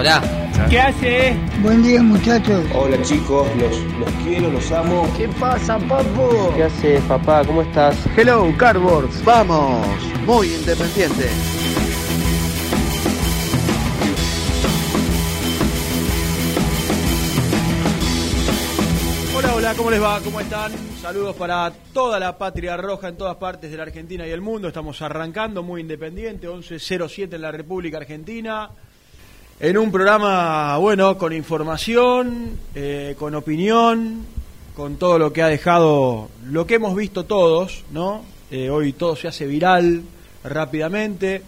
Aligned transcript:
Hola. 0.00 0.22
¿qué 0.70 0.80
hace? 0.80 1.36
Buen 1.60 1.82
día 1.82 2.02
muchachos. 2.02 2.64
Hola 2.74 3.02
chicos, 3.02 3.46
los, 3.56 3.76
los 3.98 4.10
quiero, 4.24 4.50
los 4.50 4.72
amo. 4.72 5.06
¿Qué 5.14 5.28
pasa, 5.28 5.78
papu? 5.78 6.54
¿Qué 6.56 6.62
haces, 6.64 7.02
papá? 7.02 7.44
¿Cómo 7.44 7.60
estás? 7.60 7.94
Hello, 8.16 8.50
Cardboards. 8.56 9.22
Vamos. 9.26 9.86
Muy 10.24 10.54
independiente. 10.54 11.28
Hola, 19.36 19.54
hola, 19.54 19.74
¿cómo 19.74 19.90
les 19.90 20.02
va? 20.02 20.18
¿Cómo 20.20 20.40
están? 20.40 20.72
Saludos 21.02 21.36
para 21.36 21.70
toda 21.92 22.18
la 22.18 22.38
patria 22.38 22.78
roja 22.78 23.08
en 23.08 23.18
todas 23.18 23.36
partes 23.36 23.70
de 23.70 23.76
la 23.76 23.82
Argentina 23.82 24.26
y 24.26 24.30
el 24.30 24.40
mundo. 24.40 24.68
Estamos 24.68 25.02
arrancando 25.02 25.62
muy 25.62 25.82
independiente, 25.82 26.48
11.07 26.48 27.34
en 27.34 27.42
la 27.42 27.52
República 27.52 27.98
Argentina. 27.98 28.70
En 29.62 29.76
un 29.76 29.92
programa, 29.92 30.78
bueno, 30.78 31.18
con 31.18 31.34
información, 31.34 32.58
eh, 32.74 33.14
con 33.18 33.34
opinión, 33.34 34.24
con 34.74 34.96
todo 34.96 35.18
lo 35.18 35.34
que 35.34 35.42
ha 35.42 35.48
dejado, 35.48 36.30
lo 36.46 36.66
que 36.66 36.76
hemos 36.76 36.96
visto 36.96 37.26
todos, 37.26 37.84
¿no? 37.92 38.24
Eh, 38.50 38.70
hoy 38.70 38.94
todo 38.94 39.16
se 39.16 39.28
hace 39.28 39.46
viral 39.46 40.00
rápidamente. 40.44 41.42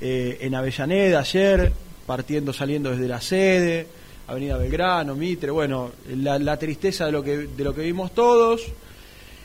Eh, 0.00 0.38
en 0.40 0.54
Avellaneda 0.54 1.20
ayer, 1.20 1.70
partiendo, 2.06 2.54
saliendo 2.54 2.88
desde 2.88 3.06
la 3.06 3.20
sede, 3.20 3.86
Avenida 4.28 4.56
Belgrano, 4.56 5.14
Mitre, 5.14 5.50
bueno, 5.50 5.90
la, 6.16 6.38
la 6.38 6.58
tristeza 6.58 7.04
de 7.04 7.12
lo 7.12 7.22
que 7.22 7.36
de 7.36 7.64
lo 7.64 7.74
que 7.74 7.82
vimos 7.82 8.12
todos. 8.12 8.62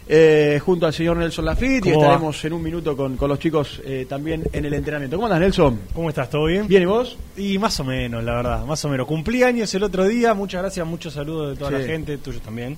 Eh, 0.07 0.59
junto 0.63 0.85
al 0.85 0.93
señor 0.93 1.15
Nelson 1.17 1.45
Lafitte 1.45 1.85
y 1.87 1.91
estaremos 1.91 2.43
en 2.45 2.53
un 2.53 2.61
minuto 2.61 2.95
con, 2.97 3.15
con 3.15 3.29
los 3.29 3.39
chicos 3.39 3.81
eh, 3.85 4.05
también 4.07 4.43
en 4.51 4.65
el 4.65 4.73
entrenamiento. 4.73 5.15
¿Cómo 5.15 5.27
andas, 5.27 5.39
Nelson? 5.39 5.79
¿Cómo 5.93 6.09
estás? 6.09 6.29
¿Todo 6.29 6.45
bien? 6.45 6.67
¿Bien 6.67 6.83
y 6.83 6.85
vos? 6.85 7.17
Y 7.37 7.57
más 7.57 7.79
o 7.79 7.83
menos, 7.85 8.23
la 8.23 8.35
verdad, 8.35 8.65
más 8.65 8.83
o 8.83 8.89
menos. 8.89 9.07
Cumplí 9.07 9.43
años 9.43 9.73
el 9.75 9.83
otro 9.83 10.05
día, 10.05 10.33
muchas 10.33 10.61
gracias, 10.61 10.85
muchos 10.85 11.13
saludos 11.13 11.51
de 11.51 11.55
toda 11.57 11.71
Sí. 11.71 11.77
la 11.77 11.83
gente, 11.85 12.17
tuyos 12.17 12.41
también. 12.41 12.77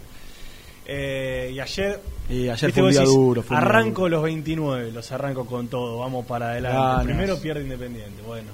Eh, 0.88 1.52
y 1.56 1.60
ayer, 1.60 2.00
Y 2.30 2.48
ayer 2.48 2.72
fue 2.72 2.82
un 2.84 2.88
vos 2.90 2.94
día 2.94 3.02
decís, 3.02 3.16
duro. 3.16 3.42
fue 3.42 3.58
arranco 3.58 4.02
duro. 4.04 4.10
los 4.18 4.24
29, 4.24 4.92
los 4.92 5.12
arranco 5.12 5.46
con 5.46 5.68
todo, 5.68 5.98
vamos 6.00 6.26
para 6.28 6.52
adelante. 6.52 6.78
Ganas. 6.78 7.04
Primero 7.06 7.40
pierde 7.42 7.64
Independiente, 7.64 8.22
bueno. 8.26 8.50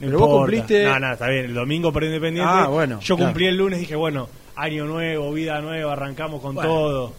No 0.00 0.06
Pero 0.06 0.18
vos 0.20 0.28
cumpliste- 0.48 0.84
No, 0.84 0.98
no, 0.98 1.12
está 1.12 1.28
bien, 1.28 1.44
el 1.44 1.54
domingo 1.54 1.92
perdió 1.92 2.08
Independiente. 2.08 2.50
Ah, 2.50 2.68
bueno, 2.68 3.00
Yo 3.00 3.16
claro. 3.16 3.30
cumplí 3.32 3.46
el 3.46 3.56
lunes, 3.58 3.78
dije, 3.78 3.94
bueno, 3.94 4.28
año 4.56 4.86
nuevo, 4.86 5.30
vida 5.32 5.60
nueva, 5.60 5.92
arrancamos 5.92 6.40
con 6.40 6.54
Bueno. 6.54 6.70
todo. 6.70 7.12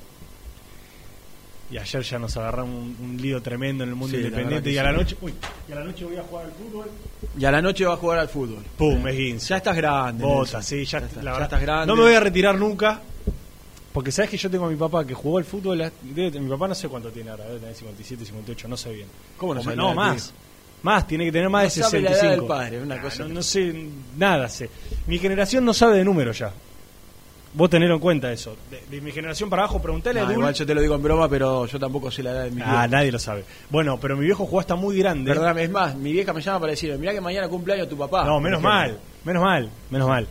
Y 1.72 1.78
ayer 1.78 2.02
ya 2.04 2.20
nos 2.20 2.36
agarramos 2.36 2.76
un, 2.76 2.98
un 3.02 3.18
lío 3.22 3.42
tremendo 3.42 3.84
en 3.84 3.92
el 3.92 3.96
mundo 3.96 4.16
Sí, 4.18 4.22
independiente. 4.24 4.70
Y 4.72 4.78
a 4.78 4.84
la 4.84 4.92
noche, 4.92 5.16
uy, 5.22 5.34
y 5.70 5.72
a 5.72 5.76
la 5.76 5.84
noche 5.86 6.04
voy 6.06 6.18
a 6.18 6.24
jugar 6.24 6.46
al 6.46 6.52
fútbol. 6.52 6.86
Y 7.40 7.46
a 7.46 7.52
la 7.52 7.62
noche 7.62 7.86
va 7.86 7.94
a 7.94 7.98
jugar 7.98 8.20
al 8.20 8.28
fútbol. 8.30 8.64
Pum, 8.78 9.02
me 9.02 9.12
guinzo. 9.14 9.48
Ya 9.50 9.58
estás 9.58 9.76
grande. 9.78 10.24
Bota, 10.24 10.62
sí, 10.62 10.84
ya, 10.84 11.00
Ya 11.00 11.06
estás- 11.06 11.24
la 11.24 11.32
ya 11.32 11.32
verdad. 11.32 11.44
estás 11.48 11.62
grande. 11.62 11.88
No 11.88 11.96
me 11.96 12.02
voy 12.04 12.14
a 12.14 12.20
retirar 12.20 12.58
nunca. 12.58 13.02
Porque 13.94 14.12
sabes 14.12 14.32
que 14.32 14.38
yo 14.38 14.50
tengo 14.50 14.66
a 14.66 14.70
mi 14.70 14.76
papá 14.78 15.06
que 15.06 15.14
jugó 15.14 15.38
al 15.38 15.44
fútbol. 15.46 15.80
debe- 16.04 16.40
mi 16.40 16.50
papá 16.50 16.68
no 16.68 16.76
sé 16.76 16.88
cuánto 16.90 17.10
tiene 17.10 17.30
ahora, 17.30 17.46
debe 17.46 17.60
tener 17.60 17.76
57, 17.76 18.26
58, 18.26 18.68
no 18.68 18.78
sé 18.78 18.92
bien. 18.94 19.08
¿Cómo 19.38 19.54
no 19.54 19.62
O 19.62 19.76
No, 19.76 19.94
más. 19.94 20.34
Más, 20.84 21.06
tiene 21.08 21.26
que 21.26 21.32
tener 21.32 21.48
más 21.50 21.74
de 21.76 21.82
No 21.82 21.88
sabe 21.90 22.02
la 22.02 22.10
65. 22.10 22.26
edad 22.26 22.38
del 22.40 22.48
padre, 22.48 22.82
una 22.82 22.96
Ah, 22.96 23.02
cosa 23.02 23.24
no, 23.24 23.30
no 23.36 23.44
sé, 23.44 23.86
nada 24.18 24.50
sé. 24.50 24.70
Mi 25.08 25.20
generación 25.20 25.64
no 25.64 25.74
sabe 25.74 25.98
de 25.98 26.04
números 26.06 26.40
ya. 26.40 26.52
Vos 27.54 27.70
tenelo 27.70 27.96
en 27.96 28.00
cuenta 28.00 28.32
eso. 28.32 28.56
De, 28.70 28.82
de 28.90 29.02
mi 29.02 29.12
generación 29.12 29.50
para 29.50 29.64
abajo, 29.64 29.82
preguntale 29.82 30.20
No, 30.22 30.26
a 30.26 30.30
Dul. 30.30 30.40
igual 30.40 30.54
yo 30.54 30.66
te 30.66 30.74
lo 30.74 30.82
digo 30.82 30.96
en 30.96 31.04
broma, 31.04 31.28
pero 31.28 31.66
yo 31.66 31.78
tampoco 31.80 32.10
sé 32.10 32.24
la 32.24 32.32
edad 32.32 32.44
de 32.46 32.52
mi 32.52 32.62
Ah, 32.62 32.72
viejo. 32.72 32.88
nadie 32.88 33.12
lo 33.12 33.20
sabe. 33.20 33.44
Bueno, 33.70 34.00
pero 34.00 34.16
mi 34.16 34.26
viejo 34.26 34.46
jugó 34.46 34.62
hasta 34.62 34.76
muy 34.76 34.98
grande. 34.98 35.30
Perdóname, 35.32 35.64
es 35.64 35.70
más, 35.70 35.96
mi 35.96 36.14
vieja 36.14 36.32
me 36.32 36.42
llama 36.42 36.60
para 36.62 36.72
decirme, 36.72 36.98
mirá 36.98 37.12
que 37.12 37.20
mañana 37.22 37.50
cumpleaños 37.50 37.90
tu 37.90 37.98
papá. 37.98 38.24
No, 38.26 38.40
menos 38.40 38.62
mal, 38.62 38.98
menos 39.26 39.44
mal, 39.44 39.70
menos 39.90 40.08
mal. 40.08 40.28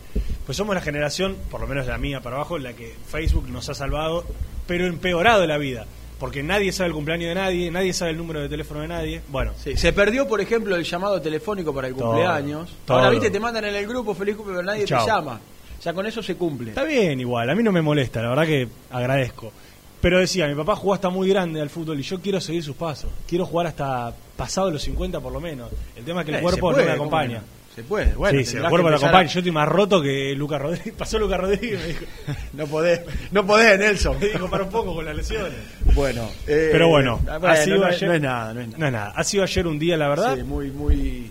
Pues 0.46 0.56
somos 0.56 0.74
la 0.74 0.80
generación, 0.80 1.36
por 1.50 1.60
lo 1.60 1.66
menos 1.66 1.86
la 1.86 1.98
mía 1.98 2.20
para 2.22 2.36
abajo, 2.36 2.56
en 2.56 2.62
la 2.64 2.72
que 2.72 2.94
Facebook 3.06 3.48
nos 3.50 3.68
ha 3.68 3.74
salvado, 3.74 4.24
pero 4.66 4.86
empeorado 4.86 5.46
la 5.46 5.58
vida. 5.58 5.84
Porque 6.18 6.42
nadie 6.42 6.70
sabe 6.72 6.88
el 6.88 6.94
cumpleaños 6.94 7.28
de 7.28 7.34
nadie, 7.34 7.70
nadie 7.70 7.92
sabe 7.94 8.10
el 8.10 8.16
número 8.18 8.40
de 8.40 8.48
teléfono 8.48 8.80
de 8.80 8.88
nadie. 8.88 9.22
Bueno, 9.28 9.52
Sí, 9.56 9.76
se 9.76 9.92
perdió, 9.92 10.26
por 10.28 10.40
ejemplo, 10.40 10.74
el 10.76 10.84
llamado 10.84 11.20
telefónico 11.20 11.74
para 11.74 11.88
el 11.88 11.94
Todo, 11.94 12.08
cumpleaños. 12.12 12.74
todo. 12.86 12.98
Ahora, 12.98 13.10
viste, 13.10 13.30
te 13.30 13.40
mandan 13.40 13.64
en 13.64 13.74
el 13.74 13.86
grupo 13.86 14.14
feliz 14.14 14.36
cumple, 14.36 14.54
pero 14.56 14.66
nadie 14.66 14.84
Chao. 14.86 15.04
te 15.04 15.10
llama. 15.10 15.40
Ya 15.82 15.92
con 15.92 16.06
eso 16.06 16.22
se 16.22 16.34
cumple. 16.36 16.70
está 16.70 16.84
bien 16.84 17.20
igual, 17.20 17.48
a 17.50 17.54
mí 17.54 17.62
no 17.62 17.72
me 17.72 17.80
molesta, 17.82 18.20
la 18.22 18.28
verdad 18.30 18.46
que 18.46 18.68
agradezco. 18.90 19.52
Pero 20.00 20.18
decía, 20.18 20.48
mi 20.48 20.54
papá 20.54 20.76
jugó 20.76 20.94
hasta 20.94 21.10
muy 21.10 21.28
grande 21.28 21.60
al 21.60 21.68
fútbol 21.68 21.98
y 22.00 22.02
yo 22.02 22.20
quiero 22.20 22.40
seguir 22.40 22.62
sus 22.62 22.74
pasos. 22.76 23.10
Quiero 23.28 23.44
jugar 23.44 23.66
hasta 23.66 24.14
pasado 24.36 24.70
los 24.70 24.82
50 24.82 25.20
por 25.20 25.30
lo 25.32 25.40
menos. 25.40 25.70
El 25.94 26.04
tema 26.04 26.20
es 26.20 26.24
que 26.26 26.32
el 26.32 26.38
Eh, 26.38 26.42
cuerpo 26.42 26.70
puede, 26.72 26.84
no 26.86 26.90
me 26.92 26.96
¿cómo 26.96 27.08
acompaña. 27.10 27.38
no? 27.40 27.60
Se 27.74 27.82
puede, 27.84 28.14
bueno. 28.14 28.42
sí, 28.44 28.56
el 28.56 28.62
cuerpo 28.64 28.88
empezar 28.88 29.08
acompaña. 29.10 29.28
a- 29.30 29.32
Yo 29.32 29.38
estoy 29.40 29.52
más 29.52 29.68
roto 29.68 30.02
que 30.02 30.34
Lucas 30.34 30.60
Rodríguez. 30.60 30.94
Pasó 30.98 31.18
Lucas 31.18 31.38
Rodríguez 31.40 31.80
me 31.80 31.86
dijo, 31.88 32.04
No 32.54 32.66
podés, 32.66 33.00
no 33.30 33.46
podés, 33.46 33.78
Nelson. 33.78 34.18
me 34.18 34.26
dijo 34.28 34.48
para 34.50 34.64
un 34.64 34.70
poco 34.70 34.94
con 34.94 35.04
las 35.04 35.14
lesiones. 35.14 35.52
Bueno, 35.94 36.28
eh, 36.46 36.70
Pero 36.72 36.88
bueno, 36.88 37.18
bueno, 37.22 37.46
ha 37.46 37.56
sido 37.56 37.78
no, 37.78 37.84
ayer- 37.86 38.08
no 38.08 38.14
es 38.14 38.20
nada, 38.22 38.54
no 38.54 38.60
es 38.60 38.66
nada. 38.68 38.78
No 38.78 38.86
es 38.86 38.92
nada, 38.92 39.12
ha 39.14 39.24
sido 39.24 39.42
ayer 39.44 39.66
un 39.66 39.78
día, 39.78 39.96
la 39.98 40.08
verdad. 40.08 40.36
Sí, 40.36 40.42
muy, 40.44 40.70
muy 40.70 41.30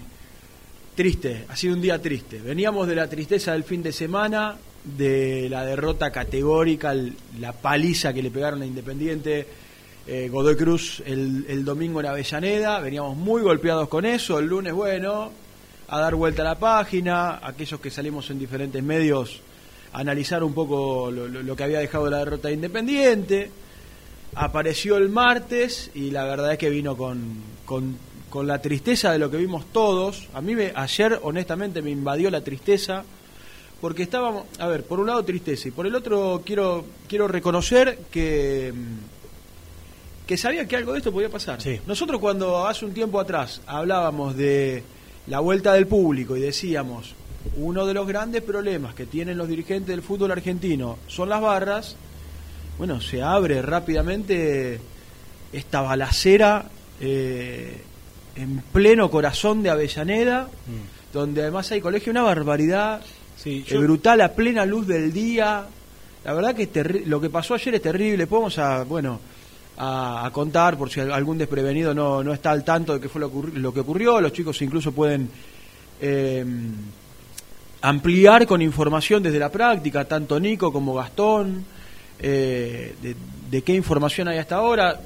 triste, 1.00 1.46
ha 1.48 1.56
sido 1.56 1.76
un 1.76 1.82
día 1.82 2.02
triste. 2.02 2.42
Veníamos 2.42 2.86
de 2.86 2.94
la 2.94 3.08
tristeza 3.08 3.54
del 3.54 3.64
fin 3.64 3.82
de 3.82 3.94
semana, 3.94 4.58
de 4.84 5.48
la 5.50 5.64
derrota 5.64 6.12
categórica, 6.12 6.94
la 7.40 7.54
paliza 7.54 8.14
que 8.14 8.22
le 8.22 8.30
pegaron 8.30 8.64
a 8.64 8.66
Independiente 8.66 9.48
eh, 10.06 10.28
Godoy 10.28 10.58
Cruz 10.58 11.02
el, 11.06 11.64
domingo 11.64 12.02
en 12.02 12.08
Avellaneda, 12.08 12.82
veníamos 12.82 13.16
muy 13.16 13.42
golpeados 13.42 13.88
con 13.88 14.06
eso, 14.06 14.40
el 14.40 14.48
lunes, 14.48 14.74
bueno, 14.74 15.32
a 15.88 16.00
dar 16.02 16.16
vuelta 16.16 16.42
a 16.42 16.46
la 16.46 16.60
página, 16.60 17.48
aquellos 17.48 17.80
que 17.80 17.90
salimos 17.90 18.30
en 18.30 18.38
diferentes 18.38 18.84
medios 18.84 19.40
a 19.94 20.00
analizar 20.00 20.44
un 20.44 20.54
poco 20.54 21.10
lo 21.12 21.56
que 21.56 21.64
había 21.64 21.80
dejado 21.80 22.10
la 22.10 22.18
derrota 22.18 22.50
de 22.50 22.56
Independiente. 22.56 23.52
Apareció 24.36 24.98
el 24.98 25.08
martes 25.08 25.92
y 25.96 26.12
la 26.12 26.26
verdad 26.26 26.52
es 26.52 26.58
que 26.58 26.70
vino 26.70 26.98
con, 26.98 27.36
con, 27.64 27.98
con 28.30 28.48
la 28.48 28.62
tristeza 28.62 29.12
de 29.12 29.20
lo 29.20 29.30
que 29.30 29.38
vimos 29.38 29.66
todos. 29.72 30.28
A 30.34 30.42
mí 30.42 30.56
me, 30.56 30.72
ayer 30.76 31.20
honestamente 31.24 31.82
me 31.82 31.92
invadió 31.92 32.30
la 32.30 32.42
tristeza 32.42 33.04
porque 33.82 34.04
estábamos, 34.04 34.46
a 34.60 34.68
ver, 34.68 34.84
por 34.84 35.00
un 35.00 35.08
lado 35.08 35.24
tristeza 35.24 35.68
y 35.68 35.72
por 35.72 35.88
el 35.88 35.96
otro 35.96 36.42
quiero 36.46 36.86
quiero 37.08 37.28
reconocer 37.28 38.00
que 38.12 38.74
que 40.28 40.38
sabía 40.38 40.68
que 40.68 40.76
algo 40.76 40.92
de 40.92 41.00
esto 41.00 41.12
podía 41.12 41.30
pasar. 41.30 41.60
Sí. 41.60 41.80
Nosotros 41.88 42.20
cuando 42.20 42.68
hace 42.68 42.86
un 42.86 42.94
tiempo 42.94 43.20
atrás 43.20 43.62
hablábamos 43.66 44.38
de 44.38 44.84
la 45.28 45.40
vuelta 45.40 45.74
del 45.74 45.88
público 45.88 46.38
y 46.38 46.42
decíamos 46.42 47.16
uno 47.56 47.86
de 47.86 47.94
los 47.94 48.08
grandes 48.08 48.44
problemas 48.44 48.94
que 48.94 49.06
tienen 49.06 49.38
los 49.38 49.48
dirigentes 49.48 49.88
del 49.88 50.02
fútbol 50.02 50.32
argentino 50.32 51.00
son 51.08 51.30
las 51.30 51.42
barras, 51.42 51.96
bueno, 52.78 53.02
se 53.02 53.22
abre 53.22 53.62
rápidamente 53.62 54.80
esta 55.52 55.82
balacera 55.82 56.70
eh, 57.02 57.82
en 58.42 58.62
pleno 58.72 59.10
corazón 59.12 59.62
de 59.64 59.70
Avellaneda, 59.70 60.44
Mm. 60.68 61.14
donde 61.14 61.42
además 61.42 61.72
hay 61.72 61.82
colegio, 61.82 62.12
una 62.12 62.22
barbaridad 62.24 63.02
Sí, 63.36 63.64
eh, 63.68 63.78
brutal 63.78 64.20
a 64.22 64.34
plena 64.34 64.66
luz 64.66 64.86
del 64.88 65.14
día. 65.14 65.66
La 66.26 66.34
verdad 66.34 66.54
que 66.56 66.64
es 66.74 67.08
lo 67.08 67.22
que 67.22 67.30
pasó 67.30 67.54
ayer 67.54 67.76
es 67.76 67.82
terrible. 67.82 68.28
Podemos 68.28 68.58
a, 68.60 68.84
bueno, 68.84 69.20
a, 69.78 70.26
a 70.26 70.32
contar 70.32 70.78
por 70.78 70.90
si 70.90 71.00
algún 71.00 71.38
desprevenido 71.38 71.94
no, 71.94 72.22
no 72.22 72.34
está 72.34 72.52
al 72.52 72.66
tanto 72.66 72.94
de 72.94 73.00
qué 73.00 73.08
fue 73.08 73.22
lo, 73.22 73.32
lo 73.54 73.74
que 73.74 73.80
ocurrió. 73.80 74.20
Los 74.20 74.34
chicos 74.34 74.62
incluso 74.62 74.92
pueden 74.92 75.30
eh, 76.02 76.44
ampliar 77.82 78.46
con 78.46 78.62
información 78.62 79.24
desde 79.24 79.40
la 79.40 79.50
práctica, 79.50 80.06
tanto 80.06 80.40
Nico 80.40 80.72
como 80.72 80.94
Gastón, 80.96 81.64
eh, 82.20 82.94
de, 83.02 83.16
de 83.50 83.62
qué 83.62 83.74
información 83.74 84.28
hay 84.28 84.38
hasta 84.40 84.56
ahora. 84.58 85.00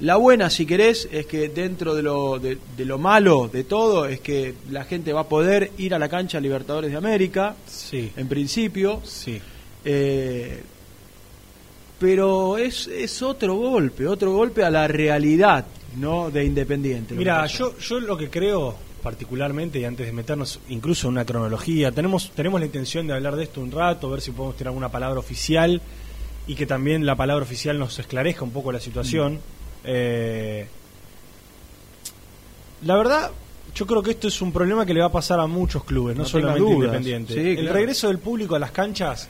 La 0.00 0.16
buena, 0.16 0.50
si 0.50 0.66
querés, 0.66 1.08
es 1.12 1.26
que 1.26 1.48
dentro 1.48 1.94
de 1.94 2.02
lo, 2.02 2.38
de, 2.38 2.58
de 2.76 2.84
lo 2.84 2.98
malo 2.98 3.48
de 3.52 3.62
todo, 3.64 4.06
es 4.06 4.20
que 4.20 4.54
la 4.70 4.84
gente 4.84 5.12
va 5.12 5.20
a 5.20 5.28
poder 5.28 5.70
ir 5.78 5.94
a 5.94 5.98
la 5.98 6.08
cancha 6.08 6.40
Libertadores 6.40 6.90
de 6.90 6.96
América, 6.96 7.54
Sí, 7.66 8.10
en 8.16 8.28
principio. 8.28 9.00
sí. 9.04 9.40
Eh, 9.84 10.62
pero 11.98 12.58
es, 12.58 12.86
es 12.88 13.22
otro 13.22 13.54
golpe, 13.54 14.06
otro 14.06 14.32
golpe 14.32 14.64
a 14.64 14.70
la 14.70 14.88
realidad 14.88 15.64
no 15.96 16.30
de 16.30 16.44
Independiente. 16.44 17.14
Mira, 17.14 17.46
yo, 17.46 17.78
yo 17.78 18.00
lo 18.00 18.16
que 18.16 18.28
creo 18.28 18.74
particularmente, 19.02 19.78
y 19.78 19.84
antes 19.84 20.06
de 20.06 20.12
meternos 20.12 20.58
incluso 20.70 21.06
en 21.06 21.12
una 21.12 21.24
cronología, 21.24 21.92
tenemos, 21.92 22.30
tenemos 22.34 22.58
la 22.58 22.66
intención 22.66 23.06
de 23.06 23.12
hablar 23.14 23.36
de 23.36 23.44
esto 23.44 23.60
un 23.60 23.70
rato, 23.70 24.10
ver 24.10 24.20
si 24.20 24.32
podemos 24.32 24.56
tener 24.56 24.68
alguna 24.68 24.88
palabra 24.90 25.20
oficial 25.20 25.80
y 26.46 26.54
que 26.56 26.66
también 26.66 27.06
la 27.06 27.14
palabra 27.14 27.44
oficial 27.44 27.78
nos 27.78 27.98
esclarezca 27.98 28.42
un 28.44 28.50
poco 28.50 28.72
la 28.72 28.80
situación. 28.80 29.38
Eh, 29.84 30.66
la 32.82 32.96
verdad, 32.96 33.30
yo 33.74 33.86
creo 33.86 34.02
que 34.02 34.12
esto 34.12 34.28
es 34.28 34.40
un 34.40 34.52
problema 34.52 34.84
que 34.86 34.94
le 34.94 35.00
va 35.00 35.06
a 35.06 35.12
pasar 35.12 35.40
a 35.40 35.46
muchos 35.46 35.84
clubes, 35.84 36.16
no, 36.16 36.22
No 36.22 36.28
solamente 36.28 36.60
tengas 36.60 36.76
dudas. 36.76 36.86
Independiente. 36.88 37.34
Sí, 37.34 37.60
El 37.60 37.68
regreso 37.68 38.08
del 38.08 38.18
público 38.18 38.54
a 38.54 38.58
las 38.58 38.70
canchas 38.70 39.28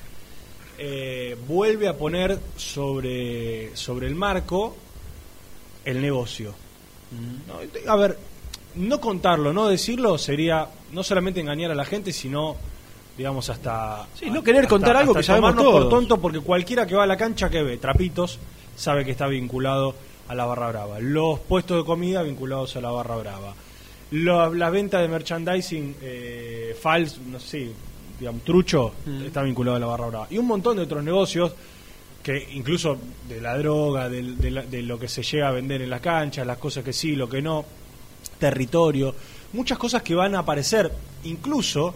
eh, 0.79 1.37
vuelve 1.47 1.89
a 1.89 1.97
poner 1.97 2.39
sobre, 2.56 3.77
sobre 3.77 4.06
el 4.06 4.15
marco 4.15 4.77
el 5.85 6.01
negocio. 6.01 6.55
No, 7.47 7.93
a 7.93 7.97
ver, 7.97 8.19
no 8.75 9.01
contarlo, 9.01 9.53
no 9.53 9.69
decirlo 9.69 10.19
sería 10.19 10.67
no 10.93 11.03
solamente 11.05 11.41
engañar 11.41 11.71
a 11.71 11.75
la 11.75 11.85
gente, 11.85 12.12
sino 12.12 12.56
digamos 13.17 13.49
hasta 13.51 14.06
Sí, 14.19 14.31
no 14.31 14.43
querer 14.43 14.67
contar 14.67 14.97
algo 14.97 15.15
que 15.15 15.23
sabemos 15.23 15.51
tomarnos 15.51 15.73
por 15.73 15.83
todos. 15.83 15.95
tonto 16.01 16.21
porque 16.21 16.41
cualquiera 16.41 16.87
que 16.87 16.97
va 16.97 17.05
a 17.05 17.06
la 17.06 17.17
cancha 17.17 17.49
que 17.49 17.62
ve 17.62 17.77
trapitos 17.77 18.41
sabe 18.75 19.05
que 19.05 19.12
está 19.12 19.29
vinculado 19.29 19.95
a 20.29 20.35
la 20.35 20.44
barra 20.47 20.69
brava. 20.69 20.99
Los 21.00 21.41
puestos 21.41 21.79
de 21.79 21.85
comida 21.85 22.23
vinculados 22.23 22.75
a 22.76 22.81
la 22.81 22.91
barra 22.91 23.17
brava. 23.17 23.55
Lo- 24.12 24.55
la 24.55 24.71
venta 24.71 25.00
de 25.00 25.09
merchandising 25.09 25.97
eh, 26.03 26.76
falso, 26.81 27.21
no 27.26 27.41
sé, 27.41 27.71
digamos, 28.19 28.43
trucho, 28.44 28.93
Mm. 29.06 29.23
está 29.26 29.43
vinculado 29.43 29.76
a 29.76 29.81
la 29.81 29.87
barra 29.87 30.06
brava. 30.06 30.26
Y 30.31 30.38
un 30.38 30.47
montón 30.47 30.76
de 30.76 30.82
otros 30.85 31.03
negocios 31.03 31.53
que 32.23 32.49
incluso 32.53 32.97
de 33.29 33.41
la 33.41 33.59
droga, 33.59 34.09
de, 34.09 34.50
la- 34.50 34.62
de 34.62 34.82
lo 34.82 34.99
que 34.99 35.09
se 35.09 35.23
llega 35.23 35.49
a 35.49 35.53
vender 35.53 35.82
en 35.82 35.91
las 35.91 36.00
canchas, 36.00 36.47
las 36.47 36.59
cosas 36.59 36.82
que 36.85 36.93
sí, 36.93 37.17
lo 37.17 37.29
que 37.29 37.43
no, 37.43 37.65
territorio, 38.38 39.15
muchas 39.53 39.79
cosas 39.79 40.03
que 40.03 40.15
van 40.15 40.35
a 40.35 40.41
aparecer, 40.41 40.91
incluso 41.25 41.94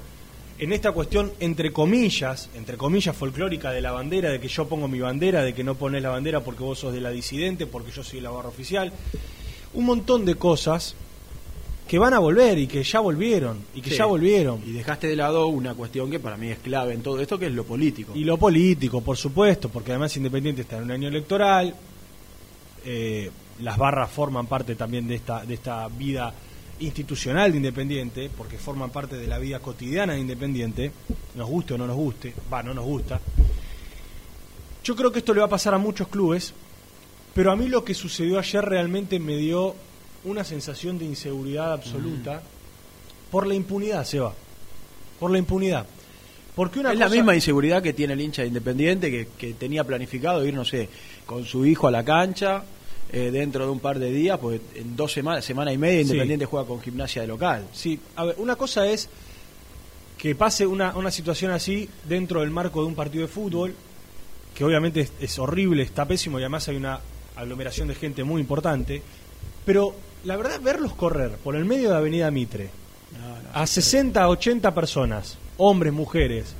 en 0.59 0.73
esta 0.73 0.93
cuestión 0.93 1.33
entre 1.41 1.73
comillas, 1.73 2.49
entre 2.57 2.77
comillas 2.77 3.17
folclórica 3.17 3.71
de 3.71 3.81
la 3.81 3.93
bandera, 3.93 4.31
de 4.31 4.41
que 4.41 4.49
yo 4.49 4.69
pongo 4.69 4.89
mi 4.89 4.99
bandera, 5.01 5.43
de 5.43 5.55
que 5.55 5.63
no 5.65 5.75
pones 5.77 6.03
la 6.03 6.11
bandera 6.11 6.41
porque 6.41 6.63
vos 6.65 6.79
sos 6.81 6.93
de 6.93 7.01
la 7.01 7.11
disidente, 7.11 7.67
porque 7.67 7.93
yo 7.93 8.03
soy 8.03 8.21
la 8.21 8.31
barra 8.31 8.49
oficial, 8.49 8.93
un 9.75 9.85
montón 9.85 10.25
de 10.25 10.35
cosas 10.35 10.95
que 11.87 11.99
van 11.99 12.13
a 12.13 12.19
volver 12.19 12.59
y 12.59 12.67
que 12.67 12.83
ya 12.83 13.01
volvieron 13.01 13.59
y 13.75 13.81
que 13.81 13.91
Sí. 13.91 13.97
ya 13.97 14.05
volvieron. 14.05 14.61
Y 14.67 14.73
dejaste 14.73 15.07
de 15.07 15.17
lado 15.17 15.47
una 15.47 15.75
cuestión 15.75 16.11
que 16.11 16.19
para 16.21 16.37
mí 16.37 16.49
es 16.49 16.59
clave 16.59 16.93
en 16.93 17.03
todo 17.03 17.19
esto, 17.21 17.39
que 17.39 17.47
es 17.47 17.53
lo 17.53 17.65
político. 17.65 18.13
Y 18.15 18.25
lo 18.25 18.37
político, 18.37 19.01
por 19.01 19.17
supuesto, 19.17 19.69
porque 19.71 19.93
además 19.93 20.15
Independiente 20.17 20.63
está 20.63 20.77
en 20.77 20.83
un 20.85 20.91
año 20.91 21.09
electoral, 21.09 21.75
eh, 22.85 23.31
las 23.61 23.77
barras 23.79 24.11
forman 24.11 24.47
parte 24.47 24.75
también 24.75 25.09
de 25.09 25.15
esta, 25.15 25.45
de 25.45 25.55
esta 25.55 25.89
vida 25.89 26.33
institucional 26.81 27.51
de 27.51 27.59
Independiente, 27.59 28.31
porque 28.37 28.59
forman 28.59 28.91
parte 28.91 29.17
de 29.17 29.27
la 29.27 29.39
vida 29.39 29.61
cotidiana 29.61 30.15
de 30.15 30.21
Independiente, 30.21 30.93
nos 31.35 31.49
guste 31.49 31.75
o 31.75 31.79
no 31.79 31.87
nos 31.87 31.97
guste, 31.97 32.35
va, 32.53 32.63
no 32.63 32.75
nos 32.75 32.85
gusta. 32.85 33.21
Yo 34.85 34.97
creo 34.97 35.13
que 35.13 35.19
esto 35.19 35.35
le 35.35 35.41
va 35.41 35.47
a 35.47 35.51
pasar 35.51 35.75
a 35.75 35.79
muchos 35.79 36.09
clubes, 36.09 36.55
pero 37.35 37.53
a 37.53 37.57
mí 37.57 37.69
lo 37.69 37.85
que 37.85 37.95
sucedió 37.95 38.39
ayer 38.39 38.65
realmente 38.65 39.19
me 39.19 39.37
dio 39.37 39.75
una 40.25 40.45
sensación 40.45 40.99
de 40.99 41.05
inseguridad 41.05 41.73
absoluta 41.73 42.43
por 43.31 43.47
la 43.47 43.55
impunidad, 43.55 44.05
Seba. 44.05 44.35
Por 45.21 45.31
la 45.31 45.39
impunidad. 45.39 45.87
Porque 46.55 46.81
una 46.81 46.93
es 46.93 46.99
la 46.99 47.09
misma 47.09 47.35
inseguridad 47.35 47.83
que 47.83 47.93
tiene 47.93 48.15
el 48.15 48.21
hincha 48.21 48.43
de 48.43 48.49
Independiente 48.49 49.11
que, 49.11 49.29
que 49.39 49.55
tenía 49.55 49.85
planificado 49.85 50.45
ir, 50.45 50.55
no 50.55 50.65
sé, 50.65 50.89
con 51.27 51.45
su 51.45 51.67
hijo 51.67 51.87
a 51.87 51.91
la 51.91 52.05
cancha 52.05 52.65
eh, 53.13 53.31
dentro 53.31 53.65
de 53.65 53.71
un 53.71 53.81
par 53.81 53.99
de 53.99 54.11
días, 54.11 54.39
pues 54.39 54.61
en 54.75 54.97
dos 54.97 55.13
semanas, 55.13 55.45
semana 55.45 55.73
y 55.73 55.79
media 55.79 55.99
Sí. 55.99 56.11
Independiente 56.11 56.47
juega 56.47 56.67
con 56.67 56.81
gimnasia 56.81 57.23
de 57.23 57.29
local. 57.29 57.67
Sí, 57.73 57.99
a 58.17 58.25
ver, 58.25 58.37
una 58.39 58.57
cosa 58.57 58.87
es 58.87 59.09
que 60.17 60.35
pase 60.35 60.67
una, 60.67 60.97
una 60.97 61.11
situación 61.11 61.53
así 61.53 61.89
dentro 62.09 62.41
del 62.41 62.51
marco 62.51 62.81
de 62.81 62.89
un 62.89 62.95
partido 62.95 63.23
de 63.23 63.33
fútbol, 63.33 63.75
que 64.55 64.65
obviamente 64.65 65.01
es, 65.01 65.13
es 65.21 65.39
horrible, 65.39 65.83
está 65.83 66.05
pésimo 66.07 66.39
y 66.39 66.43
además 66.43 66.69
hay 66.69 66.77
una 66.77 67.01
aglomeración 67.37 67.89
de 67.89 67.95
gente 67.95 68.25
muy 68.25 68.41
importante, 68.41 69.01
pero 69.65 69.95
la 70.25 70.37
verdad, 70.37 70.61
verlos 70.61 70.95
correr 70.95 71.33
por 71.37 71.55
el 71.55 71.65
medio 71.65 71.91
de 71.91 71.97
Avenida 71.97 72.31
Mitre, 72.31 72.71
a 73.55 73.67
60, 73.67 74.29
80 74.29 74.75
personas, 74.75 75.39
hombres, 75.57 75.93
mujeres, 75.93 76.55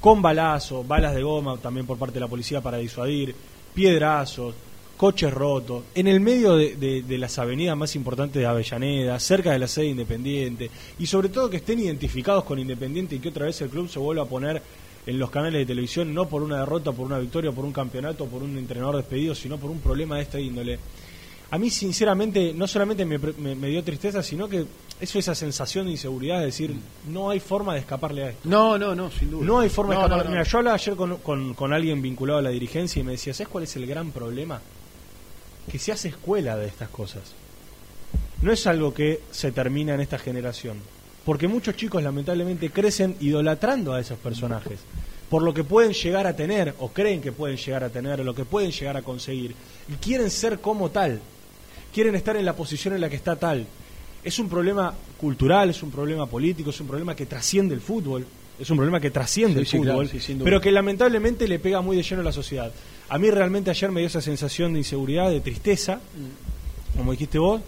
con 0.00 0.22
balazos, 0.22 0.86
balas 0.86 1.14
de 1.14 1.22
goma 1.22 1.56
también 1.58 1.86
por 1.86 1.98
parte 1.98 2.14
de 2.14 2.20
la 2.20 2.28
policía 2.28 2.60
para 2.60 2.78
disuadir, 2.78 3.34
piedrazos, 3.74 4.54
coches 5.02 5.34
rotos, 5.34 5.82
en 5.96 6.06
el 6.06 6.20
medio 6.20 6.54
de, 6.54 6.76
de- 6.76 7.02
de 7.02 7.18
las 7.18 7.36
avenidas 7.40 7.76
más 7.76 7.96
importantes 7.96 8.40
de 8.40 8.46
Avellaneda, 8.46 9.18
cerca 9.18 9.50
de 9.50 9.58
la 9.58 9.66
sede 9.66 9.86
Independiente, 9.86 10.70
y 11.00 11.06
sobre 11.06 11.28
todo 11.28 11.50
que 11.50 11.56
estén 11.56 11.80
identificados 11.80 12.44
con 12.44 12.60
Independiente 12.60 13.16
y 13.16 13.18
que 13.18 13.30
otra 13.30 13.46
vez 13.46 13.60
el 13.62 13.68
club 13.68 13.88
se 13.88 13.98
vuelva 13.98 14.22
a 14.22 14.26
poner 14.26 14.62
en 15.04 15.18
los 15.18 15.28
canales 15.28 15.58
de 15.58 15.66
televisión, 15.66 16.14
no 16.14 16.28
por 16.28 16.40
una 16.44 16.60
derrota, 16.60 16.92
por 16.92 17.04
una 17.06 17.18
victoria, 17.18 17.50
por 17.50 17.64
un 17.64 17.72
campeonato, 17.72 18.26
por 18.26 18.44
un 18.44 18.56
entrenador 18.56 18.94
despedido, 18.94 19.34
sino 19.34 19.58
por 19.58 19.72
un 19.72 19.80
problema 19.80 20.14
de 20.18 20.22
esta 20.22 20.38
índole. 20.38 20.78
A 21.50 21.58
mí, 21.58 21.68
sinceramente, 21.68 22.52
no 22.54 22.68
solamente 22.68 23.04
me, 23.04 23.18
me- 23.18 23.56
me 23.56 23.66
dio 23.70 23.82
tristeza, 23.82 24.22
sino 24.22 24.48
que 24.48 24.64
eso, 25.00 25.18
esa 25.18 25.34
sensación 25.34 25.86
de 25.86 25.90
inseguridad, 25.90 26.38
de 26.38 26.46
decir, 26.46 26.72
no 27.10 27.28
hay 27.28 27.40
forma 27.40 27.74
de 27.74 27.80
escaparle 27.80 28.22
a 28.22 28.30
esto. 28.30 28.48
No, 28.48 28.78
no, 28.78 28.94
no, 28.94 29.10
sin 29.10 29.32
duda. 29.32 29.44
No 29.44 29.58
hay 29.58 29.68
forma 29.68 29.94
de 29.94 29.98
No, 29.98 30.04
escapar. 30.06 30.24
no, 30.26 30.30
no. 30.30 30.36
Mira, 30.36 30.44
yo 30.44 30.58
hablaba 30.58 30.76
ayer 30.76 30.94
con, 30.94 31.16
con- 31.16 31.54
con 31.54 31.72
alguien 31.72 32.00
vinculado 32.00 32.38
a 32.38 32.42
la 32.42 32.50
dirigencia 32.50 33.00
y 33.00 33.02
me 33.02 33.10
decía, 33.12 33.34
¿sabes 33.34 33.48
cuál 33.48 33.64
es 33.64 33.74
el 33.74 33.84
gran 33.88 34.12
problema? 34.12 34.60
Que 35.70 35.78
se 35.78 35.92
hace 35.92 36.08
escuela 36.08 36.56
de 36.56 36.66
estas 36.66 36.88
cosas. 36.88 37.22
No 38.42 38.52
es 38.52 38.66
algo 38.66 38.92
que 38.92 39.20
se 39.30 39.52
termina 39.52 39.94
en 39.94 40.00
esta 40.00 40.18
generación. 40.18 40.78
Porque 41.24 41.46
muchos 41.46 41.76
chicos 41.76 42.02
lamentablemente 42.02 42.70
crecen 42.70 43.16
idolatrando 43.20 43.92
a 43.92 44.00
esos 44.00 44.18
personajes. 44.18 44.80
Por 45.30 45.42
lo 45.42 45.54
que 45.54 45.64
pueden 45.64 45.92
llegar 45.92 46.26
a 46.26 46.34
tener, 46.34 46.74
o 46.80 46.88
creen 46.88 47.20
que 47.22 47.32
pueden 47.32 47.56
llegar 47.56 47.84
a 47.84 47.90
tener, 47.90 48.20
o 48.20 48.24
lo 48.24 48.34
que 48.34 48.44
pueden 48.44 48.72
llegar 48.72 48.96
a 48.96 49.02
conseguir. 49.02 49.54
Y 49.88 49.94
quieren 49.94 50.30
ser 50.30 50.58
como 50.58 50.90
tal. 50.90 51.20
Quieren 51.94 52.14
estar 52.16 52.36
en 52.36 52.44
la 52.44 52.56
posición 52.56 52.94
en 52.94 53.00
la 53.00 53.08
que 53.08 53.16
está 53.16 53.36
tal. 53.36 53.66
Es 54.24 54.38
un 54.38 54.48
problema 54.48 54.92
cultural, 55.18 55.70
es 55.70 55.82
un 55.82 55.90
problema 55.90 56.26
político, 56.26 56.70
es 56.70 56.80
un 56.80 56.88
problema 56.88 57.14
que 57.14 57.26
trasciende 57.26 57.74
el 57.74 57.80
fútbol. 57.80 58.26
Es 58.58 58.68
un 58.70 58.76
problema 58.76 59.00
que 59.00 59.10
trasciende 59.10 59.54
Sí, 59.54 59.60
el 59.60 59.66
sí, 59.66 59.78
fútbol, 59.78 60.08
claro, 60.08 60.24
sí, 60.24 60.38
pero 60.42 60.60
que 60.60 60.70
lamentablemente 60.70 61.48
le 61.48 61.58
pega 61.58 61.80
muy 61.80 61.96
de 61.96 62.02
lleno 62.02 62.20
a 62.20 62.24
la 62.24 62.32
sociedad. 62.32 62.70
A 63.12 63.18
mí 63.18 63.30
realmente 63.30 63.68
ayer 63.68 63.90
me 63.90 64.00
dio 64.00 64.06
esa 64.06 64.22
sensación 64.22 64.72
de 64.72 64.78
inseguridad, 64.78 65.28
de 65.28 65.42
tristeza, 65.42 66.00
como 66.96 67.12
dijiste 67.12 67.38
vos, 67.38 67.60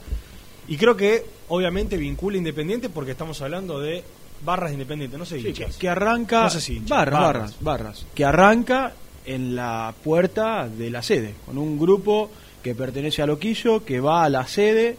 y 0.68 0.78
creo 0.78 0.96
que 0.96 1.22
obviamente 1.48 1.98
vincula 1.98 2.38
Independiente 2.38 2.88
porque 2.88 3.10
estamos 3.10 3.42
hablando 3.42 3.78
de 3.78 4.02
barras 4.42 4.70
de 4.70 4.76
Independiente, 4.76 5.18
no 5.18 5.26
sé 5.26 5.42
Sí, 5.42 5.52
que, 5.78 5.86
arranca. 5.86 6.44
No 6.44 6.48
sé 6.48 6.62
si 6.62 6.76
hinchas, 6.76 6.88
barras, 6.88 7.20
barras. 7.20 7.42
barras, 7.42 7.56
barras. 7.60 8.06
Que 8.14 8.24
arranca 8.24 8.94
en 9.26 9.54
la 9.54 9.94
puerta 10.02 10.66
de 10.66 10.88
la 10.88 11.02
sede, 11.02 11.34
con 11.44 11.58
un 11.58 11.78
grupo 11.78 12.30
que 12.62 12.74
pertenece 12.74 13.20
a 13.20 13.26
Loquillo, 13.26 13.84
que 13.84 14.00
va 14.00 14.24
a 14.24 14.30
la 14.30 14.46
sede 14.46 14.96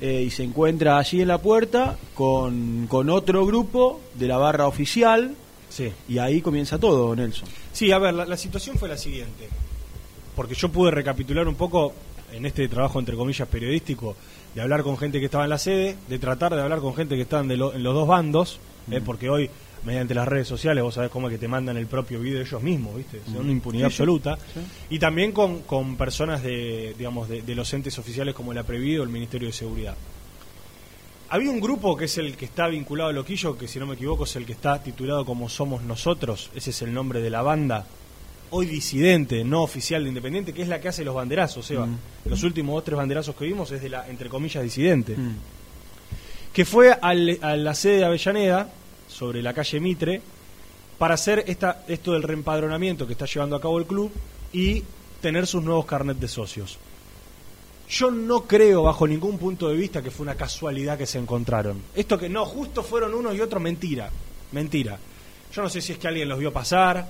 eh, 0.00 0.24
y 0.26 0.30
se 0.30 0.42
encuentra 0.42 0.98
allí 0.98 1.22
en 1.22 1.28
la 1.28 1.38
puerta 1.38 1.96
con, 2.14 2.88
con 2.88 3.10
otro 3.10 3.46
grupo 3.46 4.00
de 4.14 4.26
la 4.26 4.38
barra 4.38 4.66
oficial 4.66 5.36
Sí. 5.70 5.92
Y 6.08 6.18
ahí 6.18 6.40
comienza 6.40 6.78
todo, 6.78 7.14
Nelson. 7.14 7.48
Sí, 7.72 7.92
a 7.92 7.98
ver, 7.98 8.14
la, 8.14 8.24
la 8.24 8.36
situación 8.36 8.78
fue 8.78 8.88
la 8.88 8.96
siguiente. 8.96 9.48
Porque 10.38 10.54
yo 10.54 10.68
pude 10.68 10.92
recapitular 10.92 11.48
un 11.48 11.56
poco 11.56 11.92
en 12.32 12.46
este 12.46 12.68
trabajo, 12.68 13.00
entre 13.00 13.16
comillas, 13.16 13.48
periodístico, 13.48 14.14
de 14.54 14.60
hablar 14.62 14.84
con 14.84 14.96
gente 14.96 15.18
que 15.18 15.24
estaba 15.24 15.42
en 15.42 15.50
la 15.50 15.58
sede, 15.58 15.96
de 16.08 16.18
tratar 16.20 16.54
de 16.54 16.62
hablar 16.62 16.78
con 16.78 16.94
gente 16.94 17.16
que 17.16 17.22
estaban 17.22 17.48
de 17.48 17.56
lo- 17.56 17.74
en 17.74 17.82
los 17.82 17.92
dos 17.92 18.06
bandos, 18.06 18.60
¿eh? 18.88 19.00
porque 19.04 19.28
hoy, 19.28 19.50
mediante 19.84 20.14
las 20.14 20.28
redes 20.28 20.46
sociales, 20.46 20.84
vos 20.84 20.94
sabés 20.94 21.10
cómo 21.10 21.26
es 21.26 21.32
que 21.32 21.38
te 21.38 21.48
mandan 21.48 21.76
el 21.76 21.88
propio 21.88 22.20
video 22.20 22.40
ellos 22.40 22.62
mismos, 22.62 22.96
¿viste? 22.96 23.20
Son 23.26 23.38
una 23.38 23.50
impunidad 23.50 23.86
absoluta. 23.86 24.36
Sí. 24.54 24.60
Y 24.90 24.98
también 25.00 25.32
con, 25.32 25.62
con 25.62 25.96
personas 25.96 26.40
de, 26.44 26.94
digamos, 26.96 27.28
de, 27.28 27.42
de 27.42 27.54
los 27.56 27.72
entes 27.74 27.98
oficiales 27.98 28.32
como 28.32 28.54
la 28.54 28.62
Prevido 28.62 29.02
o 29.02 29.04
el 29.04 29.10
Ministerio 29.10 29.48
de 29.48 29.52
Seguridad. 29.52 29.96
Había 31.30 31.50
un 31.50 31.60
grupo 31.60 31.96
que 31.96 32.04
es 32.06 32.16
el 32.16 32.36
que 32.36 32.44
está 32.44 32.68
vinculado 32.68 33.10
a 33.10 33.12
Loquillo, 33.12 33.58
que 33.58 33.66
si 33.68 33.78
no 33.80 33.86
me 33.86 33.94
equivoco 33.94 34.22
es 34.24 34.36
el 34.36 34.46
que 34.46 34.52
está 34.52 34.82
titulado 34.82 35.24
como 35.26 35.48
Somos 35.48 35.82
Nosotros, 35.82 36.50
ese 36.54 36.70
es 36.70 36.80
el 36.82 36.94
nombre 36.94 37.20
de 37.20 37.28
la 37.30 37.42
banda, 37.42 37.84
hoy 38.50 38.66
disidente, 38.66 39.44
no 39.44 39.62
oficial 39.62 40.02
de 40.02 40.08
Independiente, 40.08 40.52
que 40.52 40.62
es 40.62 40.68
la 40.68 40.80
que 40.80 40.88
hace 40.88 41.04
los 41.04 41.14
banderazos, 41.14 41.70
Eva. 41.70 41.86
Mm. 41.86 41.98
Los 42.26 42.42
últimos 42.42 42.74
dos, 42.74 42.84
tres 42.84 42.96
banderazos 42.96 43.34
que 43.36 43.44
vimos 43.46 43.70
es 43.72 43.82
de 43.82 43.88
la, 43.88 44.08
entre 44.08 44.28
comillas, 44.28 44.62
disidente. 44.62 45.16
Mm. 45.16 45.36
Que 46.52 46.64
fue 46.64 46.92
al- 46.92 47.38
a 47.42 47.56
la 47.56 47.74
sede 47.74 47.98
de 47.98 48.04
Avellaneda, 48.06 48.70
sobre 49.08 49.42
la 49.42 49.54
calle 49.54 49.80
Mitre, 49.80 50.20
para 50.98 51.14
hacer 51.14 51.44
esta, 51.46 51.84
esto 51.88 52.12
del 52.12 52.22
reempadronamiento 52.24 53.06
que 53.06 53.12
está 53.12 53.26
llevando 53.26 53.56
a 53.56 53.60
cabo 53.60 53.78
el 53.78 53.86
club 53.86 54.10
y 54.52 54.82
tener 55.20 55.46
sus 55.46 55.62
nuevos 55.62 55.86
carnet 55.86 56.18
de 56.18 56.28
socios. 56.28 56.78
Yo 57.88 58.10
no 58.10 58.42
creo 58.44 58.82
bajo 58.82 59.06
ningún 59.06 59.38
punto 59.38 59.68
de 59.68 59.76
vista 59.76 60.02
que 60.02 60.10
fue 60.10 60.24
una 60.24 60.34
casualidad 60.34 60.98
que 60.98 61.06
se 61.06 61.18
encontraron. 61.18 61.80
Esto 61.94 62.18
que 62.18 62.28
no, 62.28 62.44
justo 62.44 62.82
fueron 62.82 63.14
uno 63.14 63.32
y 63.32 63.40
otro, 63.40 63.60
mentira. 63.60 64.10
Mentira. 64.52 64.98
Yo 65.54 65.62
no 65.62 65.70
sé 65.70 65.80
si 65.80 65.92
es 65.92 65.98
que 65.98 66.08
alguien 66.08 66.28
los 66.28 66.38
vio 66.38 66.52
pasar, 66.52 67.08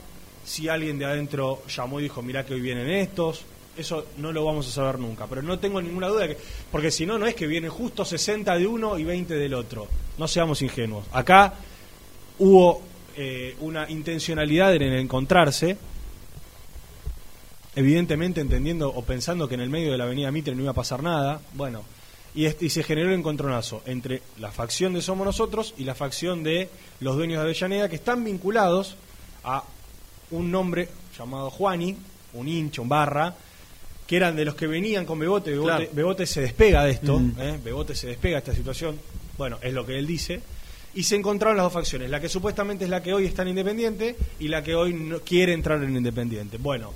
si 0.49 0.69
alguien 0.69 0.99
de 0.99 1.05
adentro 1.05 1.63
llamó 1.69 2.01
y 2.01 2.05
dijo, 2.05 2.23
mirá 2.23 2.45
que 2.47 2.55
hoy 2.55 2.61
vienen 2.61 2.89
estos. 2.91 3.43
Eso 3.77 4.07
no 4.17 4.33
lo 4.33 4.45
vamos 4.45 4.67
a 4.67 4.71
saber 4.71 4.99
nunca. 4.99 5.27
Pero 5.29 5.43
no 5.43 5.59
tengo 5.59 5.81
ninguna 5.81 6.09
duda, 6.09 6.23
de 6.27 6.35
que, 6.37 6.43
porque 6.73 6.91
si 6.91 7.07
no, 7.07 7.19
no 7.19 7.27
es 7.27 7.35
que 7.35 7.47
vienen 7.47 7.71
justo 7.71 8.05
60 8.05 8.57
de 8.57 8.67
uno 8.67 8.99
y 8.99 9.05
20 9.05 9.35
del 9.35 9.55
otro. 9.55 9.87
No 10.17 10.27
seamos 10.27 10.63
ingenuos. 10.63 11.05
Acá 11.13 11.55
hubo 12.39 12.83
eh, 13.17 13.55
una 13.61 13.89
intencionalidad 13.91 14.75
en 14.75 14.83
el 14.83 14.99
encontrarse, 14.99 15.77
evidentemente 17.77 18.41
entendiendo 18.41 18.89
o 18.93 19.03
pensando 19.05 19.49
que 19.49 19.55
en 19.55 19.61
el 19.61 19.71
medio 19.71 19.93
de 19.93 19.99
la 19.99 20.05
avenida 20.05 20.31
Mitre 20.33 20.55
no 20.55 20.63
iba 20.63 20.73
a 20.73 20.75
pasar 20.75 21.03
nada, 21.03 21.41
bueno, 21.55 21.83
y, 22.35 22.45
este- 22.47 22.67
y 22.67 22.71
se 22.71 22.83
generó 22.83 23.09
el 23.11 23.19
encontronazo 23.19 23.83
entre 23.87 24.23
la 24.39 24.51
facción 24.51 24.93
de 24.95 25.03
Somos 25.03 25.25
Nosotros 25.25 25.75
y 25.79 25.85
la 25.85 25.95
facción 25.95 26.43
de 26.43 26.69
los 27.01 27.17
dueños 27.17 27.39
de 27.39 27.45
Avellaneda, 27.45 27.89
que 27.89 27.97
están 27.97 28.25
vinculados 28.25 28.97
a 29.45 29.63
un 30.31 30.51
nombre 30.51 30.89
llamado 31.17 31.51
Juani, 31.51 31.97
un 32.35 32.49
hincha, 32.49 32.83
un 32.83 32.89
barra, 32.89 33.35
que 34.07 34.17
eran 34.17 34.37
de 34.37 34.45
los 34.45 34.55
que 34.55 34.67
venían 34.67 35.05
con 35.05 35.19
Bebote, 35.19 35.51
Bebote, 35.51 35.67
Claro. 35.77 35.91
Bebote 35.93 36.27
se 36.27 36.41
despega 36.41 36.85
de 36.85 36.93
esto, 36.93 37.19
Mm. 37.19 37.35
¿eh? 37.39 37.59
Bebote 37.63 37.95
se 37.95 38.07
despega 38.09 38.35
de 38.37 38.39
esta 38.39 38.55
situación, 38.55 38.99
bueno, 39.37 39.59
es 39.63 39.73
lo 39.75 39.85
que 39.85 39.99
él 39.99 40.07
dice, 40.07 40.41
y 40.95 41.03
se 41.03 41.17
encontraron 41.17 41.57
las 41.57 41.65
dos 41.65 41.73
facciones, 41.75 42.09
la 42.11 42.19
que 42.21 42.29
supuestamente 42.29 42.85
es 42.85 42.91
la 42.91 43.03
que 43.03 43.13
hoy 43.13 43.27
está 43.27 43.43
en 43.43 43.49
Independiente 43.49 44.17
y 44.41 44.49
la 44.49 44.63
que 44.63 44.75
hoy 44.75 44.95
no 44.95 45.21
quiere 45.21 45.53
entrar 45.53 45.83
en 45.83 45.95
Independiente. 45.97 46.57
Bueno, 46.57 46.93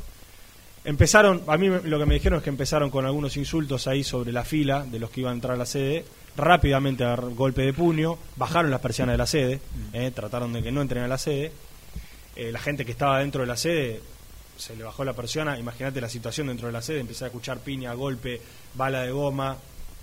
empezaron, 0.85 1.43
a 1.47 1.57
mí 1.57 1.69
lo 1.69 1.99
que 1.99 2.07
me 2.07 2.15
dijeron 2.15 2.39
es 2.39 2.43
que 2.45 2.51
empezaron 2.51 2.91
con 2.91 3.05
algunos 3.07 3.37
insultos 3.37 3.87
ahí 3.87 4.03
sobre 4.03 4.33
la 4.33 4.45
fila 4.45 4.85
de 4.85 4.99
los 4.99 5.11
que 5.11 5.21
iban 5.21 5.33
a 5.33 5.35
entrar 5.35 5.55
a 5.55 5.59
la 5.59 5.67
sede, 5.67 6.05
rápidamente 6.37 7.05
a 7.05 7.15
golpe 7.17 7.63
de 7.63 7.73
puño, 7.75 8.19
bajaron 8.37 8.71
las 8.71 8.81
persianas 8.81 9.13
de 9.15 9.19
la 9.19 9.27
sede, 9.27 9.61
eh, 9.93 10.11
trataron 10.15 10.53
de 10.53 10.63
que 10.63 10.73
no 10.73 10.81
entren 10.83 11.05
a 11.05 11.09
la 11.09 11.19
sede, 11.19 11.53
Eh, 12.37 12.51
la 12.53 12.59
gente 12.59 12.85
que 12.85 12.93
estaba 12.93 13.19
dentro 13.21 13.43
de 13.43 13.47
la 13.47 13.57
sede 13.57 14.01
se 14.57 14.77
le 14.77 14.85
bajó 14.85 15.05
la 15.05 15.13
persiana, 15.13 15.59
imagínate 15.59 16.01
la 16.01 16.09
situación 16.09 16.47
dentro 16.47 16.67
de 16.69 16.73
la 16.73 16.83
sede, 16.83 17.01
empecé 17.01 17.25
a 17.25 17.27
escuchar 17.29 17.59
piña, 17.59 17.93
golpe, 17.95 18.41
bala 18.75 19.03
de 19.03 19.11
goma, 19.11 19.57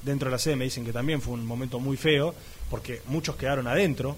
dentro 0.03 0.27
de 0.29 0.31
la 0.33 0.39
sede 0.39 0.55
me 0.55 0.65
dicen 0.65 0.85
que 0.85 0.91
también 0.93 1.21
fue 1.21 1.33
un 1.33 1.45
momento 1.45 1.79
muy 1.79 1.97
feo, 1.97 2.33
porque 2.69 3.01
muchos 3.07 3.35
quedaron 3.35 3.67
adentro, 3.67 4.15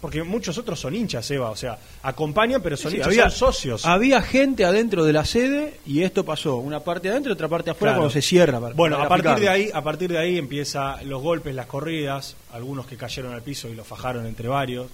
porque 0.00 0.22
muchos 0.24 0.56
otros 0.58 0.80
son 0.80 0.94
hinchas, 0.94 1.30
Eva, 1.30 1.50
o 1.50 1.56
sea, 1.56 1.78
acompañan, 2.02 2.60
pero 2.62 2.76
son 2.76 2.90
Sí, 2.90 2.96
hinchas, 2.96 3.08
había, 3.08 3.30
son 3.30 3.52
socios. 3.52 3.86
había 3.86 4.20
gente 4.20 4.64
adentro 4.64 5.04
de 5.04 5.12
la 5.12 5.24
sede 5.24 5.78
y 5.86 6.02
esto 6.02 6.24
pasó. 6.24 6.56
Una 6.56 6.80
parte 6.80 7.08
adentro 7.08 7.30
y 7.30 7.34
otra 7.34 7.48
parte 7.48 7.70
afuera 7.70 7.92
Claro. 7.92 8.00
cuando 8.02 8.12
se 8.12 8.22
cierra. 8.22 8.58
para- 8.60 8.74
Bueno, 8.74 8.96
para 8.96 9.06
a 9.06 9.08
partir 9.08 9.34
de 9.40 9.48
ahí, 9.48 9.70
a 9.72 9.82
partir 9.82 10.10
de 10.10 10.18
ahí 10.18 10.38
empieza 10.38 11.00
los 11.04 11.22
golpes, 11.22 11.54
las 11.54 11.66
corridas, 11.66 12.34
algunos 12.52 12.86
que 12.86 12.96
cayeron 12.96 13.32
al 13.32 13.42
piso 13.42 13.68
y 13.68 13.74
los 13.76 13.86
fajaron 13.86 14.26
entre 14.26 14.48
varios. 14.48 14.88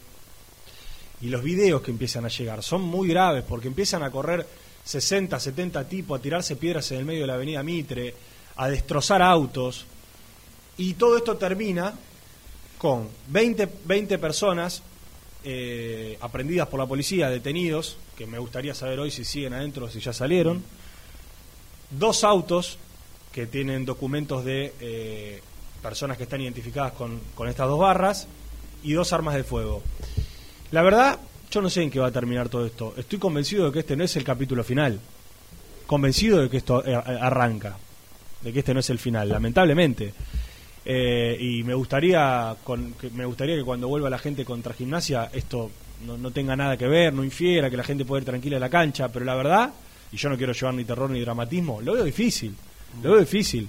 Y 1.20 1.28
los 1.28 1.42
videos 1.42 1.82
que 1.82 1.90
empiezan 1.90 2.24
a 2.24 2.28
llegar 2.28 2.62
son 2.62 2.82
muy 2.82 3.08
graves 3.08 3.44
porque 3.46 3.68
empiezan 3.68 4.02
a 4.02 4.10
correr 4.10 4.46
60, 4.84 5.38
70 5.38 5.88
tipos, 5.88 6.18
a 6.18 6.22
tirarse 6.22 6.56
piedras 6.56 6.90
en 6.92 6.98
el 6.98 7.04
medio 7.04 7.22
de 7.22 7.26
la 7.26 7.34
avenida 7.34 7.62
Mitre, 7.62 8.14
a 8.56 8.68
destrozar 8.68 9.20
autos. 9.20 9.84
Y 10.76 10.94
todo 10.94 11.16
esto 11.16 11.36
termina 11.36 11.92
con 12.78 13.08
20, 13.28 13.68
20 13.84 14.18
personas 14.18 14.82
eh, 15.44 16.16
aprendidas 16.20 16.68
por 16.68 16.80
la 16.80 16.86
policía, 16.86 17.28
detenidos, 17.28 17.96
que 18.16 18.26
me 18.26 18.38
gustaría 18.38 18.74
saber 18.74 19.00
hoy 19.00 19.10
si 19.10 19.24
siguen 19.24 19.54
adentro 19.54 19.86
o 19.86 19.90
si 19.90 20.00
ya 20.00 20.12
salieron. 20.12 20.62
Dos 21.90 22.24
autos 22.24 22.78
que 23.32 23.46
tienen 23.46 23.84
documentos 23.84 24.44
de 24.44 24.72
eh, 24.80 25.42
personas 25.82 26.16
que 26.16 26.24
están 26.24 26.40
identificadas 26.40 26.92
con, 26.92 27.20
con 27.34 27.48
estas 27.48 27.68
dos 27.68 27.78
barras 27.78 28.26
y 28.82 28.92
dos 28.92 29.12
armas 29.12 29.34
de 29.34 29.44
fuego. 29.44 29.82
La 30.70 30.82
verdad, 30.82 31.18
yo 31.50 31.62
no 31.62 31.70
sé 31.70 31.82
en 31.82 31.90
qué 31.90 31.98
va 31.98 32.08
a 32.08 32.12
terminar 32.12 32.48
todo 32.48 32.66
esto. 32.66 32.94
Estoy 32.96 33.18
convencido 33.18 33.66
de 33.66 33.72
que 33.72 33.78
este 33.80 33.96
no 33.96 34.04
es 34.04 34.14
el 34.16 34.24
capítulo 34.24 34.62
final. 34.62 35.00
Convencido 35.86 36.42
de 36.42 36.50
que 36.50 36.58
esto 36.58 36.84
eh, 36.84 36.94
arranca. 36.94 37.76
De 38.42 38.52
que 38.52 38.58
este 38.58 38.74
no 38.74 38.80
es 38.80 38.90
el 38.90 38.98
final, 38.98 39.30
lamentablemente. 39.30 40.12
Eh, 40.84 41.38
y 41.40 41.62
me 41.62 41.72
gustaría, 41.72 42.54
con, 42.62 42.92
que, 42.92 43.10
me 43.10 43.24
gustaría 43.24 43.56
que 43.56 43.64
cuando 43.64 43.88
vuelva 43.88 44.10
la 44.10 44.18
gente 44.18 44.44
contra 44.44 44.74
gimnasia 44.74 45.28
esto 45.32 45.70
no, 46.06 46.16
no 46.16 46.30
tenga 46.30 46.56
nada 46.56 46.76
que 46.76 46.86
ver, 46.86 47.12
no 47.12 47.24
infiera, 47.24 47.68
que 47.68 47.76
la 47.76 47.84
gente 47.84 48.04
pueda 48.04 48.20
ir 48.20 48.26
tranquila 48.26 48.58
a 48.58 48.60
la 48.60 48.68
cancha. 48.68 49.08
Pero 49.08 49.24
la 49.24 49.34
verdad, 49.34 49.72
y 50.12 50.18
yo 50.18 50.28
no 50.28 50.36
quiero 50.36 50.52
llevar 50.52 50.74
ni 50.74 50.84
terror 50.84 51.08
ni 51.08 51.20
dramatismo, 51.20 51.80
lo 51.80 51.94
veo 51.94 52.04
difícil. 52.04 52.54
Lo 53.02 53.12
veo 53.12 53.20
difícil. 53.20 53.66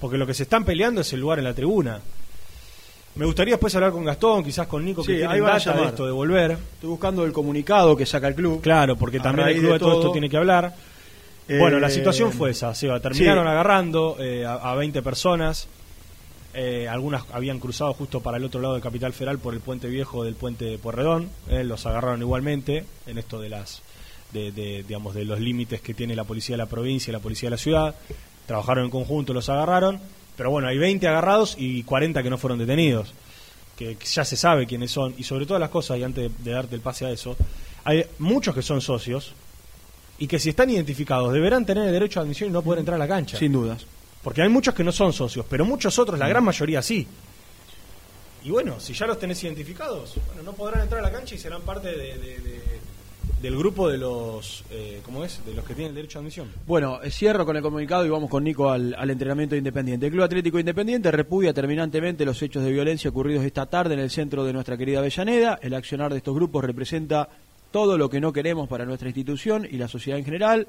Porque 0.00 0.18
lo 0.18 0.26
que 0.26 0.34
se 0.34 0.44
están 0.44 0.64
peleando 0.64 1.02
es 1.02 1.12
el 1.12 1.20
lugar 1.20 1.38
en 1.38 1.44
la 1.44 1.54
tribuna. 1.54 2.00
Me 3.16 3.26
gustaría 3.26 3.54
después 3.54 3.74
hablar 3.74 3.90
con 3.92 4.04
Gastón, 4.04 4.44
quizás 4.44 4.66
con 4.66 4.84
Nico, 4.84 5.02
Sí, 5.02 5.08
que 5.12 5.18
tiene 5.18 5.40
data 5.40 5.72
de 5.72 5.84
esto 5.86 6.06
de 6.06 6.12
volver. 6.12 6.52
Estoy 6.52 6.88
buscando 6.90 7.24
el 7.24 7.32
comunicado 7.32 7.96
que 7.96 8.06
saca 8.06 8.28
el 8.28 8.34
club. 8.34 8.60
Claro, 8.62 8.96
porque 8.96 9.18
A 9.18 9.22
también 9.22 9.48
el 9.48 9.58
club 9.58 9.72
de 9.72 9.78
todo, 9.78 9.90
todo, 9.90 10.00
esto 10.00 10.12
tiene 10.12 10.30
que 10.30 10.36
hablar. 10.36 10.74
bueno, 11.48 11.80
la 11.80 11.88
Eh, 11.88 11.90
situación 11.90 12.32
fue 12.32 12.50
esa, 12.50 12.72
Seba. 12.74 13.00
Terminaron 13.00 13.44
sí. 13.44 13.50
agarrando 13.50 14.16
eh, 14.20 14.46
a, 14.46 14.54
a 14.54 14.74
20 14.76 15.02
personas. 15.02 15.66
Eh, 16.54 16.88
algunas 16.88 17.24
habían 17.32 17.58
cruzado 17.60 17.92
justo 17.94 18.20
para 18.20 18.36
el 18.36 18.44
otro 18.44 18.60
lado 18.60 18.74
de 18.74 18.80
Capital 18.80 19.12
Federal 19.12 19.38
por 19.38 19.54
el 19.54 19.60
puente 19.60 19.86
viejo 19.88 20.24
del 20.24 20.34
puente 20.34 20.64
de 20.64 20.78
Puerredón. 20.78 21.28
Eh, 21.48 21.64
los 21.64 21.86
agarraron 21.86 22.20
igualmente 22.22 22.84
en 23.06 23.18
esto 23.18 23.40
de 23.40 23.48
las 23.50 23.82
de, 24.32 24.52
de, 24.52 24.84
digamos 24.84 25.14
de 25.14 25.24
los 25.24 25.40
límites 25.40 25.80
que 25.80 25.94
tiene 25.94 26.14
la 26.14 26.22
policía 26.24 26.54
de 26.54 26.58
la 26.58 26.66
provincia 26.66 27.10
y 27.10 27.12
la 27.12 27.18
policía 27.18 27.48
de 27.48 27.50
la 27.52 27.56
ciudad. 27.58 27.94
Trabajaron 28.46 28.84
en 28.84 28.90
conjunto, 28.90 29.32
los 29.32 29.48
agarraron. 29.48 30.00
Pero 30.40 30.48
bueno, 30.50 30.68
hay 30.68 30.78
20 30.78 31.06
agarrados 31.06 31.54
y 31.58 31.82
40 31.82 32.22
que 32.22 32.30
no 32.30 32.38
fueron 32.38 32.58
detenidos. 32.58 33.12
Que, 33.76 33.94
ya 34.02 34.24
se 34.24 34.38
sabe 34.38 34.66
quiénes 34.66 34.90
son. 34.90 35.12
Y 35.18 35.22
sobre 35.24 35.44
todas 35.44 35.60
las 35.60 35.68
cosas, 35.68 35.98
y 35.98 36.02
antes 36.02 36.32
de, 36.38 36.42
de 36.42 36.50
darte 36.56 36.74
el 36.76 36.80
pase 36.80 37.04
a 37.04 37.10
eso, 37.10 37.36
hay 37.84 38.06
muchos 38.20 38.54
que 38.54 38.62
son 38.62 38.80
socios 38.80 39.34
y 40.18 40.26
que 40.26 40.38
si 40.38 40.48
están 40.48 40.70
identificados 40.70 41.30
deberán 41.34 41.66
tener 41.66 41.84
el 41.88 41.92
derecho 41.92 42.20
a 42.20 42.22
admisión 42.22 42.48
y 42.48 42.52
no 42.54 42.62
poder 42.62 42.78
entrar 42.78 42.94
a 42.94 42.98
la 42.98 43.06
cancha. 43.06 43.36
Sin 43.36 43.52
dudas. 43.52 43.84
Porque 44.24 44.40
hay 44.40 44.48
muchos 44.48 44.72
que 44.72 44.82
no 44.82 44.92
son 44.92 45.12
socios, 45.12 45.44
pero 45.46 45.66
muchos 45.66 45.98
otros, 45.98 46.18
la 46.18 46.26
gran 46.26 46.42
mayoría 46.42 46.80
sí. 46.80 47.06
Y 48.42 48.48
bueno, 48.50 48.80
si 48.80 48.94
ya 48.94 49.06
los 49.06 49.18
tenés 49.18 49.44
identificados, 49.44 50.14
bueno, 50.28 50.42
no 50.42 50.52
podrán 50.54 50.80
entrar 50.80 51.00
a 51.00 51.02
la 51.02 51.12
cancha 51.12 51.34
y 51.34 51.38
serán 51.38 51.60
parte 51.60 51.88
de, 51.88 52.16
de- 52.18 52.38
de- 52.38 52.79
del 53.40 53.56
grupo 53.56 53.88
de 53.88 53.96
los, 53.96 54.64
eh, 54.70 55.00
¿cómo 55.04 55.24
es? 55.24 55.44
De 55.46 55.54
los 55.54 55.64
que 55.64 55.74
tienen 55.74 55.90
el 55.90 55.94
derecho 55.94 56.18
a 56.18 56.20
admisión. 56.20 56.48
Bueno, 56.66 57.00
eh, 57.02 57.10
cierro 57.10 57.46
con 57.46 57.56
el 57.56 57.62
comunicado 57.62 58.04
y 58.04 58.10
vamos 58.10 58.28
con 58.28 58.44
Nico 58.44 58.70
al, 58.70 58.94
al 58.94 59.10
entrenamiento 59.10 59.54
de 59.54 59.58
Independiente. 59.58 60.06
El 60.06 60.12
Club 60.12 60.24
Atlético 60.24 60.58
Independiente 60.58 61.10
repudia 61.10 61.54
terminantemente 61.54 62.24
los 62.24 62.42
hechos 62.42 62.62
de 62.62 62.70
violencia 62.70 63.08
ocurridos 63.10 63.44
esta 63.44 63.66
tarde 63.66 63.94
en 63.94 64.00
el 64.00 64.10
centro 64.10 64.44
de 64.44 64.52
nuestra 64.52 64.76
querida 64.76 64.98
Avellaneda. 64.98 65.58
El 65.62 65.74
accionar 65.74 66.12
de 66.12 66.18
estos 66.18 66.34
grupos 66.34 66.64
representa 66.64 67.28
todo 67.70 67.96
lo 67.96 68.10
que 68.10 68.20
no 68.20 68.32
queremos 68.32 68.68
para 68.68 68.84
nuestra 68.84 69.08
institución 69.08 69.66
y 69.70 69.78
la 69.78 69.88
sociedad 69.88 70.18
en 70.18 70.24
general. 70.24 70.68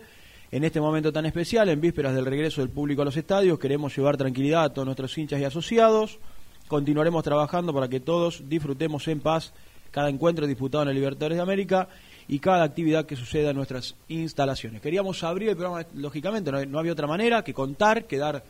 En 0.52 0.64
este 0.64 0.82
momento 0.82 1.12
tan 1.12 1.26
especial, 1.26 1.70
en 1.70 1.80
vísperas 1.82 2.14
del 2.14 2.26
regreso 2.26 2.62
del 2.62 2.70
público 2.70 3.02
a 3.02 3.06
los 3.06 3.18
estadios, 3.18 3.58
queremos 3.58 3.96
llevar 3.96 4.18
tranquilidad 4.18 4.64
a 4.64 4.74
todos 4.74 4.86
nuestros 4.86 5.18
hinchas 5.18 5.40
y 5.40 5.46
asociados. 5.46 6.20
Continuaremos 6.68 7.24
trabajando 7.24 7.74
para 7.74 7.90
que 7.90 8.00
todos 8.00 8.44
disfrutemos 8.48 9.08
en 9.08 9.20
paz 9.20 9.54
cada 9.92 10.10
encuentro 10.10 10.48
disputado 10.48 10.84
en 10.84 10.90
el 10.90 10.96
Libertadores 10.96 11.38
de 11.38 11.42
América 11.42 11.90
y 12.28 12.40
cada 12.40 12.64
actividad 12.64 13.06
que 13.06 13.16
suceda 13.16 13.52
en 13.52 13.56
nuestras 13.56 13.96
instalaciones. 14.08 14.82
Queríamos 14.82 15.24
abrir 15.24 15.50
el 15.50 15.56
programa, 15.56 15.86
lógicamente, 15.96 16.52
no, 16.52 16.66
no 16.66 16.80
había 16.80 16.94
otra 16.94 17.08
manera 17.08 17.44
que 17.44 17.54
contar, 17.54 18.06
que 18.06 18.18
dar 18.18 18.44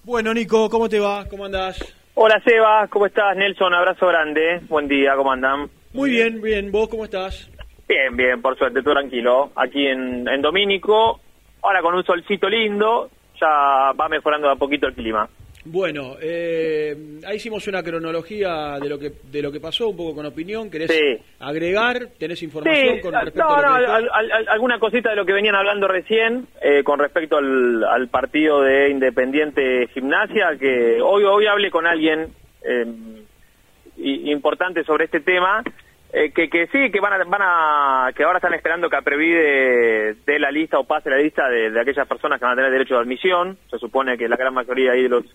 Bueno, 0.03 0.33
Nico, 0.33 0.67
¿cómo 0.67 0.89
te 0.89 0.99
va? 0.99 1.29
¿Cómo 1.29 1.45
andás? 1.45 1.77
Hola 2.15 2.41
Seba, 2.43 2.87
¿cómo 2.87 3.05
estás? 3.05 3.37
Nelson, 3.37 3.75
abrazo 3.75 4.07
grande. 4.07 4.61
Buen 4.67 4.87
día, 4.87 5.15
¿cómo 5.15 5.31
andan? 5.31 5.69
Muy 5.93 6.09
bien, 6.09 6.41
bien. 6.41 6.71
¿Vos 6.71 6.89
cómo 6.89 7.05
estás? 7.05 7.47
Bien, 7.87 8.17
bien, 8.17 8.41
por 8.41 8.57
suerte, 8.57 8.81
todo 8.81 8.95
tranquilo. 8.95 9.51
Aquí 9.55 9.85
en, 9.85 10.27
en 10.27 10.41
Domínico, 10.41 11.19
ahora 11.61 11.83
con 11.83 11.93
un 11.93 12.03
solcito 12.03 12.49
lindo, 12.49 13.11
ya 13.39 13.91
va 13.99 14.07
mejorando 14.09 14.47
de 14.47 14.53
a 14.53 14.57
poquito 14.57 14.87
el 14.87 14.93
clima. 14.93 15.27
Bueno, 15.67 16.15
eh, 16.21 16.95
ahí 17.25 17.37
hicimos 17.37 17.67
una 17.67 17.81
cronología 17.81 18.77
de 18.79 18.87
lo 18.87 18.99
que 18.99 19.13
de 19.23 19.41
lo 19.41 19.51
que 19.51 19.59
pasó, 19.59 19.89
un 19.89 19.97
poco 19.97 20.13
con 20.13 20.25
opinión. 20.27 20.69
¿Querés 20.69 20.91
Sí. 20.91 21.17
agregar? 21.39 22.09
¿Tenés 22.19 22.43
información 22.43 22.97
Sí, 22.97 23.01
con 23.01 23.13
respecto 23.13 23.39
no, 23.49 23.55
a 23.55 23.61
lo 23.79 23.85
que 23.85 23.91
al- 23.91 24.09
al- 24.13 24.31
al- 24.31 24.47
alguna 24.49 24.77
cosita 24.77 25.09
de 25.09 25.15
lo 25.15 25.25
que 25.25 25.33
venían 25.33 25.55
hablando 25.55 25.87
recién 25.87 26.45
eh, 26.61 26.83
con 26.83 26.99
respecto 26.99 27.37
al, 27.37 27.83
al 27.83 28.07
partido 28.09 28.61
de 28.61 28.89
Independiente 28.91 29.87
Gimnasia, 29.87 30.55
que 30.59 31.01
hoy, 31.01 31.23
hoy 31.23 31.47
hablé 31.47 31.71
con 31.71 31.87
alguien 31.87 32.27
eh, 32.61 32.85
importante 33.97 34.83
sobre 34.83 35.05
este 35.05 35.19
tema, 35.21 35.63
eh, 36.17 36.31
que, 36.31 36.49
que 36.49 36.67
sí, 36.67 36.89
que 36.91 36.99
van 37.01 37.13
a, 37.13 37.23
van 37.25 37.41
a, 37.43 38.11
que 38.15 38.23
ahora 38.23 38.37
están 38.37 38.53
esperando 38.53 38.89
que 38.89 38.95
Aprevide 38.95 40.15
dé 40.25 40.39
la 40.39 40.49
lista 40.51 40.79
o 40.79 40.85
pase 40.85 41.09
la 41.09 41.17
lista 41.17 41.49
de, 41.49 41.69
de 41.71 41.79
aquellas 41.81 42.07
personas 42.07 42.39
que 42.39 42.45
van 42.45 42.53
a 42.53 42.55
tener 42.55 42.71
derecho 42.71 42.95
de 42.95 43.01
admisión. 43.01 43.57
Se 43.69 43.77
supone 43.77 44.17
que 44.17 44.29
la 44.29 44.37
gran 44.37 44.53
mayoría 44.53 44.93
ahí 44.93 45.03
de 45.03 45.09
los, 45.09 45.25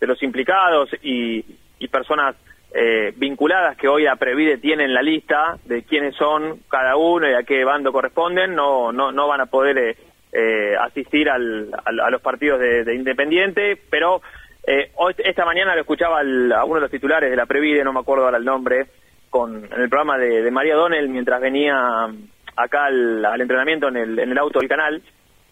de 0.00 0.06
los 0.06 0.22
implicados 0.22 0.90
y, 1.02 1.44
y 1.78 1.88
personas 1.88 2.36
eh, 2.74 3.12
vinculadas 3.16 3.76
que 3.78 3.88
hoy 3.88 4.06
a 4.06 4.16
Previde 4.16 4.58
tienen 4.58 4.92
la 4.92 5.00
lista 5.02 5.56
de 5.64 5.84
quiénes 5.84 6.14
son 6.16 6.60
cada 6.68 6.96
uno 6.96 7.28
y 7.30 7.32
a 7.34 7.42
qué 7.44 7.64
bando 7.64 7.90
corresponden, 7.92 8.54
no, 8.54 8.92
no, 8.92 9.12
no 9.12 9.28
van 9.28 9.40
a 9.40 9.46
poder 9.46 9.78
eh, 9.78 9.96
eh, 10.32 10.74
asistir 10.78 11.30
al, 11.30 11.70
al- 11.84 12.00
a 12.00 12.10
los 12.10 12.20
partidos 12.20 12.60
de, 12.60 12.84
de 12.84 12.94
Independiente, 12.94 13.78
pero 13.88 14.20
eh, 14.66 14.90
hoy, 14.96 15.14
esta 15.18 15.46
mañana 15.46 15.74
lo 15.74 15.80
escuchaba 15.80 16.18
al- 16.18 16.52
a 16.52 16.64
uno 16.64 16.74
de 16.74 16.80
los 16.82 16.90
titulares 16.90 17.30
de 17.30 17.36
la 17.36 17.46
Previde, 17.46 17.84
no 17.84 17.94
me 17.94 18.00
acuerdo 18.00 18.24
ahora 18.26 18.36
el 18.36 18.44
nombre, 18.44 18.86
con, 19.30 19.64
en 19.64 19.80
el 19.80 19.88
programa 19.88 20.18
de, 20.18 20.42
de 20.42 20.50
María 20.50 20.74
Donel 20.74 21.08
mientras 21.08 21.40
venía 21.40 22.08
acá 22.56 22.86
al, 22.86 23.24
al 23.24 23.40
entrenamiento 23.40 23.88
en 23.88 23.96
el, 23.96 24.18
en 24.18 24.30
el 24.30 24.38
auto 24.38 24.60
del 24.60 24.68
canal. 24.68 25.02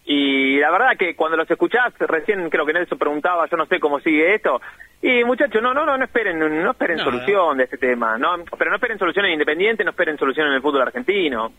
Y 0.05 0.59
la 0.59 0.69
verdad 0.71 0.97
que 0.97 1.15
cuando 1.15 1.37
los 1.37 1.49
escuchás, 1.49 1.93
recién 1.99 2.49
creo 2.49 2.65
que 2.65 2.73
Nelson 2.73 2.97
preguntaba, 2.97 3.47
yo 3.49 3.57
no 3.57 3.65
sé 3.65 3.79
cómo 3.79 3.99
sigue 3.99 4.35
esto. 4.35 4.61
Y 5.01 5.23
muchachos, 5.23 5.61
no, 5.61 5.73
no, 5.73 5.85
no, 5.85 5.97
no 5.97 6.05
esperen, 6.05 6.39
no 6.39 6.71
esperen 6.71 6.99
solución 6.99 7.57
de 7.57 7.65
este 7.65 7.77
tema, 7.77 8.17
no, 8.17 8.35
pero 8.57 8.69
no 8.69 8.77
esperen 8.77 8.99
solución 8.99 9.25
en 9.25 9.33
Independiente, 9.33 9.83
no 9.83 9.91
esperen 9.91 10.17
solución 10.17 10.47
en 10.47 10.53
el 10.53 10.61
fútbol 10.61 10.83
argentino. 10.83 11.51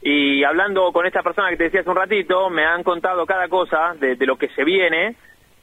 Y 0.00 0.44
hablando 0.44 0.92
con 0.92 1.06
esta 1.06 1.22
persona 1.22 1.50
que 1.50 1.56
te 1.56 1.64
decía 1.64 1.80
hace 1.80 1.90
un 1.90 1.96
ratito, 1.96 2.48
me 2.50 2.64
han 2.64 2.84
contado 2.84 3.26
cada 3.26 3.48
cosa 3.48 3.94
de, 3.98 4.14
de 4.14 4.26
lo 4.26 4.36
que 4.36 4.48
se 4.50 4.62
viene. 4.62 5.16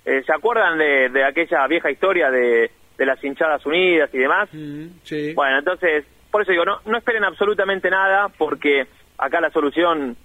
Eh, 0.04 0.22
¿Se 0.26 0.34
acuerdan 0.34 0.78
de, 0.78 1.10
de 1.10 1.24
aquella 1.24 1.66
vieja 1.68 1.90
historia 1.90 2.30
de, 2.30 2.70
de 2.98 3.06
las 3.06 3.24
hinchadas 3.24 3.66
unidas 3.66 4.10
y 4.14 4.18
demás? 4.18 4.50
Mm, 4.52 4.86
sí. 5.04 5.34
Bueno, 5.34 5.60
entonces, 5.60 6.06
por 6.32 6.42
eso 6.42 6.52
digo, 6.52 6.66
no, 6.66 6.80
no 6.86 6.98
esperen 6.98 7.24
absolutamente 7.24 7.90
nada, 7.90 8.30
porque 8.30 8.88
acá 9.18 9.42
la 9.42 9.50
solución, 9.50 10.16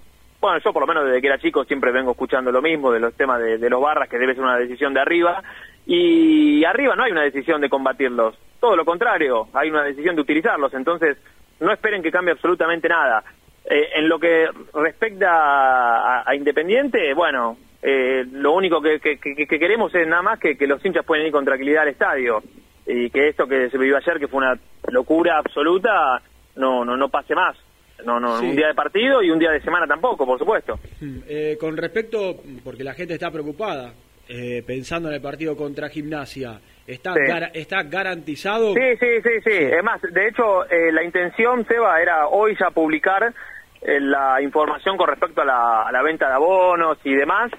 bueno, 0.41 0.59
yo 0.65 0.73
por 0.73 0.83
lo 0.83 0.87
menos 0.87 1.07
desde 1.07 1.21
que 1.21 1.27
era 1.27 1.39
chico 1.39 1.65
siempre 1.65 1.93
vengo 1.93 2.12
escuchando 2.12 2.50
lo 2.52 2.63
mismo 2.63 2.93
de 2.93 3.00
los 3.00 3.15
temas 3.15 3.41
de, 3.41 3.59
de 3.59 3.71
los 3.71 3.80
barras, 3.80 4.09
que 4.09 4.19
debe 4.19 4.35
ser 4.35 4.43
una 4.43 4.59
decisión 4.59 4.95
de 4.95 5.00
arriba, 5.00 5.43
y 5.87 6.65
arriba 6.65 6.95
no 6.95 7.04
hay 7.04 7.13
una 7.13 7.23
decisión 7.23 7.61
de 7.61 7.69
combatirlos, 7.69 8.37
todo 8.61 8.76
lo 8.76 8.85
contrario, 8.85 9.49
hay 9.54 9.71
una 9.71 9.83
decisión 9.83 10.15
de 10.15 10.23
utilizarlos, 10.23 10.73
entonces 10.75 11.17
no 11.61 11.73
esperen 11.73 12.02
que 12.02 12.11
cambie 12.11 12.33
absolutamente 12.33 12.89
nada. 12.89 13.25
Eh, 13.65 13.91
en 13.95 14.09
lo 14.09 14.19
que 14.19 14.49
respecta 14.73 15.28
a, 15.30 16.28
a 16.28 16.35
Independiente, 16.35 17.13
bueno, 17.15 17.56
eh, 17.82 18.25
lo 18.32 18.52
único 18.52 18.80
que, 18.80 19.00
que- 19.00 19.19
que- 19.19 19.47
que 19.47 19.58
queremos 19.58 19.95
es 19.95 20.06
nada 20.06 20.23
más 20.23 20.38
que, 20.38 20.56
que 20.56 20.66
los 20.66 20.84
hinchas 20.84 21.04
pueden 21.04 21.26
ir 21.26 21.32
con 21.32 21.45
tranquilidad 21.45 21.82
al 21.82 21.88
estadio 21.88 22.43
y 22.86 23.08
que 23.10 23.28
esto 23.28 23.47
que 23.47 23.71
se 23.71 23.78
vivió 23.78 23.97
ayer, 23.97 24.19
que 24.19 24.28
fue 24.28 24.38
una 24.38 24.58
locura 24.90 25.38
absoluta, 25.38 26.21
no 26.56 26.84
no 26.84 26.97
no 26.97 27.08
pase 27.08 27.34
más. 27.34 27.56
No, 28.04 28.19
no, 28.19 28.38
Sí. 28.40 28.47
un 28.47 28.56
día 28.56 28.69
de 28.69 28.75
partido 28.75 29.23
y 29.23 29.30
un 29.30 29.38
día 29.38 29.50
de 29.50 29.60
semana 29.60 29.86
tampoco, 29.86 30.25
por 30.25 30.38
supuesto. 30.38 30.78
Mm, 31.00 31.19
eh, 31.28 31.56
con 31.60 31.76
respecto, 31.76 32.36
porque 32.64 32.82
la 32.82 32.95
gente 32.95 33.12
está 33.14 33.30
preocupada, 33.30 33.93
eh, 34.26 34.62
pensando 34.66 35.08
en 35.10 35.16
el 35.16 35.21
partido 35.21 35.54
contra 35.54 35.90
Gimnasia, 35.90 36.60
¿está, 36.86 37.12
Sí. 37.12 37.21
gar- 37.21 37.50
está 37.52 37.82
garantizado? 37.82 38.73
Sí, 38.73 38.80
sí, 38.99 39.06
sí, 39.23 39.30
sí. 39.45 39.52
Es 39.52 39.84
más, 39.84 40.00
de 40.00 40.28
hecho, 40.28 40.64
eh, 40.71 40.90
la 40.93 41.04
intención, 41.04 41.66
Seba, 41.66 42.00
era 42.00 42.26
hoy 42.28 42.56
ya 42.58 42.71
publicar 42.71 43.34
eh, 43.82 43.99
la 44.00 44.40
información 44.43 44.97
con 44.99 45.08
respecto 45.08 45.40
a 45.43 45.45
la, 45.47 45.82
a 45.82 45.93
la 45.93 46.02
venta 46.02 46.26
de 46.28 46.34
abonos 46.34 46.99
y 47.04 47.14
demás. 47.14 47.50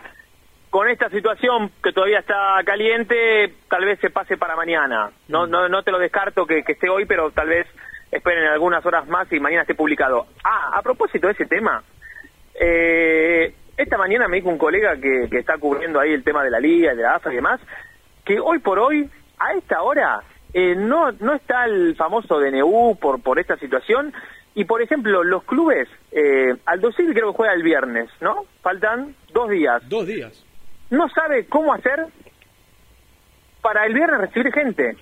Con 0.72 0.90
esta 0.90 1.10
situación 1.10 1.70
que 1.84 1.92
todavía 1.92 2.20
está 2.20 2.60
caliente, 2.66 3.54
tal 3.70 3.86
vez 3.86 4.00
se 4.00 4.10
pase 4.10 4.38
para 4.38 4.56
mañana. 4.56 5.12
No, 5.28 5.46
no, 5.46 5.68
no 5.68 5.84
te 5.84 5.92
lo 5.92 6.00
descarto 6.00 6.48
que, 6.48 6.64
que 6.64 6.72
esté 6.72 6.90
hoy, 6.90 7.06
pero 7.06 7.30
tal 7.32 7.50
vez 7.50 7.68
esperen 8.10 8.46
algunas 8.46 8.84
horas 8.86 9.06
más 9.08 9.32
y 9.34 9.40
mañana 9.40 9.64
esté 9.64 9.76
publicado. 9.76 10.28
Ah, 10.44 10.72
a 10.74 10.82
propósito 10.82 11.28
de 11.28 11.34
ese 11.34 11.46
tema, 11.46 11.84
eh, 12.56 13.54
esta 13.76 13.98
mañana 13.98 14.30
me 14.30 14.38
dijo 14.38 14.48
un 14.48 14.58
colega 14.58 14.96
que, 14.96 15.28
que 15.30 15.40
está 15.40 15.58
cubriendo 15.58 16.00
ahí 16.00 16.14
el 16.14 16.24
tema 16.24 16.42
de 16.42 16.52
la 16.52 16.60
liga, 16.62 16.96
de 16.96 17.04
la 17.04 17.16
AFA 17.16 17.34
y 17.34 17.36
demás, 17.36 17.60
que 18.24 18.40
hoy 18.40 18.60
por 18.60 18.80
hoy, 18.80 19.10
a 19.40 19.54
esta 19.54 19.82
hora, 19.82 20.22
eh, 20.54 20.76
no, 20.76 21.12
no 21.12 21.34
está 21.34 21.66
el 21.66 21.96
famoso 21.98 22.40
DNU 22.40 22.98
por, 22.98 23.22
por 23.22 23.40
esta 23.40 23.58
situación. 23.58 24.14
Y, 24.54 24.66
por 24.66 24.82
ejemplo, 24.82 25.24
los 25.24 25.44
clubes, 25.44 25.88
eh, 26.12 26.56
Aldo 26.66 26.92
Civi 26.92 27.14
creo 27.14 27.32
que 27.32 27.38
juega 27.38 27.54
el 27.54 27.64
viernes, 27.64 28.10
¿no? 28.20 28.46
Faltan 28.62 29.16
dos 29.34 29.50
días. 29.50 29.82
Dos 29.88 30.06
días. 30.06 30.46
No 30.92 31.10
sabe 31.10 31.46
cómo 31.48 31.74
hacer 31.74 32.06
para 33.62 33.86
el 33.86 33.94
viernes 33.94 34.22
recibir 34.22 34.54
gente. 34.54 34.96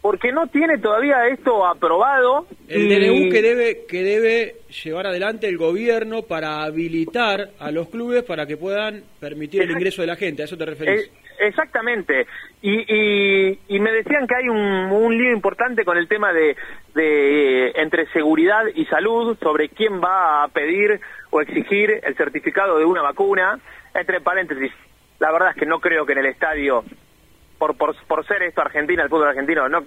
Porque 0.00 0.32
no 0.32 0.46
tiene 0.48 0.76
todavía 0.78 1.26
esto 1.28 1.66
aprobado. 1.66 2.46
El 2.68 2.90
DNU 2.90 3.30
que 3.30 3.40
debe, 3.40 3.86
que 3.88 4.02
debe 4.02 4.56
llevar 4.84 5.06
adelante 5.06 5.48
el 5.48 5.56
gobierno 5.56 6.22
para 6.22 6.62
habilitar 6.62 7.48
a 7.58 7.70
los 7.70 7.88
clubes 7.88 8.22
para 8.22 8.46
que 8.46 8.58
puedan 8.58 9.02
permitir 9.18 9.62
el 9.62 9.70
ingreso 9.70 10.02
de 10.02 10.08
la 10.08 10.16
gente, 10.16 10.42
¿a 10.42 10.44
eso 10.44 10.58
te 10.58 10.66
referís? 10.66 11.06
Eh, 11.06 11.10
exactamente. 11.40 12.26
Y, 12.60 12.84
y, 12.86 13.58
y 13.68 13.80
me 13.80 13.92
decían 13.92 14.26
que 14.26 14.34
hay 14.36 14.48
un, 14.50 14.58
un 14.58 15.16
lío 15.16 15.32
importante 15.32 15.86
con 15.86 15.96
el 15.96 16.06
tema 16.06 16.34
de, 16.34 16.54
de 16.94 17.68
eh, 17.68 17.72
entre 17.76 18.06
seguridad 18.12 18.64
y 18.74 18.84
salud 18.84 19.38
sobre 19.42 19.70
quién 19.70 20.02
va 20.02 20.44
a 20.44 20.48
pedir 20.48 21.00
o 21.30 21.40
exigir 21.40 22.00
el 22.02 22.14
certificado 22.14 22.78
de 22.78 22.84
una 22.84 23.00
vacuna. 23.00 23.58
Entre 23.94 24.20
paréntesis, 24.20 24.70
la 25.18 25.32
verdad 25.32 25.50
es 25.50 25.56
que 25.56 25.66
no 25.66 25.80
creo 25.80 26.04
que 26.06 26.12
en 26.12 26.18
el 26.18 26.26
estadio 26.26 26.84
por, 27.58 27.76
por, 27.76 27.94
por 28.06 28.26
ser 28.26 28.42
esto 28.42 28.60
Argentina, 28.60 29.02
el 29.02 29.08
fútbol 29.08 29.28
argentino, 29.28 29.68
no, 29.68 29.82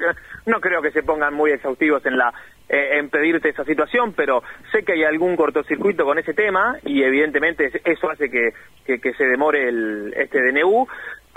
no 0.46 0.62
creo 0.62 0.82
que 0.82 0.92
se 0.92 1.04
pongan 1.04 1.34
muy 1.34 1.52
exhaustivos 1.52 2.06
en 2.06 2.18
la 2.18 2.34
eh, 2.70 2.98
en 2.98 3.10
pedirte 3.10 3.50
esa 3.50 3.64
situación, 3.64 4.14
pero 4.14 4.44
sé 4.74 4.84
que 4.84 4.92
hay 4.92 5.04
algún 5.06 5.38
cortocircuito 5.38 6.04
con 6.04 6.20
ese 6.20 6.34
tema 6.34 6.76
y 6.84 7.02
evidentemente 7.02 7.72
eso 7.86 8.10
hace 8.10 8.30
que, 8.30 8.50
que, 8.86 9.00
que 9.00 9.14
se 9.14 9.26
demore 9.26 9.70
el, 9.70 10.14
este 10.18 10.42
DNU, 10.42 10.86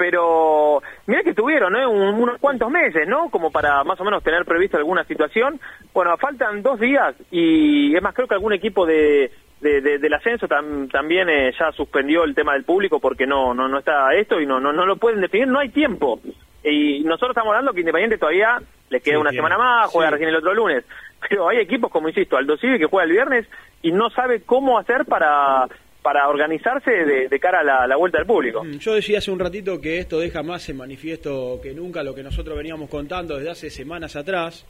pero 0.01 0.83
mira 1.07 1.23
que 1.23 1.35
tuvieron 1.35 1.77
¿eh? 1.77 1.87
Un- 1.87 2.15
unos 2.23 2.39
cuantos 2.39 2.71
meses, 2.71 3.07
¿no? 3.07 3.29
Como 3.31 3.51
para 3.53 3.85
más 3.85 4.01
o 4.01 4.05
menos 4.05 4.23
tener 4.25 4.47
previsto 4.47 4.79
alguna 4.79 5.05
situación. 5.05 5.61
Bueno, 5.93 6.17
faltan 6.17 6.63
dos 6.63 6.81
días 6.81 7.15
y 7.31 7.95
es 7.95 8.03
más, 8.03 8.15
creo 8.15 8.27
que 8.27 8.35
algún 8.35 8.55
equipo 8.55 8.87
de, 8.87 9.31
de- 9.61 9.81
de- 9.83 9.99
del 9.99 10.15
ascenso 10.15 10.49
tam- 10.49 10.91
también 10.91 11.29
eh, 11.29 11.53
ya 11.59 11.71
suspendió 11.73 12.25
el 12.25 12.35
tema 12.35 12.55
del 12.55 12.65
público 12.65 12.99
porque 12.99 13.27
no 13.27 13.53
no 13.53 13.69
no 13.69 13.79
está 13.79 14.15
esto 14.15 14.41
y 14.41 14.47
no 14.47 14.59
no 14.59 14.73
no 14.73 14.87
lo 14.87 14.97
pueden 14.97 15.21
definir, 15.21 15.47
no 15.49 15.59
hay 15.61 15.69
tiempo. 15.69 16.19
Y 16.65 17.01
nosotros 17.05 17.31
estamos 17.31 17.51
hablando 17.51 17.73
que 17.75 17.81
Independiente 17.81 18.17
todavía 18.19 18.59
le 18.89 19.01
queda 19.01 19.17
Sí, 19.17 19.21
una 19.21 19.31
semana 19.31 19.59
más, 19.59 19.91
juega 19.91 20.09
Sí. 20.09 20.13
recién 20.15 20.31
el 20.31 20.37
otro 20.37 20.55
lunes. 20.55 20.85
Pero 21.29 21.47
hay 21.49 21.59
equipos, 21.59 21.91
como 21.91 22.09
insisto, 22.09 22.39
Aldo 22.39 22.57
Civi 22.57 22.79
que 22.79 22.87
juega 22.87 23.05
el 23.05 23.13
viernes 23.13 23.47
y 23.83 23.93
no 23.93 24.09
sabe 24.11 24.43
cómo 24.45 24.79
hacer 24.79 25.05
para 25.05 25.67
para 26.03 26.29
organizarse 26.29 26.91
de, 26.91 27.41
cara 27.41 27.61
a 27.61 27.87
la, 27.87 27.97
vuelta 27.97 28.19
del 28.19 28.27
público. 28.27 28.65
Mm, 28.65 28.79
Yo 28.79 28.95
decía 28.95 29.19
hace 29.19 29.31
un 29.31 29.39
ratito 29.39 29.81
que 29.81 29.99
esto 29.99 30.19
deja 30.19 30.43
más 30.43 30.69
en 30.69 30.77
manifiesto 30.77 31.61
que 31.63 31.75
nunca 31.75 32.03
lo 32.03 32.15
que 32.15 32.23
nosotros 32.23 32.57
veníamos 32.57 32.89
contando 32.89 33.37
desde 33.37 33.51
hace 33.51 33.71
semanas 33.71 34.17
atrás, 34.17 34.65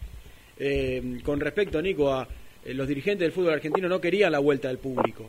eh, 0.59 1.21
con 1.23 1.41
respecto, 1.41 1.81
Nico, 1.81 2.13
a 2.13 2.27
eh, 2.65 2.75
los 2.75 2.89
dirigentes 2.89 3.21
del 3.21 3.33
fútbol 3.33 3.55
argentino 3.55 3.89
no 3.89 4.01
querían 4.01 4.33
la 4.33 4.41
vuelta 4.41 4.69
del 4.69 4.79
público. 4.79 5.29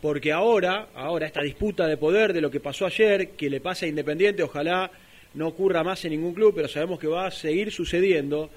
Porque 0.00 0.32
ahora, 0.32 0.88
ahora 0.94 1.26
esta 1.26 1.42
disputa 1.42 1.86
de 1.86 1.96
poder 1.96 2.32
de 2.32 2.40
lo 2.40 2.50
que 2.50 2.60
pasó 2.60 2.86
ayer, 2.86 3.30
que 3.30 3.48
le 3.48 3.60
pase 3.60 3.86
a 3.86 3.88
Independiente, 3.88 4.42
ojalá 4.42 4.90
no 5.34 5.48
ocurra 5.48 5.82
más 5.82 6.04
en 6.04 6.12
ningún 6.12 6.34
club, 6.34 6.54
pero 6.54 6.68
sabemos 6.68 6.98
que 6.98 7.06
va 7.06 7.26
a 7.26 7.30
seguir 7.30 7.70
sucediendo, 7.70 8.50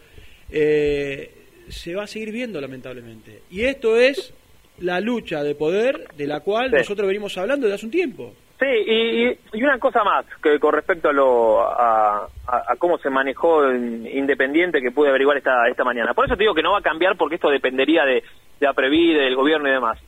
eh, 0.52 1.32
se 1.70 1.96
va 1.96 2.04
a 2.04 2.08
seguir 2.08 2.32
viendo 2.32 2.60
lamentablemente. 2.62 3.42
Y 3.50 3.62
esto 3.62 3.98
es 3.98 4.34
la 4.80 5.00
lucha 5.00 5.44
de 5.44 5.56
poder 5.56 6.08
de 6.16 6.28
la 6.28 6.40
cual 6.42 6.70
Sí. 6.70 6.76
nosotros 6.78 7.08
venimos 7.08 7.38
hablando 7.38 7.66
desde 7.66 7.76
hace 7.76 7.86
un 7.86 7.92
tiempo. 7.92 8.34
Sí, 8.60 8.66
y, 8.66 9.28
y 9.54 9.64
una 9.64 9.78
cosa 9.78 10.04
más 10.04 10.26
que 10.42 10.60
con 10.60 10.74
respecto 10.74 11.10
a, 11.10 11.14
lo, 11.14 11.62
a, 11.62 12.28
a, 12.48 12.76
cómo 12.80 12.98
se 12.98 13.10
manejó 13.12 13.70
en 13.70 14.08
Independiente 14.08 14.82
que 14.82 14.90
pude 14.92 15.10
averiguar 15.10 15.38
esta, 15.38 15.68
esta 15.68 15.84
mañana. 15.84 16.16
Por 16.16 16.26
eso 16.26 16.36
te 16.36 16.42
digo 16.44 16.56
que 16.56 16.64
no 16.64 16.72
va 16.72 16.80
a 16.80 16.82
cambiar 16.82 17.16
porque 17.18 17.36
esto 17.36 17.50
dependería 17.50 18.04
de, 18.04 18.24
de 18.60 18.68
APREVI, 18.68 19.14
del 19.14 19.36
gobierno 19.36 19.70
y 19.70 19.74
demás. 19.74 20.00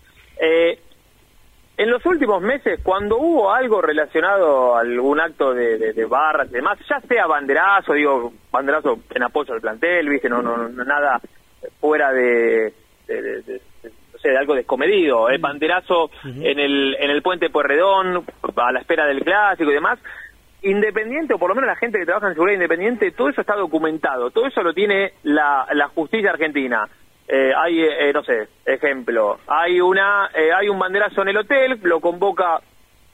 Eh, 0.41 0.79
en 1.77 1.89
los 1.91 2.03
últimos 2.08 2.41
meses, 2.41 2.79
cuando 2.84 3.17
hubo 3.19 3.53
algo 3.53 3.82
relacionado 3.82 4.75
a 4.75 4.82
algún 4.82 5.19
acto 5.21 5.53
de, 5.53 5.93
de, 5.93 6.05
barras 6.05 6.49
y 6.49 6.55
demás, 6.55 6.77
ya 6.89 6.99
sea 7.01 7.25
banderazo, 7.27 7.93
digo, 7.93 8.34
banderazo 8.51 8.99
en 9.13 9.23
apoyo 9.23 9.53
al 9.53 9.62
plantel, 9.62 10.10
viste, 10.10 10.27
no, 10.27 10.41
no, 10.41 10.67
nada 10.84 11.21
fuera 11.79 12.12
de, 12.12 12.73
de, 13.08 13.62
de 14.27 14.38
algo 14.38 14.55
descomedido, 14.55 15.29
el 15.29 15.39
banderazo 15.39 16.12
en 16.23 16.60
el 16.60 16.97
en 16.99 17.10
el 17.10 17.21
puente 17.21 17.49
Puerredón, 17.49 18.25
a 18.55 18.71
la 18.71 18.79
espera 18.79 19.05
del 19.05 19.23
clásico 19.23 19.71
y 19.71 19.75
demás. 19.75 19.99
Independiente, 20.62 21.34
o 21.34 21.39
por 21.39 21.49
lo 21.49 21.55
menos 21.55 21.69
la 21.69 21.77
gente 21.77 21.99
que 21.99 22.05
trabaja 22.05 22.27
en 22.27 22.34
seguridad 22.34 22.55
independiente, 22.55 23.12
todo 23.12 23.29
eso 23.29 23.39
está 23.39 23.55
documentado, 23.55 24.29
todo 24.32 24.45
eso 24.47 24.62
lo 24.62 24.73
tiene 24.73 25.13
la, 25.23 25.65
la 25.71 25.88
justicia 25.88 26.32
argentina. 26.32 26.86
Eh, 27.27 27.53
hay, 27.55 27.82
eh, 27.82 28.12
no 28.13 28.23
sé, 28.23 28.49
ejemplo, 28.65 29.39
hay 29.47 29.79
una 29.79 30.29
eh, 30.36 30.51
hay 30.51 30.67
un 30.67 30.79
banderazo 30.79 31.21
en 31.21 31.29
el 31.29 31.38
hotel, 31.38 31.79
lo 31.84 32.01
convoca 32.01 32.60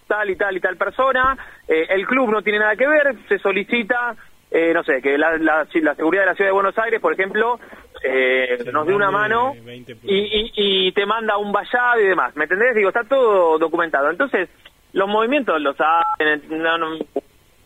tal 0.07 0.29
y 0.29 0.35
tal 0.35 0.57
y 0.57 0.59
tal 0.59 0.77
persona, 0.77 1.37
el 1.67 2.05
club 2.05 2.31
no 2.31 2.41
tiene 2.41 2.59
nada 2.59 2.75
que 2.75 2.87
ver, 2.87 3.15
se 3.27 3.39
solicita 3.39 4.15
eh, 4.51 4.73
no 4.73 4.83
sé, 4.83 5.01
que 5.01 5.17
la, 5.17 5.37
la, 5.37 5.65
seguridad 5.65 6.21
de 6.21 6.27
la 6.27 6.35
ciudad 6.35 6.49
de 6.49 6.53
Buenos 6.53 6.77
Aires, 6.77 7.01
por 7.01 7.11
ejemplo, 7.11 7.59
eh, 8.03 8.63
nos 8.71 8.87
dé 8.87 8.93
una 8.93 9.11
mano 9.11 9.55
y, 10.03 10.51
y, 10.55 10.91
te 10.91 11.05
manda 11.05 11.37
un 11.37 11.51
vallado 11.51 12.01
y 12.01 12.07
demás. 12.07 12.35
¿Me 12.35 12.43
entendés? 12.43 12.75
Digo, 12.75 12.89
está 12.89 13.03
todo 13.03 13.57
documentado. 13.57 14.09
Entonces, 14.09 14.49
los 14.93 15.07
movimientos 15.07 15.61
los 15.61 15.75
hacen, 15.79 16.41
no, 16.49 16.77
no, 16.77 16.97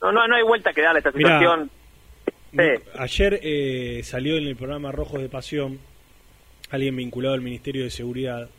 no, 0.02 0.28
no 0.28 0.36
hay 0.36 0.44
vuelta 0.44 0.74
que 0.74 0.82
darle 0.82 0.98
a 0.98 1.00
esta 1.00 1.12
situación. 1.12 1.70
Ayer 2.98 3.40
eh, 3.44 4.02
salió 4.04 4.38
en 4.38 4.48
el 4.48 4.56
programa 4.56 4.92
Rojos 4.92 5.22
de 5.22 5.30
Pasión 5.30 5.80
alguien 6.72 6.96
vinculado 6.96 7.36
al 7.36 7.42
Ministerio 7.42 7.84
de 7.84 7.90
Seguridad. 7.90 8.50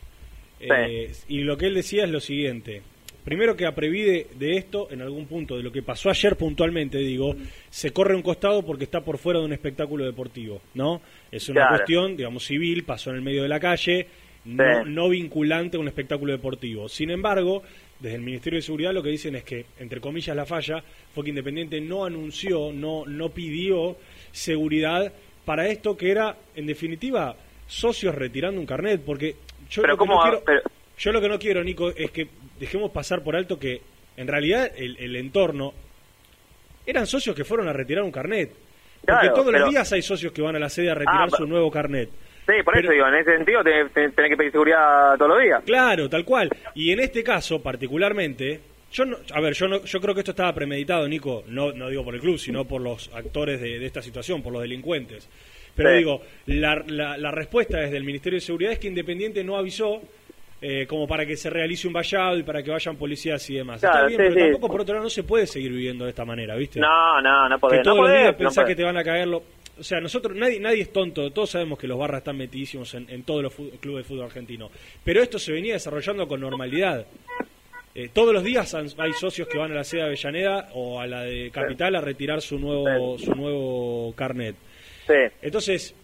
Eh, 0.60 1.12
y 1.28 1.40
lo 1.40 1.56
que 1.56 1.66
él 1.66 1.74
decía 1.74 2.04
es 2.04 2.10
lo 2.10 2.20
siguiente 2.20 2.82
primero 3.24 3.56
que 3.56 3.66
aprevide 3.66 4.28
de 4.34 4.56
esto, 4.56 4.88
en 4.90 5.02
algún 5.02 5.26
punto, 5.26 5.56
de 5.56 5.62
lo 5.62 5.72
que 5.72 5.82
pasó 5.82 6.10
ayer 6.10 6.36
puntualmente, 6.36 6.98
digo, 6.98 7.34
se 7.68 7.92
corre 7.92 8.14
un 8.14 8.22
costado 8.22 8.62
porque 8.62 8.84
está 8.84 9.00
por 9.00 9.18
fuera 9.18 9.38
de 9.38 9.46
un 9.46 9.52
espectáculo 9.52 10.04
deportivo, 10.04 10.60
¿no? 10.74 11.00
Es 11.30 11.48
una 11.48 11.68
cuestión, 11.68 12.16
digamos, 12.16 12.44
civil, 12.44 12.84
pasó 12.84 13.10
en 13.10 13.16
el 13.16 13.22
medio 13.22 13.42
de 13.42 13.48
la 13.48 13.60
calle, 13.60 14.06
no, 14.44 15.08
vinculante 15.08 15.76
a 15.76 15.80
un 15.80 15.88
espectáculo 15.88 16.32
deportivo. 16.32 16.88
Sin 16.88 17.10
embargo, 17.10 17.62
desde 17.98 18.16
el 18.16 18.22
Ministerio 18.22 18.58
de 18.58 18.62
Seguridad 18.62 18.92
lo 18.92 19.02
que 19.02 19.10
dicen 19.10 19.36
es 19.36 19.44
que, 19.44 19.66
entre 19.78 20.00
comillas, 20.00 20.34
la 20.34 20.46
falla 20.46 20.82
fue 21.14 21.24
que 21.24 21.30
Independiente 21.30 21.80
no 21.80 22.04
anunció, 22.04 22.72
no, 22.72 23.04
no 23.06 23.30
pidió 23.30 23.96
seguridad 24.32 25.12
para 25.44 25.68
esto 25.68 25.96
que 25.96 26.10
era, 26.10 26.36
en 26.54 26.66
definitiva, 26.66 27.36
socios 27.66 28.14
retirando 28.14 28.60
un 28.60 28.66
carnet, 28.66 29.00
porque 29.04 29.36
yo, 29.70 29.82
lo, 29.82 29.96
que 29.96 30.06
no 30.06 30.20
quiero, 30.20 30.42
yo 30.98 31.12
lo 31.12 31.20
que 31.20 31.28
no 31.28 31.38
quiero, 31.38 31.64
Nico, 31.64 31.90
es 31.90 32.10
que 32.10 32.28
dejemos 32.60 32.92
pasar 32.92 33.24
por 33.24 33.34
alto 33.34 33.58
que 33.58 33.80
en 34.16 34.28
realidad 34.28 34.70
el, 34.76 35.16
entorno 35.16 35.72
eran 36.86 37.06
socios 37.06 37.34
que 37.34 37.44
fueron 37.44 37.68
a 37.68 37.72
retirar 37.72 38.04
un 38.04 38.12
carnet. 38.12 38.52
Porque 39.04 39.30
todos 39.30 39.52
los 39.52 39.70
días 39.70 39.90
hay 39.92 40.02
socios 40.02 40.30
que 40.30 40.42
van 40.42 40.54
a 40.54 40.58
la 40.58 40.68
sede 40.68 40.90
a 40.90 40.94
retirar 40.94 41.28
ah, 41.32 41.36
su 41.36 41.46
nuevo 41.46 41.70
carnet. 41.70 42.10
Sí, 42.46 42.62
por 42.62 42.76
eso 42.76 42.90
digo, 42.90 43.06
en 43.06 43.14
ese 43.14 43.36
sentido 43.36 43.62
tenés, 43.64 43.90
que 44.12 44.36
pedir 44.36 44.52
seguridad 44.52 45.16
todos 45.16 45.30
los 45.30 45.42
días. 45.42 45.62
Claro, 45.64 46.08
tal 46.10 46.24
cual. 46.24 46.50
Y 46.74 46.92
en 46.92 47.00
este 47.00 47.24
caso, 47.24 47.62
particularmente, 47.62 48.60
yo 48.92 49.06
no, 49.06 49.16
a 49.32 49.40
ver, 49.40 49.54
yo 49.54 49.68
no, 49.68 49.84
yo 49.84 50.00
creo 50.00 50.14
que 50.14 50.20
esto 50.20 50.32
estaba 50.32 50.52
premeditado, 50.52 51.08
Nico, 51.08 51.44
no, 51.46 51.72
no 51.72 51.88
digo 51.88 52.04
por 52.04 52.14
el 52.14 52.20
club, 52.20 52.38
sino 52.38 52.66
por 52.66 52.82
los 52.82 53.10
actores 53.14 53.60
de, 53.60 53.84
esta 53.86 54.02
situación, 54.02 54.42
por 54.42 54.52
los 54.52 54.60
delincuentes. 54.60 55.30
Pero 55.74 55.92
digo, 55.92 56.22
la, 56.46 56.82
la, 56.88 57.16
la 57.16 57.30
respuesta 57.30 57.78
desde 57.78 57.96
el 57.96 58.04
Ministerio 58.04 58.36
de 58.36 58.44
Seguridad 58.44 58.72
es 58.72 58.78
que 58.78 58.88
Independiente 58.88 59.42
no 59.44 59.56
avisó 59.56 60.02
eh, 60.62 60.86
como 60.86 61.06
para 61.06 61.24
que 61.24 61.38
se 61.38 61.48
realice 61.48 61.86
un 61.86 61.94
vallado 61.94 62.36
y 62.36 62.42
para 62.42 62.62
que 62.62 62.70
vayan 62.70 62.96
policías 62.96 63.48
y 63.48 63.54
demás. 63.54 63.82
Está 63.82 64.04
bien, 64.04 64.18
pero 64.18 64.34
tampoco 64.34 64.68
por 64.68 64.82
otro 64.82 64.94
lado 64.94 65.04
no 65.04 65.10
se 65.10 65.22
puede 65.22 65.46
seguir 65.46 65.72
viviendo 65.72 66.04
de 66.04 66.10
esta 66.10 66.26
manera, 66.26 66.54
¿viste? 66.54 66.78
No, 66.78 67.20
no, 67.22 67.48
no 67.48 67.58
podés. 67.58 67.78
Que 67.78 67.84
todos 67.84 68.00
los 68.00 68.12
días 68.12 68.34
pensás 68.34 68.66
que 68.66 68.76
te 68.76 68.84
van 68.84 68.98
a 68.98 69.02
caer 69.02 69.26
O 69.28 69.42
sea, 69.80 70.00
nosotros, 70.00 70.36
nadie, 70.36 70.60
nadie 70.60 70.82
es 70.82 70.92
tonto, 70.92 71.30
todos 71.30 71.50
sabemos 71.50 71.78
que 71.78 71.86
los 71.86 71.98
barras 71.98 72.18
están 72.18 72.36
metidísimos 72.36 72.92
en, 72.92 73.22
todos 73.22 73.42
los 73.42 73.54
clubes 73.54 74.04
de 74.04 74.08
fútbol 74.08 74.26
argentino. 74.26 74.70
Pero 75.02 75.22
esto 75.22 75.38
se 75.38 75.52
venía 75.52 75.72
desarrollando 75.72 76.28
con 76.28 76.40
normalidad. 76.40 77.06
Eh, 77.94 78.10
todos 78.12 78.34
los 78.34 78.44
días 78.44 78.74
hay 78.74 79.12
socios 79.14 79.48
que 79.48 79.56
van 79.56 79.72
a 79.72 79.76
la 79.76 79.84
sede 79.84 80.02
de 80.02 80.06
Avellaneda 80.08 80.68
o 80.74 81.00
a 81.00 81.06
la 81.06 81.22
de 81.22 81.50
Capital 81.50 81.96
a 81.96 82.02
retirar 82.02 82.42
su 82.42 82.58
nuevo, 82.58 83.18
su 83.18 83.34
nuevo 83.34 84.12
carnet. 84.14 84.56
Entonces, 85.40 85.94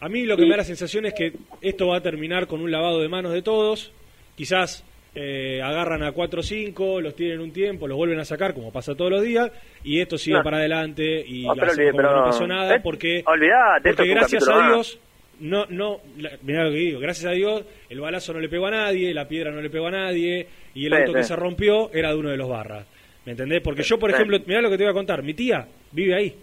a 0.00 0.08
mí 0.10 0.24
lo 0.24 0.36
que 0.36 0.42
me 0.42 0.50
da 0.50 0.58
la 0.58 0.64
sensación 0.64 1.06
es 1.06 1.14
que 1.14 1.32
esto 1.62 1.88
va 1.88 1.96
a 1.96 2.00
terminar 2.02 2.46
con 2.46 2.60
un 2.60 2.70
lavado 2.70 3.00
de 3.00 3.08
manos 3.08 3.32
de 3.32 3.40
todos 3.40 3.90
quizás 4.34 4.84
eh, 5.14 5.60
agarran 5.62 6.02
a 6.02 6.12
4 6.12 6.40
o 6.40 6.42
5, 6.42 7.00
los 7.00 7.14
tienen 7.14 7.40
un 7.40 7.52
tiempo, 7.52 7.86
los 7.86 7.96
vuelven 7.96 8.18
a 8.18 8.24
sacar 8.24 8.54
como 8.54 8.72
pasa 8.72 8.94
todos 8.94 9.10
los 9.10 9.22
días 9.22 9.50
y 9.84 10.00
esto 10.00 10.16
sigue 10.16 10.42
para 10.42 10.56
adelante 10.58 11.24
y 11.26 11.42
no, 11.42 11.54
no 11.54 12.24
pasó 12.24 12.46
nada 12.46 12.80
porque, 12.82 13.22
porque 13.24 14.06
gracias 14.08 14.48
a 14.48 14.68
Dios 14.68 14.98
no 15.40 15.66
no 15.68 16.00
mirá 16.42 16.64
lo 16.64 16.70
que 16.70 16.76
digo, 16.76 17.00
gracias 17.00 17.30
a 17.30 17.34
Dios 17.34 17.64
el 17.90 18.00
balazo 18.00 18.32
no 18.32 18.40
le 18.40 18.48
pegó 18.48 18.66
a 18.66 18.70
nadie, 18.70 19.12
la 19.12 19.28
piedra 19.28 19.50
no 19.50 19.60
le 19.60 19.68
pegó 19.68 19.88
a 19.88 19.90
nadie 19.90 20.46
y 20.74 20.86
el 20.86 20.94
auto 20.94 21.12
que 21.12 21.24
se 21.24 21.36
rompió 21.36 21.92
era 21.92 22.10
de 22.10 22.16
uno 22.16 22.30
de 22.30 22.36
los 22.36 22.48
barras. 22.48 22.86
¿Me 23.24 23.32
entendés? 23.32 23.60
Porque 23.62 23.82
yo, 23.82 23.98
por 23.98 24.10
ejemplo, 24.10 24.38
mirá 24.46 24.60
lo 24.60 24.70
que 24.70 24.76
te 24.76 24.84
voy 24.84 24.90
a 24.90 24.94
contar, 24.94 25.22
mi 25.22 25.34
tía 25.34 25.66
vive 25.92 26.14
ahí. 26.14 26.34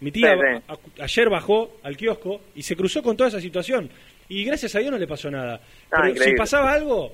Mi 0.00 0.10
tía 0.10 0.36
ayer 1.00 1.28
bajó 1.28 1.78
al 1.82 1.96
kiosco 1.96 2.40
y 2.54 2.62
se 2.62 2.76
cruzó 2.76 3.02
con 3.02 3.16
toda 3.16 3.28
esa 3.28 3.40
situación. 3.40 3.90
Y 4.28 4.44
gracias 4.44 4.74
a 4.74 4.78
Dios 4.78 4.90
no 4.90 4.98
le 4.98 5.06
pasó 5.06 5.30
nada. 5.30 5.60
Ah, 5.90 6.02
Pero 6.02 6.16
si 6.16 6.34
pasaba 6.34 6.72
algo, 6.72 7.12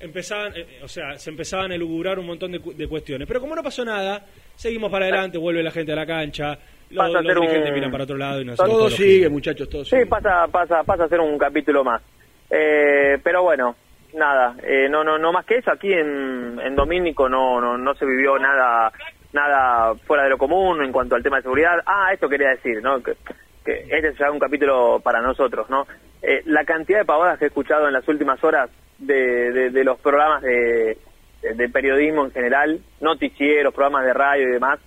empezaban, 0.00 0.52
eh, 0.56 0.80
o 0.82 0.88
sea, 0.88 1.18
se 1.18 1.30
empezaban 1.30 1.72
a 1.72 1.74
elugurar 1.74 2.18
un 2.18 2.26
montón 2.26 2.52
de, 2.52 2.88
cuestiones. 2.88 3.26
Pero 3.26 3.40
como 3.40 3.54
no 3.54 3.62
pasó 3.62 3.84
nada, 3.84 4.24
seguimos 4.54 4.90
para 4.90 5.06
adelante, 5.06 5.38
vuelve 5.38 5.62
la 5.62 5.70
gente 5.70 5.92
a 5.92 5.96
la 5.96 6.06
cancha, 6.06 6.58
los, 6.90 7.12
los 7.12 7.22
dirigentes 7.22 7.72
miran 7.72 7.90
para 7.90 8.04
otro 8.04 8.16
lado 8.16 8.40
y 8.40 8.44
nos 8.44 8.56
Todo 8.56 8.90
sigue, 8.90 9.28
muchachos, 9.28 9.68
todo 9.68 9.84
sí, 9.84 10.04
pasa, 10.08 10.46
pasa, 10.48 10.82
pasa 10.84 11.04
a 11.04 11.08
ser 11.08 11.20
un 11.20 11.38
capítulo 11.38 11.82
más. 11.84 12.02
Eh, 12.50 13.18
pero 13.22 13.42
bueno, 13.42 13.74
nada, 14.14 14.56
eh, 14.62 14.88
no, 14.88 15.02
no, 15.02 15.18
no 15.18 15.32
más 15.32 15.44
que 15.46 15.56
eso. 15.56 15.72
Aquí 15.72 15.92
en, 15.92 16.60
en 16.62 16.76
Domínico 16.76 17.28
no, 17.28 17.60
no, 17.60 17.78
no 17.78 17.94
se 17.94 18.04
vivió 18.04 18.38
nada, 18.38 18.92
nada 19.32 19.94
fuera 20.06 20.24
de 20.24 20.30
lo 20.30 20.38
común 20.38 20.84
en 20.84 20.92
cuanto 20.92 21.14
al 21.14 21.22
tema 21.22 21.36
de 21.36 21.42
seguridad. 21.42 21.80
Ah, 21.86 22.10
esto 22.12 22.28
quería 22.28 22.50
decir, 22.50 22.82
¿no? 22.82 23.02
Que, 23.02 23.14
que 23.64 23.86
este 23.90 24.08
es 24.08 24.18
ya 24.18 24.30
un 24.30 24.38
capítulo 24.38 25.00
para 25.02 25.20
nosotros, 25.20 25.68
¿no? 25.70 25.86
la 26.46 26.64
cantidad 26.64 27.00
de 27.00 27.04
pavadas 27.04 27.38
que 27.38 27.44
he 27.44 27.48
escuchado 27.48 27.86
en 27.86 27.92
las 27.92 28.08
últimas 28.08 28.42
horas 28.42 28.70
de, 28.98 29.70
de, 29.70 29.84
los 29.84 29.98
programas 30.00 30.42
de, 30.42 30.98
de, 31.42 31.68
periodismo 31.68 32.24
en 32.24 32.32
general, 32.32 32.80
noticieros, 33.00 33.74
programas 33.74 34.04
de 34.06 34.14
radio 34.14 34.48
y 34.48 34.52
demás, 34.52 34.78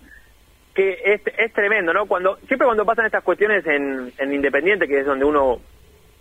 que 0.74 1.00
es, 1.06 1.22
es 1.38 1.54
tremendo, 1.54 1.94
¿no? 1.94 2.06
Cuando 2.06 2.38
siempre 2.48 2.66
cuando 2.66 2.86
pasan 2.86 3.06
estas 3.06 3.24
cuestiones 3.24 3.66
en, 3.66 4.12
en 4.18 4.34
Independiente, 4.34 4.88
que 4.88 5.00
es 5.00 5.06
donde 5.06 5.26
uno, 5.26 5.60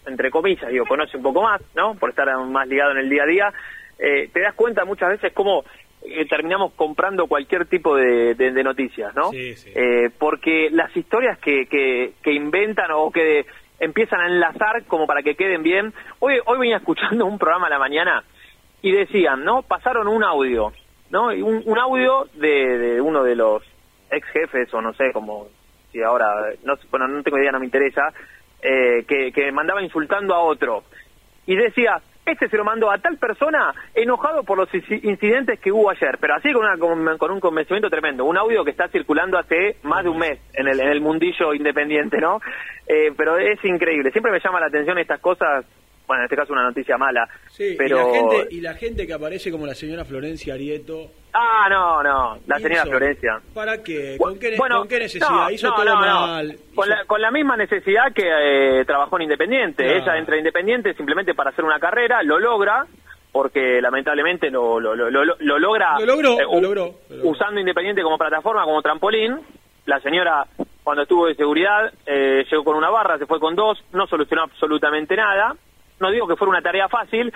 entre 0.07 0.31
comillas, 0.31 0.71
digo, 0.71 0.87
conoce 0.87 1.17
un 1.17 1.23
poco 1.23 1.43
más, 1.43 1.61
¿no? 1.75 1.95
Por 1.95 2.11
estar 2.11 2.27
más 2.39 2.67
ligado 2.67 2.93
en 2.93 2.99
el 2.99 3.11
día 3.11 3.23
a 3.23 3.27
día, 3.27 3.53
eh, 3.99 4.29
te 4.33 4.41
das 4.41 4.55
cuenta 4.55 4.85
muchas 4.85 5.11
veces 5.11 5.33
cómo 5.33 5.65
eh, 6.03 6.27
terminamos 6.27 6.73
comprando 6.75 7.27
cualquier 7.27 7.67
tipo 7.67 7.97
de, 7.97 8.35
de, 8.35 8.63
noticias, 8.63 9.15
¿no? 9.15 9.31
Eh, 9.33 10.11
porque 10.19 10.69
las 10.71 10.95
historias 10.97 11.39
que, 11.39 11.67
que, 11.67 12.13
que 12.23 12.33
inventan 12.33 12.91
o 12.93 13.11
que 13.11 13.45
empiezan 13.81 14.21
a 14.21 14.27
enlazar 14.27 14.85
como 14.85 15.07
para 15.07 15.23
que 15.23 15.35
queden 15.35 15.63
bien. 15.63 15.93
Hoy, 16.19 16.39
hoy 16.45 16.59
venía 16.59 16.77
escuchando 16.79 17.27
un 17.27 17.39
programa 17.39 17.67
a 17.67 17.71
la 17.71 17.79
mañana 17.79 18.25
y 18.83 18.93
decían, 18.93 19.45
¿no? 19.45 19.63
Pasaron 19.63 20.09
un 20.09 20.25
audio, 20.25 20.73
¿no? 21.11 21.29
Un, 21.29 21.79
audio 21.79 22.29
de, 22.35 22.79
de, 22.79 23.01
uno 23.01 23.23
de 23.23 23.37
los 23.37 23.63
ex 24.11 24.27
jefes, 24.29 24.73
o 24.73 24.81
no 24.81 24.93
sé, 24.95 25.13
como 25.13 25.49
si 25.93 26.03
ahora, 26.03 26.27
no, 26.65 26.75
bueno, 26.91 27.09
no 27.09 27.23
tengo 27.23 27.39
idea, 27.39 27.53
no 27.53 27.59
me 27.59 27.67
interesa, 27.67 28.13
eh, 28.63 29.05
que 29.07 29.53
mandaba 29.53 29.83
insultando 29.83 30.35
a 30.35 30.41
otro. 30.41 30.85
Y 31.47 31.57
decía, 31.57 32.01
este 32.27 32.49
se 32.49 32.57
lo 32.57 32.65
mandó 32.65 32.91
a 32.91 32.99
tal 32.99 33.17
persona 33.19 33.73
enojado 33.95 34.43
por 34.43 34.59
los 34.59 34.69
incidentes 34.75 35.61
que 35.61 35.71
hubo 35.71 35.91
ayer, 35.91 36.19
pero 36.21 36.35
así 36.35 36.53
con, 36.53 36.65
una, 36.65 37.17
con, 37.17 37.31
un 37.31 37.41
convencimiento 37.41 37.89
tremendo. 37.89 38.25
Un 38.25 38.37
audio 38.37 38.65
que 38.65 38.73
está 38.73 38.89
circulando 38.89 39.39
hace 39.39 39.77
más 39.85 40.03
de 40.03 40.11
un 40.11 40.19
mes 40.19 40.41
en 40.53 40.67
el, 40.69 40.81
en 40.81 40.89
el 40.89 41.01
mundillo 41.01 41.55
independiente, 41.55 42.21
¿no? 42.21 42.41
Eh, 42.87 43.13
pero 43.17 43.39
es 43.39 43.65
increíble. 43.65 44.11
Siempre 44.11 44.33
me 44.33 44.41
llama 44.41 44.61
la 44.61 44.67
atención 44.67 44.99
estas 44.99 45.21
cosas 45.21 45.65
bueno, 46.07 46.23
en 46.23 46.25
este 46.25 46.37
caso 46.37 46.53
una 46.53 46.65
noticia 46.65 46.97
mala. 46.97 47.29
Sí, 47.51 47.75
pero... 47.77 47.99
y, 47.99 48.01
la 48.01 48.13
gente, 48.13 48.55
y 48.55 48.61
la 48.61 48.75
gente 48.75 49.07
que 49.07 49.13
aparece 49.13 49.51
como 49.51 49.67
la 49.67 49.75
señora 49.75 50.05
Florencia 50.05 50.55
Arieto. 50.55 51.11
Ah, 51.33 51.67
no, 51.69 52.03
no, 52.03 52.39
la 52.47 52.59
señora 52.59 52.85
Florencia. 52.85 53.41
¿Para 53.53 53.83
qué? 53.83 54.17
¿Con 54.19 54.39
qué, 54.39 54.57
¿con 54.57 54.89
qué 54.89 54.99
necesidad? 55.01 55.51
Hizo 55.51 55.73
todo 55.75 55.95
mal. 55.97 56.57
Con, 56.75 56.89
la, 56.89 57.05
con 57.05 57.21
la 57.21 57.31
misma 57.31 57.57
necesidad 57.57 58.13
que 58.15 58.25
eh, 58.81 58.85
trabajó 58.87 59.17
en 59.17 59.23
Independiente. 59.25 59.85
Ella 59.99 60.17
entra 60.17 60.37
a 60.37 60.39
Independiente 60.39 60.95
simplemente 60.95 61.35
para 61.35 61.51
hacer 61.51 61.65
una 61.65 61.79
carrera, 61.79 62.23
lo 62.23 62.39
logra, 62.39 62.87
porque 63.33 63.83
lamentablemente 63.83 64.51
lo, 64.51 64.81
lo, 64.81 64.95
lo, 64.95 65.11
lo, 65.11 65.25
lo 65.25 65.59
logra, 65.59 65.99
Lo 65.99 66.07
logró, 66.07 66.39
eh, 66.39 66.45
lo 66.45 66.61
logró, 66.61 66.95
lo 67.11 67.17
logró. 67.17 67.31
usando 67.31 67.61
Independiente 67.61 68.03
como 68.03 68.17
plataforma, 68.17 68.65
como 68.65 68.81
trampolín. 68.81 69.39
La 69.85 70.01
señora, 70.01 70.45
cuando 70.83 71.03
estuvo 71.03 71.27
de 71.27 71.35
seguridad, 71.35 71.93
eh, 72.07 72.45
llegó 72.51 72.65
con 72.65 72.77
una 72.77 72.91
barra, 72.91 73.19
se 73.19 73.27
fue 73.27 73.39
con 73.39 73.55
dos, 73.55 73.79
no 73.93 74.07
solucionó 74.07 74.45
absolutamente 74.45 75.15
nada. 75.15 75.55
No 76.01 76.11
digo 76.11 76.27
que 76.27 76.37
fuera 76.37 76.51
una 76.51 76.63
tarea 76.63 76.89
fácil, 76.89 77.33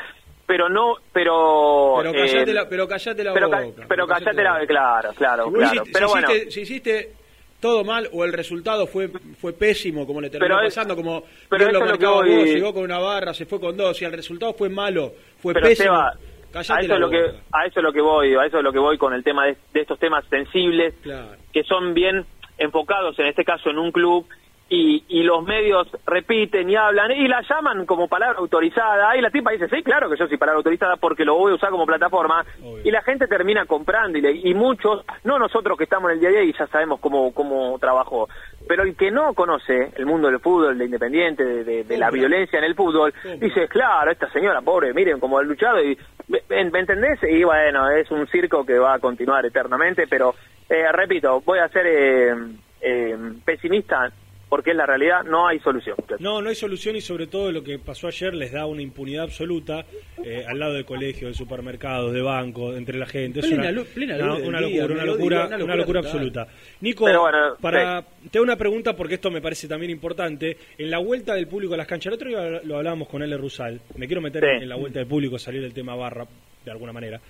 pero 0.47 0.69
no, 0.69 0.97
pero... 1.13 1.95
Pero 1.99 2.11
eh, 2.11 2.27
callate 2.27 2.53
la, 2.53 2.69
pero 2.69 2.89
callate 2.89 3.25
la 3.25 3.33
pero, 3.33 3.51
ca- 3.51 3.61
boca. 3.63 3.85
pero 3.89 4.07
callate 4.07 4.43
la... 4.43 4.67
Claro, 4.67 5.11
claro, 5.15 5.45
Si 5.47 5.53
claro. 5.53 5.73
hiciste- 5.75 5.91
pero 5.93 6.07
si, 6.09 6.13
bueno, 6.13 6.29
hiciste, 6.35 6.51
si 6.51 6.61
hiciste 6.61 7.13
todo 7.61 7.85
mal 7.85 8.09
o 8.13 8.25
el 8.25 8.33
resultado 8.33 8.87
fue 8.87 9.09
fue 9.39 9.53
pésimo 9.53 10.07
como 10.07 10.21
le 10.23 10.31
terminó 10.31 10.57
Pero 10.57 10.67
es- 10.67 10.75
pasando 10.75 10.97
como 10.97 11.23
pero 11.49 11.67
bien 11.69 11.73
lo 11.75 11.81
voy- 11.81 12.37
vos, 12.37 12.45
llegó 12.47 12.73
con 12.73 12.85
una 12.85 12.99
barra 12.99 13.35
se 13.35 13.45
fue 13.45 13.61
con 13.61 13.77
dos 13.77 14.01
y 14.01 14.07
el 14.07 14.13
resultado 14.13 14.55
fue 14.55 14.71
malo 14.71 15.13
fue 15.39 15.53
pero 15.53 15.67
pésimo 15.69 15.89
Seba, 15.95 16.15
callate 16.53 16.73
a 16.73 16.79
eso 16.81 16.89
la 16.89 16.95
es 16.95 17.01
lo 17.01 17.11
que 17.11 17.19
a 17.53 17.67
eso 17.67 17.81
es 17.81 17.83
lo 17.85 17.93
que 17.93 18.01
voy, 18.01 18.35
a 18.35 18.47
eso 18.47 18.57
es 18.59 18.65
lo 18.65 18.73
que 18.73 18.79
voy 18.79 18.97
con 18.97 19.13
el 19.13 19.23
tema 19.23 19.45
de, 19.45 19.59
de 19.75 19.81
estos 19.83 19.99
temas 19.99 20.25
sensibles 20.31 20.95
claro 21.03 21.37
que 21.53 21.63
son 21.65 21.93
bien 21.93 22.25
enfocados 22.57 23.19
en 23.19 23.27
este 23.27 23.45
caso 23.45 23.69
en 23.69 23.79
un 23.79 23.93
club 23.93 24.27
y, 24.73 25.03
y 25.09 25.25
los 25.25 25.43
medios 25.43 25.89
repiten 26.07 26.71
y 26.71 26.77
hablan 26.77 27.11
y 27.11 27.27
la 27.27 27.43
llaman 27.43 27.85
como 27.87 28.07
palabra 28.07 28.39
autorizada 28.39 29.17
y 29.17 29.21
la 29.21 29.29
tipa 29.31 29.51
dice 29.51 29.69
sí 29.69 29.83
claro 29.83 30.09
que 30.09 30.17
yo 30.17 30.29
soy 30.29 30.37
palabra 30.37 30.59
autorizada 30.59 30.97
porque 30.97 31.25
lo 31.25 31.35
voy 31.35 31.51
a 31.51 31.57
usar 31.57 31.71
como 31.71 31.85
plataforma 31.87 32.45
Obvio. 32.63 32.81
y 32.85 32.91
la 32.93 33.03
gente 33.03 33.27
termina 33.27 33.67
comprando 33.67 34.17
y, 34.17 34.21
le- 34.21 34.31
y 34.33 34.55
muchos 34.55 35.05
no 35.25 35.41
nosotros 35.41 35.77
que 35.77 35.85
estamos 35.85 36.11
en 36.11 36.15
el 36.15 36.21
día 36.21 36.29
a 36.29 36.33
día 36.33 36.43
y 36.45 36.53
ya 36.53 36.69
sabemos 36.69 37.01
cómo 37.01 37.35
cómo 37.35 37.77
trabajó 37.81 38.29
pero 38.69 38.85
el 38.85 38.95
que 38.97 39.11
no 39.11 39.35
conoce 39.35 39.91
el 39.97 40.07
mundo 40.07 40.29
del 40.29 40.39
fútbol 40.39 40.79
de 40.79 40.85
Independiente 40.85 41.45
de, 41.45 41.65
de- 41.65 41.83
de 41.85 41.99
la 41.99 42.11
violencia 42.13 42.61
en 42.61 42.65
el 42.65 42.77
fútbol 42.77 43.13
dice 43.41 43.67
claro 43.67 44.13
esta 44.13 44.31
señora 44.31 44.61
pobre 44.63 44.95
miren 44.95 45.19
cómo 45.19 45.39
ha 45.39 45.43
luchado 45.43 45.83
y 45.83 45.99
¿me, 46.29 46.43
me 46.49 46.79
entendés? 46.79 47.19
y 47.25 47.43
bueno 47.43 47.91
es 47.91 48.09
un 48.13 48.25
circo 48.29 48.65
que 48.65 48.79
va 48.79 48.95
a 48.95 48.99
continuar 49.01 49.45
eternamente 49.45 50.07
pero 50.07 50.33
eh, 50.69 50.93
repito 50.93 51.41
voy 51.41 51.59
a 51.59 51.69
ser 51.71 51.87
eh, 51.89 52.35
eh, 52.81 53.19
pesimista 53.45 54.13
porque 54.51 54.73
es 54.73 54.77
la 54.77 54.85
realidad, 54.85 55.23
no 55.25 55.47
hay 55.49 55.59
solución. 55.61 55.97
No, 56.19 56.43
no 56.43 56.49
hay 56.51 56.55
solución 56.57 56.97
y 56.97 57.01
sobre 57.01 57.27
todo 57.29 57.51
lo 57.53 57.63
que 57.65 57.79
pasó 57.79 58.09
ayer 58.09 58.35
les 58.35 58.53
da 58.53 58.67
una 58.67 58.83
impunidad 58.83 59.23
absoluta 59.25 59.87
eh, 60.23 60.45
al 60.47 60.59
lado 60.59 60.75
de 60.75 60.85
colegios, 60.85 61.31
de 61.31 61.35
supermercados, 61.35 62.13
de 62.13 62.21
bancos, 62.21 62.77
entre 62.77 62.99
la 62.99 63.07
gente. 63.07 63.41
Es 63.41 63.47
Plena 63.47 63.71
una, 63.71 63.85
plena 63.85 64.15
una- 64.17 64.35
del 64.37 64.49
una 64.49 64.61
día, 64.61 64.83
locura, 64.83 64.95
una 64.95 65.05
locura, 65.07 65.47
una 65.47 65.65
una 65.65 65.77
locura 65.77 66.01
absoluta. 66.01 66.49
Nico, 66.81 67.05
bueno, 67.05 67.57
para, 67.61 68.05
te 68.31 68.37
hago 68.39 68.45
una 68.45 68.57
pregunta 68.57 68.95
porque 68.97 69.15
esto 69.15 69.31
me 69.31 69.41
parece 69.41 69.69
también 69.69 69.91
importante. 69.93 70.57
En 70.77 70.91
la 70.91 70.99
vuelta 70.99 71.35
del 71.35 71.47
público 71.47 71.73
a 71.75 71.77
las 71.77 71.87
canchas, 71.87 72.09
el 72.09 72.15
otro 72.15 72.29
día 72.29 72.61
lo 72.65 72.77
hablábamos 72.77 73.09
con 73.09 73.23
L. 73.23 73.37
Rusal, 73.37 73.81
me 73.97 74.07
quiero 74.07 74.21
meter 74.21 74.43
Sí. 74.43 74.51
en, 74.57 74.63
en 74.65 74.69
la 74.69 74.77
vuelta 74.77 74.99
del 74.99 75.09
público, 75.09 75.39
salir 75.39 75.63
del 75.63 75.73
tema 75.73 75.95
barra, 75.95 76.27
de 76.65 76.71
alguna 76.71 76.93
manera. 76.93 77.21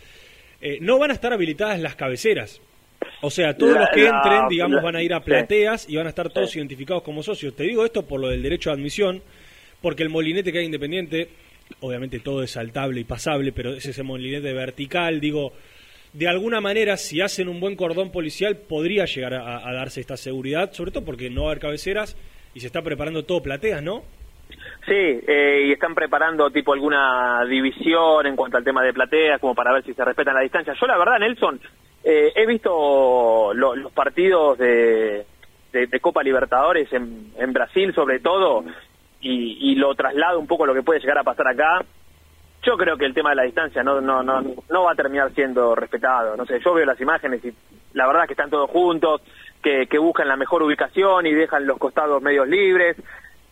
Eh, 0.63 0.79
no 0.81 0.99
van 0.99 1.11
a 1.11 1.15
estar 1.15 1.33
habilitadas 1.33 1.79
las 1.81 1.97
cabeceras. 1.97 2.61
O 3.23 3.31
sea, 3.31 3.57
todos 3.57 3.75
La- 3.75 3.81
los 3.81 3.91
que 3.91 4.03
la- 4.05 4.11
entren, 4.17 4.49
digamos, 4.49 4.77
la- 4.77 4.83
van 4.83 4.97
a 4.97 5.03
ir 5.03 5.13
a 5.15 5.19
sí. 5.19 5.25
plateas 5.25 5.89
y 5.89 5.97
van 5.97 6.07
a 6.07 6.11
estar 6.11 6.29
todos 6.31 6.51
Sí. 6.51 6.59
identificados 6.59 7.03
como 7.03 7.23
socios. 7.23 7.55
Te 7.55 7.65
digo 7.65 7.85
esto 7.85 8.07
por 8.07 8.21
lo 8.21 8.29
del 8.29 8.43
derecho 8.43 8.71
a 8.71 8.75
admisión, 8.75 9.23
porque 9.83 10.03
el 10.03 10.09
molinete 10.11 10.53
que 10.53 10.59
hay 10.59 10.65
independiente, 10.67 11.29
obviamente 11.81 12.19
todo 12.21 12.43
es 12.43 12.51
saltable 12.53 13.01
y 13.01 13.05
pasable, 13.05 13.53
pero 13.53 13.71
es 13.75 13.85
ese 13.87 14.03
molinete 14.03 14.53
vertical, 14.53 15.21
digo, 15.21 15.53
de 16.13 16.29
alguna 16.29 16.61
manera, 16.61 16.97
si 16.97 17.21
hacen 17.21 17.49
un 17.49 17.61
buen 17.61 17.77
cordón 17.77 18.11
policial, 18.11 18.57
podría 18.57 19.05
llegar 19.05 19.35
a, 19.35 19.69
a 19.69 19.73
darse 19.73 20.01
esta 20.01 20.17
seguridad, 20.17 20.73
sobre 20.73 20.91
todo 20.91 21.05
porque 21.05 21.31
no 21.31 21.43
va 21.43 21.49
a 21.49 21.51
haber 21.53 21.61
cabeceras 21.63 22.17
y 22.55 22.61
se 22.61 22.67
está 22.67 22.83
preparando 22.83 23.25
todo 23.25 23.43
plateas, 23.43 23.83
¿no? 23.83 24.03
Sí, 24.87 24.93
eh, 24.93 25.67
y 25.69 25.73
están 25.73 25.95
preparando 25.95 26.51
tipo 26.51 26.73
alguna 26.73 27.45
división 27.49 28.27
en 28.27 28.35
cuanto 28.35 28.57
al 28.57 28.65
tema 28.65 28.83
de 28.83 28.93
plateas, 28.93 29.39
como 29.41 29.55
para 29.55 29.73
ver 29.73 29.85
si 29.85 29.95
se 29.95 30.05
respetan 30.05 30.35
la 30.35 30.41
distancia. 30.41 30.75
Yo 30.81 30.87
la 30.89 30.99
verdad, 30.99 31.21
Nelson, 31.21 31.61
eh, 32.05 32.33
he 32.35 32.47
visto 32.47 33.53
lo- 33.55 33.77
los 33.77 33.93
partidos 33.93 34.59
de, 34.59 35.27
de- 35.73 35.87
Copa 36.01 36.23
Libertadores 36.23 36.93
en, 36.93 37.33
Brasil 37.53 37.95
sobre 37.95 38.21
todo, 38.21 38.65
y, 39.21 39.75
lo 39.75 39.95
traslado 39.95 40.39
un 40.39 40.47
poco 40.47 40.65
lo 40.67 40.75
que 40.75 40.83
puede 40.83 41.01
llegar 41.01 41.19
a 41.19 41.25
pasar 41.25 41.49
acá. 41.49 41.85
Yo 42.63 42.77
creo 42.77 42.97
que 42.97 43.05
el 43.07 43.15
tema 43.15 43.31
de 43.31 43.37
la 43.37 43.43
distancia 43.45 43.83
no, 43.83 44.01
no, 44.01 44.23
no, 44.23 44.43
no 44.43 44.83
va 44.85 44.93
a 44.93 44.95
terminar 44.95 45.33
siendo 45.35 45.75
respetado. 45.75 46.37
No 46.37 46.45
sé, 46.47 46.61
yo 46.65 46.75
veo 46.75 46.85
las 46.87 47.01
imágenes 47.01 47.45
y 47.45 47.53
la 47.95 48.07
verdad 48.07 48.27
que 48.27 48.33
están 48.35 48.51
todos 48.51 48.71
juntos, 48.71 49.23
que, 49.63 49.87
que 49.87 49.99
buscan 49.99 50.29
la 50.29 50.37
mejor 50.37 50.63
ubicación 50.63 51.27
y 51.27 51.33
dejan 51.33 51.67
los 51.67 51.79
costados 51.79 52.21
medios 52.23 52.47
libres. 52.49 52.97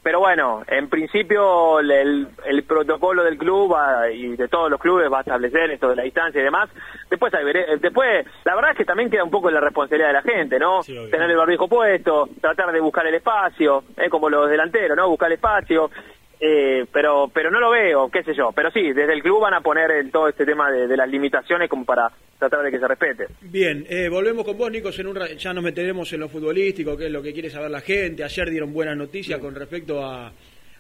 Pero 0.02 0.20
bueno, 0.20 0.62
en 0.68 0.88
principio 0.88 1.80
el, 1.80 1.90
el- 1.90 2.28
el 2.46 2.62
protocolo 2.64 3.24
del 3.24 3.36
club 3.36 3.72
va- 3.74 4.10
y 4.10 4.36
de 4.36 4.48
todos 4.48 4.70
los 4.70 4.80
clubes 4.80 5.12
va 5.12 5.18
a 5.18 5.20
establecer 5.22 5.70
esto 5.70 5.88
de 5.90 5.96
la 5.96 6.02
distancia 6.04 6.40
y 6.40 6.44
demás. 6.44 6.70
Después, 7.10 7.32
después 7.80 8.26
la 8.44 8.54
verdad 8.54 8.70
es 8.70 8.76
que 8.78 8.84
también 8.84 9.10
queda 9.10 9.24
un 9.24 9.30
poco 9.30 9.50
la 9.50 9.60
responsabilidad 9.60 10.08
de 10.08 10.14
la 10.14 10.22
gente, 10.22 10.58
¿no? 10.58 10.82
Sí. 10.82 10.96
Tener 11.10 11.30
el 11.30 11.36
barbijo 11.36 11.68
puesto, 11.68 12.28
tratar 12.40 12.72
de 12.72 12.80
buscar 12.80 13.06
el 13.06 13.14
espacio, 13.16 13.82
¿eh? 13.96 14.08
como 14.08 14.30
los 14.30 14.48
delanteros, 14.48 14.96
¿no? 14.96 15.08
Buscar 15.08 15.28
el 15.28 15.34
espacio. 15.34 15.90
Eh, 16.40 16.86
pero 16.92 17.28
pero 17.34 17.50
no 17.50 17.58
lo 17.58 17.70
veo, 17.70 18.08
qué 18.10 18.22
sé 18.22 18.32
yo. 18.34 18.52
Pero 18.54 18.70
sí, 18.70 18.92
desde 18.92 19.12
el 19.12 19.22
club 19.22 19.40
van 19.40 19.54
a 19.54 19.60
poner 19.60 19.90
el- 19.90 20.10
todo 20.12 20.28
este 20.28 20.46
tema 20.46 20.70
de, 20.70 20.86
de 20.86 20.96
las 20.96 21.08
limitaciones 21.08 21.68
como 21.68 21.84
para 21.84 22.10
tratar 22.38 22.62
de 22.62 22.70
que 22.70 22.78
se 22.78 22.86
respete. 22.86 23.26
Bien, 23.40 23.84
eh, 23.88 24.08
volvemos 24.08 24.44
con 24.44 24.56
vos, 24.56 24.70
Nicos. 24.70 24.96
En 25.00 25.08
un 25.08 25.18
ya 25.36 25.52
nos 25.52 25.64
meteremos 25.64 26.12
en 26.12 26.20
lo 26.20 26.28
futbolístico, 26.28 26.96
que 26.96 27.06
es 27.06 27.12
lo 27.12 27.20
que 27.22 27.32
quiere 27.32 27.50
saber 27.50 27.70
la 27.72 27.80
gente. 27.80 28.22
Ayer 28.22 28.50
dieron 28.50 28.72
buenas 28.72 28.96
noticias 28.96 29.40
con 29.40 29.52
respecto 29.56 30.04
a, 30.04 30.30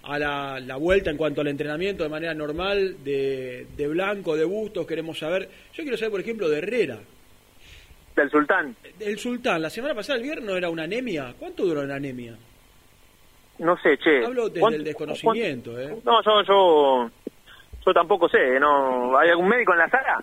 a 0.04 0.18
la, 0.20 0.60
la 0.60 0.76
vuelta 0.76 1.10
en 1.10 1.16
cuanto 1.16 1.40
al 1.40 1.48
entrenamiento 1.48 2.04
de 2.04 2.08
manera 2.08 2.34
normal 2.34 3.02
de, 3.02 3.66
de 3.76 3.88
Blanco, 3.88 4.36
de 4.36 4.44
Bustos. 4.44 4.86
Queremos 4.86 5.18
saber. 5.18 5.48
Yo 5.74 5.82
quiero 5.82 5.96
saber, 5.96 6.12
por 6.12 6.20
ejemplo, 6.20 6.48
de 6.48 6.58
Herrera. 6.58 6.98
Del 8.14 8.30
sultán. 8.30 8.76
El 9.00 9.18
Sultán, 9.18 9.62
la 9.62 9.70
semana 9.70 9.94
pasada, 9.94 10.18
el 10.18 10.24
viernes, 10.24 10.44
¿no 10.44 10.56
era 10.56 10.70
una 10.70 10.84
anemia? 10.84 11.34
¿Cuánto 11.38 11.64
duró 11.64 11.84
la 11.84 11.96
anemia? 11.96 12.36
No 13.58 13.76
sé, 13.78 13.98
che. 13.98 14.24
Hablo 14.24 14.46
desde 14.48 14.60
¿Cuánto- 14.60 14.78
el 14.78 14.84
desconocimiento, 14.84 15.80
¿eh? 15.80 15.96
No, 16.04 16.22
yo, 16.22 16.42
yo, 16.42 17.10
yo 17.84 17.92
tampoco 17.92 18.28
sé, 18.28 18.60
¿no? 18.60 19.18
¿Hay 19.18 19.30
algún 19.30 19.48
médico 19.48 19.72
en 19.72 19.78
la 19.78 19.88
sala? 19.88 20.22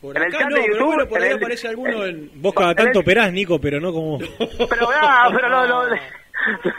Por 0.00 0.16
En 0.16 0.22
el 0.22 0.28
acá 0.28 0.38
chat 0.38 0.48
no, 0.50 0.56
de 0.56 0.62
pero 0.62 0.72
YouTube, 0.74 0.86
bueno, 0.94 1.08
por 1.08 1.18
en 1.18 1.24
ahí 1.24 1.30
el- 1.30 1.36
aparece 1.36 1.68
alguno 1.68 2.04
en... 2.06 2.30
Vos 2.36 2.54
cada 2.54 2.70
En 2.70 2.76
tanto 2.76 2.98
el- 3.00 3.04
operás, 3.04 3.32
Nico, 3.32 3.60
pero 3.60 3.80
no 3.80 3.92
como... 3.92 4.18
Pero, 4.18 4.88
ah, 5.00 5.30
pero 5.34 5.48
lo, 5.48 5.66
lo- 5.66 5.94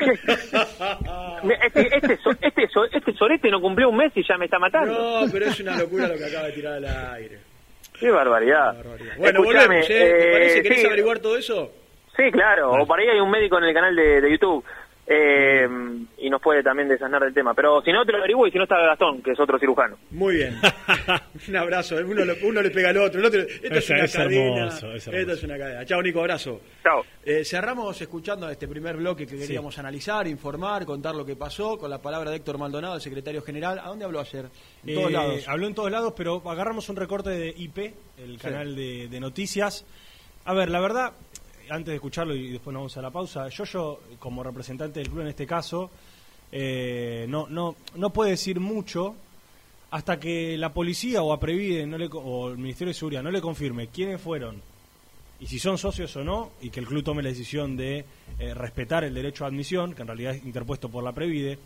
este, 1.66 1.96
este, 1.98 2.18
so- 2.18 2.32
este, 2.42 2.68
so- 2.68 2.86
este 2.86 3.14
sorete 3.14 3.50
no 3.50 3.62
cumplió 3.62 3.90
un 3.90 3.98
mes 3.98 4.12
y 4.16 4.24
ya 4.28 4.38
me 4.38 4.46
está 4.46 4.60
matando. 4.60 4.94
No, 5.26 5.32
pero 5.32 5.46
es 5.46 5.60
una 5.60 5.78
locura 5.78 6.08
lo 6.08 6.16
que 6.18 6.26
acaba 6.26 6.48
de 6.48 6.52
tirar 6.54 6.74
al 6.74 6.86
aire. 7.16 7.40
Qué 8.00 8.12
barbaridad. 8.12 8.76
Barbaridad. 8.76 9.14
Bueno, 9.18 9.40
Escuchame, 9.42 9.66
volvemos, 9.68 9.90
¿eh? 9.90 10.16
¿Te 10.20 10.32
parece? 10.34 10.60
eh, 10.60 10.64
¿Querés 10.64 10.82
sí. 10.82 10.88
averiguar 10.88 11.20
todo 11.20 11.38
eso? 11.38 11.72
Sí, 12.18 12.32
claro, 12.32 12.72
o 12.74 12.86
por 12.86 13.00
ahí 13.00 13.08
hay 13.08 13.20
un 13.20 13.32
médico 13.32 13.58
en 13.58 13.64
el 13.66 13.74
canal 13.74 13.96
de, 13.96 14.22
de 14.22 14.32
YouTube 14.32 14.64
eh, 15.06 15.68
y 16.18 16.30
nos 16.30 16.42
puede 16.42 16.64
también 16.64 16.88
desanar 16.88 17.22
del 17.24 17.34
tema. 17.34 17.54
Pero 17.54 17.82
si 17.82 17.92
no, 17.92 18.06
te 18.06 18.12
lo 18.14 18.20
averiguo 18.20 18.48
y 18.48 18.52
si 18.52 18.58
no 18.58 18.64
está 18.64 18.78
Gastón, 18.80 19.22
que 19.22 19.32
es 19.32 19.40
otro 19.40 19.60
cirujano. 19.60 19.98
Muy 20.12 20.36
bien. 20.36 20.56
un 21.50 21.56
abrazo. 21.56 21.96
Uno, 21.98 22.24
le- 22.26 22.38
uno 22.46 22.62
le 22.62 22.70
pega 22.72 22.90
al 22.90 22.98
otro. 22.98 23.20
El 23.20 23.26
otro 23.26 23.42
esto 23.42 23.68
es, 23.68 23.84
Es- 23.84 23.90
una 23.90 24.04
es 24.06 24.14
cadena. 24.16 24.58
hermoso, 24.60 24.94
es 24.94 25.08
hermoso. 25.08 25.12
Esto 25.12 25.34
es 25.34 25.44
una 25.44 25.58
cadena. 25.58 25.86
Chao, 25.86 26.02
Nico. 26.02 26.20
Abrazo. 26.22 26.62
Chao. 26.84 27.04
Eh, 27.26 27.44
cerramos 27.44 28.00
escuchando 28.02 28.50
este 28.50 28.68
primer 28.68 28.96
bloque 28.98 29.28
que 29.28 29.38
queríamos 29.38 29.78
analizar, 29.78 30.28
informar, 30.28 30.86
contar 30.86 31.16
lo 31.16 31.26
que 31.26 31.36
pasó 31.36 31.78
con 31.78 31.90
la 31.90 32.02
palabra 32.02 32.30
de 32.32 32.38
Héctor 32.38 32.58
Maldonado, 32.58 32.96
el 32.96 33.02
secretario 33.02 33.42
general. 33.42 33.80
¿A 33.80 33.88
dónde 33.88 34.06
habló 34.06 34.20
ayer? 34.22 34.46
En 34.86 34.96
todos 34.96 35.10
Eh, 35.10 35.14
lados. 35.14 35.48
Habló 35.48 35.68
en 35.68 35.76
todos 35.76 35.92
lados, 35.92 36.14
pero 36.16 36.42
agarramos 36.50 36.88
un 36.90 36.96
recorte 36.96 37.30
de 37.30 37.54
IP, 37.58 37.94
el 38.18 38.38
canal 38.40 38.76
de, 38.76 39.08
de 39.10 39.20
noticias. 39.20 39.86
A 40.46 40.54
ver, 40.54 40.70
la 40.70 40.82
verdad, 40.82 41.14
antes 41.70 41.88
de 41.88 41.96
escucharlo 41.96 42.36
y 42.36 42.52
después 42.52 42.74
nos 42.74 42.82
vamos 42.82 42.98
a 42.98 43.02
la 43.02 43.12
pausa, 43.12 43.50
yo, 43.50 43.64
yo 43.64 44.00
como 44.20 44.44
representante 44.44 45.00
del 45.00 45.10
club 45.10 45.22
en 45.22 45.28
este 45.28 45.46
caso, 45.46 45.90
eh, 46.52 47.26
no, 47.30 47.48
no, 47.48 47.76
no 47.96 48.10
puede 48.12 48.32
decir 48.32 48.60
mucho 48.60 49.16
hasta 49.92 50.20
que 50.20 50.58
la 50.58 50.74
policía 50.74 51.22
o 51.22 51.34
Aprevide 51.34 51.86
no 51.86 51.98
le, 51.98 52.10
o 52.12 52.50
el 52.50 52.58
Ministerio 52.58 52.90
de 52.90 52.96
Seguridad 52.96 53.24
no 53.24 53.32
le 53.32 53.42
confirme 53.42 53.88
quiénes 53.88 54.20
fueron 54.20 54.62
y 55.44 55.48
si 55.48 55.60
son 55.60 55.78
socios 55.78 56.16
o 56.16 56.24
no, 56.24 56.52
y 56.62 56.70
que 56.70 56.80
el 56.80 56.86
club 56.86 57.04
tome 57.04 57.22
la 57.22 57.28
decisión 57.28 57.76
de 57.76 58.06
eh, 58.40 58.54
respetar 58.54 59.04
el 59.04 59.14
derecho 59.14 59.44
a 59.44 59.50
admisión, 59.50 59.94
que 59.94 60.02
en 60.02 60.08
realidad 60.08 60.36
es 60.36 60.46
interpuesto 60.46 60.88
por 60.88 61.04
la 61.04 61.12
Previde, 61.12 61.60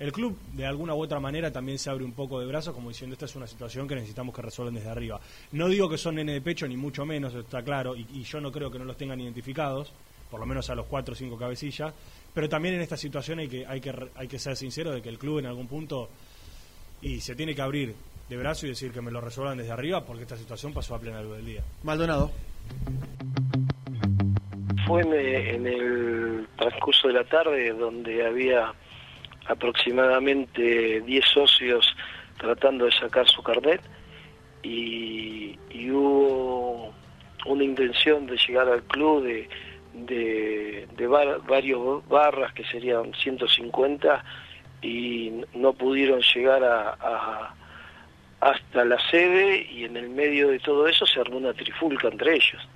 el 0.00 0.10
club 0.12 0.36
de 0.54 0.66
alguna 0.66 0.94
u 0.94 1.02
otra 1.02 1.20
manera 1.20 1.52
también 1.52 1.78
se 1.78 1.90
abre 1.90 2.04
un 2.04 2.12
poco 2.12 2.40
de 2.40 2.46
brazos 2.46 2.74
como 2.74 2.88
diciendo 2.88 3.14
esta 3.14 3.26
es 3.26 3.36
una 3.36 3.46
situación 3.46 3.86
que 3.86 3.94
necesitamos 3.94 4.34
que 4.34 4.42
resuelvan 4.42 4.74
desde 4.74 4.88
arriba. 4.90 5.20
No 5.52 5.68
digo 5.68 5.88
que 5.88 5.96
son 5.98 6.16
nene 6.16 6.32
de 6.32 6.40
pecho, 6.40 6.66
ni 6.66 6.76
mucho 6.76 7.06
menos, 7.06 7.34
está 7.34 7.62
claro, 7.62 7.94
y, 7.94 8.04
y 8.12 8.24
yo 8.24 8.40
no 8.40 8.50
creo 8.50 8.70
que 8.70 8.78
no 8.78 8.84
los 8.84 8.96
tengan 8.96 9.20
identificados, 9.20 9.92
por 10.30 10.40
lo 10.40 10.46
menos 10.46 10.68
a 10.70 10.74
los 10.74 10.86
cuatro 10.86 11.12
o 11.12 11.16
cinco 11.16 11.36
cabecillas, 11.38 11.92
pero 12.32 12.48
también 12.48 12.74
en 12.76 12.80
esta 12.80 12.96
situación 12.96 13.38
hay 13.40 13.48
que, 13.48 13.66
hay 13.66 13.80
que, 13.80 13.92
re- 13.92 14.10
hay 14.16 14.26
que 14.26 14.38
ser 14.38 14.56
sincero 14.56 14.90
de 14.90 15.02
que 15.02 15.08
el 15.08 15.18
club 15.18 15.38
en 15.38 15.46
algún 15.46 15.66
punto 15.68 16.08
y 17.02 17.20
se 17.20 17.34
tiene 17.34 17.54
que 17.54 17.62
abrir 17.62 17.94
de 18.28 18.36
brazo 18.36 18.66
y 18.66 18.70
decir 18.70 18.92
que 18.92 19.00
me 19.00 19.10
lo 19.10 19.20
resuelvan 19.20 19.58
desde 19.58 19.72
arriba 19.72 20.04
porque 20.04 20.22
esta 20.22 20.36
situación 20.36 20.72
pasó 20.72 20.94
a 20.94 20.98
plena 21.00 21.20
luz 21.20 21.36
del 21.36 21.46
día. 21.46 21.62
Maldonado. 21.82 22.30
Fue 24.86 25.02
en 25.02 25.66
el 25.66 26.48
transcurso 26.56 27.08
de 27.08 27.14
la 27.14 27.24
tarde 27.24 27.72
donde 27.72 28.26
había 28.26 28.72
aproximadamente 29.50 31.00
10 31.02 31.24
socios 31.26 31.96
tratando 32.38 32.86
de 32.86 32.92
sacar 32.92 33.28
su 33.28 33.42
carnet 33.42 33.80
y, 34.62 35.58
hubo 35.90 36.92
una 37.46 37.64
intención 37.64 38.26
de 38.26 38.36
llegar 38.36 38.68
al 38.68 38.82
club 38.84 39.24
de, 39.24 39.48
de, 39.94 41.06
varios 41.48 42.06
barras 42.08 42.52
que 42.52 42.64
serían 42.64 43.12
150 43.14 44.24
y 44.82 45.32
no 45.54 45.72
pudieron 45.72 46.20
llegar 46.20 46.62
a- 46.62 47.54
hasta 48.40 48.84
la 48.84 48.98
sede 49.10 49.66
y 49.70 49.84
en 49.84 49.96
el 49.96 50.08
medio 50.08 50.48
de 50.48 50.58
todo 50.60 50.88
eso 50.88 51.06
se 51.06 51.20
armó 51.20 51.36
una 51.36 51.52
trifulca 51.52 52.08
entre 52.08 52.36
ellos 52.36 52.66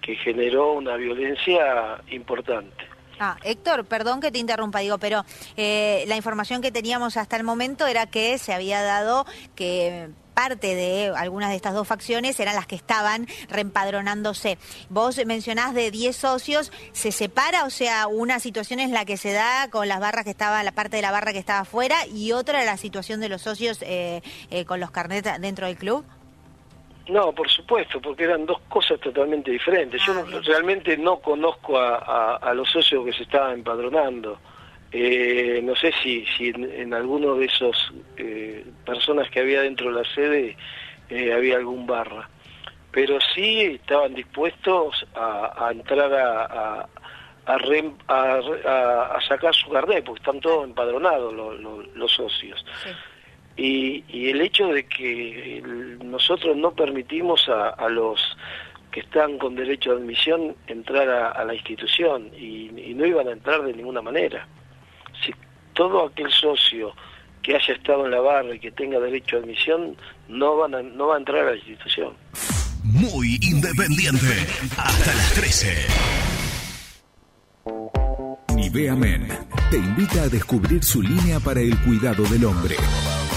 que 0.00 0.14
generó 0.16 0.74
una 0.74 0.96
violencia 0.96 1.98
importante. 2.10 2.93
Ah, 3.18 3.36
Héctor, 3.42 3.84
perdón 3.84 4.20
que 4.20 4.30
te 4.30 4.38
interrumpa, 4.38 4.80
digo, 4.80 4.98
pero 4.98 5.24
eh, 5.56 6.04
la 6.08 6.16
información 6.16 6.60
que 6.62 6.72
teníamos 6.72 7.16
hasta 7.16 7.36
el 7.36 7.44
momento 7.44 7.86
era 7.86 8.06
que 8.06 8.38
se 8.38 8.52
había 8.52 8.82
dado 8.82 9.26
que 9.54 10.10
parte 10.34 10.74
de 10.74 11.12
algunas 11.16 11.50
de 11.50 11.56
estas 11.56 11.74
dos 11.74 11.86
facciones 11.86 12.38
eran 12.40 12.56
las 12.56 12.66
que 12.66 12.74
estaban 12.74 13.26
reempadronándose. 13.48 14.58
Vos 14.88 15.18
mencionás 15.24 15.74
de 15.74 15.90
10 15.90 16.16
socios, 16.16 16.72
¿se 16.92 17.12
separa? 17.12 17.64
O 17.64 17.70
sea, 17.70 18.08
una 18.08 18.40
situación 18.40 18.80
es 18.80 18.90
la 18.90 19.04
que 19.04 19.16
se 19.16 19.32
da 19.32 19.68
con 19.70 19.88
las 19.88 20.00
barras 20.00 20.24
que 20.24 20.30
estaba, 20.30 20.62
la 20.62 20.72
parte 20.72 20.96
de 20.96 21.02
la 21.02 21.12
barra 21.12 21.32
que 21.32 21.38
estaba 21.38 21.60
afuera 21.60 22.06
y 22.06 22.32
otra 22.32 22.64
la 22.64 22.76
situación 22.76 23.20
de 23.20 23.28
los 23.28 23.42
socios 23.42 23.78
eh, 23.82 24.22
eh, 24.50 24.64
con 24.64 24.80
los 24.80 24.90
carnets 24.90 25.40
dentro 25.40 25.66
del 25.66 25.76
club. 25.76 26.04
No, 27.08 27.32
por 27.32 27.48
supuesto, 27.50 28.00
porque 28.00 28.24
eran 28.24 28.46
dos 28.46 28.60
cosas 28.68 28.98
totalmente 29.00 29.50
diferentes. 29.50 30.00
Yo 30.06 30.14
no- 30.14 30.24
realmente 30.40 30.96
no 30.96 31.18
conozco 31.18 31.78
a, 31.78 31.98
a- 31.98 32.36
a 32.36 32.54
los 32.54 32.70
socios 32.70 33.04
que 33.04 33.12
se 33.12 33.24
estaban 33.24 33.54
empadronando. 33.54 34.38
Eh, 34.90 35.60
no 35.62 35.74
sé 35.76 35.92
si, 36.02 36.24
si 36.36 36.48
en, 36.48 36.64
en 36.70 36.94
alguno 36.94 37.34
de 37.34 37.46
esos 37.46 37.92
eh, 38.16 38.64
personas 38.86 39.28
que 39.30 39.40
había 39.40 39.60
dentro 39.62 39.88
de 39.92 40.02
la 40.02 40.08
sede 40.14 40.56
eh, 41.10 41.32
había 41.32 41.56
algún 41.56 41.86
barra. 41.86 42.28
Pero 42.92 43.18
sí 43.34 43.60
estaban 43.62 44.14
dispuestos 44.14 45.04
a, 45.14 45.66
a 45.66 45.72
entrar 45.72 46.12
a, 46.14 46.86
re- 47.58 47.90
sacar 49.28 49.52
su 49.54 49.68
carnet, 49.68 50.04
porque 50.04 50.20
están 50.20 50.40
todos 50.40 50.64
empadronados 50.64 51.34
lo- 51.34 51.52
lo- 51.54 51.82
los 51.82 52.12
socios. 52.12 52.64
Y, 53.56 54.04
y 54.08 54.30
el 54.30 54.40
hecho 54.40 54.68
de 54.68 54.86
que 54.86 55.62
nosotros 56.02 56.56
no 56.56 56.72
permitimos 56.72 57.48
a, 57.48 57.88
los 57.88 58.20
que 58.90 59.00
están 59.00 59.38
con 59.38 59.54
derecho 59.54 59.94
de 59.94 60.02
admisión 60.02 60.56
entrar 60.66 61.08
a, 61.08 61.44
la 61.44 61.54
institución 61.54 62.30
y, 62.36 62.70
y 62.76 62.94
no 62.94 63.06
iban 63.06 63.28
a 63.28 63.32
entrar 63.32 63.62
de 63.62 63.72
ninguna 63.72 64.02
manera. 64.02 64.46
Si 65.24 65.32
todo 65.72 66.06
aquel 66.06 66.30
socio 66.30 66.94
que 67.44 67.54
haya 67.54 67.74
estado 67.74 68.06
en 68.06 68.10
la 68.10 68.20
barra 68.20 68.54
y 68.54 68.58
que 68.58 68.72
tenga 68.72 68.98
derecho 68.98 69.36
a 69.36 69.40
admisión 69.40 69.96
no 70.28 70.56
van 70.56 70.74
a, 70.74 70.82
no 70.82 71.08
va 71.08 71.16
a 71.16 71.18
entrar 71.18 71.46
a 71.46 71.50
la 71.50 71.56
institución. 71.56 72.14
Muy 72.82 73.38
independiente. 73.42 74.26
Hasta 74.76 75.14
las 75.14 75.34
13. 75.34 75.86
Nivea 78.74 78.96
Men 78.96 79.28
te 79.70 79.76
invita 79.76 80.22
a 80.22 80.28
descubrir 80.28 80.82
su 80.82 81.00
línea 81.00 81.38
para 81.38 81.60
el 81.60 81.78
cuidado 81.82 82.24
del 82.24 82.44
hombre. 82.44 82.74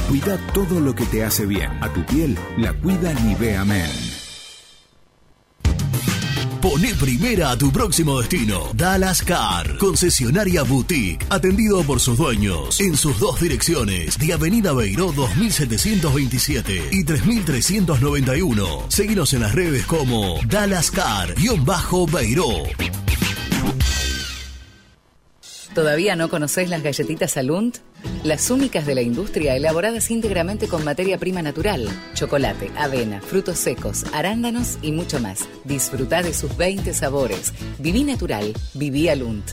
Cuida 0.10 0.36
todo 0.52 0.80
lo 0.80 0.96
que 0.96 1.06
te 1.06 1.24
hace 1.24 1.46
bien. 1.46 1.70
A 1.80 1.94
tu 1.94 2.04
piel 2.08 2.36
la 2.58 2.74
cuida 2.74 3.14
Nivea 3.14 3.64
Men. 3.64 3.92
Pone 6.60 6.92
primera 6.96 7.52
a 7.52 7.58
tu 7.58 7.72
próximo 7.72 8.20
destino. 8.20 8.72
Dallas 8.74 9.22
Car, 9.22 9.78
concesionaria 9.78 10.64
boutique, 10.64 11.24
atendido 11.30 11.84
por 11.84 12.00
sus 12.00 12.18
dueños 12.18 12.80
en 12.80 12.98
sus 12.98 13.20
dos 13.20 13.40
direcciones, 13.40 14.18
de 14.18 14.34
Avenida 14.34 14.74
Beiró 14.74 15.12
2727 15.12 16.90
y 16.94 17.04
3391. 17.04 18.86
Seguinos 18.88 19.34
en 19.34 19.42
las 19.42 19.54
redes 19.54 19.86
como 19.86 20.40
Dallas 20.48 20.90
Car-Beiró. 20.90 22.64
¿Todavía 25.78 26.16
no 26.16 26.28
conocés 26.28 26.70
las 26.70 26.82
galletitas 26.82 27.38
Alunt? 27.38 27.78
Las 28.24 28.50
únicas 28.50 28.88
de 28.88 28.96
la 28.96 29.04
industria 29.04 29.56
elaboradas 29.56 30.10
íntegramente 30.10 30.68
con 30.68 30.84
materia 30.84 31.20
prima 31.20 31.44
natural, 31.44 31.88
chocolate, 32.16 32.72
avena, 32.76 33.22
frutos 33.22 33.60
secos, 33.60 34.04
arándanos 34.12 34.80
y 34.82 34.92
mucho 34.92 35.20
más. 35.20 35.48
Disfruta 35.66 36.24
de 36.24 36.34
sus 36.34 36.58
20 36.58 36.96
sabores. 36.96 37.54
Viví 37.78 38.04
natural, 38.04 38.56
viví 38.74 39.08
Alunt. 39.08 39.52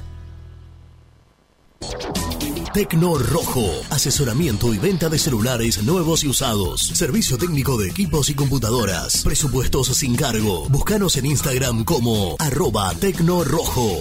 Tecno 2.72 3.18
Rojo, 3.18 3.70
asesoramiento 3.90 4.72
y 4.72 4.78
venta 4.78 5.10
de 5.10 5.18
celulares 5.18 5.82
nuevos 5.82 6.24
y 6.24 6.28
usados. 6.28 6.80
Servicio 6.80 7.36
técnico 7.36 7.76
de 7.76 7.90
equipos 7.90 8.30
y 8.30 8.34
computadoras. 8.34 9.22
Presupuestos 9.24 9.88
sin 9.88 10.16
cargo. 10.16 10.70
Búscanos 10.70 11.18
en 11.18 11.26
Instagram 11.26 11.84
como 11.84 12.34
arroba 12.38 12.94
Tecno 12.94 13.44
Rojo. 13.44 14.00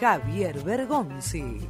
Javier 0.00 0.62
Bergonzi. 0.62 1.68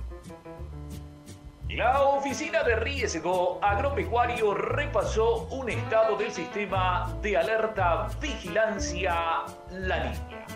La 1.70 2.02
oficina 2.02 2.62
de 2.62 2.76
riesgo 2.76 3.58
agropecuario 3.62 4.54
repasó 4.54 5.48
un 5.50 5.68
estado 5.68 6.16
del 6.16 6.30
sistema 6.30 7.12
de 7.20 7.36
alerta 7.36 8.08
vigilancia 8.20 9.42
La 9.70 9.96
Línea. 9.96 10.46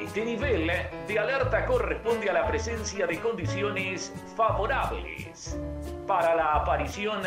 Este 0.00 0.24
nivel 0.24 0.70
de 1.08 1.18
alerta 1.18 1.66
corresponde 1.66 2.30
a 2.30 2.32
la 2.32 2.46
presencia 2.46 3.06
de 3.06 3.18
condiciones 3.18 4.12
favorables 4.36 5.58
para 6.06 6.34
la 6.34 6.54
aparición 6.54 7.22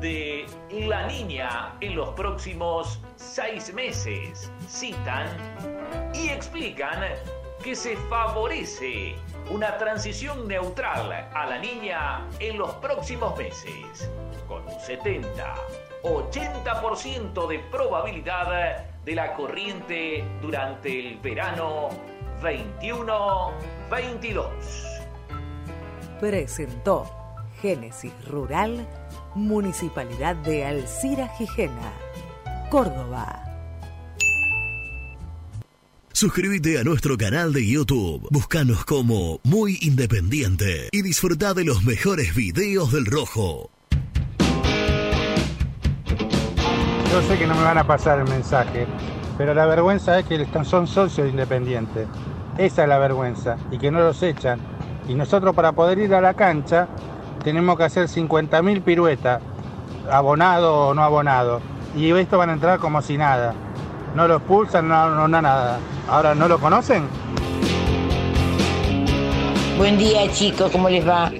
de 0.00 0.46
la 0.70 1.06
niña 1.06 1.76
en 1.80 1.96
los 1.96 2.10
próximos 2.10 3.00
seis 3.16 3.72
meses. 3.72 4.50
Citan 4.68 5.28
y 6.14 6.28
explican 6.28 7.04
que 7.62 7.74
se 7.74 7.96
favorece 7.96 9.14
una 9.50 9.78
transición 9.78 10.46
neutral 10.48 11.28
a 11.34 11.46
la 11.46 11.58
niña 11.58 12.26
en 12.38 12.58
los 12.58 12.70
próximos 12.74 13.36
meses, 13.36 14.08
con 14.46 14.62
un 14.62 14.74
70-80% 16.02 17.48
de 17.48 17.58
probabilidad 17.70 18.86
de 19.04 19.14
la 19.14 19.34
corriente 19.34 20.24
durante 20.40 20.98
el 20.98 21.18
verano 21.18 21.90
21-22. 22.42 24.46
Presentó 26.18 27.06
Génesis 27.60 28.12
Rural, 28.26 28.88
Municipalidad 29.34 30.34
de 30.36 30.64
Alcira 30.64 31.28
Gijena, 31.28 31.92
Córdoba. 32.70 33.49
Suscríbete 36.20 36.78
a 36.78 36.84
nuestro 36.84 37.16
canal 37.16 37.54
de 37.54 37.66
YouTube. 37.66 38.28
Búscanos 38.30 38.84
como 38.84 39.40
Muy 39.42 39.78
Independiente 39.80 40.90
y 40.92 41.00
disfruta 41.00 41.54
de 41.54 41.64
los 41.64 41.82
mejores 41.82 42.34
videos 42.34 42.92
del 42.92 43.06
Rojo. 43.06 43.70
Yo 47.10 47.22
sé 47.22 47.38
que 47.38 47.46
no 47.46 47.54
me 47.54 47.62
van 47.62 47.78
a 47.78 47.86
pasar 47.86 48.18
el 48.18 48.28
mensaje, 48.28 48.86
pero 49.38 49.54
la 49.54 49.64
vergüenza 49.64 50.18
es 50.18 50.26
que 50.26 50.46
son 50.62 50.86
socios 50.86 51.30
independientes. 51.30 52.06
Esa 52.58 52.82
es 52.82 52.88
la 52.90 52.98
vergüenza 52.98 53.56
y 53.70 53.78
que 53.78 53.90
no 53.90 54.00
los 54.00 54.22
echan. 54.22 54.60
Y 55.08 55.14
nosotros 55.14 55.56
para 55.56 55.72
poder 55.72 56.00
ir 56.00 56.14
a 56.14 56.20
la 56.20 56.34
cancha 56.34 56.86
tenemos 57.42 57.78
que 57.78 57.84
hacer 57.84 58.08
50.000 58.08 58.82
piruetas, 58.82 59.40
abonado 60.10 60.88
o 60.88 60.94
no 60.94 61.02
abonado. 61.02 61.62
Y 61.96 62.10
esto 62.10 62.36
van 62.36 62.50
a 62.50 62.52
entrar 62.52 62.78
como 62.78 63.00
si 63.00 63.16
nada. 63.16 63.54
No 64.14 64.26
los 64.26 64.42
pulsan, 64.42 64.88
no, 64.88 65.10
no, 65.10 65.28
no 65.28 65.42
nada. 65.42 65.78
Ahora, 66.08 66.34
¿no 66.34 66.48
lo 66.48 66.58
conocen? 66.58 67.08
Buen 69.78 69.96
día 69.98 70.30
chicos, 70.32 70.70
¿cómo 70.72 70.88
les 70.88 71.08
va? 71.08 71.30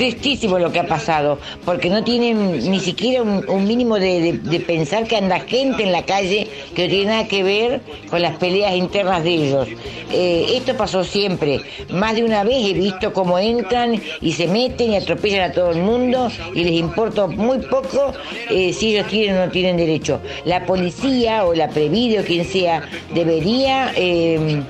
Tristísimo 0.00 0.58
lo 0.58 0.72
que 0.72 0.80
ha 0.80 0.86
pasado, 0.86 1.38
porque 1.66 1.90
no 1.90 2.02
tienen 2.02 2.70
ni 2.70 2.80
siquiera 2.80 3.22
un, 3.22 3.66
mínimo 3.66 3.96
de, 3.98 4.40
pensar 4.66 5.06
que 5.06 5.18
anda 5.18 5.40
gente 5.40 5.82
en 5.82 5.92
la 5.92 6.06
calle 6.06 6.48
que 6.74 6.84
no 6.84 6.88
tiene 6.88 7.04
nada 7.04 7.28
que 7.28 7.42
ver 7.42 7.82
con 8.08 8.22
las 8.22 8.38
peleas 8.38 8.74
internas 8.76 9.22
de 9.22 9.30
ellos. 9.34 9.68
Eh, 10.10 10.54
esto 10.54 10.74
pasó 10.74 11.04
siempre. 11.04 11.60
Más 11.90 12.16
de 12.16 12.24
una 12.24 12.44
vez 12.44 12.66
he 12.66 12.72
visto 12.72 13.12
cómo 13.12 13.38
entran 13.38 14.00
y 14.22 14.32
se 14.32 14.48
meten 14.48 14.92
y 14.92 14.96
atropellan 14.96 15.50
a 15.50 15.52
todo 15.52 15.70
el 15.70 15.82
mundo 15.82 16.30
y 16.54 16.64
les 16.64 16.72
importa 16.72 17.26
muy 17.26 17.58
poco 17.58 18.14
eh, 18.48 18.72
si 18.72 18.96
ellos 18.96 19.06
tienen 19.08 19.36
o 19.36 19.44
no 19.44 19.52
tienen 19.52 19.76
derecho. 19.76 20.22
La 20.46 20.64
policía 20.64 21.44
o 21.44 21.52
la 21.52 21.68
Previde 21.68 22.20
o 22.20 22.24
quien 22.24 22.46
sea 22.46 22.88
debería... 23.12 23.92
Eh, 23.94 24.62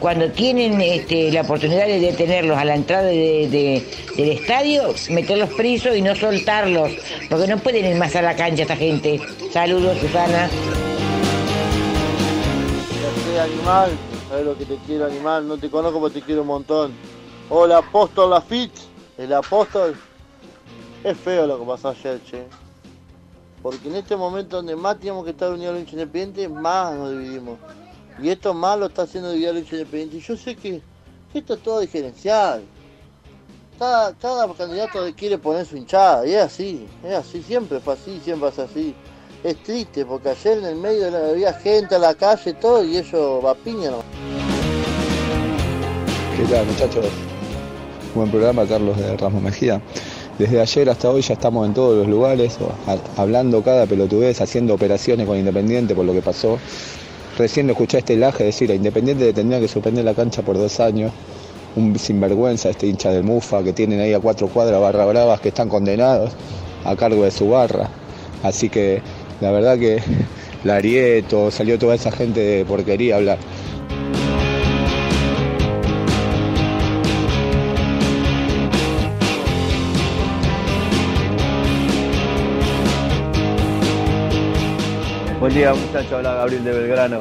cuando 0.00 0.30
tienen 0.30 0.80
este, 0.80 1.30
la 1.32 1.42
oportunidad 1.42 1.86
de 1.86 2.00
detenerlos 2.00 2.56
a 2.56 2.64
la 2.64 2.74
entrada 2.74 3.04
del 3.04 3.82
estadio, 4.16 4.94
meterlos 5.10 5.50
presos 5.54 5.96
y 5.96 6.02
no 6.02 6.14
soltarlos, 6.14 6.92
porque 7.28 7.46
no 7.46 7.58
pueden 7.58 7.86
ir 7.86 7.96
más 7.96 8.14
a 8.16 8.22
la 8.22 8.36
cancha 8.36 8.62
esta 8.62 8.76
gente. 8.76 9.20
Saludos, 9.52 9.98
Susana. 9.98 10.48
animal, 13.38 13.90
sabes 14.28 14.46
lo 14.46 14.56
que 14.56 14.64
te 14.64 14.76
quiero 14.86 15.06
animal, 15.06 15.46
no 15.46 15.58
te 15.58 15.68
conozco 15.68 16.00
pero 16.00 16.12
te 16.12 16.22
quiero 16.22 16.42
un 16.42 16.48
montón. 16.48 16.92
Hola 17.48 17.78
apóstol 17.78 18.30
Lafitte, 18.30 18.80
el 19.18 19.32
apóstol. 19.32 19.94
Es 21.04 21.16
feo 21.18 21.46
lo 21.46 21.60
que 21.60 21.66
pasó 21.66 21.90
ayer, 21.90 22.20
che. 22.24 22.44
Porque 23.62 23.88
en 23.88 23.96
este 23.96 24.16
momento 24.16 24.56
donde 24.56 24.74
más 24.74 24.96
teníamos 24.98 25.24
que 25.24 25.30
estar 25.30 25.52
unidos 25.52 25.74
al 25.74 25.80
hincha 25.80 25.92
independiente, 25.92 26.48
más 26.48 26.94
nos 26.94 27.10
dividimos. 27.10 27.58
Y 28.22 28.30
esto 28.30 28.54
más 28.54 28.78
lo 28.78 28.86
está 28.86 29.02
haciendo 29.02 29.32
Villa 29.32 29.52
Lucha 29.52 29.76
Independiente. 29.76 30.20
Yo 30.20 30.36
sé 30.36 30.56
que, 30.56 30.80
esto 31.34 31.54
es 31.54 31.62
todo 31.62 31.80
diferencial. 31.80 32.62
Cada, 33.78 34.14
candidato 34.56 35.00
quiere 35.14 35.36
poner 35.36 35.66
su 35.66 35.76
hinchada, 35.76 36.26
y 36.26 36.32
es 36.32 36.44
así, 36.44 36.86
es 37.04 37.12
así, 37.12 37.42
siempre 37.42 37.78
fue 37.78 37.92
así, 37.92 38.18
siempre 38.24 38.48
es 38.48 38.58
así. 38.58 38.94
Es 39.44 39.62
triste 39.62 40.06
porque 40.06 40.30
ayer 40.30 40.58
en 40.58 40.64
el 40.64 40.76
medio 40.76 41.14
había 41.14 41.52
gente 41.52 41.94
a 41.94 41.98
la 41.98 42.14
calle 42.14 42.54
todo 42.54 42.82
y 42.82 42.96
ellos 42.96 43.44
va 43.44 43.54
piña 43.54 43.90
¿no? 43.90 43.98
¿Qué 46.36 46.44
tal 46.50 46.66
muchachos? 46.66 47.06
Buen 48.14 48.30
programa, 48.30 48.66
Carlos 48.66 48.96
de 48.96 49.14
Ramos 49.18 49.42
Mejía. 49.42 49.80
Desde 50.38 50.60
ayer 50.60 50.88
hasta 50.88 51.10
hoy 51.10 51.20
ya 51.20 51.34
estamos 51.34 51.66
en 51.66 51.74
todos 51.74 51.98
los 51.98 52.08
lugares, 52.08 52.56
hablando 53.16 53.62
cada 53.62 53.86
pelotudez, 53.86 54.40
haciendo 54.40 54.72
operaciones 54.72 55.26
con 55.26 55.36
Independiente 55.36 55.94
por 55.94 56.06
lo 56.06 56.14
que 56.14 56.22
pasó. 56.22 56.58
Recién 57.36 57.66
lo 57.66 57.74
escuché 57.74 57.98
a 57.98 58.00
este 58.00 58.16
laje 58.16 58.44
decir 58.44 58.70
a 58.70 58.74
Independiente 58.74 59.30
tendría 59.34 59.60
que 59.60 59.68
suspender 59.68 60.04
la 60.04 60.14
cancha 60.14 60.40
por 60.40 60.56
dos 60.56 60.80
años. 60.80 61.12
Un 61.76 61.98
sinvergüenza 61.98 62.70
este 62.70 62.86
hincha 62.86 63.10
del 63.10 63.24
Mufa 63.24 63.62
que 63.62 63.74
tienen 63.74 64.00
ahí 64.00 64.14
a 64.14 64.20
cuatro 64.20 64.48
cuadras 64.48 64.80
barra 64.80 65.04
bravas 65.04 65.40
que 65.40 65.48
están 65.48 65.68
condenados 65.68 66.32
a 66.84 66.96
cargo 66.96 67.24
de 67.24 67.30
su 67.30 67.50
barra. 67.50 67.90
Así 68.42 68.70
que 68.70 69.02
la 69.42 69.50
verdad 69.50 69.78
que 69.78 69.98
la 70.64 70.76
Arieto, 70.76 71.50
salió 71.50 71.78
toda 71.78 71.94
esa 71.94 72.10
gente 72.10 72.40
de 72.40 72.64
porquería 72.64 73.14
a 73.14 73.18
hablar. 73.18 73.38
Día 85.56 85.72
muchachos, 85.72 86.12
habla 86.12 86.34
Gabriel 86.34 86.64
de 86.64 86.70
Belgrano, 86.70 87.20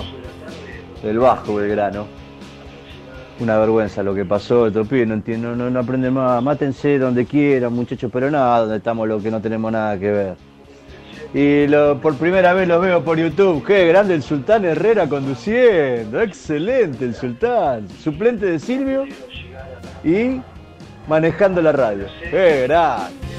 del 1.02 1.20
Bajo 1.20 1.56
Belgrano. 1.56 2.06
Una 3.40 3.58
vergüenza 3.58 4.04
lo 4.04 4.14
que 4.14 4.26
pasó, 4.26 4.68
estos 4.68 4.86
pibes 4.90 5.08
no 5.08 5.14
entiendo, 5.14 5.56
no, 5.56 5.70
no 5.70 5.80
aprenden 5.80 6.14
más, 6.14 6.44
mátense 6.44 7.00
donde 7.00 7.26
quieran 7.26 7.72
muchachos, 7.72 8.12
pero 8.12 8.30
nada, 8.30 8.60
donde 8.60 8.76
estamos 8.76 9.08
los 9.08 9.24
que 9.24 9.32
no 9.32 9.40
tenemos 9.40 9.72
nada 9.72 9.98
que 9.98 10.12
ver. 10.12 10.36
Y 11.34 11.66
por 12.02 12.16
primera 12.18 12.54
vez 12.54 12.68
lo 12.68 12.82
veo 12.82 13.06
por 13.06 13.18
YouTube, 13.18 13.66
qué 13.66 13.88
grande 13.88 14.16
el 14.16 14.22
Sultán 14.22 14.66
Herrera 14.66 15.08
conduciendo, 15.08 16.20
excelente 16.20 17.06
el 17.06 17.16
Sultán, 17.16 17.88
suplente 17.88 18.48
de 18.48 18.60
Silvio 18.60 19.06
y 20.04 20.42
manejando 21.08 21.62
la 21.62 21.72
radio, 21.72 22.08
qué 22.30 22.64
grande 22.68 23.35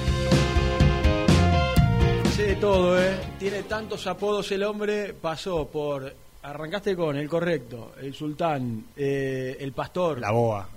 de 2.56 2.60
todo, 2.60 3.02
¿eh? 3.02 3.16
Tiene 3.38 3.62
tantos 3.64 4.06
apodos 4.06 4.50
el 4.52 4.62
hombre, 4.62 5.14
pasó 5.14 5.66
por... 5.66 6.12
Arrancaste 6.42 6.94
con 6.94 7.16
el 7.16 7.28
correcto, 7.28 7.94
el 8.00 8.14
sultán, 8.14 8.86
eh, 8.96 9.56
el 9.58 9.72
pastor. 9.72 10.20
La 10.20 10.30
boa. 10.30 10.68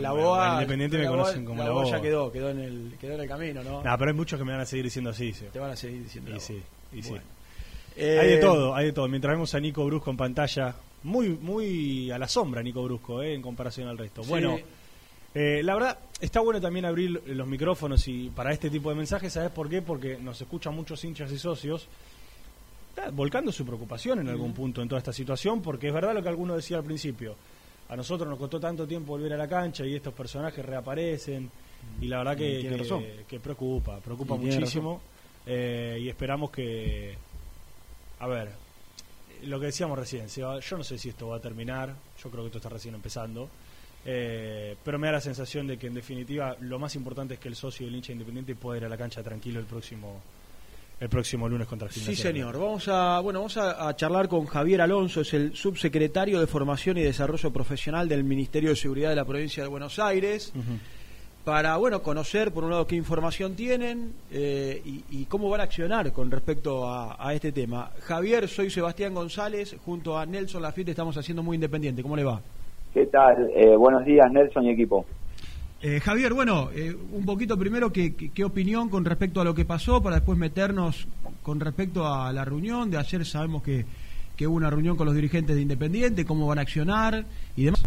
la 0.00 0.10
boa. 0.10 0.54
independiente 0.54 0.98
me 0.98 1.06
conocen 1.06 1.44
como 1.44 1.62
la, 1.62 1.70
boa. 1.70 1.84
ya 1.88 2.00
quedó, 2.00 2.32
quedó 2.32 2.50
en, 2.50 2.58
el, 2.58 2.94
quedó 3.00 3.14
en 3.14 3.20
el 3.20 3.28
camino, 3.28 3.62
¿no? 3.62 3.84
No, 3.84 3.98
pero 3.98 4.10
hay 4.10 4.16
muchos 4.16 4.36
que 4.36 4.44
me 4.44 4.50
van 4.50 4.62
a 4.62 4.66
seguir 4.66 4.84
diciendo 4.84 5.10
así. 5.10 5.32
Te 5.52 5.60
van 5.60 5.70
a 5.70 5.76
seguir 5.76 6.02
diciendo 6.02 6.34
Y 6.34 6.40
sí, 6.40 6.60
y 6.92 7.02
sí. 7.02 7.14
hay 7.96 8.28
de 8.28 8.38
todo, 8.38 8.74
hay 8.74 8.86
de 8.86 8.92
todo. 8.92 9.06
Mientras 9.06 9.32
vemos 9.32 9.54
a 9.54 9.60
Nico 9.60 9.84
Brusco 9.84 10.10
en 10.10 10.16
pantalla, 10.16 10.74
muy 11.04 11.28
muy 11.28 12.10
a 12.10 12.18
la 12.18 12.26
sombra 12.26 12.60
Nico 12.60 12.82
Brusco, 12.82 13.22
¿eh? 13.22 13.34
en 13.34 13.42
comparación 13.42 13.86
al 13.86 13.98
resto. 13.98 14.24
Bueno, 14.24 14.58
eh, 15.34 15.62
la 15.62 15.74
verdad, 15.74 15.98
está 16.20 16.40
bueno 16.40 16.60
también 16.60 16.84
abrir 16.84 17.22
los 17.26 17.46
micrófonos 17.46 18.06
y 18.08 18.30
para 18.30 18.52
este 18.52 18.70
tipo 18.70 18.90
de 18.90 18.96
mensajes, 18.96 19.32
¿sabes 19.32 19.50
por 19.50 19.68
qué? 19.68 19.82
Porque 19.82 20.18
nos 20.18 20.40
escuchan 20.40 20.74
muchos 20.74 21.02
hinchas 21.04 21.32
y 21.32 21.38
socios 21.38 21.88
volcando 23.12 23.50
su 23.50 23.64
preocupación 23.64 24.20
en 24.20 24.28
algún 24.28 24.52
punto 24.52 24.82
en 24.82 24.88
toda 24.88 24.98
esta 24.98 25.12
situación, 25.12 25.62
porque 25.62 25.88
es 25.88 25.94
verdad 25.94 26.14
lo 26.14 26.22
que 26.22 26.28
alguno 26.28 26.54
decía 26.54 26.76
al 26.76 26.84
principio. 26.84 27.34
A 27.88 27.96
nosotros 27.96 28.28
nos 28.28 28.38
costó 28.38 28.60
tanto 28.60 28.86
tiempo 28.86 29.12
volver 29.12 29.32
a 29.34 29.36
la 29.36 29.48
cancha 29.48 29.84
y 29.84 29.94
estos 29.94 30.14
personajes 30.14 30.64
reaparecen 30.64 31.50
y 32.00 32.06
la 32.06 32.18
verdad 32.18 32.36
que, 32.36 33.24
que, 33.28 33.40
preocupa, 33.40 33.98
preocupa 34.00 34.36
muchísimo 34.36 35.00
eh, 35.46 35.98
y 36.00 36.08
esperamos 36.08 36.50
que, 36.50 37.16
a 38.20 38.26
ver, 38.28 38.50
lo 39.44 39.58
que 39.58 39.66
decíamos 39.66 39.98
recién, 39.98 40.28
yo 40.28 40.60
no 40.76 40.84
sé 40.84 40.98
si 40.98 41.08
esto 41.08 41.28
va 41.28 41.36
a 41.36 41.40
terminar, 41.40 41.94
yo 42.22 42.30
creo 42.30 42.44
que 42.44 42.48
esto 42.48 42.58
está 42.58 42.68
recién 42.68 42.94
empezando. 42.94 43.48
Eh, 44.04 44.76
pero 44.84 44.98
me 44.98 45.06
da 45.06 45.12
la 45.14 45.20
sensación 45.20 45.66
de 45.66 45.78
que 45.78 45.86
en 45.86 45.94
definitiva 45.94 46.56
lo 46.60 46.78
más 46.78 46.96
importante 46.96 47.34
es 47.34 47.40
que 47.40 47.48
el 47.48 47.54
socio 47.54 47.86
del 47.86 47.94
hincha 47.94 48.12
independiente 48.12 48.56
pueda 48.56 48.78
ir 48.78 48.84
a 48.84 48.88
la 48.88 48.96
cancha 48.96 49.22
tranquilo 49.22 49.60
el 49.60 49.66
próximo 49.66 50.20
el 50.98 51.08
próximo 51.08 51.48
lunes 51.48 51.66
contra 51.66 51.88
el 51.88 51.94
Sí, 51.94 52.14
señor. 52.14 52.58
Vamos 52.58 52.86
a 52.88 53.18
bueno, 53.20 53.40
vamos 53.40 53.56
a, 53.56 53.94
charlar 53.96 54.28
con 54.28 54.46
Javier 54.46 54.80
Alonso, 54.80 55.22
es 55.22 55.34
el 55.34 55.56
subsecretario 55.56 56.40
de 56.40 56.46
Formación 56.46 56.98
y 56.98 57.02
Desarrollo 57.02 57.52
Profesional 57.52 58.08
del 58.08 58.22
Ministerio 58.22 58.70
de 58.70 58.76
Seguridad 58.76 59.10
de 59.10 59.16
la 59.16 59.24
Provincia 59.24 59.62
de 59.62 59.68
Buenos 59.68 59.98
Aires. 59.98 60.52
Para 61.44 61.76
bueno 61.76 62.04
conocer 62.04 62.52
por 62.52 62.62
un 62.62 62.70
lado 62.70 62.86
qué 62.86 62.94
información 62.94 63.56
tienen 63.56 64.14
eh, 64.30 64.80
y, 65.10 65.24
cómo 65.24 65.50
van 65.50 65.60
a 65.60 65.64
accionar 65.64 66.12
con 66.12 66.30
respecto 66.30 66.88
a, 66.88 67.16
a, 67.18 67.34
este 67.34 67.50
tema. 67.50 67.90
Javier, 68.02 68.48
soy 68.48 68.70
Sebastián 68.70 69.12
González, 69.12 69.74
junto 69.84 70.16
a 70.16 70.24
Nelson 70.24 70.62
Lafitte 70.62 70.90
estamos 70.90 71.16
haciendo 71.16 71.42
muy 71.42 71.56
independiente. 71.56 72.00
¿Cómo 72.00 72.14
le 72.14 72.22
va? 72.22 72.40
¿Qué 72.92 73.06
tal? 73.06 73.50
Eh, 73.54 73.74
buenos 73.76 74.04
días, 74.04 74.30
Nelson 74.30 74.64
y 74.64 74.70
equipo. 74.70 75.06
Eh, 75.82 75.98
Javier, 76.00 76.32
bueno, 76.32 76.68
eh, 76.74 76.94
un 77.12 77.24
poquito 77.24 77.58
primero, 77.58 77.92
¿qué, 77.92 78.14
qué, 78.14 78.44
opinión 78.44 78.88
con 78.88 79.04
respecto 79.04 79.40
a 79.40 79.44
lo 79.44 79.54
que 79.54 79.64
pasó 79.64 80.02
para 80.02 80.16
después 80.16 80.38
meternos 80.38 81.08
con 81.42 81.58
respecto 81.58 82.06
a 82.06 82.32
la 82.32 82.44
reunión 82.44 82.90
de 82.90 82.98
ayer? 82.98 83.24
Sabemos 83.24 83.62
que, 83.62 83.84
que 84.36 84.46
hubo 84.46 84.56
una 84.56 84.70
reunión 84.70 84.96
con 84.96 85.06
los 85.06 85.14
dirigentes 85.14 85.56
de 85.56 85.62
Independiente, 85.62 86.24
cómo 86.24 86.46
van 86.46 86.58
a 86.58 86.62
accionar 86.62 87.24
y 87.56 87.64
demás. 87.64 87.82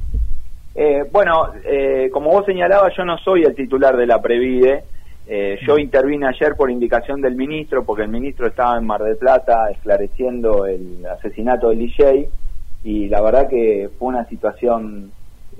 Eh, 0.76 1.06
bueno, 1.10 1.53
eh, 1.64 2.10
como 2.12 2.32
vos 2.32 2.45
señalabas, 2.45 2.93
yo 2.97 3.06
no 3.06 3.18
soy 3.20 3.43
el 3.43 3.56
titular 3.56 3.95
de 3.95 4.06
la 4.06 4.22
Previde. 4.22 4.84
Eh, 5.28 5.58
yo 5.66 5.78
intervine 5.78 6.28
ayer 6.28 6.53
por 6.56 6.70
indicación 6.70 7.22
del 7.22 7.36
ministro, 7.36 7.84
porque 7.86 8.03
el 8.03 8.10
ministro 8.10 8.47
estaba 8.47 8.78
en 8.78 8.86
Mar 8.86 9.01
del 9.01 9.16
Plata 9.16 9.70
esclareciendo 9.72 10.66
el 10.66 11.06
asesinato 11.06 11.70
del 11.70 11.80
DJ 11.80 12.30
y 12.86 13.10
la 13.10 13.20
verdad 13.22 13.50
que 13.50 13.90
fue 14.00 14.08
una 14.10 14.26
situación 14.30 15.12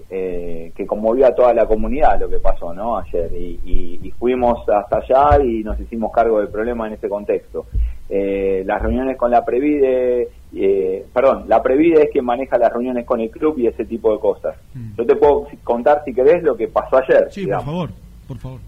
eh, 0.10 0.72
que 0.76 0.86
conmovió 0.86 1.26
a 1.26 1.34
toda 1.34 1.54
la 1.54 1.66
comunidad 1.66 2.20
lo 2.20 2.30
que 2.30 2.38
pasó, 2.40 2.74
¿no? 2.74 2.98
Ayer 2.98 3.32
y, 3.34 3.60
y- 3.66 4.00
y 4.04 4.12
fuimos 4.12 4.60
hasta 4.70 4.98
allá 4.98 5.44
y 5.44 5.64
nos 5.64 5.80
hicimos 5.80 6.12
cargo 6.14 6.40
del 6.40 6.50
problema 6.50 6.88
en 6.88 6.94
ese 6.94 7.10
contexto. 7.10 7.66
Eh, 8.10 8.64
las 8.66 8.82
reuniones 8.82 9.18
con 9.18 9.32
la 9.32 9.44
Previde, 9.44 10.30
eh, 10.56 11.06
perdón, 11.12 11.46
la 11.48 11.62
Previde 11.64 12.04
es 12.04 12.10
quien 12.12 12.24
maneja 12.26 12.58
las 12.58 12.72
reuniones 12.72 13.06
con 13.06 13.20
el 13.20 13.32
club 13.32 13.58
y 13.58 13.68
ese 13.68 13.86
tipo 13.86 14.14
de 14.14 14.20
cosas. 14.20 14.56
Yo 14.96 15.06
te 15.06 15.16
puedo 15.16 15.48
contar 15.64 16.04
si 16.06 16.14
querés 16.14 16.44
lo 16.44 16.56
que 16.56 16.68
pasó 16.68 16.98
ayer. 16.98 17.28
Sí, 17.32 17.42
digamos. 17.42 17.66
por 17.66 17.74
favor, 17.74 17.90
por 18.28 18.38
favor. 18.38 18.60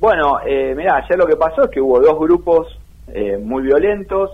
Bueno, 0.00 0.38
eh, 0.46 0.74
mirá, 0.76 0.96
ayer 1.04 1.18
lo 1.18 1.26
que 1.26 1.36
pasó 1.36 1.64
es 1.64 1.70
que 1.70 1.80
hubo 1.80 2.00
dos 2.00 2.18
grupos 2.18 2.66
eh, 3.08 3.36
muy 3.36 3.62
violentos 3.64 4.30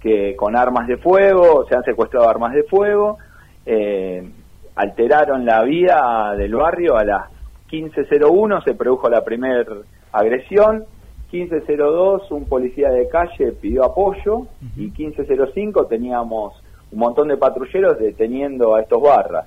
que 0.00 0.36
con 0.36 0.56
armas 0.56 0.86
de 0.86 0.96
fuego, 0.98 1.66
se 1.68 1.74
han 1.74 1.84
secuestrado 1.84 2.28
armas 2.28 2.54
de 2.54 2.62
fuego, 2.64 3.18
eh, 3.64 4.28
alteraron 4.74 5.44
la 5.44 5.62
vía 5.62 6.32
del 6.36 6.54
barrio 6.54 6.96
a 6.96 7.04
las 7.04 7.22
15.01, 7.70 8.62
se 8.64 8.74
produjo 8.74 9.08
la 9.08 9.24
primera 9.24 9.64
agresión, 10.12 10.84
15.02 11.32 12.30
un 12.30 12.44
policía 12.44 12.90
de 12.90 13.08
calle 13.08 13.52
pidió 13.52 13.84
apoyo 13.84 14.46
y 14.76 14.90
15.05 14.92 15.88
teníamos 15.88 16.54
un 16.92 16.98
montón 16.98 17.28
de 17.28 17.36
patrulleros 17.36 17.98
deteniendo 17.98 18.76
a 18.76 18.82
estos 18.82 19.02
barras. 19.02 19.46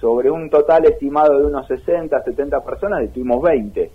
Sobre 0.00 0.30
un 0.30 0.48
total 0.48 0.86
estimado 0.86 1.38
de 1.38 1.46
unos 1.46 1.66
60, 1.66 2.22
70 2.22 2.64
personas, 2.64 3.00
detuvimos 3.00 3.42
20 3.42 3.90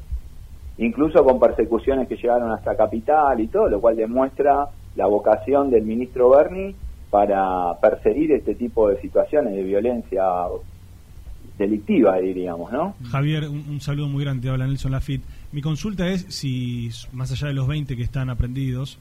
incluso 0.77 1.23
con 1.23 1.39
persecuciones 1.39 2.07
que 2.07 2.15
llegaron 2.15 2.51
hasta 2.51 2.75
Capital 2.75 3.39
y 3.39 3.47
todo, 3.47 3.69
lo 3.69 3.79
cual 3.79 3.95
demuestra 3.95 4.67
la 4.95 5.05
vocación 5.07 5.69
del 5.69 5.83
ministro 5.83 6.29
Berni 6.29 6.75
para 7.09 7.79
perseguir 7.81 8.31
este 8.31 8.55
tipo 8.55 8.89
de 8.89 8.99
situaciones 9.01 9.53
de 9.53 9.63
violencia 9.63 10.23
delictiva, 11.57 12.17
diríamos, 12.19 12.71
¿no? 12.71 12.95
Javier, 13.09 13.47
un, 13.47 13.63
un 13.69 13.79
saludo 13.81 14.07
muy 14.09 14.23
grande, 14.23 14.49
habla 14.49 14.67
Nelson 14.67 14.91
Lafitte. 14.91 15.23
Mi 15.53 15.61
consulta 15.61 16.07
es 16.09 16.25
si, 16.29 16.89
más 17.13 17.31
allá 17.31 17.47
de 17.47 17.53
los 17.53 17.67
20 17.67 17.95
que 17.95 18.03
están 18.03 18.29
aprendidos, 18.29 18.99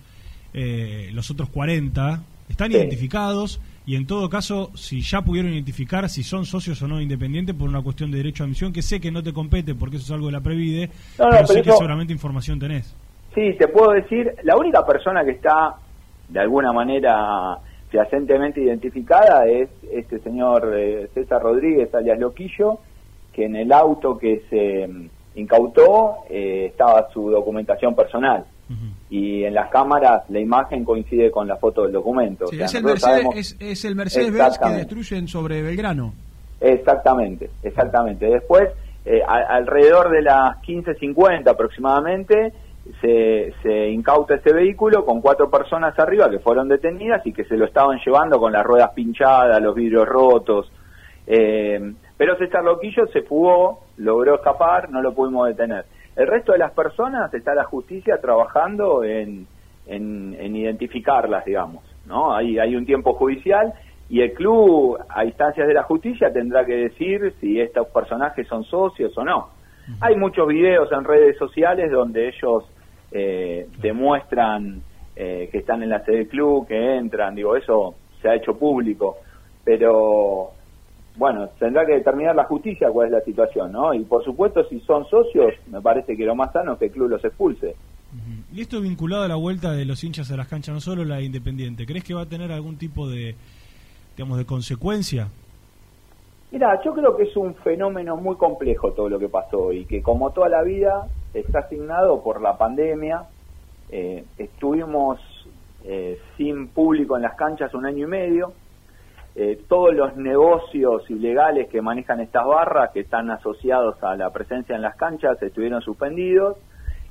eh, 0.53 1.11
los 1.13 1.31
otros 1.31 1.49
40 1.51 2.23
están 2.49 2.71
Sí. 2.71 2.77
identificados 2.77 3.61
y 3.87 3.97
en 3.97 4.07
todo 4.07 4.31
caso, 4.31 4.71
si 4.75 5.01
ya 5.01 5.23
pudieron 5.23 5.53
identificar 5.53 6.09
si 6.09 6.23
son 6.23 6.47
socios 6.47 6.81
o 6.83 6.87
no 6.89 7.01
independientes 7.01 7.55
por 7.57 7.69
una 7.69 7.83
cuestión 7.83 8.11
de 8.13 8.19
derecho 8.19 8.45
a 8.45 8.47
admisión, 8.47 8.73
que 8.73 8.83
sé 8.83 9.01
que 9.01 9.11
no 9.11 9.23
te 9.23 9.33
compete 9.33 9.75
porque 9.75 9.97
eso 9.97 10.05
es 10.07 10.11
algo 10.13 10.27
de 10.27 10.33
la 10.33 10.41
Previde, 10.41 10.91
No, 11.19 11.25
no, 11.25 11.31
pero 11.31 11.47
sé 11.49 11.53
pero 11.55 11.65
que 11.65 11.69
eso- 11.71 11.79
seguramente 11.79 12.13
información 12.13 12.59
tenés. 12.61 12.95
Sí, 13.35 13.53
te 13.59 13.67
puedo 13.67 13.91
decir, 13.91 14.31
la 14.45 14.57
única 14.57 14.87
persona 14.87 15.25
que 15.25 15.33
está 15.33 15.75
de 16.29 16.41
alguna 16.41 16.73
manera 16.73 17.59
fehacientemente 17.91 18.61
identificada 18.61 19.47
es 19.47 19.69
este 19.93 20.19
señor 20.21 20.73
eh, 20.77 21.09
César 21.15 21.43
Rodríguez, 21.43 21.95
alias 21.95 22.19
Loquillo, 22.19 22.79
que 23.33 23.45
en 23.47 23.57
el 23.57 23.73
auto 23.73 24.19
que 24.19 24.43
se 24.51 24.87
mm, 24.89 25.09
incautó 25.37 26.17
eh, 26.29 26.67
estaba 26.71 27.09
su 27.13 27.31
documentación 27.31 27.95
personal. 27.95 28.45
Y 29.11 29.45
en 29.45 29.53
las 29.55 29.69
cámaras 29.69 30.23
la 30.31 30.41
imagen 30.41 30.85
coincide 30.85 31.31
con 31.31 31.47
la 31.47 31.57
foto 31.57 31.83
del 31.83 31.93
documento. 31.93 32.47
O 32.47 32.49
Sí, 32.49 32.57
sea, 32.57 32.65
es, 32.67 32.75
el 32.75 32.83
nosotros 32.83 33.03
Mercedes, 33.05 33.25
sabemos- 33.25 33.37
es, 33.37 33.57
es 33.61 33.85
el 33.85 33.95
Mercedes-Benz 33.95 34.59
que 34.59 34.71
destruyen 34.71 35.29
sobre 35.29 35.63
Belgrano. 35.63 36.15
Exactamente, 36.61 37.51
exactamente. 37.63 38.27
Después, 38.27 38.71
eh, 39.05 39.21
a- 39.27 39.55
alrededor 39.57 40.11
de 40.11 40.23
las 40.23 40.57
15.50 40.63 41.51
aproximadamente, 41.51 42.53
se, 43.01 43.55
se 43.63 43.89
incauta 43.89 44.35
ese 44.35 44.53
vehículo 44.53 45.05
con 45.05 45.21
cuatro 45.21 45.51
personas 45.51 45.99
arriba 45.99 46.31
que 46.31 46.39
fueron 46.39 46.69
detenidas 46.69 47.27
y 47.27 47.33
que 47.33 47.45
se 47.45 47.57
lo 47.57 47.65
estaban 47.65 47.99
llevando 48.05 48.39
con 48.39 48.53
las 48.53 48.65
ruedas 48.65 48.91
pinchadas, 48.95 49.61
los 49.63 49.75
vidrios 49.75 50.07
rotos. 50.07 50.71
Eh, 51.27 51.95
pero 52.17 52.37
César 52.37 52.63
Loquillo 52.63 53.07
se 53.09 53.23
fugó, 53.23 53.85
logró 53.97 54.37
escapar, 54.37 54.91
no 54.91 55.01
lo 55.01 55.15
pudimos 55.15 55.49
detener. 55.49 55.87
El 56.17 56.27
resto 56.27 56.53
de 56.53 56.59
las 56.59 56.73
personas 56.73 57.33
está 57.33 57.55
la 57.55 57.65
justicia 57.65 58.21
trabajando 58.21 59.03
en, 59.03 59.47
en, 59.87 60.37
en 60.39 60.57
identificarlas, 60.57 61.45
digamos. 61.45 61.83
¿no? 62.07 62.35
Hay, 62.35 62.59
hay 62.59 62.77
un 62.77 62.87
tiempo 62.87 63.15
judicial 63.15 63.73
y 64.09 64.21
el 64.21 64.33
club, 64.35 64.99
a 65.09 65.25
instancias 65.25 65.67
de 65.67 65.75
la 65.75 65.83
justicia, 65.85 66.33
tendrá 66.33 66.65
que 66.65 66.75
decir 66.75 67.35
si 67.41 67.61
estos 67.61 67.89
personajes 67.89 68.47
son 68.47 68.63
socios 68.65 69.17
o 69.17 69.25
no. 69.25 69.49
Hay 70.01 70.17
muchos 70.17 70.49
videos 70.49 70.91
en 70.93 71.05
redes 71.05 71.37
sociales 71.37 71.91
donde 71.91 72.29
ellos 72.29 72.65
eh, 73.13 73.69
demuestran 73.81 74.83
eh, 75.17 75.49
que 75.53 75.59
están 75.59 75.83
en 75.83 75.91
la 75.91 76.05
sede 76.05 76.19
del 76.19 76.29
club, 76.29 76.67
que 76.67 76.97
entran, 76.97 77.35
digo, 77.35 77.57
eso 77.57 77.95
se 78.21 78.29
ha 78.29 78.35
hecho 78.35 78.59
público, 78.59 79.19
pero 79.63 80.51
bueno, 81.17 81.49
tendrá 81.59 81.87
que 81.87 81.93
determinar 81.93 82.35
la 82.35 82.45
justicia 82.45 82.91
cuál 82.91 83.07
es 83.07 83.13
la 83.13 83.21
situación, 83.21 83.71
¿no? 83.71 83.95
Y 83.95 84.01
por 84.05 84.25
supuesto, 84.25 84.65
si 84.69 84.81
son 84.81 85.07
socios, 85.09 85.55
me 85.71 85.81
parece 85.81 86.17
que 86.17 86.25
lo 86.25 86.35
más 86.35 86.53
sano 86.53 86.73
es 86.73 86.79
que 86.79 86.87
el 86.87 86.91
club 86.91 87.11
los 87.11 87.25
expulse. 87.25 87.77
Y 88.53 88.61
esto 88.61 88.81
vinculado 88.81 89.25
a 89.25 89.29
la 89.29 89.35
vuelta 89.35 89.73
de 89.73 89.85
los 89.85 90.03
hinchas 90.03 90.31
a 90.31 90.37
las 90.37 90.49
canchas, 90.49 90.75
no 90.75 90.81
solo 90.81 91.05
la 91.05 91.17
de 91.17 91.25
Independiente, 91.25 91.87
¿crees 91.87 92.05
que 92.05 92.15
va 92.15 92.23
a 92.23 92.27
tener 92.27 92.53
algún 92.53 92.77
tipo 92.77 93.09
de, 93.09 93.35
digamos, 94.17 94.39
de 94.39 94.45
consecuencia? 94.45 95.29
Mira, 96.55 96.81
yo 96.85 96.95
creo 96.95 97.17
que 97.17 97.25
es 97.25 97.37
un 97.37 97.57
fenómeno 97.57 98.17
muy 98.17 98.37
complejo 98.37 98.93
todo 98.93 99.09
lo 99.09 99.19
que 99.19 99.29
pasó 99.29 99.73
y 99.73 99.87
que 99.87 100.01
como 100.01 100.31
toda 100.31 100.49
la 100.49 100.63
vida 100.63 101.09
está 101.35 101.59
asignado 101.59 102.23
por 102.23 102.41
la 102.41 102.57
pandemia. 102.57 103.25
Eh, 103.91 104.25
estuvimos 104.39 105.19
eh, 105.83 106.17
sin 106.37 106.69
público 106.69 107.17
en 107.17 107.23
las 107.23 107.35
canchas 107.35 107.75
un 107.75 107.87
año 107.87 108.07
y 108.07 108.09
medio. 108.09 108.53
Eh, 109.35 109.65
todos 109.67 109.93
los 109.97 110.17
negocios 110.17 111.11
ilegales 111.11 111.69
que 111.71 111.83
manejan 111.83 112.21
estas 112.21 112.47
barras, 112.47 112.93
que 112.93 113.01
están 113.01 113.33
asociados 113.33 114.01
a 114.05 114.15
la 114.15 114.31
presencia 114.31 114.77
en 114.77 114.83
las 114.83 114.95
canchas, 114.95 115.43
estuvieron 115.43 115.81
suspendidos. 115.81 116.57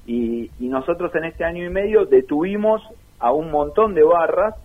Y, 0.08 0.52
y 0.58 0.70
nosotros 0.70 1.14
en 1.16 1.26
este 1.26 1.44
año 1.44 1.66
y 1.66 1.70
medio 1.70 2.06
detuvimos 2.06 2.82
a 3.20 3.34
un 3.34 3.52
montón 3.52 3.94
de 3.94 4.04
barras 4.04 4.56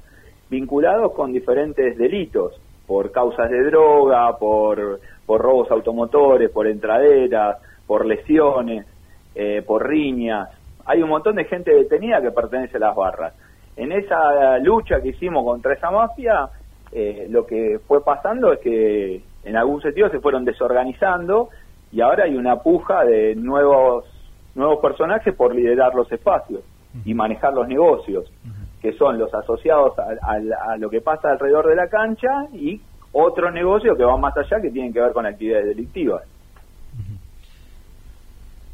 vinculados 0.48 1.14
con 1.14 1.32
diferentes 1.32 1.98
delitos, 1.98 2.60
por 2.88 3.12
causas 3.12 3.50
de 3.50 3.64
droga, 3.64 4.36
por, 4.38 4.98
robos 5.28 5.70
automotores, 5.70 6.50
por 6.50 6.66
entraderas, 6.66 7.58
por 7.86 8.06
lesiones, 8.06 8.86
eh, 9.34 9.62
por 9.64 9.86
riñas. 9.86 10.48
Hay 10.86 11.02
un 11.02 11.10
montón 11.10 11.36
de 11.36 11.44
gente 11.44 11.70
detenida 11.70 12.22
que 12.22 12.30
pertenece 12.30 12.78
a 12.78 12.80
las 12.80 12.96
barras. 12.96 13.34
En 13.76 13.92
esa 13.92 14.58
lucha 14.58 15.02
que 15.02 15.10
hicimos 15.10 15.44
contra 15.44 15.74
esa 15.74 15.90
mafia, 15.90 16.48
eh, 16.90 17.26
lo 17.28 17.46
que 17.46 17.78
fue 17.86 18.02
pasando 18.02 18.54
es 18.54 18.60
que 18.60 19.22
en 19.44 19.56
algún 19.56 19.82
sentido 19.82 20.08
se 20.08 20.20
fueron 20.20 20.46
desorganizando 20.46 21.50
y 21.92 22.00
ahora 22.00 22.24
hay 22.24 22.36
una 22.36 22.56
puja 22.56 23.04
de 23.04 23.34
nuevos 23.34 24.06
nuevos 24.54 24.80
personajes 24.80 25.34
por 25.34 25.54
liderar 25.54 25.94
los 25.94 26.10
espacios 26.10 26.62
y 27.04 27.14
manejar 27.14 27.52
los 27.54 27.68
negocios, 27.68 28.32
que 28.80 28.92
son 28.92 29.18
los 29.18 29.32
asociados 29.34 29.98
a, 29.98 30.02
a- 30.22 30.72
a 30.72 30.76
lo 30.76 30.88
que 30.90 31.00
pasa 31.00 31.30
alrededor 31.30 31.66
de 31.68 31.76
la 31.76 31.88
cancha 31.88 32.28
y 32.52 32.80
otros 33.12 33.52
negocios 33.52 33.96
que 33.96 34.04
van 34.04 34.20
más 34.20 34.36
allá 34.36 34.60
que 34.60 34.70
tienen 34.70 34.92
que 34.92 35.00
ver 35.00 35.12
con 35.12 35.26
actividades 35.26 35.66
delictivas. 35.66 36.22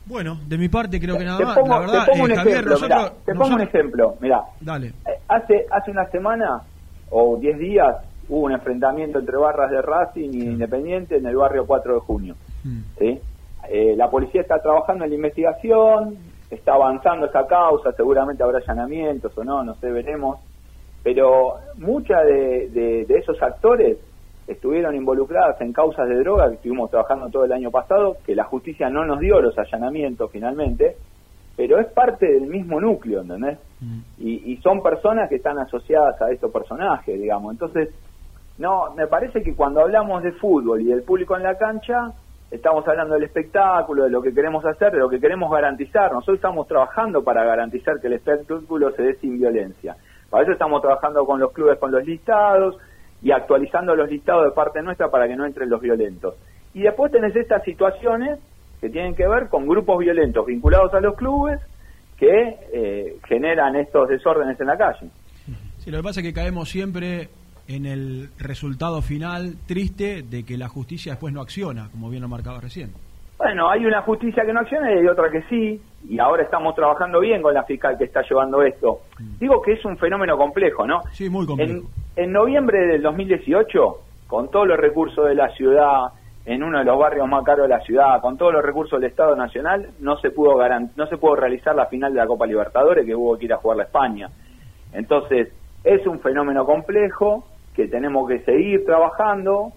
Bueno, 0.06 0.38
de 0.46 0.58
mi 0.58 0.68
parte 0.68 1.00
creo 1.00 1.16
que 1.16 1.24
nada 1.24 1.38
Te 1.38 1.44
más. 1.44 1.54
pongo, 1.58 1.68
la 1.74 1.78
verdad, 1.80 2.04
te 2.04 2.10
pongo 2.12 2.26
eh, 2.26 2.30
un 2.30 2.36
Javier, 2.36 2.54
ejemplo, 2.56 2.72
nosotros, 2.74 2.98
mirá, 3.12 3.24
te 3.24 3.34
pongo 3.34 3.54
un 3.54 3.60
ejemplo, 3.62 4.14
mira, 4.20 4.42
Dale. 4.60 4.92
hace 5.28 5.66
hace 5.70 5.90
una 5.90 6.06
semana 6.10 6.62
o 7.10 7.38
10 7.38 7.58
días 7.58 7.96
hubo 8.28 8.40
un 8.44 8.52
enfrentamiento 8.52 9.18
entre 9.18 9.36
barras 9.36 9.70
de 9.70 9.80
Racing 9.80 10.30
y 10.34 10.42
Independiente 10.44 11.16
en 11.16 11.26
el 11.26 11.36
barrio 11.36 11.66
4 11.66 11.94
de 11.94 12.00
junio. 12.00 12.36
¿sí? 12.98 13.18
Eh, 13.70 13.94
la 13.96 14.10
policía 14.10 14.42
está 14.42 14.58
trabajando 14.60 15.04
en 15.04 15.10
la 15.10 15.16
investigación, 15.16 16.18
está 16.50 16.74
avanzando 16.74 17.26
esa 17.26 17.46
causa, 17.46 17.92
seguramente 17.92 18.42
habrá 18.42 18.58
allanamientos 18.58 19.36
o 19.36 19.44
no, 19.44 19.62
no 19.64 19.74
sé, 19.76 19.90
veremos. 19.90 20.38
Pero 21.02 21.56
muchos 21.76 22.16
de, 22.24 22.68
de- 22.70 23.04
de 23.06 23.14
esos 23.18 23.40
actores 23.42 23.98
estuvieron 24.46 24.94
involucradas 24.94 25.60
en 25.60 25.72
causas 25.72 26.08
de 26.08 26.16
droga 26.16 26.48
que 26.48 26.54
estuvimos 26.56 26.90
trabajando 26.90 27.28
todo 27.30 27.44
el 27.44 27.52
año 27.52 27.70
pasado, 27.70 28.16
que 28.24 28.34
la 28.34 28.44
justicia 28.44 28.88
no 28.90 29.04
nos 29.04 29.18
dio 29.20 29.40
los 29.40 29.56
allanamientos 29.58 30.30
finalmente, 30.30 30.96
pero 31.56 31.78
es 31.78 31.86
parte 31.92 32.26
del 32.26 32.46
mismo 32.46 32.80
núcleo, 32.80 33.20
¿entendés? 33.22 33.58
Y, 34.18 34.52
y 34.52 34.56
son 34.58 34.82
personas 34.82 35.28
que 35.28 35.36
están 35.36 35.58
asociadas 35.58 36.20
a 36.22 36.30
estos 36.30 36.50
personajes, 36.52 37.20
digamos. 37.20 37.52
Entonces, 37.52 37.88
No, 38.56 38.94
me 38.94 39.08
parece 39.08 39.42
que 39.42 39.54
cuando 39.56 39.80
hablamos 39.80 40.22
de 40.22 40.30
fútbol 40.32 40.80
y 40.80 40.84
del 40.84 41.02
público 41.02 41.36
en 41.36 41.42
la 41.42 41.56
cancha, 41.58 42.12
estamos 42.54 42.86
hablando 42.86 43.14
del 43.14 43.24
espectáculo, 43.24 44.04
de 44.04 44.10
lo 44.10 44.22
que 44.22 44.32
queremos 44.32 44.64
hacer, 44.64 44.92
de 44.92 44.98
lo 44.98 45.08
que 45.08 45.18
queremos 45.18 45.50
garantizar. 45.50 46.12
Nosotros 46.12 46.36
estamos 46.36 46.68
trabajando 46.68 47.22
para 47.24 47.44
garantizar 47.44 48.00
que 48.00 48.06
el 48.06 48.14
espectáculo 48.14 48.92
se 48.92 49.02
dé 49.02 49.14
sin 49.16 49.38
violencia. 49.38 49.96
Para 50.30 50.44
eso 50.44 50.52
estamos 50.52 50.80
trabajando 50.80 51.24
con 51.26 51.40
los 51.40 51.52
clubes, 51.52 51.78
con 51.78 51.90
los 51.90 52.04
listados 52.06 52.76
y 53.22 53.32
actualizando 53.32 53.96
los 53.96 54.08
listados 54.08 54.44
de 54.44 54.50
parte 54.52 54.82
nuestra 54.82 55.10
para 55.10 55.26
que 55.26 55.34
no 55.34 55.44
entren 55.44 55.68
los 55.68 55.80
violentos. 55.80 56.34
Y 56.74 56.82
después 56.82 57.10
tenés 57.10 57.34
estas 57.34 57.62
situaciones 57.64 58.38
que 58.80 58.88
tienen 58.88 59.14
que 59.14 59.26
ver 59.26 59.48
con 59.48 59.66
grupos 59.66 59.98
violentos 59.98 60.46
vinculados 60.46 60.94
a 60.94 61.00
los 61.00 61.16
clubes 61.16 61.60
que 62.16 62.56
eh, 62.72 63.16
generan 63.26 63.74
estos 63.76 64.08
desórdenes 64.08 64.60
en 64.60 64.66
la 64.66 64.76
calle. 64.76 65.10
Sí, 65.78 65.90
lo 65.90 65.98
que 65.98 66.02
pasa 66.04 66.20
es 66.20 66.26
que 66.26 66.32
caemos 66.32 66.68
siempre 66.68 67.28
en 67.68 67.86
el 67.86 68.30
resultado 68.38 69.02
final 69.02 69.54
triste 69.66 70.22
de 70.22 70.44
que 70.44 70.56
la 70.56 70.68
justicia 70.68 71.12
después 71.12 71.32
no 71.32 71.40
acciona, 71.40 71.88
como 71.90 72.10
bien 72.10 72.22
lo 72.22 72.28
marcaba 72.28 72.60
recién. 72.60 72.92
Bueno, 73.38 73.68
hay 73.68 73.84
una 73.84 74.02
justicia 74.02 74.44
que 74.44 74.52
no 74.52 74.60
acciona 74.60 74.92
y 74.92 74.98
hay 74.98 75.06
otra 75.06 75.30
que 75.30 75.42
sí, 75.48 75.80
y 76.08 76.18
ahora 76.18 76.44
estamos 76.44 76.74
trabajando 76.74 77.20
bien 77.20 77.42
con 77.42 77.52
la 77.52 77.64
fiscal 77.64 77.98
que 77.98 78.04
está 78.04 78.22
llevando 78.22 78.62
esto. 78.62 79.00
Digo 79.40 79.60
que 79.60 79.72
es 79.72 79.84
un 79.84 79.96
fenómeno 79.96 80.36
complejo, 80.36 80.86
¿no? 80.86 81.02
Sí, 81.12 81.28
muy 81.28 81.46
complejo. 81.46 81.88
En, 82.16 82.24
en 82.24 82.32
noviembre 82.32 82.86
del 82.86 83.02
2018, 83.02 84.00
con 84.26 84.50
todos 84.50 84.68
los 84.68 84.78
recursos 84.78 85.26
de 85.26 85.34
la 85.34 85.48
ciudad, 85.50 86.12
en 86.46 86.62
uno 86.62 86.78
de 86.78 86.84
los 86.84 86.98
barrios 86.98 87.26
más 87.26 87.44
caros 87.44 87.68
de 87.68 87.74
la 87.74 87.80
ciudad, 87.80 88.20
con 88.20 88.36
todos 88.36 88.52
los 88.52 88.62
recursos 88.62 89.00
del 89.00 89.10
Estado 89.10 89.34
Nacional, 89.34 89.90
no 90.00 90.16
se 90.18 90.30
pudo 90.30 90.56
no 90.96 91.06
se 91.06 91.16
pudo 91.16 91.36
realizar 91.36 91.74
la 91.74 91.86
final 91.86 92.12
de 92.12 92.20
la 92.20 92.26
Copa 92.26 92.46
Libertadores, 92.46 93.06
que 93.06 93.14
hubo 93.14 93.36
que 93.38 93.46
ir 93.46 93.52
a 93.52 93.56
jugar 93.56 93.78
la 93.78 93.84
España. 93.84 94.28
Entonces, 94.92 95.48
es 95.82 96.06
un 96.06 96.20
fenómeno 96.20 96.64
complejo 96.64 97.46
que 97.74 97.88
tenemos 97.88 98.28
que 98.28 98.40
seguir 98.40 98.84
trabajando 98.84 99.72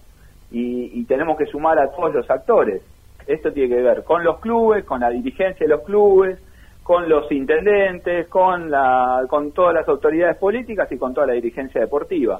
y, 0.51 0.99
y 0.99 1.03
tenemos 1.05 1.37
que 1.37 1.45
sumar 1.45 1.79
a 1.79 1.89
todos 1.91 2.13
los 2.13 2.29
actores. 2.29 2.81
Esto 3.25 3.51
tiene 3.51 3.75
que 3.75 3.81
ver 3.81 4.03
con 4.03 4.23
los 4.23 4.39
clubes, 4.39 4.85
con 4.85 5.01
la 5.01 5.09
dirigencia 5.09 5.65
de 5.65 5.69
los 5.73 5.81
clubes, 5.83 6.39
con 6.83 7.09
los 7.09 7.29
intendentes, 7.31 8.27
con, 8.29 8.71
la, 8.71 9.21
con 9.29 9.51
todas 9.51 9.73
las 9.73 9.87
autoridades 9.89 10.37
políticas 10.37 10.89
y 10.91 10.97
con 10.97 11.13
toda 11.13 11.27
la 11.27 11.33
dirigencia 11.33 11.81
deportiva. 11.81 12.39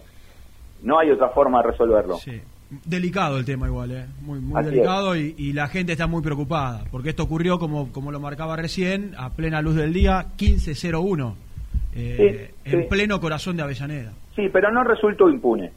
No 0.84 0.99
hay 0.99 1.12
otra 1.12 1.30
forma 1.30 1.62
de 1.62 1.72
resolverlo. 1.72 2.16
Sí. 2.18 2.39
Delicado 2.86 3.38
el 3.38 3.45
tema 3.45 3.68
igual, 3.68 3.91
¿eh? 3.91 4.05
muy, 4.22 4.39
muy 4.39 4.60
Así 4.60 4.72
delicado 4.72 5.16
y, 5.16 5.34
y 5.38 5.53
la 5.53 5.68
gente 5.68 5.93
está 5.93 6.05
muy 6.05 6.22
preocupada, 6.22 6.84
porque 6.91 7.10
esto 7.10 7.24
ocurrió, 7.24 7.60
como, 7.60 7.91
como 7.93 8.12
lo 8.12 8.20
marcaba 8.20 8.58
recién, 8.58 9.14
a 9.18 9.30
plena 9.32 9.62
luz 9.62 9.76
del 9.76 9.93
día, 9.93 10.28
15.01, 10.38 11.34
eh, 11.95 12.51
Sí, 12.66 12.70
en 12.72 12.82
sí. 12.84 12.88
pleno 12.89 13.20
corazón 13.22 13.55
de 13.58 13.64
Avellaneda. 13.64 14.12
Sí, 14.38 14.50
pero 14.54 14.72
no 14.72 14.84
resultó 14.84 15.30
impune. 15.30 15.72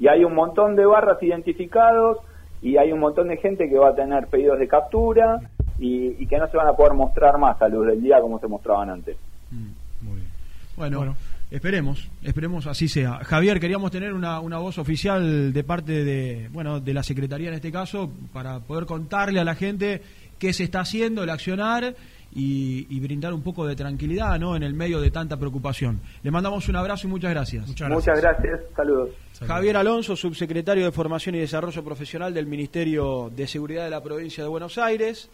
Y 0.00 0.08
hay 0.08 0.24
un 0.24 0.34
montón 0.34 0.74
de 0.74 0.86
barras 0.86 1.22
identificados 1.22 2.18
y 2.62 2.78
hay 2.78 2.90
un 2.90 3.00
montón 3.00 3.28
de 3.28 3.36
gente 3.36 3.68
que 3.68 3.76
va 3.76 3.90
a 3.90 3.94
tener 3.94 4.28
pedidos 4.28 4.58
de 4.58 4.66
captura 4.66 5.38
y, 5.78 6.16
y 6.18 6.26
que 6.26 6.38
no 6.38 6.48
se 6.48 6.56
van 6.56 6.68
a 6.68 6.72
poder 6.72 6.94
mostrar 6.94 7.36
más 7.38 7.60
a 7.60 7.68
luz 7.68 7.86
del 7.86 8.02
día 8.02 8.18
como 8.20 8.40
se 8.40 8.48
mostraban 8.48 8.88
antes. 8.88 9.18
Bueno, 10.74 11.16
esperemos, 11.50 12.08
esperemos 12.22 12.66
así 12.66 12.88
sea. 12.88 13.18
Javier, 13.24 13.60
queríamos 13.60 13.90
tener 13.90 14.14
una, 14.14 14.40
una 14.40 14.58
voz 14.58 14.78
oficial 14.78 15.52
de 15.52 15.64
parte 15.64 16.04
de, 16.04 16.48
bueno, 16.50 16.80
de 16.80 16.94
la 16.94 17.02
Secretaría 17.02 17.48
en 17.48 17.54
este 17.56 17.70
caso, 17.70 18.10
para 18.32 18.60
poder 18.60 18.86
contarle 18.86 19.38
a 19.38 19.44
la 19.44 19.54
gente 19.54 20.00
qué 20.38 20.54
se 20.54 20.64
está 20.64 20.80
haciendo, 20.80 21.24
el 21.24 21.30
accionar 21.30 21.94
y, 22.34 22.86
y 22.90 23.00
brindar 23.00 23.32
un 23.32 23.42
poco 23.42 23.66
de 23.66 23.74
tranquilidad 23.74 24.38
¿no? 24.38 24.56
en 24.56 24.62
el 24.62 24.74
medio 24.74 25.00
de 25.00 25.10
tanta 25.10 25.36
preocupación. 25.36 26.00
Le 26.22 26.30
mandamos 26.30 26.68
un 26.68 26.76
abrazo 26.76 27.06
y 27.06 27.10
muchas 27.10 27.30
gracias. 27.30 27.66
Muchas 27.68 28.20
gracias, 28.20 28.60
saludos. 28.76 29.10
Javier 29.46 29.76
Alonso, 29.76 30.16
subsecretario 30.16 30.84
de 30.84 30.92
Formación 30.92 31.34
y 31.36 31.38
Desarrollo 31.38 31.84
Profesional 31.84 32.34
del 32.34 32.46
Ministerio 32.46 33.30
de 33.34 33.46
Seguridad 33.46 33.84
de 33.84 33.90
la 33.90 34.02
Provincia 34.02 34.42
de 34.42 34.48
Buenos 34.48 34.78
Aires. 34.78 35.30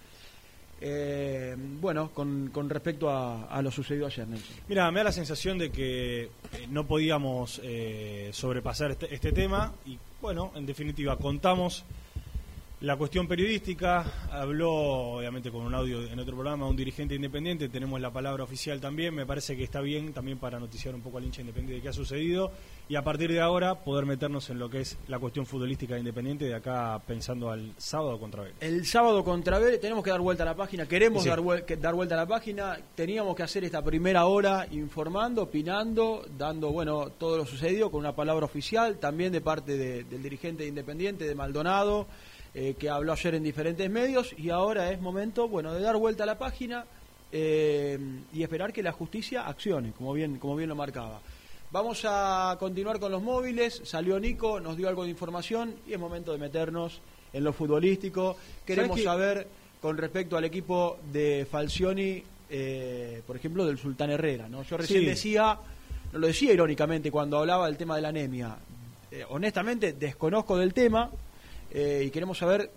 Eh, 0.81 1.57
bueno, 1.81 2.11
con, 2.13 2.51
con 2.53 2.69
respecto 2.69 3.09
a, 3.09 3.45
a 3.45 3.63
lo 3.63 3.71
sucedido 3.71 4.07
ayer, 4.07 4.29
Nelson. 4.29 4.57
Mira, 4.69 4.91
me 4.91 5.01
da 5.01 5.05
la 5.05 5.13
sensación 5.13 5.57
de 5.57 5.71
que 5.71 6.25
eh, 6.25 6.29
no 6.69 6.85
podíamos 6.87 7.61
eh, 7.65 8.29
sobrepasar 8.33 8.91
este, 8.91 9.15
este 9.15 9.33
tema 9.33 9.73
y 9.87 9.99
bueno, 10.21 10.53
en 10.55 10.67
definitiva, 10.67 11.17
contamos 11.17 11.85
la 12.85 12.97
cuestión 12.99 13.27
periodística, 13.27 14.05
habló 14.31 14.71
obviamente 15.17 15.51
con 15.51 15.63
un 15.63 15.75
audio 15.75 16.03
en 16.05 16.19
otro 16.19 16.35
programa 16.35 16.69
un 16.69 16.77
dirigente 16.77 17.15
independiente, 17.15 17.71
tenemos 17.71 17.99
la 17.99 18.13
palabra 18.13 18.45
oficial 18.45 18.79
también, 18.79 19.15
me 19.15 19.25
parece 19.25 19.57
que 19.57 19.65
está 19.65 19.81
bien 19.81 20.13
también 20.13 20.37
para 20.39 20.61
noticiar 20.61 20.95
un 20.95 21.01
poco 21.01 21.17
al 21.17 21.25
hincha 21.25 21.41
independiente 21.41 21.77
de 21.77 21.81
qué 21.83 21.89
ha 21.89 21.93
sucedido 21.95 22.53
y 22.87 22.97
a 22.97 23.03
partir 23.03 23.33
de 23.33 23.41
ahora 23.41 23.77
poder 23.77 24.05
meternos 24.05 24.51
en 24.51 24.59
lo 24.59 24.69
que 24.69 24.81
es 24.83 24.99
la 25.09 25.19
cuestión 25.19 25.47
futbolística 25.47 25.95
de 25.95 26.01
independiente 26.01 26.45
de 26.45 26.55
acá 26.55 27.01
pensando 27.07 27.51
al 27.51 27.73
sábado 27.79 28.19
contra 28.21 28.43
Vélez. 28.43 28.57
El 28.61 28.85
sábado 28.85 29.25
contra 29.25 29.59
Vélez 29.59 29.81
tenemos 29.81 30.05
que 30.05 30.11
dar 30.11 30.21
vuelta 30.21 30.43
a 30.43 30.47
la 30.47 30.55
página, 30.55 30.85
queremos 30.87 31.23
Sí. 31.23 31.31
dar, 31.31 31.41
dar 31.81 31.95
vuelta 31.95 32.17
a 32.17 32.19
la 32.19 32.27
página, 32.27 32.79
teníamos 32.95 33.35
que 33.35 33.45
hacer 33.45 33.65
esta 33.65 33.83
primera 33.83 34.27
hora 34.27 34.67
informando, 34.73 35.45
opinando, 35.45 36.27
dando 36.37 36.71
bueno 36.71 37.09
todo 37.19 37.39
lo 37.39 37.47
sucedido 37.47 37.91
con 37.91 38.01
una 38.01 38.15
palabra 38.15 38.45
oficial, 38.45 38.99
también 38.99 39.33
de 39.33 39.41
parte 39.41 39.79
de- 39.79 40.05
del 40.05 40.23
dirigente 40.23 40.65
de 40.65 40.69
Independiente, 40.69 41.25
de 41.27 41.35
Maldonado, 41.35 42.07
eh, 42.55 42.75
que 42.79 42.89
habló 42.89 43.13
ayer 43.13 43.35
en 43.35 43.43
diferentes 43.43 43.91
medios 43.91 44.35
y 44.39 44.51
ahora 44.51 44.91
es 44.93 45.01
momento 45.01 45.49
bueno 45.49 45.75
de 45.75 45.81
dar 45.83 45.97
vuelta 45.97 46.23
a 46.23 46.27
la 46.27 46.39
página 46.39 46.85
eh, 47.33 47.99
y 48.33 48.43
esperar 48.43 48.73
que 48.73 48.83
la 48.83 48.93
justicia 48.93 49.47
accione, 49.47 49.93
como 49.93 50.13
bien, 50.13 50.39
como 50.39 50.55
bien 50.57 50.69
lo 50.69 50.77
marcaba. 50.77 51.21
Vamos 51.73 52.03
a 52.05 52.57
continuar 52.61 53.01
con 53.01 53.11
los 53.11 53.21
móviles. 53.23 53.81
Salió 53.85 54.21
Nico, 54.21 54.61
nos 54.61 54.77
dio 54.77 54.89
algo 54.89 55.03
de 55.03 55.11
información 55.11 55.75
y 55.89 55.93
es 55.95 55.99
momento 55.99 56.31
de 56.33 56.39
meternos 56.39 57.01
en 57.33 57.43
lo 57.43 57.53
futbolístico. 57.53 58.37
Queremos 58.65 59.03
saber 59.03 59.49
con 59.81 59.97
respecto 59.99 60.37
al 60.37 60.45
equipo 60.45 60.99
de 61.13 61.47
Falcioni, 61.51 62.23
eh, 62.49 63.21
por 63.27 63.35
ejemplo, 63.35 63.67
del 63.67 63.79
Sultán 63.79 64.11
Herrera. 64.11 64.49
¿no? 64.49 64.63
Yo 64.63 64.77
recién 64.77 65.01
Sí. 65.01 65.07
decía, 65.07 65.59
no 66.13 66.19
lo 66.21 66.29
decía 66.29 66.53
irónicamente 66.53 67.11
cuando 67.11 67.39
hablaba 67.39 67.67
del 67.67 67.77
tema 67.77 67.97
de 67.97 68.03
la 68.03 68.09
anemia. 68.11 68.57
Eh, 69.11 69.25
honestamente, 69.29 69.95
desconozco 69.95 70.57
del 70.57 70.73
tema 70.73 71.11
eh, 71.75 72.05
y 72.07 72.11
queremos 72.11 72.39
saber 72.39 72.71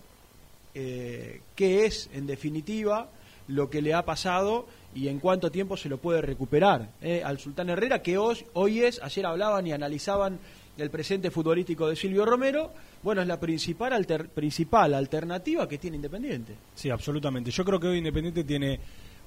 eh, 0.76 1.42
qué 1.56 1.86
es, 1.86 2.10
en 2.14 2.28
definitiva, 2.28 3.10
lo 3.48 3.70
que 3.70 3.82
le 3.82 3.94
ha 3.94 4.04
pasado 4.04 4.68
y 4.94 5.08
en 5.08 5.20
cuánto 5.20 5.52
tiempo 5.52 5.78
se 5.78 5.90
lo 5.90 5.98
puede 6.00 6.22
recuperar 6.22 6.90
eh, 7.02 7.22
al 7.24 7.40
Sultán 7.40 7.70
Herrera, 7.70 8.02
que 8.02 8.18
hoy, 8.18 8.38
hoy 8.54 8.82
es, 8.84 9.02
ayer 9.02 9.26
hablaban 9.26 9.66
y 9.68 9.72
analizaban 9.72 10.40
el 10.78 10.90
presente 10.92 11.32
futbolístico 11.32 11.88
de 11.88 11.96
Silvio 11.96 12.26
Romero, 12.26 12.72
bueno, 13.02 13.22
es 13.22 13.28
la 13.28 13.40
principal, 13.40 13.94
alter- 13.94 14.30
principal 14.30 14.94
alternativa 14.94 15.68
que 15.68 15.78
tiene 15.78 15.96
Independiente. 15.96 16.54
Sí, 16.76 16.90
absolutamente. 16.90 17.50
Yo 17.52 17.64
creo 17.66 17.80
que 17.80 17.88
hoy 17.88 17.98
Independiente 18.00 18.44
tiene 18.44 18.80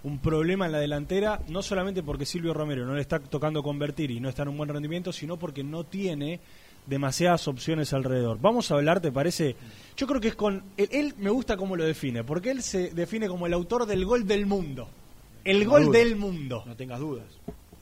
un 0.05 0.19
problema 0.19 0.67
en 0.67 0.73
la 0.73 0.79
delantera, 0.79 1.41
no 1.49 1.61
solamente 1.63 2.03
porque 2.03 2.25
Silvio 2.25 2.55
Romero 2.55 2.87
no 2.87 2.95
le 2.95 3.01
está 3.01 3.19
tocando 3.19 3.63
convertir 3.63 4.11
y 4.13 4.21
no 4.21 4.29
está 4.29 4.43
en 4.43 4.49
un 4.51 4.57
buen 4.59 4.69
rendimiento, 4.69 5.13
sino 5.13 5.39
porque 5.39 5.65
no 5.65 5.85
tiene 5.85 6.41
demasiadas 6.87 7.47
opciones 7.49 7.93
alrededor. 7.93 8.39
Vamos 8.41 8.71
a 8.71 8.75
hablar, 8.75 9.01
¿te 9.01 9.13
parece? 9.13 9.57
Yo 9.97 10.07
creo 10.07 10.21
que 10.21 10.29
es 10.29 10.35
con... 10.35 10.63
Él, 10.77 10.89
él 10.93 11.15
me 11.19 11.31
gusta 11.31 11.57
cómo 11.57 11.77
lo 11.77 11.85
define, 11.85 12.25
porque 12.25 12.51
él 12.51 12.63
se 12.63 12.91
define 12.91 13.29
como 13.29 13.47
el 13.47 13.53
autor 13.53 13.87
del 13.87 14.05
gol 14.05 14.27
del 14.27 14.47
mundo. 14.47 14.89
El 15.45 15.65
No 15.65 15.71
gol 15.71 15.87
dudas. 15.87 16.01
del 16.03 16.17
mundo. 16.17 16.63
No 16.67 16.77
tengas 16.77 17.01
dudas. 17.01 17.25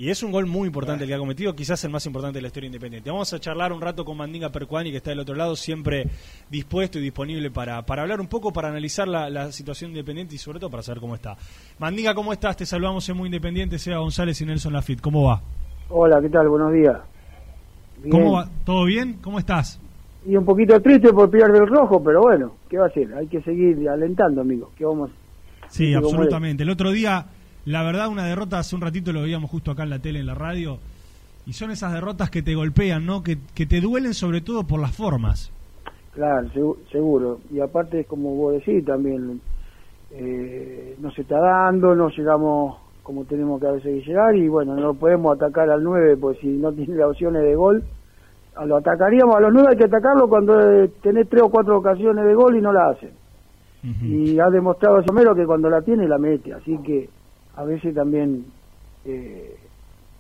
Y 0.01 0.11
es 0.11 0.23
un 0.23 0.31
gol 0.31 0.47
muy 0.47 0.69
importante 0.69 1.03
el 1.03 1.11
que 1.11 1.15
ha 1.15 1.19
cometido, 1.19 1.57
quizás 1.57 1.83
el 1.83 1.91
más 1.91 2.07
importante 2.07 2.39
de 2.39 2.43
la 2.43 2.47
historia 2.47 2.69
independiente. 2.69 3.11
Vamos 3.11 3.33
a 3.33 3.41
charlar 3.41 3.73
un 3.73 3.81
rato 3.81 4.05
con 4.05 4.17
Mandinga 4.17 4.49
Percuani, 4.51 4.93
que 4.93 4.99
está 4.99 5.11
del 5.11 5.19
otro 5.19 5.35
lado, 5.35 5.57
siempre 5.57 6.07
dispuesto 6.49 7.01
y 7.01 7.03
disponible 7.03 7.51
para, 7.51 7.85
para 7.85 8.03
hablar 8.03 8.21
un 8.21 8.29
poco, 8.29 8.53
para 8.53 8.69
analizar 8.69 9.09
la, 9.09 9.29
la 9.29 9.51
situación 9.51 9.91
independiente 9.91 10.37
y 10.37 10.39
sobre 10.39 10.61
todo 10.61 10.71
para 10.71 10.85
saber 10.85 11.01
cómo 11.01 11.17
está. 11.17 11.37
Mandinga, 11.81 12.15
¿cómo 12.15 12.33
estás? 12.33 12.57
Te 12.57 12.65
saludamos 12.65 13.09
en 13.09 13.17
Muy 13.17 13.27
Independiente, 13.27 13.77
Seba 13.77 13.99
González 13.99 14.41
y 14.41 14.47
Nelson 14.47 14.73
Lafitte. 14.73 15.01
¿Cómo 15.01 15.25
va? 15.25 15.43
Hola, 15.89 16.21
¿qué 16.21 16.29
tal? 16.29 16.49
Buenos 16.49 16.73
días. 16.73 16.97
Bien. 18.03 18.11
¿Cómo 18.11 18.33
va? 18.33 18.49
¿Todo 18.65 18.85
bien? 18.85 19.19
¿Cómo 19.23 19.39
estás? 19.39 19.81
Y 20.27 20.37
un 20.37 20.45
poquito 20.45 20.81
triste 20.81 21.13
por 21.13 21.31
pillar 21.31 21.53
del 21.53 21.67
rojo, 21.67 22.03
pero 22.03 22.21
bueno, 22.23 22.53
¿qué 22.69 22.79
va 22.79 22.85
a 22.85 22.89
hacer? 22.89 23.15
Hay 23.15 23.27
que 23.29 23.41
seguir 23.43 23.89
alentando, 23.89 24.41
amigo. 24.41 24.71
¿Qué 24.77 24.85
vamos? 24.85 25.11
Sí, 25.69 25.95
absolutamente. 25.95 26.63
El 26.65 26.71
otro 26.71 26.91
día, 26.91 27.27
la 27.65 27.83
verdad, 27.83 28.09
una 28.09 28.25
derrota, 28.25 28.59
hace 28.59 28.75
un 28.75 28.83
ratito 28.83 29.13
lo 29.13 29.23
veíamos 29.23 29.51
justo 29.51 29.71
acá 29.71 29.85
en 29.85 29.91
la 29.91 29.99
tele, 30.01 30.21
en 30.21 30.27
la 30.27 30.35
radio, 30.35 30.79
y 31.47 31.53
son 31.55 31.71
esas 31.71 31.93
derrotas 31.93 32.31
que 32.31 32.43
te 32.43 32.55
golpean, 32.55 33.07
¿no? 33.07 33.23
Que, 33.23 33.39
que 33.55 33.65
te 33.67 33.81
duelen 33.81 34.13
sobre 34.15 34.41
todo 34.41 34.65
por 34.65 34.81
las 34.81 34.95
formas. 34.95 35.51
Claro, 36.13 36.49
segu- 36.49 36.77
seguro. 36.91 37.41
Y 37.53 37.61
aparte, 37.61 38.05
como 38.05 38.35
vos 38.35 38.55
decís, 38.55 38.85
también 38.85 39.41
eh, 40.11 40.97
no 41.01 41.11
se 41.13 41.23
está 41.23 41.39
dando, 41.39 41.95
no 41.95 42.09
llegamos 42.11 42.77
como 43.09 43.25
tenemos 43.25 43.59
que 43.59 43.67
a 43.67 43.73
veces 43.73 44.07
llegar 44.07 44.37
y 44.37 44.49
bueno, 44.49 44.77
no 44.77 44.93
podemos 44.93 45.35
atacar 45.35 45.71
al 45.71 45.83
9, 45.83 46.19
pues 46.19 46.37
si 46.41 46.47
no 46.49 46.71
tiene 46.75 46.95
las 46.95 47.09
opciones 47.09 47.43
de 47.43 47.55
gol, 47.55 47.83
lo 48.67 48.77
atacaríamos, 48.77 49.35
a 49.35 49.41
los 49.41 49.51
9 49.55 49.69
hay 49.71 49.77
que 49.79 49.85
atacarlo 49.85 50.29
cuando 50.29 50.61
eh, 50.61 50.91
tenés 51.03 51.27
tres 51.27 51.43
o 51.43 51.49
cuatro 51.49 51.79
ocasiones 51.79 52.23
de 52.27 52.35
gol 52.35 52.59
y 52.59 52.61
no 52.61 52.71
la 52.71 52.91
hacen. 52.91 53.13
Y 54.03 54.39
ha 54.39 54.51
demostrado 54.51 55.03
Somero 55.05 55.35
que 55.35 55.47
cuando 55.47 55.71
la 55.71 55.81
tiene 55.81 56.07
la 56.07 56.19
mete, 56.19 56.53
así 56.53 56.77
que 56.85 57.09
a 57.57 57.65
veces 57.65 57.95
también 57.95 58.45
eh, 59.07 59.57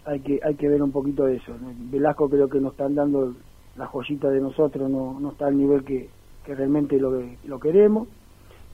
hay 0.07 0.20
que 0.20 0.41
hay 0.43 0.55
que 0.55 0.68
ver 0.70 0.82
un 0.82 0.91
poquito 0.91 1.24
de 1.26 1.36
eso. 1.36 1.53
¿no? 1.61 1.68
Velasco 1.91 2.30
creo 2.30 2.49
que 2.49 2.59
nos 2.59 2.72
están 2.72 2.95
dando 2.95 3.34
la 3.76 3.84
joyita 3.86 4.30
de 4.30 4.41
nosotros 4.41 4.89
no, 4.89 5.20
no 5.20 5.32
está 5.32 5.49
al 5.49 5.59
nivel 5.59 5.84
que, 5.84 6.09
que 6.47 6.55
realmente 6.55 6.99
lo, 6.99 7.12
lo 7.45 7.61
queremos 7.61 8.09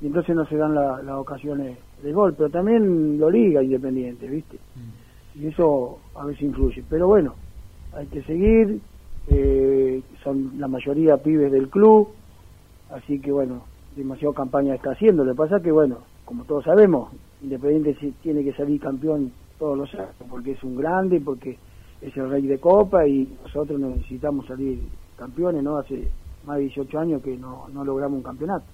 y 0.01 0.07
entonces 0.07 0.37
no 0.37 0.47
se 0.47 0.57
dan 0.57 0.73
la- 0.77 1.03
las 1.03 1.17
ocasiones 1.17 1.79
de 2.05 2.13
gol, 2.13 2.35
pero 2.37 2.51
también 2.51 3.19
lo 3.19 3.31
liga 3.31 3.63
Independiente, 3.63 4.29
¿viste? 4.29 4.59
Y 5.35 5.47
eso 5.47 5.99
a 6.15 6.27
veces 6.27 6.43
influye. 6.43 6.85
Pero 6.89 7.09
bueno, 7.09 7.35
hay 7.95 8.07
que 8.07 8.23
seguir, 8.23 8.79
eh, 9.29 10.03
son 10.23 10.53
la 10.59 10.69
mayoría 10.69 11.17
pibes 11.17 11.51
del 11.51 11.69
club, 11.69 12.09
así 12.91 13.19
que 13.19 13.33
bueno, 13.33 13.63
demasiado 13.97 14.35
campaña 14.35 14.75
está 14.75 14.93
haciendo. 14.93 15.25
Lo 15.25 15.33
que 15.33 15.39
pasa 15.39 15.61
que 15.61 15.73
bueno, 15.73 15.99
como 16.25 16.45
todos 16.45 16.65
sabemos, 16.65 17.11
Independiente 17.43 18.13
tiene 18.23 18.45
que 18.45 18.53
salir 18.53 18.81
campeón 18.81 19.33
todos 19.59 19.77
los 19.77 19.95
años, 19.95 20.15
porque 20.29 20.53
es 20.53 20.63
un 20.63 20.77
grande, 20.77 21.21
porque 21.21 21.59
es 22.01 22.17
el 22.17 22.31
rey 22.31 22.47
de 22.47 22.59
copa 22.59 23.07
y 23.07 23.29
nosotros 23.43 23.81
necesitamos 23.81 24.47
salir 24.47 24.79
campeones, 25.17 25.63
¿no? 25.63 25.79
Hace 25.79 26.09
más 26.47 26.57
de 26.57 26.65
18 26.65 26.99
años 26.99 27.23
que 27.23 27.37
no, 27.37 27.67
no 27.73 27.85
logramos 27.85 28.19
un 28.19 28.23
campeonato. 28.23 28.65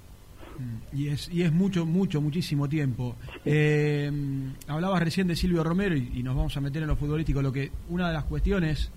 Y 0.93 1.09
es, 1.09 1.29
y 1.33 1.43
es 1.43 1.53
mucho, 1.53 1.87
mucho, 1.87 2.21
muchísimo 2.21 2.69
tiempo. 2.69 3.17
Eh, 3.45 4.11
hablabas 4.67 5.03
recién 5.03 5.27
de 5.29 5.37
Silvio 5.37 5.63
Romero 5.65 5.97
y, 5.97 6.11
y 6.15 6.23
nos 6.23 6.37
vamos 6.37 6.57
a 6.57 6.61
meter 6.61 6.83
en 6.83 6.89
lo 6.89 6.97
futbolístico. 6.97 7.43
Lo 7.43 7.53
que 7.53 7.71
una 7.89 8.09
de 8.09 8.15
las 8.15 8.25
cuestiones 8.25 8.91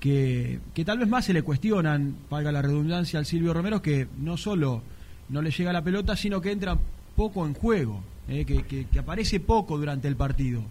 que, 0.00 0.60
que 0.74 0.84
tal 0.84 0.98
vez 0.98 1.08
más 1.08 1.24
se 1.24 1.32
le 1.32 1.42
cuestionan, 1.42 2.16
valga 2.30 2.52
la 2.52 2.62
redundancia, 2.62 3.18
al 3.18 3.26
Silvio 3.26 3.52
Romero 3.54 3.76
es 3.76 3.82
que 3.82 4.06
no 4.18 4.36
solo 4.36 4.82
no 5.28 5.42
le 5.42 5.50
llega 5.50 5.72
la 5.72 5.82
pelota, 5.82 6.14
sino 6.16 6.40
que 6.40 6.52
entra 6.52 6.78
poco 7.16 7.46
en 7.46 7.54
juego, 7.54 8.02
eh, 8.28 8.44
que, 8.44 8.62
que- 8.64 8.84
que 8.86 8.98
aparece 8.98 9.40
poco 9.40 9.76
durante 9.78 10.06
el 10.06 10.16
partido. 10.16 10.62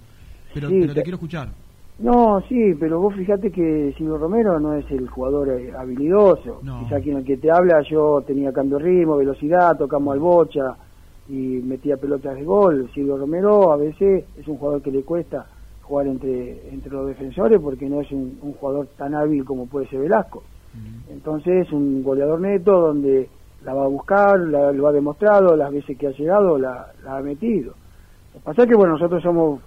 Pero, 0.54 0.70
Sí, 0.70 0.76
pero 0.80 0.94
te 0.94 1.00
te- 1.00 1.04
quiero 1.04 1.16
escuchar. 1.18 1.52
No, 2.00 2.42
sí, 2.50 2.74
pero 2.78 3.00
vos 3.00 3.16
fíjate 3.16 3.52
que 3.52 3.94
Silvio 3.98 4.18
Romero 4.18 4.60
no 4.60 4.74
es 4.74 4.90
el 4.92 5.08
jugador 5.08 5.50
eh, 5.50 5.72
habilidoso. 5.78 6.60
Quizá 6.84 7.00
quien 7.00 7.18
el 7.18 7.24
que 7.24 7.38
te 7.38 7.50
habla, 7.50 7.82
yo 7.90 8.22
tenía 8.28 8.52
cambio 8.52 8.78
de 8.80 8.84
ritmo, 8.84 9.16
velocidad, 9.16 9.78
tocamos 9.78 10.14
al 10.14 10.20
bocha 10.20 10.76
y 11.30 11.62
metía 11.64 11.96
pelotas 11.96 12.36
de 12.36 12.44
gol. 12.44 12.90
Silvio 12.94 13.18
Romero 13.18 13.72
a 13.72 13.78
veces 13.78 14.26
es 14.38 14.48
un 14.48 14.58
jugador 14.58 14.82
que 14.82 14.92
le 14.92 15.04
cuesta 15.04 15.46
jugar 15.84 16.08
entre, 16.08 16.68
entre 16.70 16.92
los 16.92 17.08
defensores 17.08 17.60
porque 17.62 17.88
no 17.88 18.02
es 18.02 18.12
un, 18.12 18.40
un 18.42 18.54
jugador 18.54 18.88
tan 18.98 19.16
hábil 19.16 19.46
como 19.46 19.66
puede 19.68 19.88
ser 19.88 20.00
Velasco. 20.02 20.44
Entonces 21.10 21.66
es 21.68 21.72
un 21.72 22.04
goleador 22.04 22.42
neto 22.42 22.78
donde 22.82 23.30
la 23.64 23.74
va 23.74 23.86
a 23.86 23.88
buscar, 23.88 24.38
la- 24.40 24.72
lo 24.74 24.88
ha 24.88 24.92
demostrado, 24.92 25.56
las 25.56 25.72
veces 25.72 25.98
que 25.98 26.08
ha 26.08 26.12
llegado 26.12 26.58
la, 26.58 26.88
la 27.06 27.18
ha 27.18 27.22
metido. 27.22 27.74
Lo 28.34 28.40
que 28.42 28.46
pasa 28.46 28.64
es 28.64 28.68
que 28.68 28.76
bueno, 28.76 28.94
nosotros 28.94 29.24
somos 29.24 29.62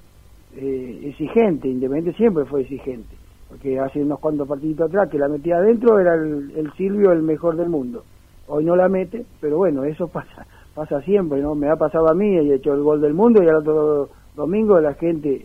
eh, 0.57 1.01
exigentes, 1.05 1.70
Independiente 1.70 2.16
siempre 2.16 2.44
fue 2.44 2.62
exigente, 2.62 3.14
porque 3.49 3.78
hace 3.78 4.03
unos 4.03 4.18
cuantos 4.18 4.49
partiditos 4.49 4.88
atrás 4.88 5.09
que 5.09 5.18
la 5.18 5.28
metía 5.28 5.57
adentro 5.57 5.99
era 5.99 6.14
el, 6.14 6.70
Silvio 6.76 7.12
el 7.12 7.22
mejor 7.22 7.57
del 7.57 7.68
mundo. 7.68 8.05
Hoy 8.46 8.64
no 8.64 8.74
la 8.76 8.88
mete, 8.88 9.24
pero 9.40 9.59
bueno, 9.59 9.84
eso 9.84 10.09
pasa 10.12 10.46
pasa 10.74 11.01
siempre, 11.03 11.40
¿no? 11.40 11.57
Me 11.57 11.68
ha 11.68 11.74
pasado 11.74 12.09
a 12.09 12.14
mí 12.14 12.36
he 12.36 12.55
hecho 12.55 12.72
el 12.72 12.82
gol 12.82 13.01
del 13.01 13.12
mundo 13.12 13.42
y 13.42 13.49
al 13.49 13.57
otro 13.57 14.11
domingo 14.36 14.80
la 14.80 14.94
gente, 14.94 15.44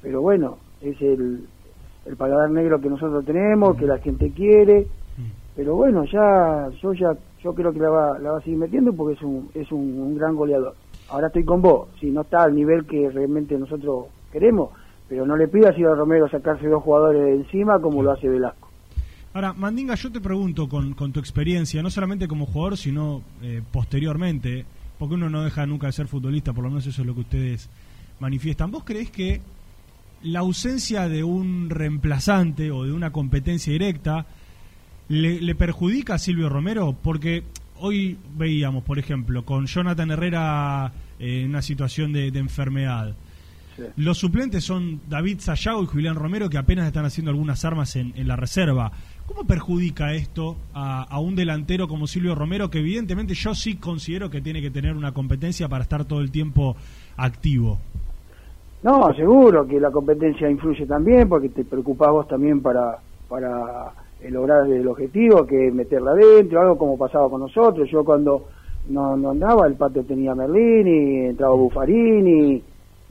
pero 0.00 0.22
bueno, 0.22 0.56
es 0.80 1.00
el, 1.02 1.46
el 2.06 2.16
paladar 2.16 2.50
negro 2.50 2.80
que 2.80 2.88
nosotros 2.88 3.22
tenemos, 3.26 3.76
que 3.76 3.86
la 3.86 3.98
gente 3.98 4.30
quiere, 4.30 4.86
pero 5.54 5.76
bueno, 5.76 6.04
ya 6.04 6.70
yo 6.80 6.94
ya 6.94 7.14
yo 7.42 7.54
creo 7.54 7.72
que 7.72 7.80
la 7.80 7.90
va, 7.90 8.18
la 8.18 8.32
va 8.32 8.38
a 8.38 8.40
seguir 8.40 8.58
metiendo 8.58 8.94
porque 8.94 9.14
es 9.14 9.22
un 9.22 9.50
es 9.54 9.70
un 9.70 10.16
gran 10.16 10.34
goleador. 10.34 10.74
Ahora 11.10 11.26
estoy 11.26 11.44
con 11.44 11.60
vos, 11.60 11.88
si 12.00 12.10
no 12.10 12.22
está 12.22 12.44
al 12.44 12.54
nivel 12.54 12.86
que 12.86 13.10
realmente 13.10 13.58
nosotros 13.58 14.06
queremos, 14.32 14.70
pero 15.08 15.26
no 15.26 15.36
le 15.36 15.46
pidas 15.46 15.76
a 15.76 15.94
Romero 15.94 16.28
sacarse 16.28 16.66
dos 16.66 16.82
jugadores 16.82 17.22
de 17.22 17.34
encima 17.34 17.80
como 17.80 18.02
lo 18.02 18.12
hace 18.12 18.28
Velasco. 18.28 18.70
Ahora, 19.34 19.52
Mandinga, 19.52 19.94
yo 19.94 20.10
te 20.12 20.20
pregunto 20.20 20.68
con, 20.68 20.94
con 20.94 21.12
tu 21.12 21.20
experiencia, 21.20 21.82
no 21.82 21.90
solamente 21.90 22.28
como 22.28 22.46
jugador, 22.46 22.76
sino 22.76 23.22
eh, 23.42 23.62
posteriormente, 23.72 24.64
porque 24.98 25.14
uno 25.14 25.30
no 25.30 25.42
deja 25.42 25.64
nunca 25.66 25.86
de 25.86 25.92
ser 25.92 26.06
futbolista, 26.06 26.52
por 26.52 26.64
lo 26.64 26.70
menos 26.70 26.86
eso 26.86 27.00
es 27.00 27.06
lo 27.06 27.14
que 27.14 27.20
ustedes 27.20 27.70
manifiestan. 28.20 28.70
¿Vos 28.70 28.84
creés 28.84 29.10
que 29.10 29.40
la 30.22 30.40
ausencia 30.40 31.08
de 31.08 31.24
un 31.24 31.70
reemplazante 31.70 32.70
o 32.70 32.84
de 32.84 32.92
una 32.92 33.10
competencia 33.10 33.72
directa 33.72 34.26
le, 35.08 35.40
le 35.40 35.54
perjudica 35.54 36.14
a 36.14 36.18
Silvio 36.18 36.50
Romero? 36.50 36.94
Porque 37.02 37.42
hoy 37.80 38.18
veíamos, 38.36 38.84
por 38.84 38.98
ejemplo, 38.98 39.44
con 39.44 39.66
Jonathan 39.66 40.10
Herrera 40.10 40.92
eh, 41.18 41.42
en 41.42 41.48
una 41.48 41.62
situación 41.62 42.12
de, 42.12 42.30
de 42.30 42.38
enfermedad. 42.38 43.14
Los 43.96 44.18
suplentes 44.18 44.64
son 44.64 45.00
David 45.08 45.40
Sayago 45.40 45.82
y 45.82 45.86
Julián 45.86 46.16
Romero, 46.16 46.48
que 46.48 46.58
apenas 46.58 46.86
están 46.86 47.04
haciendo 47.04 47.30
algunas 47.30 47.64
armas 47.64 47.96
en, 47.96 48.12
en 48.16 48.28
la 48.28 48.36
reserva. 48.36 48.92
¿Cómo 49.26 49.44
perjudica 49.46 50.14
esto 50.14 50.56
a, 50.74 51.04
a 51.04 51.18
un 51.20 51.36
delantero 51.36 51.88
como 51.88 52.06
Silvio 52.06 52.34
Romero, 52.34 52.70
que 52.70 52.80
evidentemente 52.80 53.34
yo 53.34 53.54
sí 53.54 53.76
considero 53.76 54.28
que 54.28 54.40
tiene 54.40 54.60
que 54.60 54.70
tener 54.70 54.94
una 54.94 55.12
competencia 55.12 55.68
para 55.68 55.84
estar 55.84 56.04
todo 56.04 56.20
el 56.20 56.30
tiempo 56.30 56.76
activo? 57.16 57.78
No, 58.82 59.14
seguro 59.14 59.66
que 59.66 59.78
la 59.78 59.92
competencia 59.92 60.50
influye 60.50 60.84
también 60.86 61.28
porque 61.28 61.48
te 61.50 61.64
preocupás 61.64 62.10
vos 62.10 62.26
también 62.26 62.60
para, 62.60 62.98
para 63.28 63.92
lograr 64.28 64.68
el 64.68 64.86
objetivo, 64.88 65.46
que 65.46 65.68
es 65.68 65.74
meterla 65.74 66.10
adentro, 66.10 66.60
algo 66.60 66.76
como 66.76 66.98
pasaba 66.98 67.30
con 67.30 67.42
nosotros. 67.42 67.88
Yo 67.88 68.04
cuando 68.04 68.48
no, 68.88 69.16
no 69.16 69.30
andaba, 69.30 69.68
el 69.68 69.74
pato 69.74 70.02
tenía 70.02 70.34
Merlini, 70.34 71.26
entraba 71.26 71.54
Buffarini, 71.54 72.60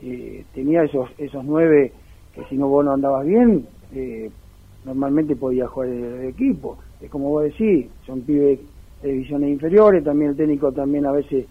eh, 0.02 0.46
tenía 0.54 0.84
esos, 0.84 1.10
esos 1.18 1.44
nueve 1.46 1.92
que 2.34 2.44
si 2.46 2.56
no 2.56 2.68
vos 2.68 2.86
no 2.86 2.94
andabas 2.94 3.26
bien, 3.26 3.66
eh, 3.94 4.30
normalmente 4.86 5.36
podías 5.36 5.70
jugar 5.70 5.90
en 5.90 6.04
el 6.04 6.26
equipo. 6.30 6.78
Es 7.02 7.10
como 7.10 7.30
vos 7.30 7.44
decís, 7.44 7.88
son 8.06 8.22
pibes 8.22 8.60
de 9.02 9.12
divisiones 9.12 9.50
inferiores, 9.50 10.04
también 10.04 10.32
el 10.32 10.38
técnico 10.38 10.72
también 10.72 11.06
a 11.06 11.12
veces 11.12 11.46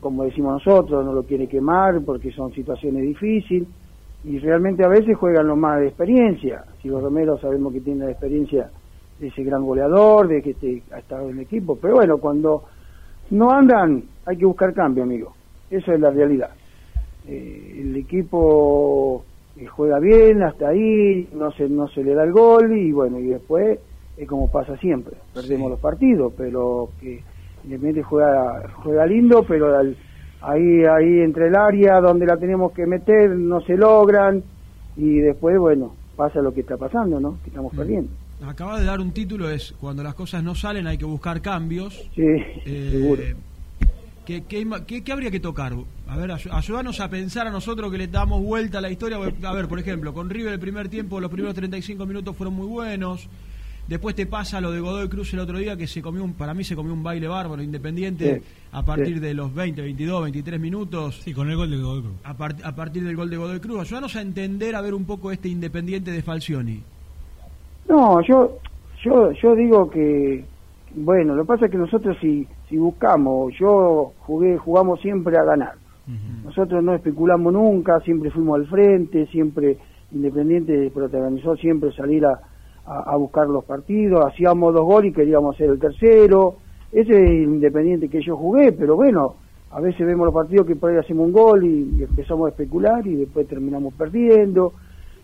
como 0.00 0.24
decimos 0.24 0.64
nosotros, 0.64 1.04
no 1.04 1.12
lo 1.12 1.22
quiere 1.24 1.46
quemar 1.46 2.00
porque 2.00 2.32
son 2.32 2.52
situaciones 2.52 3.02
difíciles 3.02 3.68
y 4.24 4.38
realmente 4.38 4.84
a 4.84 4.88
veces 4.88 5.16
juegan 5.18 5.46
los 5.46 5.58
más 5.58 5.80
de 5.80 5.88
experiencia. 5.88 6.64
Si 6.80 6.88
los 6.88 7.02
Romero 7.02 7.38
sabemos 7.38 7.72
que 7.72 7.80
tiene 7.80 8.06
la 8.06 8.10
experiencia 8.12 8.70
de 9.18 9.26
ese 9.26 9.44
gran 9.44 9.62
goleador, 9.62 10.28
de 10.28 10.40
que 10.40 10.54
te, 10.54 10.82
ha 10.92 10.98
estado 10.98 11.28
en 11.28 11.36
el 11.36 11.42
equipo, 11.42 11.76
pero 11.76 11.96
bueno, 11.96 12.16
cuando 12.18 12.64
no 13.30 13.50
andan 13.50 14.02
hay 14.24 14.36
que 14.38 14.46
buscar 14.46 14.72
cambio, 14.72 15.02
amigo. 15.02 15.34
Eso 15.70 15.92
es 15.92 16.00
la 16.00 16.10
realidad. 16.10 16.50
Eh, 17.26 17.80
el 17.80 17.96
equipo 17.96 19.24
eh, 19.56 19.66
juega 19.66 19.98
bien 19.98 20.42
hasta 20.42 20.68
ahí, 20.68 21.28
no 21.34 21.50
se, 21.52 21.68
no 21.68 21.88
se 21.88 22.02
le 22.04 22.14
da 22.14 22.24
el 22.24 22.32
gol 22.32 22.76
y 22.76 22.92
bueno, 22.92 23.18
y 23.18 23.26
después 23.26 23.78
es 24.16 24.28
como 24.28 24.50
pasa 24.50 24.76
siempre, 24.78 25.14
perdemos 25.32 25.70
los 25.70 25.80
partidos, 25.80 26.32
pero 26.36 26.90
que 27.00 27.22
Independiente 27.64 28.02
juega, 28.02 28.68
juega 28.82 29.06
lindo, 29.06 29.42
pero 29.48 29.74
al- 29.74 29.96
ahí, 30.42 30.84
ahí 30.84 31.20
entre 31.20 31.46
el 31.48 31.56
área 31.56 31.98
donde 32.00 32.26
la 32.26 32.36
tenemos 32.36 32.72
que 32.72 32.84
meter 32.86 33.30
no 33.30 33.62
se 33.62 33.74
logran 33.74 34.42
y 34.98 35.20
después, 35.20 35.58
bueno, 35.58 35.94
pasa 36.14 36.42
lo 36.42 36.52
que 36.52 36.60
está 36.60 36.76
pasando, 36.76 37.18
¿no? 37.18 37.38
Que 37.42 37.48
estamos 37.48 37.74
perdiendo. 37.74 38.10
Acabas 38.46 38.80
de 38.80 38.86
dar 38.86 39.00
un 39.00 39.12
título, 39.12 39.48
es 39.48 39.72
cuando 39.80 40.02
las 40.02 40.14
cosas 40.14 40.44
no 40.44 40.54
salen 40.54 40.86
hay 40.86 40.98
que 40.98 41.06
buscar 41.06 41.40
cambios. 41.40 41.94
Sí, 42.14 42.20
Eh, 42.66 42.88
seguro. 42.92 43.22
¿Qué, 44.24 44.44
qué, 44.44 44.60
ima- 44.64 44.84
qué- 44.86 45.02
qué 45.04 45.12
habría 45.12 45.30
que 45.30 45.40
tocar? 45.40 45.72
A 46.08 46.16
ver, 46.16 46.30
ayúdanos 46.32 47.00
a 47.00 47.08
pensar 47.08 47.46
a 47.46 47.50
nosotros 47.50 47.90
que 47.90 47.98
le 47.98 48.06
damos 48.08 48.42
vuelta 48.42 48.78
a 48.78 48.80
la 48.80 48.90
historia. 48.90 49.18
A 49.42 49.52
ver, 49.52 49.68
por 49.68 49.78
ejemplo, 49.78 50.12
con 50.14 50.28
River 50.30 50.52
el 50.54 50.60
primer 50.60 50.88
tiempo, 50.88 51.20
los 51.20 51.30
primeros 51.30 51.54
35 51.54 52.04
minutos 52.06 52.36
fueron 52.36 52.54
muy 52.54 52.66
buenos. 52.66 53.28
Después 53.86 54.14
te 54.14 54.24
pasa 54.24 54.62
lo 54.62 54.70
de 54.72 54.80
Godoy 54.80 55.08
Cruz 55.10 55.34
el 55.34 55.40
otro 55.40 55.58
día, 55.58 55.76
que 55.76 55.86
se 55.86 56.00
comió 56.00 56.24
un, 56.24 56.32
para 56.32 56.54
mí 56.54 56.64
se 56.64 56.74
comió 56.74 56.94
un 56.94 57.02
baile 57.02 57.28
bárbaro 57.28 57.62
independiente 57.62 58.36
Sí, 58.40 58.46
a 58.72 58.82
partir 58.82 59.14
sí. 59.16 59.20
de 59.20 59.34
los 59.34 59.52
20, 59.54 59.82
22, 59.82 60.22
23 60.22 60.58
minutos. 60.58 61.20
Sí, 61.22 61.34
con 61.34 61.50
el 61.50 61.56
gol 61.56 61.70
de 61.70 61.76
Godoy 61.76 62.00
Cruz. 62.02 62.14
A, 62.24 62.32
par- 62.34 62.56
a 62.64 62.74
partir 62.74 63.04
del 63.04 63.14
gol 63.14 63.28
de 63.28 63.36
Godoy 63.36 63.60
Cruz. 63.60 63.80
Ayúdanos 63.82 64.16
a 64.16 64.22
entender, 64.22 64.74
a 64.74 64.80
ver 64.80 64.94
un 64.94 65.04
poco 65.04 65.30
este 65.32 65.48
independiente 65.50 66.10
de 66.12 66.22
Falcioni. 66.22 66.80
No, 67.88 68.22
yo, 68.22 68.58
yo, 69.02 69.32
yo 69.32 69.54
digo 69.54 69.90
que, 69.90 70.44
bueno, 70.96 71.34
lo 71.34 71.42
que 71.42 71.48
pasa 71.48 71.64
es 71.66 71.70
que 71.70 71.78
nosotros 71.78 72.16
si, 72.20 72.46
si 72.68 72.76
buscamos, 72.78 73.52
yo 73.58 74.12
jugué, 74.20 74.56
jugamos 74.58 75.00
siempre 75.00 75.36
a 75.38 75.44
ganar. 75.44 75.72
Nosotros 76.44 76.84
no 76.84 76.94
especulamos 76.94 77.52
nunca, 77.52 77.98
siempre 78.00 78.30
fuimos 78.30 78.56
al 78.60 78.66
frente, 78.66 79.26
siempre 79.26 79.78
Independiente 80.12 80.90
protagonizó 80.94 81.56
siempre 81.56 81.90
salir 81.92 82.24
a, 82.26 82.38
a- 82.86 83.12
a 83.12 83.16
buscar 83.16 83.48
los 83.48 83.64
partidos, 83.64 84.24
hacíamos 84.24 84.72
dos 84.74 84.84
goles 84.84 85.10
y 85.10 85.14
queríamos 85.14 85.54
hacer 85.56 85.70
el 85.70 85.78
tercero. 85.80 86.56
Ese 86.92 87.10
es 87.10 87.30
el 87.30 87.42
Independiente 87.44 88.08
que 88.08 88.22
yo 88.22 88.36
jugué, 88.36 88.70
pero 88.72 88.94
bueno, 88.94 89.34
a 89.72 89.80
veces 89.80 90.06
vemos 90.06 90.26
los 90.26 90.34
partidos 90.34 90.66
que 90.66 90.76
por 90.76 90.90
ahí 90.90 90.98
hacemos 90.98 91.26
un 91.26 91.32
gol 91.32 91.64
y, 91.64 91.96
y 91.98 92.02
empezamos 92.04 92.46
a 92.46 92.50
especular 92.50 93.04
y 93.06 93.16
después 93.16 93.48
terminamos 93.48 93.94
perdiendo. 93.94 94.72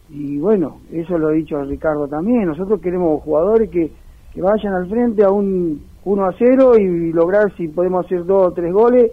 Y 0.08 0.38
bueno, 0.38 0.78
eso 0.90 1.16
lo 1.18 1.28
ha 1.28 1.32
dicho 1.32 1.62
Ricardo 1.62 2.08
también. 2.08 2.46
Nosotros 2.46 2.80
queremos 2.80 3.22
jugadores 3.22 3.70
que, 3.70 3.92
que 4.32 4.40
vayan 4.42 4.74
al 4.74 4.88
frente 4.88 5.24
a 5.24 5.30
un 5.30 5.82
1 6.04 6.24
a 6.24 6.32
0 6.38 6.78
y 6.78 7.12
lograr 7.12 7.54
si 7.56 7.68
podemos 7.68 8.06
hacer 8.06 8.24
dos 8.24 8.48
o 8.48 8.52
tres 8.52 8.72
goles, 8.72 9.10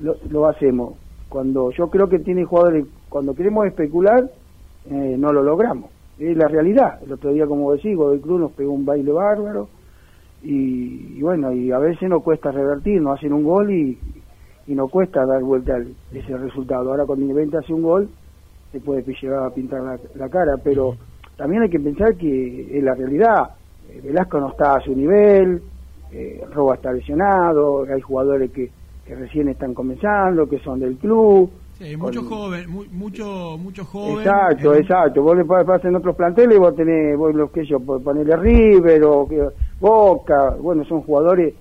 lo, 0.00 0.16
lo 0.30 0.46
hacemos. 0.48 0.94
Cuando 1.28 1.70
yo 1.70 1.88
creo 1.88 2.08
que 2.08 2.18
tiene 2.18 2.44
jugadores, 2.44 2.86
cuando 3.08 3.34
queremos 3.34 3.66
especular, 3.66 4.28
eh, 4.90 5.16
no 5.18 5.32
lo 5.32 5.42
logramos. 5.42 5.90
es 6.18 6.36
la 6.36 6.48
realidad. 6.48 6.98
El 7.04 7.12
otro 7.12 7.32
día, 7.32 7.46
como 7.46 7.72
decís, 7.72 7.96
Godoy 7.96 8.20
Cruz 8.20 8.40
nos 8.40 8.52
pegó 8.52 8.72
un 8.72 8.84
baile 8.84 9.12
bárbaro 9.12 9.68
y, 10.42 11.16
y 11.18 11.22
bueno, 11.22 11.52
y 11.52 11.70
a 11.70 11.78
veces 11.78 12.08
nos 12.08 12.22
cuesta 12.22 12.50
revertir, 12.50 13.00
nos 13.00 13.18
hacen 13.18 13.32
un 13.32 13.44
gol 13.44 13.70
y, 13.70 13.98
y 14.66 14.74
nos 14.74 14.90
cuesta 14.90 15.24
dar 15.26 15.42
vuelta 15.42 15.74
al- 15.76 15.94
ese 16.12 16.36
resultado. 16.36 16.90
Ahora 16.90 17.04
cuando 17.06 17.22
Independiente 17.24 17.58
hace 17.58 17.72
un 17.74 17.82
gol, 17.82 18.08
se 18.72 18.80
puede 18.80 19.02
llegar 19.20 19.44
a 19.44 19.50
pintar 19.50 19.82
la, 19.82 19.98
la 20.14 20.28
cara, 20.28 20.56
pero 20.62 20.96
también 21.36 21.62
hay 21.62 21.70
que 21.70 21.80
pensar 21.80 22.16
que 22.16 22.76
es 22.78 22.82
la 22.82 22.94
realidad. 22.94 23.50
Eh, 23.90 24.00
Velasco 24.02 24.38
no 24.40 24.50
está 24.50 24.74
a 24.76 24.80
su 24.80 24.94
nivel, 24.94 25.62
eh, 26.12 26.42
Roba 26.52 26.74
está 26.76 26.92
lesionado, 26.92 27.84
hay 27.84 28.00
jugadores 28.00 28.50
que, 28.52 28.70
que 29.04 29.14
recién 29.14 29.48
están 29.48 29.74
comenzando, 29.74 30.48
que 30.48 30.58
son 30.60 30.80
del 30.80 30.96
club. 30.96 31.50
Sí, 31.78 31.96
mucho 31.96 32.20
Con- 32.20 32.28
joven, 32.28 32.70
mu- 32.70 32.84
mucho, 32.92 33.56
mucho 33.58 33.84
joven. 33.84 34.18
Exacto, 34.18 34.74
exacto. 34.74 35.22
Vos 35.22 35.36
le 35.36 35.44
pa- 35.44 35.64
pasas 35.64 35.86
en 35.86 35.96
otros 35.96 36.14
planteles, 36.14 36.58
vos 36.58 36.74
tenés, 36.76 37.16
vos 37.16 37.34
los 37.34 37.50
que 37.50 37.64
yo, 37.64 37.80
ponerle 37.80 38.36
River 38.36 39.02
o 39.04 39.26
que- 39.28 39.48
Boca, 39.80 40.50
bueno, 40.60 40.84
son 40.84 41.00
jugadores 41.02 41.54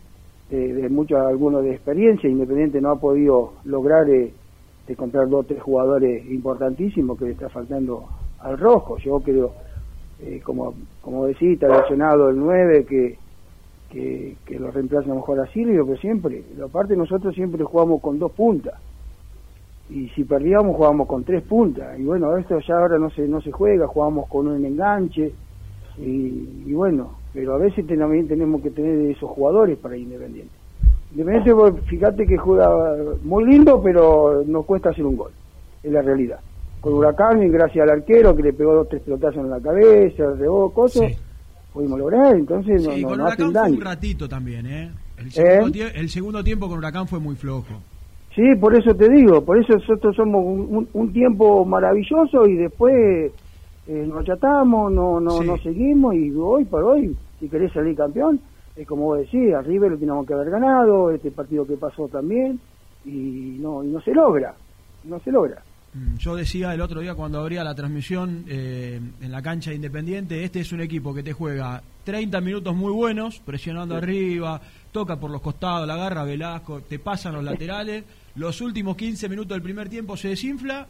de, 0.50 0.74
de 0.74 0.90
mucho, 0.90 1.18
algunos 1.18 1.64
de 1.64 1.72
experiencia. 1.72 2.30
Independiente 2.30 2.82
no 2.82 2.92
ha 2.92 2.96
podido 3.00 3.54
lograr 3.64 4.10
eh, 4.10 4.34
de 4.88 4.96
comprar 4.98 5.30
dos 5.30 5.42
o 5.42 5.48
tres 5.48 5.62
jugadores 5.62 6.26
importantísimos 6.30 7.18
que 7.18 7.26
le 7.26 7.32
está 7.32 7.48
faltando 7.48 8.04
al 8.40 8.58
rojo. 8.58 8.98
Yo 8.98 9.20
creo, 9.22 9.54
eh, 10.22 10.42
como, 10.44 10.74
como 11.02 11.26
decís, 11.26 11.54
está 11.54 11.68
lesionado 11.68 12.30
el 12.30 12.38
9 12.38 12.86
que, 12.86 13.18
que, 13.90 14.60
lo 14.60 14.70
reemplaza 14.70 15.14
mejor 15.14 15.40
a 15.40 15.48
Silvio, 15.48 15.86
pero 15.86 15.98
siempre, 15.98 16.44
aparte 16.64 16.96
nosotros 16.96 17.34
siempre 17.34 17.64
jugamos 17.64 18.02
con 18.02 18.20
dos 18.20 18.32
puntas. 18.32 18.76
Y 19.90 20.10
si 20.10 20.24
perdíamos 20.24 20.76
jugábamos 20.76 21.08
con 21.08 21.24
tres 21.24 21.42
puntas. 21.44 21.98
Y 21.98 22.04
bueno 22.04 22.38
esto 22.38 22.60
ya 22.60 22.76
ahora 22.76 23.00
no 23.00 23.10
se 23.10 23.28
no 23.28 23.42
se 23.42 23.52
juega 23.52 23.88
jugamos 23.88 24.28
con 24.28 24.48
un 24.48 24.64
enganche. 24.64 25.34
Y, 25.98 26.64
y 26.68 26.74
bueno 26.74 27.18
pero 27.34 27.56
a 27.56 27.58
veces 27.58 27.86
también 27.88 28.28
tenemos 28.28 28.62
que 28.62 28.70
tener 28.72 29.10
esos 29.10 29.30
jugadores 29.32 29.78
para 29.80 29.98
Independiente. 29.98 30.54
Independiente 31.12 31.82
fíjate 31.88 32.28
que 32.28 32.38
juega 32.38 32.70
muy 33.24 33.46
lindo 33.46 33.82
pero 33.82 34.44
nos 34.46 34.66
cuesta 34.66 34.90
hacer 34.90 35.06
un 35.06 35.18
gol. 35.18 35.32
Es 35.82 35.92
la 35.92 36.04
realidad 36.04 36.40
con 36.82 36.94
Huracán 36.94 37.44
y 37.44 37.50
gracias 37.50 37.84
al 37.84 37.90
arquero 37.90 38.36
que 38.36 38.44
le 38.44 38.54
pegó 38.54 38.74
dos 38.74 38.90
tres 38.90 39.02
pelotazos 39.04 39.38
en 39.38 39.50
la 39.50 39.60
cabeza 39.60 40.24
rebó 40.38 40.72
cosas 40.74 41.12
pudimos 41.74 42.00
lograr 42.00 42.36
entonces 42.36 42.84
no, 42.84 42.92
Sí, 42.94 43.02
no, 43.02 43.08
con 43.10 43.18
no 43.18 43.24
Huracán 43.26 43.46
fue 43.52 43.54
daño 43.62 43.76
un 43.76 43.82
ratito 43.82 44.30
también, 44.30 44.66
¿eh? 44.66 44.92
El 45.18 45.32
segundo, 45.32 45.78
¿Eh? 45.80 45.92
el 45.96 46.10
segundo 46.10 46.44
tiempo 46.44 46.70
con 46.70 46.78
Huracán 46.78 47.08
fue 47.08 47.20
muy 47.20 47.36
flojo. 47.36 47.74
Sí, 48.34 48.44
por 48.60 48.74
eso 48.74 48.96
te 48.96 49.10
digo, 49.10 49.44
por 49.44 49.58
eso 49.60 49.74
nosotros 49.74 50.16
somos 50.16 50.42
un, 50.46 50.78
un- 50.78 50.88
un 50.94 51.12
tiempo 51.14 51.66
maravilloso 51.66 52.46
y 52.48 52.56
después 52.56 53.32
eh, 53.88 54.06
nos 54.08 54.22
achatamos, 54.22 54.92
no, 54.94 55.20
no, 55.20 55.42
no 55.44 55.58
seguimos 55.58 56.16
y 56.16 56.32
hoy 56.32 56.64
por 56.64 56.84
hoy, 56.84 57.18
si 57.40 57.50
querés 57.50 57.74
salir 57.74 57.98
campeón, 57.98 58.40
es 58.78 58.88
como 58.88 59.04
vos 59.06 59.18
decís, 59.20 59.54
a 59.54 59.62
River 59.62 59.92
lo 59.92 59.98
tenemos 59.98 60.26
que 60.26 60.34
haber 60.34 60.50
ganado, 60.52 61.12
este 61.12 61.32
partido 61.32 61.66
que 61.68 61.76
pasó 61.76 62.08
también, 62.08 62.60
y 63.04 63.58
no, 63.60 63.84
y 63.84 63.88
no 63.88 64.00
se 64.00 64.14
logra, 64.14 64.54
no 65.04 65.20
se 65.20 65.32
logra. 65.32 65.62
Mm, 65.94 66.18
Yo 66.18 66.36
decía 66.36 66.74
el 66.74 66.82
otro 66.82 67.02
día 67.02 67.16
cuando 67.16 67.40
abría 67.40 67.64
la 67.64 67.74
transmisión 67.74 68.46
eh, 68.48 69.00
en 69.22 69.32
la 69.32 69.42
cancha 69.42 69.72
de 69.72 69.76
Independiente, 69.76 70.44
este 70.44 70.60
es 70.60 70.72
un 70.72 70.82
equipo 70.82 71.14
que 71.14 71.24
te 71.24 71.34
juega 71.34 71.82
30 72.04 72.42
minutos 72.42 72.76
muy 72.76 72.92
buenos, 72.92 73.40
presionando 73.40 73.96
arriba, 73.96 74.62
toca 74.92 75.20
por 75.20 75.32
los 75.32 75.42
costados, 75.42 75.88
la 75.88 75.96
agarra 75.96 76.24
Velasco, 76.24 76.82
te 76.82 77.00
pasan 77.00 77.34
los 77.34 77.44
laterales, 77.44 78.04
los 78.36 78.62
últimos 78.62 78.96
15 78.96 79.30
minutos 79.30 79.50
del 79.50 79.62
primer 79.62 79.90
tiempo 79.90 80.16
se 80.16 80.30
desinfla 80.30 80.88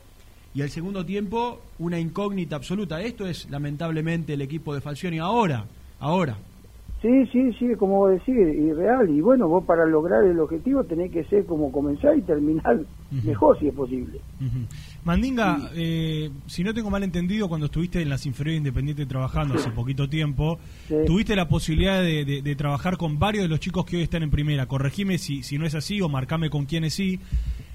y 0.53 0.61
el 0.61 0.69
segundo 0.69 1.05
tiempo 1.05 1.61
una 1.79 1.99
incógnita 1.99 2.55
absoluta. 2.55 3.01
Esto 3.01 3.25
es 3.25 3.49
lamentablemente 3.49 4.33
el 4.33 4.41
equipo 4.41 4.73
de 4.73 4.81
Falcioni 4.81 5.19
ahora, 5.19 5.65
ahora. 5.99 6.37
Sí, 7.01 7.25
sí, 7.31 7.53
sí, 7.53 7.75
como 7.77 7.99
vos 7.99 8.11
decís, 8.11 8.35
y 8.35 8.73
real, 8.73 9.09
y 9.09 9.21
bueno, 9.21 9.47
vos 9.47 9.63
para 9.63 9.85
lograr 9.85 10.25
el 10.25 10.37
objetivo 10.37 10.83
tenés 10.83 11.11
que 11.11 11.23
ser 11.25 11.45
como 11.45 11.71
comenzar 11.71 12.17
y 12.17 12.21
terminar 12.21 12.77
mejor 13.23 13.57
si 13.57 13.69
es 13.69 13.73
posible. 13.73 14.19
Mandinga, 15.05 15.71
eh, 15.75 16.29
si 16.47 16.63
no 16.63 16.73
tengo 16.73 16.89
mal 16.89 17.03
entendido, 17.03 17.47
cuando 17.47 17.67
estuviste 17.67 18.01
en 18.01 18.09
las 18.09 18.25
inferiores 18.25 18.57
independientes 18.59 19.07
trabajando 19.07 19.55
hace 19.55 19.71
poquito 19.71 20.09
tiempo, 20.09 20.59
Sí. 20.87 20.95
tuviste 21.05 21.35
la 21.35 21.47
posibilidad 21.47 22.01
de, 22.01 22.25
de- 22.25 22.41
de 22.41 22.55
trabajar 22.55 22.97
con 22.97 23.17
varios 23.17 23.43
de 23.43 23.47
los 23.49 23.59
chicos 23.59 23.85
que 23.85 23.97
hoy 23.97 24.03
están 24.03 24.23
en 24.23 24.29
primera. 24.29 24.65
Corregime 24.67 25.17
si, 25.17 25.41
si 25.43 25.57
no 25.57 25.65
es 25.65 25.73
así 25.75 26.01
o 26.01 26.09
marcame 26.09 26.49
con 26.49 26.65
quiénes 26.65 26.93
sí. 26.93 27.19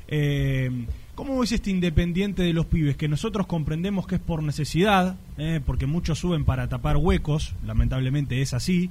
Eh, 0.09 0.71
¿Cómo 1.15 1.39
ves 1.39 1.53
este 1.53 1.71
independiente 1.71 2.43
de 2.43 2.53
los 2.53 2.67
pibes? 2.67 2.97
Que 2.97 3.09
nosotros 3.09 3.47
comprendemos 3.47 4.07
que 4.07 4.17
es 4.17 4.21
por 4.21 4.43
necesidad, 4.43 5.17
eh, 5.39 5.61
porque 5.65 5.87
muchos 5.87 6.19
suben 6.19 6.45
para 6.45 6.69
tapar 6.69 6.97
huecos, 6.97 7.55
lamentablemente 7.65 8.43
es 8.43 8.53
así. 8.53 8.91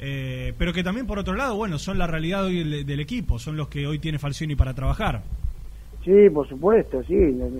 eh, 0.00 0.52
pero 0.58 0.72
que 0.72 0.82
también 0.82 1.06
por 1.06 1.18
otro 1.20 1.34
lado, 1.34 1.54
bueno, 1.56 1.78
son 1.78 1.96
la 1.98 2.06
realidad 2.08 2.44
hoy 2.44 2.58
del, 2.64 2.84
del 2.84 3.00
equipo, 3.00 3.38
son 3.38 3.56
los 3.56 3.68
que 3.68 3.86
hoy 3.86 4.00
tiene 4.00 4.18
Falcioni 4.18 4.54
para 4.56 4.74
trabajar. 4.74 5.22
Sí, 6.04 6.28
por 6.30 6.46
supuesto, 6.46 7.02
sí. 7.04 7.14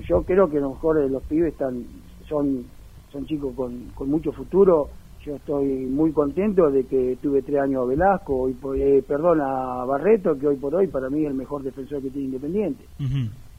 Yo 0.06 0.22
creo 0.22 0.50
que 0.50 0.58
a 0.58 0.60
lo 0.60 0.70
mejor 0.70 0.98
eh, 0.98 1.08
los 1.08 1.22
pibes 1.24 1.52
están, 1.52 1.82
son, 2.28 2.66
son 3.08 3.24
chicos 3.24 3.54
con, 3.56 3.90
con 3.92 4.10
mucho 4.10 4.32
futuro. 4.32 4.90
Yo 5.20 5.36
estoy 5.36 5.86
muy 5.86 6.12
contento 6.12 6.70
de 6.70 6.86
que 6.86 7.16
tuve 7.22 7.42
tres 7.42 7.60
años 7.62 7.82
a 7.82 7.86
Velasco, 7.86 8.36
hoy 8.36 8.52
por- 8.52 8.76
eh, 8.76 9.02
perdón, 9.02 9.40
a 9.40 9.84
Barreto, 9.86 10.36
que 10.38 10.46
hoy 10.48 10.56
por 10.56 10.74
hoy 10.74 10.88
para 10.88 11.08
mí 11.08 11.22
es 11.24 11.28
el 11.30 11.34
mejor 11.34 11.62
defensor 11.62 12.02
que 12.02 12.10
tiene 12.10 12.26
Independiente. 12.26 12.84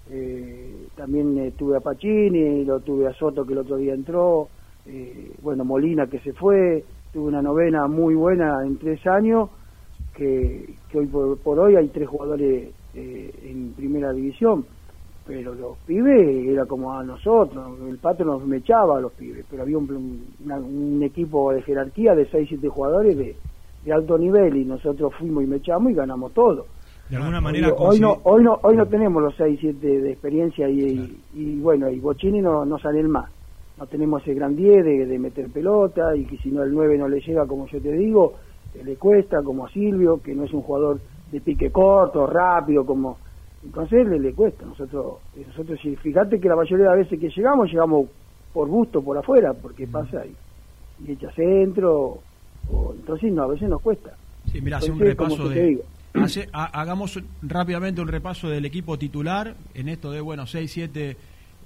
Eh, 0.07 0.89
también 0.95 1.35
eh, 1.39 1.53
tuve 1.57 1.77
a 1.77 1.79
Pacini, 1.79 2.63
lo 2.63 2.81
tuve 2.81 3.07
a 3.07 3.13
Soto 3.13 3.43
que 3.43 3.53
el 3.53 3.59
otro 3.59 3.77
día 3.77 3.95
entró, 3.95 4.49
bueno, 5.41 5.65
Molina 5.65 6.05
que 6.07 6.19
se 6.19 6.33
fue, 6.33 6.85
tuve 7.11 7.29
una 7.29 7.41
novena 7.41 7.87
muy 7.87 8.13
buena 8.13 8.63
en 8.63 8.77
tres 8.77 9.03
años, 9.07 9.49
que, 10.13 10.77
que 10.87 10.99
hoy 10.99 11.07
por, 11.07 11.39
por 11.41 11.57
hoy 11.59 11.75
hay 11.75 11.87
tres 11.89 12.07
jugadores 12.07 12.75
eh, 12.93 13.39
en 13.51 13.73
primera 13.73 14.13
división, 14.13 14.65
pero 15.25 15.55
los 15.55 15.77
pibes 15.79 16.47
era 16.47 16.65
como 16.65 16.93
a 16.93 17.03
nosotros, 17.03 17.79
el 17.89 17.97
pato 17.97 18.23
nos 18.23 18.45
mechaba 18.45 18.97
a 18.97 19.01
los 19.01 19.11
pibes, 19.13 19.45
pero 19.49 19.63
había 19.63 19.77
un, 19.77 19.91
un- 19.91 20.25
una- 20.45 20.57
un 20.57 21.01
equipo 21.03 21.51
de 21.51 21.61
jerarquía 21.63 22.13
de 22.15 22.27
6, 22.27 22.47
7 22.49 22.67
jugadores 22.69 23.17
de, 23.17 23.35
de 23.83 23.93
alto 23.93 24.17
nivel 24.17 24.55
y 24.57 24.65
nosotros 24.65 25.13
fuimos 25.17 25.43
y 25.43 25.47
mechamos 25.47 25.91
y 25.91 25.95
ganamos 25.95 26.33
todo. 26.33 26.67
De 27.09 27.15
alguna 27.17 27.37
Hoy, 27.37 27.43
manera 27.43 27.73
hoy 27.73 27.99
no, 27.99 28.15
consi- 28.15 28.21
hoy 28.23 28.43
no 28.43 28.59
hoy 28.63 28.75
no 28.77 28.85
tenemos 28.87 29.21
los 29.23 29.35
6, 29.35 29.57
7 29.59 30.01
de 30.01 30.11
experiencia 30.11 30.69
y, 30.69 30.79
y, 30.81 31.23
y 31.33 31.59
bueno, 31.59 31.89
y 31.89 31.99
Bochini 31.99 32.41
no, 32.41 32.65
no 32.65 32.77
sale 32.79 32.99
el 32.99 33.09
más. 33.09 33.29
No 33.77 33.85
tenemos 33.87 34.21
ese 34.21 34.33
gran 34.33 34.55
10 34.55 34.85
de, 34.85 35.05
de 35.05 35.19
meter 35.19 35.49
pelota 35.51 36.15
y 36.15 36.25
que 36.25 36.37
si 36.37 36.49
no 36.49 36.63
el 36.63 36.71
9 36.73 36.97
no 36.97 37.07
le 37.07 37.19
llega, 37.19 37.45
como 37.45 37.67
yo 37.67 37.81
te 37.81 37.91
digo, 37.91 38.35
le 38.83 38.95
cuesta, 38.97 39.41
como 39.43 39.65
a 39.65 39.69
Silvio, 39.69 40.21
que 40.21 40.33
no 40.33 40.43
es 40.45 40.53
un 40.53 40.61
jugador 40.61 40.99
de 41.31 41.41
pique 41.41 41.71
corto, 41.71 42.25
rápido, 42.27 42.85
como... 42.85 43.17
Entonces 43.65 44.07
le, 44.07 44.19
le 44.19 44.33
cuesta. 44.33 44.65
Nosotros, 44.65 45.15
nosotros 45.47 45.79
si- 45.81 45.95
fíjate 45.97 46.39
que 46.39 46.47
la 46.47 46.55
mayoría 46.55 46.85
de 46.89 46.97
las 46.97 47.09
veces 47.09 47.19
que 47.19 47.29
llegamos, 47.29 47.69
llegamos 47.69 48.07
por 48.53 48.67
gusto, 48.69 49.01
por 49.01 49.17
afuera, 49.17 49.53
porque 49.53 49.87
pasa 49.87 50.21
ahí. 50.21 50.33
Y 51.05 51.11
echa 51.11 51.31
centro, 51.31 52.19
o, 52.71 52.93
entonces 52.97 53.31
no, 53.33 53.43
a 53.43 53.47
veces 53.47 53.67
nos 53.67 53.81
cuesta. 53.81 54.11
Sí, 54.51 54.61
mira, 54.61 54.77
hace 54.77 54.91
un 54.91 54.99
repaso 54.99 55.49
de. 55.49 55.63
digo. 55.67 55.81
hace- 56.13 56.47
ha- 56.53 56.79
hagamos 56.79 57.19
rápidamente 57.41 57.99
un 58.01 58.07
repaso 58.07 58.47
del 58.47 58.63
equipo 58.65 58.97
titular 58.97 59.55
en 59.73 59.89
esto 59.89 60.11
de, 60.11 60.21
bueno, 60.21 60.45
6, 60.47 60.71
7 60.71 61.17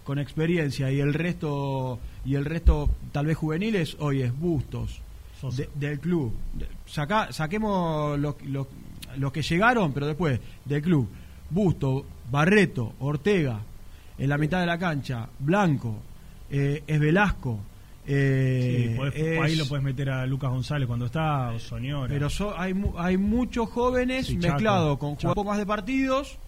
con 0.04 0.18
experiencia 0.18 0.92
y 0.92 1.00
el 1.02 1.14
resto 1.14 2.00
y 2.26 2.34
el 2.36 2.46
resto 2.46 2.90
tal 3.12 3.28
vez 3.28 3.38
juveniles 3.38 3.96
hoy 4.00 4.22
es 4.24 4.40
Bustos 4.40 5.02
de- 5.56 5.70
del 5.76 6.00
club 6.00 6.34
saca, 6.88 7.32
saquemos 7.32 8.18
los 8.18 8.36
los- 8.46 8.68
los 9.18 9.32
que 9.32 9.44
llegaron 9.44 9.94
pero 9.94 10.08
después 10.08 10.40
del 10.66 10.82
club 10.82 11.08
Busto 11.50 12.06
Barreto 12.32 12.94
Ortega 13.00 13.60
en 14.18 14.30
la 14.30 14.38
mitad 14.38 14.60
de 14.60 14.66
la 14.66 14.78
cancha 14.78 15.28
Blanco 15.40 15.96
eh, 16.50 16.84
es 16.86 17.00
Velasco 17.00 17.60
eh, 18.08 18.88
Sí, 18.94 19.00
podés- 19.00 19.16
es- 19.16 19.40
ahí 19.40 19.56
lo 19.56 19.66
puedes 19.68 19.84
meter 19.86 20.10
a 20.10 20.26
Lucas 20.26 20.50
González 20.50 20.88
cuando 20.88 21.06
está, 21.06 21.52
o 21.52 21.60
Soñora. 21.60 22.08
pero 22.12 22.30
so- 22.30 22.58
hay, 22.58 22.74
hay 22.98 23.18
muchos 23.18 23.70
jóvenes 23.70 24.28
Sí, 24.28 24.38
mezclados 24.38 24.98
con 24.98 25.10
un 25.12 25.18
poco 25.18 25.44
más 25.44 25.58
de 25.58 25.66
partidos 25.66 26.40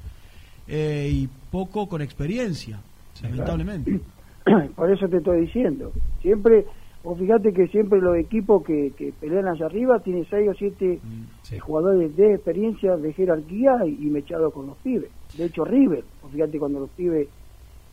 eh, 0.68 1.10
y 1.12 1.30
poco 1.52 1.88
con 1.88 2.02
experiencia, 2.02 2.80
lamentablemente. 3.22 4.00
Por 4.76 4.92
eso 4.92 5.08
te 5.08 5.18
estoy 5.18 5.42
diciendo. 5.42 5.92
Siempre, 6.22 6.66
vos 7.04 7.20
fíjate 7.20 7.54
que 7.54 7.68
siempre 7.68 8.00
los 8.02 8.16
equipos 8.18 8.64
que, 8.64 8.92
que 8.98 9.14
pelean 9.20 9.48
allá 9.48 9.66
arriba 9.68 10.00
tienen 10.00 10.26
seis 10.30 10.50
o 10.50 10.54
siete 10.56 11.00
Mm, 11.04 11.24
jugadores 11.60 12.16
de 12.16 12.36
experiencia, 12.36 12.96
de 12.96 13.14
jerarquía 13.14 13.86
y, 13.86 14.08
y 14.08 14.10
mechados 14.10 14.54
con 14.54 14.68
los 14.68 14.78
pibes. 14.78 15.12
De 15.38 15.46
hecho, 15.46 15.66
River, 15.66 16.04
fíjate 16.32 16.60
cuando 16.60 16.80
los 16.80 16.90
pibes, 16.92 17.28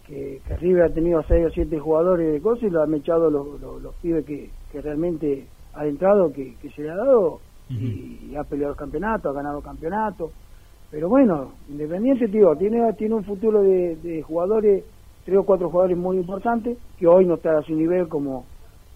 que, 0.07 0.41
que 0.47 0.57
River 0.57 0.85
ha 0.85 0.95
tenido 0.95 1.23
seis 1.25 1.47
o 1.47 1.51
siete 1.51 1.79
jugadores 1.79 2.33
de 2.33 2.41
cosas 2.41 2.65
y 2.65 2.71
lo 2.71 2.83
han 2.83 2.91
mechado 2.91 3.31
los, 3.31 3.61
los, 3.61 3.83
los 3.83 3.95
pibes 3.97 4.25
que, 4.25 4.51
que 4.73 4.81
realmente 4.81 5.47
ha 5.75 5.87
entrado, 5.87 6.33
que, 6.33 6.55
que 6.61 6.71
se 6.71 6.83
le 6.83 6.91
ha 6.91 6.97
dado 6.97 7.41
y, 7.71 8.35
ha 8.35 8.45
peleado 8.45 8.73
el 8.73 8.79
campeonato, 8.79 9.29
ha 9.29 9.33
ganado 9.33 9.61
campeonato. 9.61 10.31
Pero 10.91 11.09
bueno, 11.09 11.53
Independiente, 11.69 12.29
tío, 12.29 12.57
tiene, 12.57 12.93
tiene 12.95 13.15
un 13.15 13.25
futuro 13.25 13.63
de, 13.63 13.97
de 13.97 14.23
jugadores, 14.23 14.85
tres 15.25 15.37
o 15.37 15.45
cuatro 15.45 15.69
jugadores 15.69 15.99
muy 15.99 16.17
importantes, 16.17 16.79
que 16.99 17.07
hoy 17.07 17.27
no 17.27 17.35
están 17.35 17.57
a 17.57 17.63
su 17.63 17.75
nivel 17.75 18.09
como, 18.09 18.47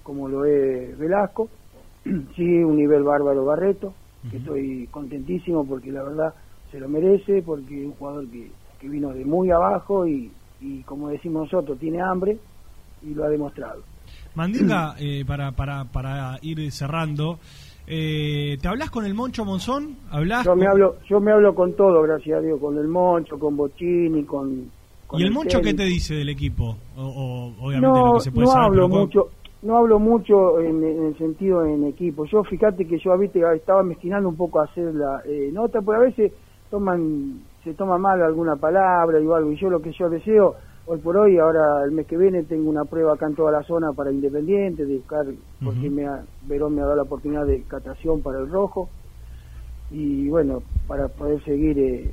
como 0.02 0.28
lo 0.28 0.46
es 0.46 0.96
Velasco. 0.98 1.48
sí, 2.34 2.64
un 2.64 2.76
nivel 2.76 3.02
bárbaro 3.02 3.44
Barreto, 3.44 3.92
que 4.30 4.36
estoy 4.38 4.86
contentísimo 4.90 5.64
porque 5.66 5.90
la 5.92 6.02
verdad 6.02 6.34
se 6.70 6.78
lo 6.80 6.88
merece, 6.88 7.42
porque 7.42 7.80
es 7.82 7.86
un 7.86 7.92
jugador 7.94 8.26
que, 8.30 8.50
que 8.80 8.88
vino 8.88 9.10
de 9.10 9.24
muy 9.24 9.50
abajo 9.50 10.06
y, 10.06 10.30
y 10.60 10.82
como 10.82 11.08
decimos 11.08 11.50
nosotros, 11.52 11.78
tiene 11.78 12.00
hambre 12.00 12.38
y 13.02 13.14
lo 13.14 13.24
ha 13.24 13.28
demostrado. 13.28 13.82
Mandinga, 14.34 14.94
eh, 15.00 15.24
para, 15.26 15.52
para, 15.52 15.84
para 15.84 16.38
ir 16.42 16.70
cerrando, 16.72 17.38
eh, 17.86 18.56
¿te 18.60 18.68
hablas 18.68 18.90
con 18.90 19.04
el 19.04 19.14
Moncho 19.14 19.44
Monzón? 19.44 19.96
¿Hablas 20.10 20.44
Yo 20.46 20.54
me 20.54 20.62
con- 20.64 20.68
hablo, 20.72 20.96
yo 21.08 21.20
me 21.20 21.32
hablo 21.32 21.54
con 21.54 21.74
todo, 21.74 22.00
gracias 22.02 22.38
a 22.38 22.40
Dios, 22.40 22.58
con 22.60 22.78
el 22.78 22.88
Moncho, 22.88 23.38
con 23.38 23.56
Bochini, 23.56 24.24
con, 24.24 24.70
con 25.06 25.20
¿Y 25.20 25.24
el 25.24 25.30
Moncho 25.32 25.58
qué 25.58 25.74
técnico. 25.74 25.82
te 25.82 25.88
dice 25.88 26.14
del 26.14 26.28
equipo? 26.30 26.76
O, 26.96 27.02
o, 27.02 27.66
obviamente 27.66 27.98
no, 27.98 28.06
lo 28.06 28.14
que 28.14 28.20
se 28.24 28.32
puede 28.32 28.46
no 28.46 28.52
saber, 28.52 28.66
hablo 28.68 28.82
pero 28.82 28.88
¿cómo- 28.88 29.00
mucho 29.02 29.30
no 29.62 29.76
hablo 29.76 29.98
mucho 29.98 30.60
en, 30.60 30.82
en 30.82 31.04
el 31.06 31.18
sentido 31.18 31.64
en 31.64 31.84
equipo 31.84 32.24
yo 32.24 32.44
fíjate 32.44 32.86
que 32.86 32.98
yo 32.98 33.16
viste 33.16 33.42
estaba 33.54 33.82
mezquinando 33.82 34.28
un 34.28 34.36
poco 34.36 34.60
a 34.60 34.64
hacer 34.64 34.94
la 34.94 35.22
eh, 35.24 35.50
nota 35.52 35.80
porque 35.80 35.96
a 36.00 36.04
veces 36.04 36.32
toman 36.70 37.42
se 37.64 37.74
toma 37.74 37.98
mal 37.98 38.22
alguna 38.22 38.56
palabra 38.56 39.20
y 39.20 39.24
algo 39.24 39.52
y 39.52 39.56
yo 39.56 39.70
lo 39.70 39.80
que 39.80 39.92
yo 39.92 40.10
deseo 40.10 40.56
hoy 40.86 40.98
por 40.98 41.16
hoy 41.16 41.38
ahora 41.38 41.84
el 41.84 41.92
mes 41.92 42.06
que 42.06 42.16
viene 42.16 42.42
tengo 42.42 42.68
una 42.68 42.84
prueba 42.84 43.14
acá 43.14 43.26
en 43.26 43.36
toda 43.36 43.52
la 43.52 43.62
zona 43.62 43.92
para 43.92 44.10
Independiente 44.10 44.84
de 44.84 44.96
buscar 44.96 45.26
porque 45.64 45.88
me 45.88 46.06
ha, 46.06 46.24
Verón 46.42 46.74
me 46.74 46.80
ha 46.80 46.84
dado 46.84 46.96
la 46.96 47.02
oportunidad 47.02 47.46
de 47.46 47.62
catación 47.62 48.20
para 48.20 48.40
el 48.40 48.50
rojo 48.50 48.88
y 49.92 50.28
bueno, 50.28 50.62
para 50.86 51.08
poder 51.08 51.42
seguir 51.44 51.78
eh, 51.78 52.10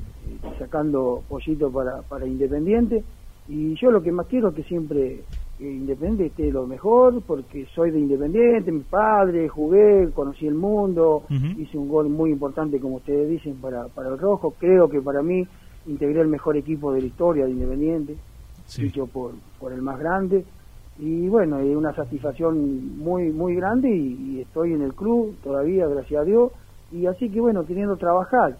sacando 0.58 1.22
pollito 1.28 1.72
para, 1.72 2.02
para 2.02 2.26
Independiente. 2.26 3.02
Y 3.48 3.74
yo 3.76 3.90
lo 3.90 4.02
que 4.02 4.12
más 4.12 4.26
quiero 4.26 4.48
es 4.50 4.54
que 4.54 4.62
siempre 4.64 5.20
Independiente 5.60 6.26
esté 6.26 6.50
lo 6.50 6.66
mejor, 6.66 7.22
porque 7.26 7.66
soy 7.74 7.90
de 7.90 7.98
Independiente, 7.98 8.72
mi 8.72 8.80
padre, 8.80 9.48
jugué, 9.48 10.10
conocí 10.14 10.46
el 10.46 10.54
mundo, 10.54 11.24
hice 11.58 11.76
un 11.76 11.88
gol 11.88 12.08
muy 12.08 12.30
importante, 12.30 12.80
como 12.80 12.96
ustedes 12.96 13.28
dicen, 13.28 13.56
para, 13.56 13.86
para 13.88 14.08
el 14.08 14.18
Rojo. 14.18 14.54
Creo 14.58 14.88
que 14.88 15.00
para 15.02 15.22
mí 15.22 15.46
integré 15.86 16.20
el 16.20 16.28
mejor 16.28 16.56
equipo 16.56 16.92
de 16.92 17.02
la 17.02 17.06
historia 17.06 17.44
de 17.44 17.50
Independiente, 17.50 18.16
dicho 18.76 19.06
por, 19.06 19.32
por 19.58 19.72
el 19.72 19.82
más 19.82 19.98
grande. 19.98 20.44
Y 20.98 21.28
bueno, 21.28 21.58
es 21.58 21.76
una 21.76 21.94
satisfacción 21.94 22.98
muy, 22.98 23.30
muy 23.30 23.54
grande 23.54 23.88
y, 23.88 24.36
y 24.36 24.40
estoy 24.40 24.72
en 24.72 24.82
el 24.82 24.94
club 24.94 25.36
todavía, 25.42 25.86
gracias 25.86 26.20
a 26.20 26.24
Dios 26.24 26.52
y 26.92 27.06
así 27.06 27.30
que 27.30 27.40
bueno, 27.40 27.64
queriendo 27.64 27.96
trabajar. 27.96 28.56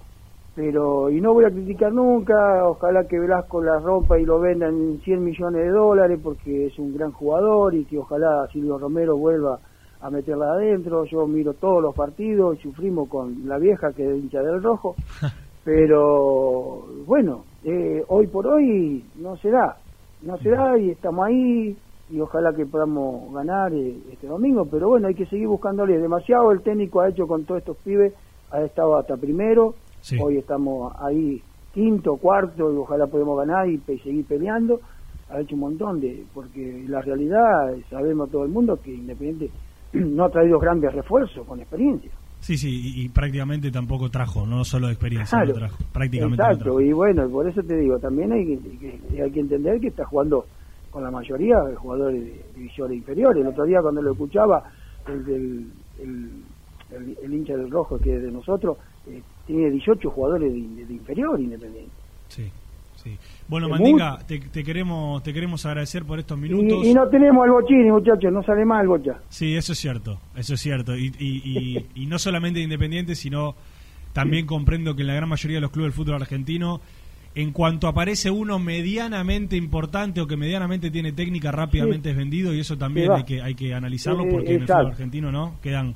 Pero, 0.62 1.08
y 1.08 1.22
no 1.22 1.32
voy 1.32 1.46
a 1.46 1.50
criticar 1.50 1.90
nunca, 1.90 2.68
ojalá 2.68 3.08
que 3.08 3.18
Velasco 3.18 3.62
la 3.62 3.78
rompa 3.78 4.18
y 4.18 4.26
lo 4.26 4.38
venda 4.38 4.68
en 4.68 5.00
100 5.00 5.24
millones 5.24 5.62
de 5.62 5.70
dólares 5.70 6.20
porque 6.22 6.66
es 6.66 6.78
un 6.78 6.92
gran 6.92 7.12
jugador 7.12 7.74
y 7.74 7.86
que 7.86 7.96
ojalá 7.96 8.46
Silvio 8.52 8.76
Romero 8.76 9.16
vuelva 9.16 9.58
a 10.02 10.11
meterla 10.11 10.52
adentro. 10.52 11.06
Yo 11.06 11.26
miro 11.26 11.54
todos 11.54 11.82
los 11.82 11.94
partidos 11.94 12.58
y 12.58 12.61
sufrimos 12.61 13.08
con 13.08 13.48
la 13.48 13.56
vieja 13.56 13.94
que 13.94 14.06
es 14.06 14.22
hincha 14.22 14.42
del 14.42 14.62
rojo. 14.62 14.96
Pero 15.64 16.84
bueno, 17.06 17.44
eh, 17.64 18.04
hoy 18.08 18.26
por 18.26 18.46
hoy 18.46 19.02
no 19.16 19.38
se 19.38 19.50
da, 19.50 19.78
no 20.20 20.36
se 20.36 20.50
da 20.50 20.76
y 20.76 20.90
estamos 20.90 21.26
ahí 21.26 21.74
y 22.11 22.20
ojalá 22.20 22.52
que 22.52 22.66
podamos 22.66 23.32
ganar 23.32 23.72
eh, 23.72 23.96
este 24.12 24.26
domingo, 24.26 24.66
pero 24.66 24.88
bueno, 24.88 25.08
hay 25.08 25.14
que 25.14 25.26
seguir 25.26 25.48
buscándole. 25.48 25.96
Demasiado 25.98 26.52
el 26.52 26.61
técnico 26.61 27.00
ha 27.00 27.08
hecho 27.08 27.26
con 27.26 27.44
todos 27.44 27.61
estos 27.61 27.78
pibes, 27.78 28.12
ha 28.50 28.62
estado 28.62 28.96
hasta 28.96 29.16
primero, 29.16 29.74
hoy 30.20 30.38
estamos 30.38 30.92
ahí 31.01 31.42
quinto, 31.72 32.16
cuarto 32.16 32.72
y 32.72 32.76
ojalá 32.76 33.07
podamos 33.07 33.38
ganar 33.38 33.68
y 33.68 33.78
pe- 33.78 33.98
seguir 33.98 34.24
peleando. 34.24 34.80
Ha 35.28 35.40
hecho 35.40 35.55
un 35.55 35.61
montón 35.61 36.01
de, 36.01 36.24
porque 36.34 36.84
la 36.88 37.01
realidad, 37.01 37.74
sabemos 37.88 38.30
todo 38.30 38.44
el 38.44 38.51
mundo 38.51 38.78
que 38.82 38.92
Independiente 38.92 39.51
no 39.92 40.24
ha 40.24 40.30
traído 40.30 40.59
grandes 40.59 40.92
refuerzos 40.92 41.46
con 41.46 41.61
experiencia. 41.61 42.11
Sí, 42.40 42.57
sí, 42.57 42.68
y, 42.96 43.05
y 43.05 43.09
prácticamente 43.11 43.70
tampoco 43.70 44.09
trajo, 44.11 44.46
no 44.46 44.64
solo 44.64 44.88
experiencia, 44.88 45.36
Claro. 45.38 45.53
lo 45.53 45.59
trajo. 45.59 45.76
Prácticamente 45.92 46.42
Exacto, 46.42 46.64
trajo. 46.64 46.80
y 46.80 46.92
bueno, 46.92 47.28
por 47.28 47.46
eso 47.48 47.62
te 47.62 47.76
digo, 47.76 47.98
también 47.98 48.32
hay 48.32 48.46
que, 48.59 48.78
que- 48.78 49.22
hay 49.22 49.30
que 49.30 49.40
entender 49.40 49.78
que 49.78 49.88
está 49.88 50.05
jugando 50.07 50.46
con 50.90 51.03
la 51.05 51.11
mayoría 51.11 51.61
de 51.61 51.76
jugadores 51.76 52.24
de 52.24 52.42
divisiones 52.57 52.96
inferiores. 52.96 53.42
El 53.42 53.48
otro 53.48 53.64
día 53.64 53.80
cuando 53.82 54.03
lo 54.03 54.12
escuchaba, 54.12 54.64
el, 55.07 55.24
del, 55.24 55.70
el, 56.01 56.30
el- 56.90 57.18
el 57.22 57.34
hincha 57.34 57.57
del 57.57 57.70
rojo 57.70 57.98
que 57.98 58.16
es 58.16 58.22
de 58.22 58.32
nosotros, 58.32 58.78
eh, 59.07 59.22
tiene 59.51 59.70
18 59.70 60.11
jugadores 60.11 60.53
de, 60.53 60.84
de 60.84 60.94
inferior 60.94 61.40
independiente. 61.40 61.90
Sí, 62.28 62.48
sí. 62.96 63.16
Bueno, 63.48 63.66
Es 63.66 63.72
Mandinga, 63.72 64.18
te, 64.26 64.38
te 64.38 64.62
queremos 64.62 65.22
te 65.22 65.32
queremos 65.32 65.66
agradecer 65.66 66.05
por 66.05 66.18
estos 66.18 66.38
minutos. 66.38 66.86
Y, 66.86 66.90
y 66.90 66.94
no 66.94 67.09
tenemos 67.09 67.44
al 67.44 67.51
bochini, 67.51 67.90
muchachos, 67.90 68.32
no 68.32 68.42
sale 68.42 68.64
más 68.64 68.82
el 68.82 68.88
bocha. 68.88 69.12
Sí, 69.28 69.55
eso 69.57 69.72
es 69.72 69.78
cierto, 69.78 70.20
eso 70.36 70.55
es 70.55 70.61
cierto. 70.61 70.96
Y, 70.96 71.12
y, 71.18 71.42
y, 71.44 71.86
y 72.03 72.07
no 72.07 72.18
solamente 72.18 72.61
Independiente, 72.61 73.14
sino 73.14 73.55
también 74.12 74.46
comprendo 74.46 74.94
que 74.94 75.03
en 75.03 75.09
la 75.09 75.14
gran 75.14 75.28
mayoría 75.28 75.57
de 75.57 75.61
los 75.62 75.70
clubes 75.70 75.92
del 75.92 76.05
fútbol 76.05 76.14
argentino, 76.22 76.80
en 77.34 77.53
cuanto 77.53 77.86
aparece 77.88 78.30
uno 78.30 78.59
medianamente 78.59 79.57
importante 79.57 80.20
o 80.20 80.26
que 80.26 80.36
medianamente 80.36 80.90
tiene 80.90 81.12
técnica, 81.12 81.53
rápidamente 81.53 82.11
es 82.11 82.16
vendido 82.16 82.53
y 82.55 82.61
eso 82.61 82.76
también 82.76 83.07
Sí, 83.07 83.12
hay 83.16 83.24
que 83.24 83.42
hay 83.42 83.55
que 83.55 83.74
analizarlo 83.74 84.24
Eh, 84.24 84.28
porque 84.30 84.51
en 84.51 84.57
el 84.57 84.62
exacto. 84.62 84.82
fútbol 84.82 84.92
argentino 84.92 85.32
no 85.32 85.55
quedan 85.62 85.94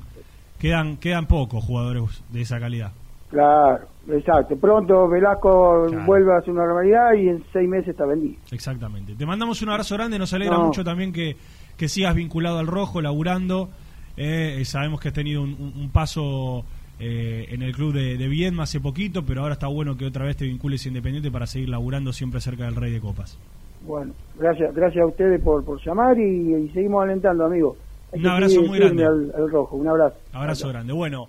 quedan 0.59 0.97
quedan 0.97 1.25
pocos 1.27 1.63
jugadores 1.63 2.23
de 2.31 2.41
esa 2.41 2.59
calidad. 2.59 2.91
Claro, 3.35 3.85
exacto. 4.07 4.55
Pronto 4.55 5.09
Velasco 5.09 5.87
vuelve 6.05 6.33
a 6.33 6.37
hacer 6.37 6.53
una 6.53 6.65
normalidad 6.65 7.13
y 7.13 7.27
en 7.27 7.43
seis 7.51 7.67
meses 7.67 7.89
está 7.89 8.05
vendido. 8.05 8.35
Exactamente. 8.51 9.13
Te 9.13 9.25
mandamos 9.25 9.61
un 9.61 9.69
abrazo 9.69 9.95
grande, 9.95 10.17
nos 10.17 10.33
alegra 10.33 10.55
No. 10.57 10.67
mucho 10.67 10.85
también 10.85 11.11
que, 11.11 11.35
que 11.75 11.89
sigas 11.89 12.15
vinculado 12.15 12.59
al 12.59 12.67
rojo, 12.67 13.01
laburando. 13.01 13.69
Eh, 14.15 14.59
eh, 14.61 14.65
sabemos 14.65 15.01
que 15.01 15.09
has 15.09 15.13
tenido 15.13 15.41
un, 15.41 15.49
un- 15.59 15.73
un 15.75 15.89
paso 15.89 16.63
eh, 16.97 17.47
en 17.49 17.61
el 17.61 17.73
club 17.75 17.93
de, 17.93 18.15
de 18.17 18.27
Viedma 18.29 18.63
hace 18.63 18.79
poquito, 18.79 19.25
pero 19.25 19.41
ahora 19.41 19.55
está 19.55 19.67
bueno 19.67 19.97
que 19.97 20.05
otra 20.05 20.23
vez 20.23 20.37
te 20.37 20.45
vincules 20.45 20.85
Independiente 20.85 21.29
para 21.29 21.45
seguir 21.45 21.67
laburando 21.67 22.13
siempre 22.13 22.39
cerca 22.39 22.63
del 22.63 22.75
Rey 22.77 22.93
de 22.93 23.01
Copas. 23.01 23.37
Bueno, 23.85 24.13
gracias 24.39 24.73
gracias 24.73 25.03
a 25.03 25.07
ustedes 25.07 25.41
por, 25.41 25.65
por 25.65 25.83
llamar 25.85 26.17
y, 26.17 26.55
y 26.55 26.69
seguimos 26.69 27.03
alentando, 27.03 27.43
amigos. 27.45 27.75
Hay 28.13 28.21
Un 28.21 28.27
abrazo 28.27 28.61
muy 28.61 28.79
grande. 28.79 29.03
Al, 29.05 29.33
al 29.35 29.51
rojo, 29.51 29.75
un 29.75 29.89
abrazo. 29.89 30.15
Abrazo 30.31 30.69
grande. 30.69 30.93
Bueno, 30.93 31.27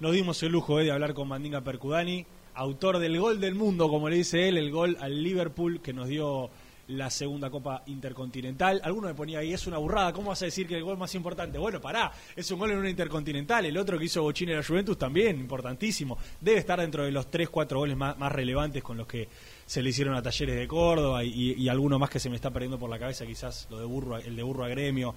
nos 0.00 0.12
dimos 0.12 0.42
el 0.42 0.52
lujo 0.52 0.80
eh, 0.80 0.84
de 0.84 0.92
hablar 0.92 1.14
con 1.14 1.28
Mandinga 1.28 1.60
Percudani, 1.60 2.26
autor 2.54 2.98
del 2.98 3.18
gol 3.18 3.40
del 3.40 3.54
mundo, 3.54 3.88
como 3.88 4.08
le 4.08 4.16
dice 4.16 4.48
él, 4.48 4.58
el 4.58 4.70
gol 4.70 4.96
al 5.00 5.22
Liverpool 5.22 5.80
que 5.80 5.92
nos 5.92 6.08
dio 6.08 6.50
la 6.88 7.10
segunda 7.10 7.48
Copa 7.50 7.82
Intercontinental. 7.86 8.80
Alguno 8.84 9.08
me 9.08 9.14
ponía 9.14 9.38
ahí, 9.38 9.52
es 9.52 9.66
una 9.66 9.78
burrada, 9.78 10.12
¿cómo 10.12 10.28
vas 10.28 10.42
a 10.42 10.46
decir 10.46 10.66
que 10.66 10.76
el 10.76 10.84
gol 10.84 10.98
más 10.98 11.14
importante? 11.14 11.58
Bueno, 11.58 11.80
pará, 11.80 12.12
es 12.36 12.50
un 12.50 12.58
gol 12.58 12.72
en 12.72 12.78
una 12.78 12.90
Intercontinental, 12.90 13.64
el 13.64 13.76
otro 13.76 13.98
que 13.98 14.04
hizo 14.04 14.22
Bochini 14.22 14.52
en 14.52 14.58
la 14.58 14.64
Juventus 14.64 14.98
también, 14.98 15.38
importantísimo. 15.38 16.18
Debe 16.40 16.58
estar 16.58 16.80
dentro 16.80 17.04
de 17.04 17.12
los 17.12 17.30
3, 17.30 17.48
4 17.48 17.78
goles 17.78 17.96
más, 17.96 18.18
más 18.18 18.32
relevantes 18.32 18.82
con 18.82 18.96
los 18.96 19.06
que 19.06 19.28
se 19.64 19.82
le 19.82 19.90
hicieron 19.90 20.14
a 20.14 20.22
Talleres 20.22 20.56
de 20.56 20.68
Córdoba 20.68 21.24
y, 21.24 21.52
y 21.52 21.68
alguno 21.68 21.98
más 21.98 22.10
que 22.10 22.20
se 22.20 22.28
me 22.28 22.36
está 22.36 22.50
perdiendo 22.50 22.78
por 22.78 22.90
la 22.90 22.98
cabeza, 22.98 23.24
quizás 23.24 23.66
lo 23.70 23.78
de 23.78 23.86
Burro, 23.86 24.18
el 24.18 24.36
de 24.36 24.42
Burro 24.42 24.64
a 24.64 24.68
Gremio. 24.68 25.14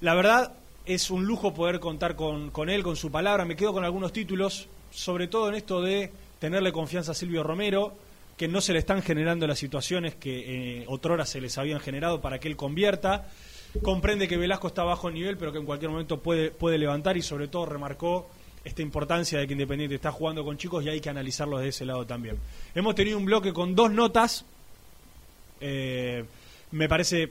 La 0.00 0.14
verdad 0.14 0.54
es 0.86 1.10
un 1.10 1.24
lujo 1.26 1.54
poder 1.54 1.80
contar 1.80 2.16
con, 2.16 2.50
con 2.50 2.70
él, 2.70 2.82
con 2.82 2.96
su 2.96 3.10
palabra. 3.10 3.44
Me 3.44 3.56
quedo 3.56 3.72
con 3.72 3.84
algunos 3.84 4.12
títulos, 4.12 4.68
sobre 4.90 5.28
todo 5.28 5.48
en 5.48 5.54
esto 5.54 5.82
de 5.82 6.10
tenerle 6.38 6.72
confianza 6.72 7.12
a 7.12 7.14
Silvio 7.14 7.42
Romero, 7.42 7.92
que 8.36 8.48
no 8.48 8.60
se 8.60 8.72
le 8.72 8.78
están 8.78 9.02
generando 9.02 9.46
las 9.46 9.58
situaciones 9.58 10.14
que 10.14 10.80
eh, 10.80 10.84
otrora 10.86 11.26
se 11.26 11.40
les 11.40 11.58
habían 11.58 11.80
generado 11.80 12.20
para 12.20 12.38
que 12.38 12.48
él 12.48 12.56
convierta. 12.56 13.28
Comprende 13.82 14.28
que 14.28 14.36
Velasco 14.36 14.68
está 14.68 14.82
bajo 14.84 15.10
nivel, 15.10 15.36
pero 15.36 15.52
que 15.52 15.58
en 15.58 15.66
cualquier 15.66 15.90
momento 15.90 16.20
puede, 16.20 16.50
puede 16.50 16.78
levantar 16.78 17.16
y 17.16 17.22
sobre 17.22 17.48
todo 17.48 17.66
remarcó 17.66 18.28
esta 18.64 18.82
importancia 18.82 19.38
de 19.38 19.46
que 19.46 19.52
Independiente 19.52 19.94
está 19.94 20.12
jugando 20.12 20.44
con 20.44 20.56
chicos 20.56 20.84
y 20.84 20.88
hay 20.88 21.00
que 21.00 21.10
analizarlo 21.10 21.58
de 21.58 21.68
ese 21.68 21.84
lado 21.84 22.06
también. 22.06 22.38
Hemos 22.74 22.94
tenido 22.94 23.18
un 23.18 23.24
bloque 23.24 23.52
con 23.52 23.74
dos 23.74 23.90
notas. 23.90 24.44
Eh, 25.60 26.24
me 26.70 26.88
parece 26.88 27.30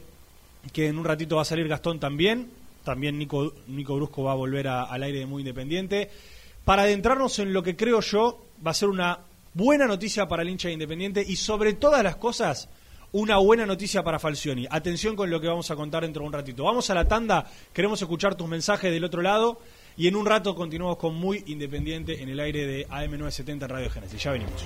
que 0.74 0.88
en 0.88 0.98
un 0.98 1.06
ratito 1.06 1.38
va 1.38 1.44
a 1.44 1.46
salir 1.46 1.68
Gastón 1.68 2.00
también. 2.00 2.50
También 2.88 3.20
Nico, 3.20 3.54
Nico 3.68 3.98
Brusco 3.98 4.24
va 4.24 4.32
a 4.32 4.36
volver 4.36 4.70
al 4.70 5.04
aire 5.04 5.20
de 5.20 5.26
Muy 5.26 5.42
Independiente. 5.42 6.10
Para 6.64 6.84
adentrarnos 6.84 7.38
en 7.40 7.52
lo 7.52 7.62
que 7.62 7.76
creo 7.76 8.00
yo 8.00 8.46
va 8.66 8.72
a 8.72 8.74
ser 8.74 8.88
una 8.88 9.20
buena 9.54 9.88
noticia 9.88 10.30
para 10.30 10.44
el 10.44 10.50
hincha 10.50 10.70
de 10.70 10.76
Independiente 10.76 11.22
y 11.28 11.36
sobre 11.36 11.74
todas 11.74 12.02
las 12.02 12.16
cosas 12.16 12.70
una 13.12 13.38
buena 13.40 13.66
noticia 13.66 14.04
para 14.04 14.20
Falcioni. 14.20 14.68
Atención 14.70 15.18
con 15.18 15.30
lo 15.30 15.42
que 15.42 15.48
vamos 15.48 15.70
a 15.70 15.76
contar 15.76 16.04
dentro 16.04 16.22
de 16.22 16.28
un 16.28 16.34
ratito. 16.34 16.64
Vamos 16.64 16.90
a 16.90 16.94
la 16.94 17.06
tanda, 17.06 17.46
queremos 17.74 18.02
escuchar 18.02 18.36
tus 18.36 18.48
mensajes 18.48 18.90
del 18.90 19.04
otro 19.04 19.22
lado 19.22 19.60
y 19.98 20.08
en 20.08 20.16
un 20.16 20.26
rato 20.26 20.56
continuamos 20.56 20.96
con 20.96 21.14
Muy 21.14 21.44
Independiente 21.48 22.22
en 22.22 22.30
el 22.30 22.40
aire 22.40 22.66
de 22.66 22.88
AM970 22.88 23.64
en 23.64 23.70
Radio 23.70 23.90
Génesis. 23.90 24.24
Ya 24.24 24.32
venimos. 24.32 24.64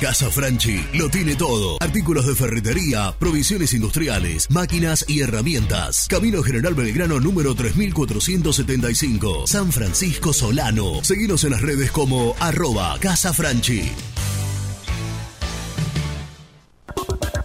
Casa 0.00 0.30
Franchi 0.30 0.82
lo 0.94 1.10
tiene 1.10 1.36
todo. 1.36 1.76
Artículos 1.78 2.26
de 2.26 2.34
ferretería, 2.34 3.14
provisiones 3.18 3.74
industriales, 3.74 4.50
máquinas 4.50 5.04
y 5.06 5.20
herramientas. 5.20 6.06
Camino 6.08 6.42
General 6.42 6.74
Belgrano 6.74 7.20
número 7.20 7.54
3475. 7.54 9.46
San 9.46 9.70
Francisco 9.70 10.32
Solano. 10.32 11.04
Seguinos 11.04 11.44
en 11.44 11.50
las 11.50 11.60
redes 11.60 11.90
como 11.90 12.34
arroba 12.40 12.96
Casa 12.98 13.34
Franchi. 13.34 13.92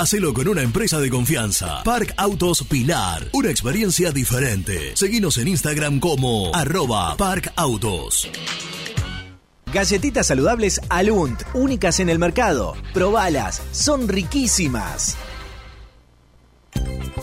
Hacelo 0.00 0.32
con 0.32 0.48
una 0.48 0.62
empresa 0.62 0.98
de 0.98 1.10
confianza. 1.10 1.82
Park 1.84 2.14
Autos 2.16 2.64
Pilar. 2.64 3.28
Una 3.34 3.50
experiencia 3.50 4.10
diferente. 4.10 4.96
Seguinos 4.96 5.36
en 5.36 5.48
Instagram 5.48 6.00
como 6.00 6.54
arroba 6.54 7.18
Park 7.18 7.52
Autos. 7.54 8.26
Galletitas 9.74 10.26
saludables 10.26 10.80
Alunt, 10.88 11.42
únicas 11.52 12.00
en 12.00 12.08
el 12.08 12.18
mercado. 12.18 12.76
Probalas, 12.94 13.60
son 13.72 14.08
riquísimas. 14.08 15.18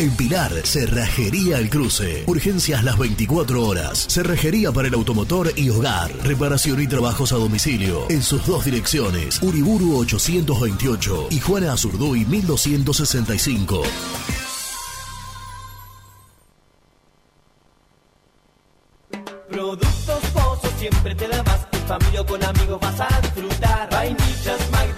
En 0.00 0.14
Pilar, 0.14 0.52
Cerrajería 0.64 1.58
El 1.58 1.70
Cruce. 1.70 2.22
Urgencias 2.28 2.84
las 2.84 2.96
24 2.98 3.64
horas. 3.64 4.06
Cerrajería 4.08 4.70
para 4.70 4.86
el 4.86 4.94
automotor 4.94 5.52
y 5.56 5.70
hogar. 5.70 6.12
Reparación 6.22 6.80
y 6.80 6.86
trabajos 6.86 7.32
a 7.32 7.36
domicilio. 7.36 8.06
En 8.08 8.22
sus 8.22 8.46
dos 8.46 8.64
direcciones. 8.64 9.42
Uriburu 9.42 9.96
828 9.96 11.28
y 11.30 11.40
Juana 11.40 11.72
Azurduy 11.72 12.24
1265. 12.26 13.82
Productos 19.50 20.20
Pozos 20.32 20.72
siempre 20.78 21.16
te 21.16 21.26
da 21.26 21.42
más. 21.42 21.66
En 21.72 21.86
familia 21.88 22.24
con 22.24 22.44
amigos 22.44 22.78
vas 22.80 23.00
a 23.00 23.20
disfrutar. 23.20 23.90
Vainillas, 23.90 24.70
magdalenas, 24.70 24.97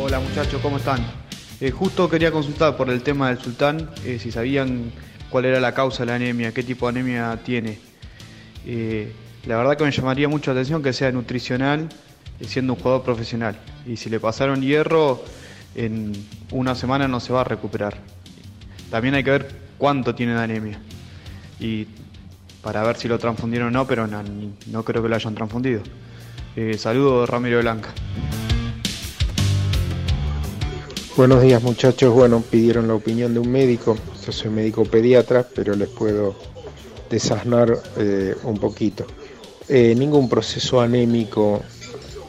Hola 0.00 0.20
muchachos, 0.20 0.62
¿cómo 0.62 0.76
están? 0.76 1.04
Eh, 1.60 1.72
justo 1.72 2.08
quería 2.08 2.30
consultar 2.30 2.76
por 2.76 2.88
el 2.88 3.02
tema 3.02 3.28
del 3.28 3.38
sultán, 3.38 3.90
eh, 4.04 4.20
si 4.20 4.30
sabían 4.30 4.92
cuál 5.28 5.44
era 5.44 5.58
la 5.58 5.74
causa 5.74 6.04
de 6.04 6.06
la 6.06 6.14
anemia, 6.14 6.54
qué 6.54 6.62
tipo 6.62 6.86
de 6.86 7.00
anemia 7.00 7.36
tiene. 7.44 7.80
Eh, 8.64 9.12
la 9.44 9.56
verdad 9.56 9.76
que 9.76 9.82
me 9.82 9.90
llamaría 9.90 10.28
mucho 10.28 10.54
la 10.54 10.60
atención 10.60 10.84
que 10.84 10.92
sea 10.92 11.10
nutricional, 11.10 11.88
siendo 12.46 12.74
un 12.74 12.78
jugador 12.78 13.02
profesional. 13.02 13.58
Y 13.86 13.96
si 13.96 14.08
le 14.08 14.20
pasaron 14.20 14.62
hierro, 14.62 15.20
en 15.74 16.12
una 16.52 16.76
semana 16.76 17.08
no 17.08 17.18
se 17.18 17.32
va 17.32 17.40
a 17.40 17.44
recuperar. 17.44 17.96
También 18.92 19.16
hay 19.16 19.24
que 19.24 19.32
ver 19.32 19.48
cuánto 19.78 20.14
tiene 20.14 20.34
de 20.34 20.40
anemia. 20.40 20.80
Y 21.58 21.88
para 22.62 22.84
ver 22.84 22.96
si 22.96 23.08
lo 23.08 23.18
transfundieron 23.18 23.68
o 23.68 23.70
no, 23.72 23.86
pero 23.88 24.06
no, 24.06 24.22
no 24.68 24.84
creo 24.84 25.02
que 25.02 25.08
lo 25.08 25.16
hayan 25.16 25.34
transfundido. 25.34 25.82
Eh, 26.54 26.78
saludos, 26.78 27.28
Ramiro 27.28 27.58
Blanca. 27.60 27.88
Buenos 31.18 31.42
días 31.42 31.60
muchachos, 31.64 32.14
bueno, 32.14 32.44
pidieron 32.48 32.86
la 32.86 32.94
opinión 32.94 33.34
de 33.34 33.40
un 33.40 33.50
médico, 33.50 33.96
yo 34.24 34.30
soy 34.30 34.50
médico 34.50 34.84
pediatra, 34.84 35.44
pero 35.52 35.74
les 35.74 35.88
puedo 35.88 36.36
desasnar 37.10 37.76
eh, 37.96 38.36
un 38.44 38.56
poquito. 38.56 39.04
Eh, 39.68 39.96
ningún 39.96 40.28
proceso 40.28 40.80
anémico, 40.80 41.60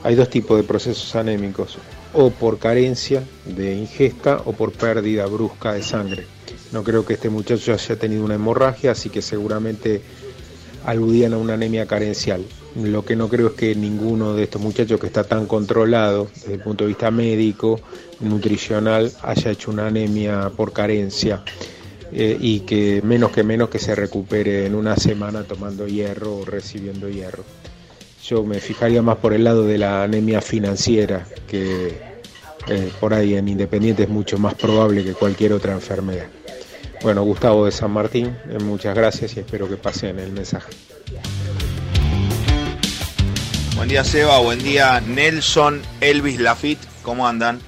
hay 0.02 0.16
dos 0.16 0.28
tipos 0.32 0.58
de 0.58 0.64
procesos 0.64 1.16
anémicos, 1.16 1.78
o 2.16 2.32
por 2.32 2.58
carencia 2.58 3.24
de 3.46 3.76
ingesta 3.76 4.42
o 4.46 4.54
por 4.54 4.72
pérdida 4.72 5.28
brusca 5.28 5.74
de 5.74 5.84
sangre. 5.84 6.26
No 6.72 6.84
creo 6.84 7.06
que 7.06 7.14
este 7.14 7.30
muchacho 7.30 7.74
haya 7.74 7.96
tenido 7.96 8.26
una 8.26 8.34
hemorragia, 8.34 8.94
así 8.94 9.12
que 9.12 9.22
seguramente 9.22 10.02
aludían 10.84 11.34
a 11.34 11.38
una 11.38 11.54
anemia 11.54 11.86
carencial. 11.86 12.44
Lo 12.76 13.04
que 13.04 13.16
no 13.16 13.28
creo 13.30 13.48
es 13.48 13.54
que 13.54 13.74
ninguno 13.74 14.36
de 14.36 14.44
estos 14.44 14.62
muchachos 14.62 15.00
que 15.00 15.08
está 15.08 15.24
tan 15.24 15.48
controlado 15.48 16.28
desde 16.36 16.54
el 16.54 16.60
punto 16.60 16.84
de 16.84 16.90
vista 16.90 17.10
médico, 17.10 17.80
nutricional, 18.20 19.12
haya 19.24 19.52
hecho 19.52 19.72
una 19.72 19.88
anemia 19.88 20.52
por 20.56 20.72
carencia 20.72 21.44
eh, 22.12 22.38
y 22.40 22.62
que 22.62 23.02
menos 23.04 23.32
que 23.32 23.44
menos 23.44 23.70
que 23.70 23.80
se 23.80 23.96
recupere 23.96 24.66
en 24.66 24.76
una 24.76 24.96
semana 24.96 25.44
tomando 25.44 25.88
hierro 25.88 26.38
o 26.38 26.46
recibiendo 26.46 27.10
hierro. 27.10 27.44
Yo 28.24 28.44
me 28.44 28.60
fijaría 28.60 29.02
más 29.02 29.18
por 29.18 29.34
el 29.34 29.44
lado 29.44 29.66
de 29.66 29.78
la 29.78 30.04
anemia 30.04 30.42
financiera, 30.42 31.26
que 31.48 31.98
eh, 32.68 32.92
por 33.00 33.14
ahí 33.14 33.36
en 33.36 33.48
Independiente 33.48 34.04
es 34.04 34.10
mucho 34.10 34.38
más 34.38 34.54
probable 34.54 35.04
que 35.04 35.14
cualquier 35.14 35.54
otra 35.54 35.74
enfermedad. 35.74 36.28
Bueno, 37.02 37.24
Gustavo 37.24 37.66
de 37.66 37.72
San 37.72 37.92
Martín, 37.92 38.36
eh, 38.50 38.60
muchas 38.62 38.96
gracias 38.96 39.36
y 39.38 39.40
espero 39.40 39.68
que 39.68 39.78
pasen 39.78 40.20
el 40.20 40.32
mensaje. 40.32 40.70
Buen 43.80 43.88
día 43.88 44.04
Seba, 44.04 44.40
buen 44.40 44.62
día 44.62 45.00
Nelson, 45.00 45.82
Elvis 46.02 46.38
Lafitte, 46.42 46.86
¿cómo 47.02 47.26
andan? 47.26 47.62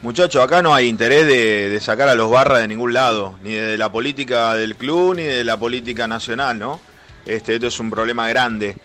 Muchachos, 0.00 0.40
acá 0.40 0.62
no 0.62 0.72
hay 0.72 0.86
interés 0.86 1.26
de, 1.26 1.80
sacar 1.80 2.08
a 2.08 2.14
los 2.14 2.30
barras 2.30 2.60
de 2.60 2.68
ningún 2.68 2.92
lado, 2.92 3.36
ni 3.42 3.54
de 3.54 3.76
la 3.76 3.90
política 3.90 4.54
del 4.54 4.76
club, 4.76 5.16
ni 5.16 5.24
de 5.24 5.42
la 5.42 5.56
política 5.56 6.06
nacional, 6.06 6.56
¿no? 6.56 6.80
Este, 7.26 7.56
esto 7.56 7.66
es 7.66 7.80
un 7.80 7.90
problema 7.90 8.28
grande. 8.28 8.76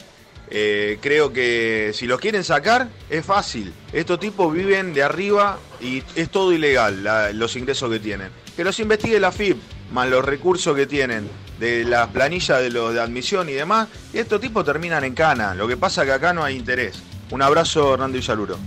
Eh, 0.50 0.98
creo 1.00 1.32
que 1.32 1.92
si 1.94 2.08
los 2.08 2.20
quieren 2.20 2.44
sacar, 2.44 2.88
es 3.12 3.24
fácil. 3.24 3.72
Estos 3.94 4.20
tipos 4.20 4.52
viven 4.52 4.92
de 4.92 5.04
arriba 5.04 5.60
y 5.80 6.02
es 6.16 6.32
todo 6.32 6.52
ilegal 6.52 7.38
los 7.38 7.56
ingresos 7.58 7.92
que 7.92 8.00
tienen. 8.00 8.32
Que 8.56 8.64
los 8.64 8.80
investigue 8.80 9.20
la 9.20 9.32
FIP, 9.32 9.58
más 9.92 10.10
los 10.10 10.24
recursos 10.24 10.76
que 10.76 10.86
tienen 10.86 11.30
de 11.60 11.84
las 11.84 12.08
planillas 12.08 12.60
de 12.62 12.70
los 12.70 12.94
de 12.94 13.02
admisión 13.02 13.50
y 13.50 13.54
demás. 13.54 13.88
Y 14.14 14.18
estos 14.18 14.42
tipos 14.42 14.66
terminan 14.66 15.04
en 15.04 15.14
cana. 15.14 15.54
Lo 15.54 15.68
que 15.68 15.78
pasa 15.78 16.06
que 16.06 16.12
acá 16.12 16.34
no 16.34 16.44
hay 16.44 16.56
interés. 16.56 17.02
Un 17.30 17.42
abrazo, 17.42 17.94
Hernando 17.94 18.18
Villaluro. 18.18 18.58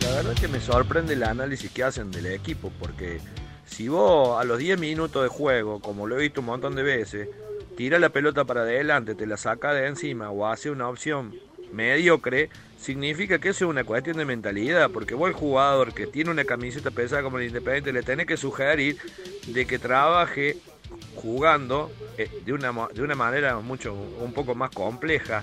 La 0.00 0.10
verdad 0.10 0.34
que 0.34 0.48
me 0.48 0.60
sorprende 0.60 1.12
el 1.12 1.22
análisis 1.22 1.70
que 1.70 1.84
hacen 1.84 2.10
del 2.10 2.26
equipo, 2.26 2.72
porque 2.80 3.20
si 3.66 3.88
vos 3.88 4.40
a 4.40 4.44
los 4.44 4.58
10 4.58 4.80
minutos 4.80 5.22
de 5.22 5.28
juego, 5.28 5.80
como 5.80 6.06
lo 6.06 6.18
he 6.18 6.22
visto 6.22 6.40
un 6.40 6.46
montón 6.46 6.74
de 6.74 6.82
veces, 6.82 7.28
tira 7.76 8.00
la 8.00 8.08
pelota 8.08 8.44
para 8.44 8.62
adelante, 8.62 9.14
te 9.14 9.26
la 9.26 9.36
saca 9.36 9.72
de 9.72 9.86
encima 9.86 10.30
o 10.30 10.46
hace 10.46 10.70
una 10.70 10.88
opción 10.88 11.34
mediocre, 11.72 12.50
significa 12.78 13.38
que 13.38 13.50
eso 13.50 13.64
es 13.64 13.70
una 13.70 13.84
cuestión 13.84 14.16
de 14.16 14.24
mentalidad, 14.24 14.90
porque 14.90 15.14
vos 15.14 15.28
el 15.28 15.34
jugador 15.34 15.92
que 15.92 16.06
tiene 16.06 16.30
una 16.30 16.44
camiseta 16.44 16.90
pesada 16.90 17.22
como 17.22 17.38
el 17.38 17.46
Independiente 17.46 17.92
le 17.92 18.02
tenés 18.02 18.26
que 18.26 18.36
sugerir 18.36 18.96
de 19.46 19.66
que 19.66 19.78
trabaje 19.78 20.56
jugando 21.16 21.90
eh, 22.16 22.30
de, 22.44 22.52
una, 22.52 22.72
de 22.94 23.02
una 23.02 23.14
manera 23.14 23.58
mucho 23.58 23.92
un 23.92 24.32
poco 24.32 24.54
más 24.54 24.70
compleja 24.70 25.42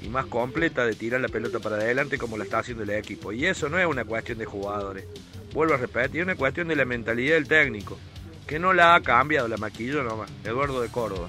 y 0.00 0.08
más 0.08 0.26
completa 0.26 0.86
de 0.86 0.94
tirar 0.94 1.20
la 1.20 1.28
pelota 1.28 1.58
para 1.58 1.76
adelante 1.76 2.18
como 2.18 2.36
lo 2.36 2.44
está 2.44 2.60
haciendo 2.60 2.84
el 2.84 2.90
equipo. 2.90 3.32
Y 3.32 3.46
eso 3.46 3.68
no 3.68 3.78
es 3.78 3.86
una 3.86 4.04
cuestión 4.04 4.38
de 4.38 4.44
jugadores. 4.44 5.04
Vuelvo 5.52 5.74
a 5.74 5.78
repetir, 5.78 6.20
es 6.20 6.26
una 6.26 6.36
cuestión 6.36 6.68
de 6.68 6.76
la 6.76 6.84
mentalidad 6.84 7.34
del 7.34 7.48
técnico, 7.48 7.98
que 8.46 8.58
no 8.58 8.72
la 8.72 8.94
ha 8.94 9.00
cambiado, 9.00 9.48
la 9.48 9.56
maquilló 9.56 10.04
nomás, 10.04 10.30
Eduardo 10.44 10.80
de 10.80 10.88
Córdoba. 10.88 11.28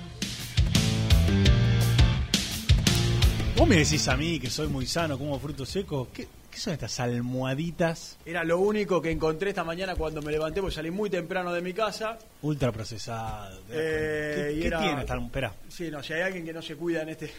Vos 3.58 3.68
me 3.68 3.78
decís 3.78 4.08
a 4.08 4.16
mí 4.16 4.40
que 4.40 4.50
soy 4.50 4.68
muy 4.68 4.86
sano, 4.86 5.18
como 5.18 5.40
frutos 5.40 5.70
secos. 5.70 6.10
¿Qué, 6.14 6.28
qué 6.52 6.58
son 6.60 6.74
estas 6.74 7.00
almohaditas 7.00 8.18
Era 8.26 8.44
lo 8.44 8.60
único 8.60 9.02
que 9.02 9.10
encontré 9.10 9.50
esta 9.50 9.64
mañana 9.64 9.96
cuando 9.96 10.22
me 10.22 10.32
levanté, 10.32 10.62
porque 10.62 10.76
salí 10.76 10.92
muy 10.92 11.10
temprano 11.10 11.52
de 11.52 11.62
mi 11.62 11.74
casa. 11.74 12.20
ultra 12.44 12.72
procesadas? 12.72 13.60
Eh, 13.72 14.34
¿Qué, 14.36 14.54
y 14.58 14.60
qué 14.62 14.68
era- 14.68 14.80
tiene 14.82 15.02
esta 15.02 15.16
alm- 15.16 15.26
Esperá. 15.26 15.56
Sí, 15.70 15.90
no, 15.90 16.04
si 16.04 16.14
hay 16.14 16.22
alguien 16.22 16.46
que 16.46 16.54
no 16.54 16.62
se 16.62 16.76
cuida 16.76 17.02
en 17.02 17.10
este 17.10 17.32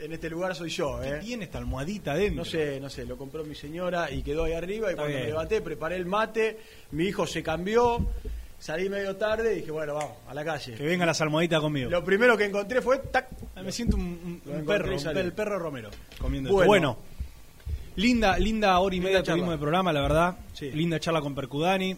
en 0.00 0.12
este 0.12 0.30
lugar 0.30 0.54
soy 0.54 0.70
yo, 0.70 1.02
¿eh? 1.02 1.16
¿Qué 1.20 1.26
tiene 1.26 1.44
esta 1.46 1.58
almohadita 1.58 2.12
adentro? 2.12 2.36
No 2.36 2.44
sé, 2.44 2.78
no 2.80 2.88
sé, 2.88 3.04
lo 3.06 3.16
compró 3.18 3.42
mi 3.44 3.56
señora 3.56 4.08
y 4.10 4.22
quedó 4.22 4.44
ahí 4.44 4.52
arriba 4.52 4.86
y 4.88 4.90
Está 4.90 5.02
cuando 5.02 5.08
bien. 5.16 5.20
me 5.22 5.26
levanté 5.30 5.60
preparé 5.62 5.96
el 5.96 6.06
mate, 6.06 6.58
mi 6.92 7.04
hijo 7.06 7.26
se 7.26 7.42
cambió, 7.42 7.98
salí 8.60 8.88
medio 8.88 9.16
tarde 9.16 9.54
y 9.54 9.56
dije, 9.60 9.72
bueno, 9.72 9.94
vamos, 9.94 10.12
a 10.28 10.34
la 10.34 10.44
calle. 10.44 10.74
Que 10.74 10.84
vengan 10.84 11.08
las 11.08 11.20
almohaditas 11.20 11.60
conmigo. 11.60 11.90
Lo 11.90 12.04
primero 12.04 12.36
que 12.36 12.44
encontré 12.44 12.80
fue 12.80 12.98
tac, 12.98 13.28
Ah, 13.56 13.62
Me 13.62 13.72
siento 13.72 13.96
un, 13.96 14.40
perro, 14.64 14.94
un 14.96 15.16
el 15.16 15.32
perro 15.32 15.58
Romero 15.58 15.90
comiendo 16.20 16.50
Bueno. 16.52 16.68
Bueno, 16.68 16.98
linda, 17.96 18.38
linda 18.38 18.78
hora 18.78 18.94
y 18.94 18.98
Linda 18.98 19.08
media 19.08 19.22
charla. 19.22 19.34
tuvimos 19.40 19.54
de 19.54 19.58
programa, 19.58 19.92
la 19.92 20.00
verdad. 20.02 20.36
Sí. 20.52 20.70
Linda 20.70 21.00
charla 21.00 21.20
con 21.20 21.34
Percudani. 21.34 21.96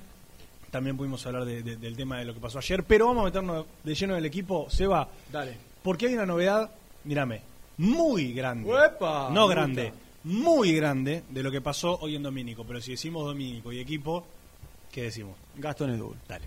También 0.70 0.96
pudimos 0.96 1.24
hablar 1.26 1.44
de- 1.44 1.62
de- 1.62 1.76
del 1.76 1.96
tema 1.96 2.18
de 2.18 2.24
lo 2.24 2.32
que 2.32 2.40
pasó 2.40 2.58
ayer. 2.58 2.82
Pero 2.84 3.06
vamos 3.08 3.22
a 3.22 3.24
meternos 3.26 3.66
de 3.84 3.94
lleno 3.94 4.14
en 4.14 4.20
el 4.20 4.24
equipo. 4.26 4.70
Seba, 4.70 5.06
dale. 5.30 5.56
porque 5.82 6.06
hay 6.06 6.14
una 6.14 6.24
novedad, 6.26 6.70
mírame, 7.04 7.42
muy 7.76 8.32
grande. 8.32 8.70
¡Uepa! 8.70 9.28
no 9.30 9.46
grande, 9.48 9.90
gusta. 9.90 9.98
muy 10.24 10.74
grande 10.74 11.24
de 11.28 11.42
lo 11.42 11.50
que 11.50 11.60
pasó 11.60 11.98
hoy 12.00 12.16
en 12.16 12.22
Domínico. 12.22 12.64
Pero 12.64 12.80
si 12.80 12.92
decimos 12.92 13.24
Domínico 13.26 13.70
y 13.72 13.80
equipo, 13.80 14.24
¿qué 14.90 15.02
decimos? 15.02 15.36
Gastón 15.56 15.90
Edul. 15.90 16.16
Dale. 16.26 16.46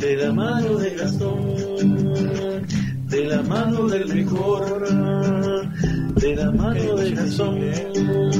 de 0.00 0.16
la 0.16 0.32
mano 0.32 0.78
de 0.78 0.94
Gastón, 0.94 2.66
de 3.06 3.24
la 3.26 3.42
mano 3.42 3.86
del 3.86 4.14
mejor, 4.14 4.88
de 6.14 6.36
la 6.36 6.50
mano 6.50 6.96
de 6.96 7.10
Gastón. 7.10 7.60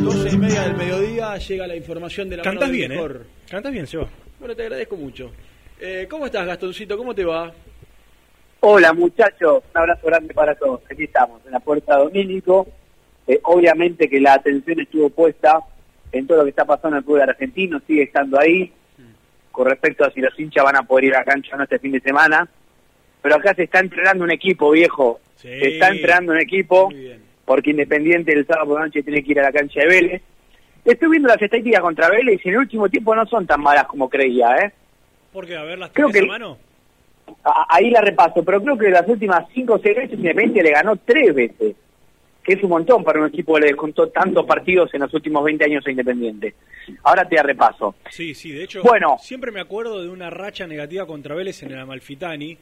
12 0.03 0.29
y 0.31 0.39
media 0.39 0.63
del 0.63 0.77
mediodía 0.77 1.37
llega 1.37 1.67
la 1.67 1.77
información 1.77 2.31
de 2.31 2.39
la 2.39 2.45
mano 2.45 2.59
Cantás 2.59 2.71
del 2.71 2.89
bien, 2.89 2.93
¿eh? 2.93 3.21
Cantás 3.51 3.73
bien, 3.73 3.87
Seba. 3.87 4.09
Bueno, 4.39 4.57
te 4.57 4.63
agradezco 4.63 4.97
mucho. 4.97 5.31
Eh, 5.79 6.07
¿Cómo 6.09 6.25
estás, 6.27 6.47
Gastoncito? 6.47 6.97
¿Cómo 6.97 7.15
te 7.15 7.27
va? 7.27 7.53
Hola 8.61 8.93
muchachos, 8.95 9.63
un 9.75 9.81
abrazo 9.81 10.07
grande 10.07 10.33
para 10.33 10.55
todos. 10.55 10.81
Aquí 10.91 11.05
estamos, 11.05 11.43
en 11.45 11.53
la 11.53 11.61
puerta 11.61 11.99
Domínico. 11.99 12.69
Eh, 13.27 13.39
obviamente 13.45 14.09
que 14.09 14.19
la 14.19 14.33
atención 14.33 14.81
estuvo 14.81 15.11
puesta 15.11 15.61
en 16.11 16.27
todo 16.27 16.39
lo 16.39 16.45
que 16.45 16.51
está 16.51 16.65
pasando 16.65 16.97
en 16.97 17.01
el 17.01 17.05
fútbol 17.05 17.21
argentino, 17.21 17.83
sigue 17.87 18.05
estando 18.05 18.41
ahí. 18.41 18.73
Con 19.53 19.67
respecto 19.67 20.05
a 20.05 20.11
si 20.13 20.21
los 20.21 20.39
hinchas 20.39 20.65
van 20.65 20.77
a 20.77 20.83
poder 20.83 21.05
ir 21.07 21.17
a 21.17 21.25
cancha 21.25 21.55
o 21.55 21.59
no 21.59 21.65
este 21.65 21.79
fin 21.79 21.93
de 21.93 22.01
semana. 22.01 22.49
Pero 23.23 23.35
acá 23.37 23.55
se 23.55 23.65
está 23.65 23.81
entrenando 23.81 24.25
un 24.25 24.31
equipo, 24.31 24.71
viejo. 24.71 25.21
Se 25.37 25.69
está 25.75 25.89
entrenando 25.89 26.33
un 26.33 26.41
equipo, 26.41 26.91
porque 27.45 27.71
Independiente 27.71 28.33
el 28.33 28.47
sábado 28.47 28.69
por 28.69 28.81
la 28.81 28.87
noche 28.87 29.03
tiene 29.03 29.23
que 29.23 29.33
ir 29.33 29.41
a 29.41 29.45
la 29.45 29.53
cancha 29.53 29.81
de 29.81 29.87
Vélez. 29.87 30.23
Estoy 30.85 31.11
viendo 31.11 31.29
las 31.29 31.41
estadísticas 31.43 31.81
contra 31.81 32.09
Vélez 32.09 32.41
y 32.45 32.49
en 32.49 32.55
el 32.55 32.61
último 32.61 32.89
tiempo 32.89 33.15
no 33.15 33.27
son 33.27 33.47
tan 33.47 33.61
malas 33.61 33.85
como 33.87 34.09
creía, 34.09 34.57
¿eh? 34.57 34.73
Porque, 35.33 35.57
a 35.57 35.63
ver, 35.65 35.79
las 35.79 35.91
Creo 35.91 36.09
que- 36.09 36.23
mano. 36.23 36.57
Ahí 37.69 37.91
la 37.91 38.01
repaso, 38.01 38.43
pero 38.45 38.61
creo 38.63 38.77
que 38.77 38.91
las 38.91 39.07
últimas 39.07 39.47
cinco 39.55 39.75
o 39.75 39.79
seis 39.79 39.97
veces 39.97 40.15
Independiente 40.19 40.63
le 40.63 40.71
ganó 40.73 40.97
tres 40.97 41.35
veces, 41.35 41.77
que 42.45 42.55
es 42.55 42.63
un 42.63 42.71
montón 42.71 43.05
para 43.05 43.21
un 43.21 43.27
equipo 43.29 43.55
que 43.55 43.61
le 43.61 43.67
descontó 43.69 44.09
tantos 44.09 44.47
partidos 44.47 44.93
en 44.95 45.01
los 45.01 45.13
últimos 45.15 45.45
20 45.45 45.65
años 45.65 45.87
a 45.87 45.91
Independiente. 45.91 46.55
Ahora 47.05 47.29
te 47.29 47.43
repaso. 47.43 47.95
Sí, 48.11 48.35
sí, 48.35 48.51
de 48.51 48.65
hecho, 48.65 48.83
Bueno. 48.83 49.17
siempre 49.21 49.51
me 49.53 49.61
acuerdo 49.61 50.03
de 50.03 50.09
una 50.09 50.31
racha 50.31 50.67
negativa 50.67 51.07
contra 51.07 51.35
Vélez 51.35 51.63
en 51.63 51.73
el 51.73 51.79
Amalfitani, 51.79 52.57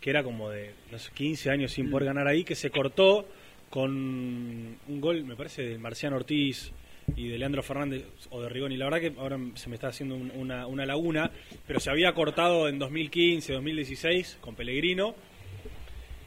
que 0.00 0.10
era 0.10 0.22
como 0.22 0.50
de 0.50 0.70
los 0.92 1.10
15 1.10 1.50
años 1.50 1.72
sin 1.72 1.90
poder 1.90 2.06
ganar 2.06 2.26
ahí, 2.28 2.44
que 2.44 2.54
se 2.54 2.70
cortó 2.70 3.26
con 3.70 3.90
un 3.90 5.00
gol, 5.00 5.24
me 5.24 5.34
parece, 5.34 5.62
de 5.62 5.78
Marciano 5.78 6.16
Ortiz 6.16 6.70
y 7.16 7.28
de 7.28 7.36
Leandro 7.38 7.62
Fernández 7.62 8.04
o 8.30 8.40
de 8.40 8.48
Rigoni. 8.48 8.76
La 8.76 8.84
verdad 8.86 9.00
que 9.00 9.12
ahora 9.18 9.38
se 9.54 9.68
me 9.68 9.74
está 9.74 9.88
haciendo 9.88 10.14
un- 10.14 10.30
una, 10.36 10.66
una 10.66 10.86
laguna, 10.86 11.30
pero 11.66 11.80
se 11.80 11.90
había 11.90 12.12
cortado 12.14 12.68
en 12.68 12.78
2015, 12.78 13.52
2016 13.52 14.38
con 14.40 14.54
Pellegrino 14.54 15.14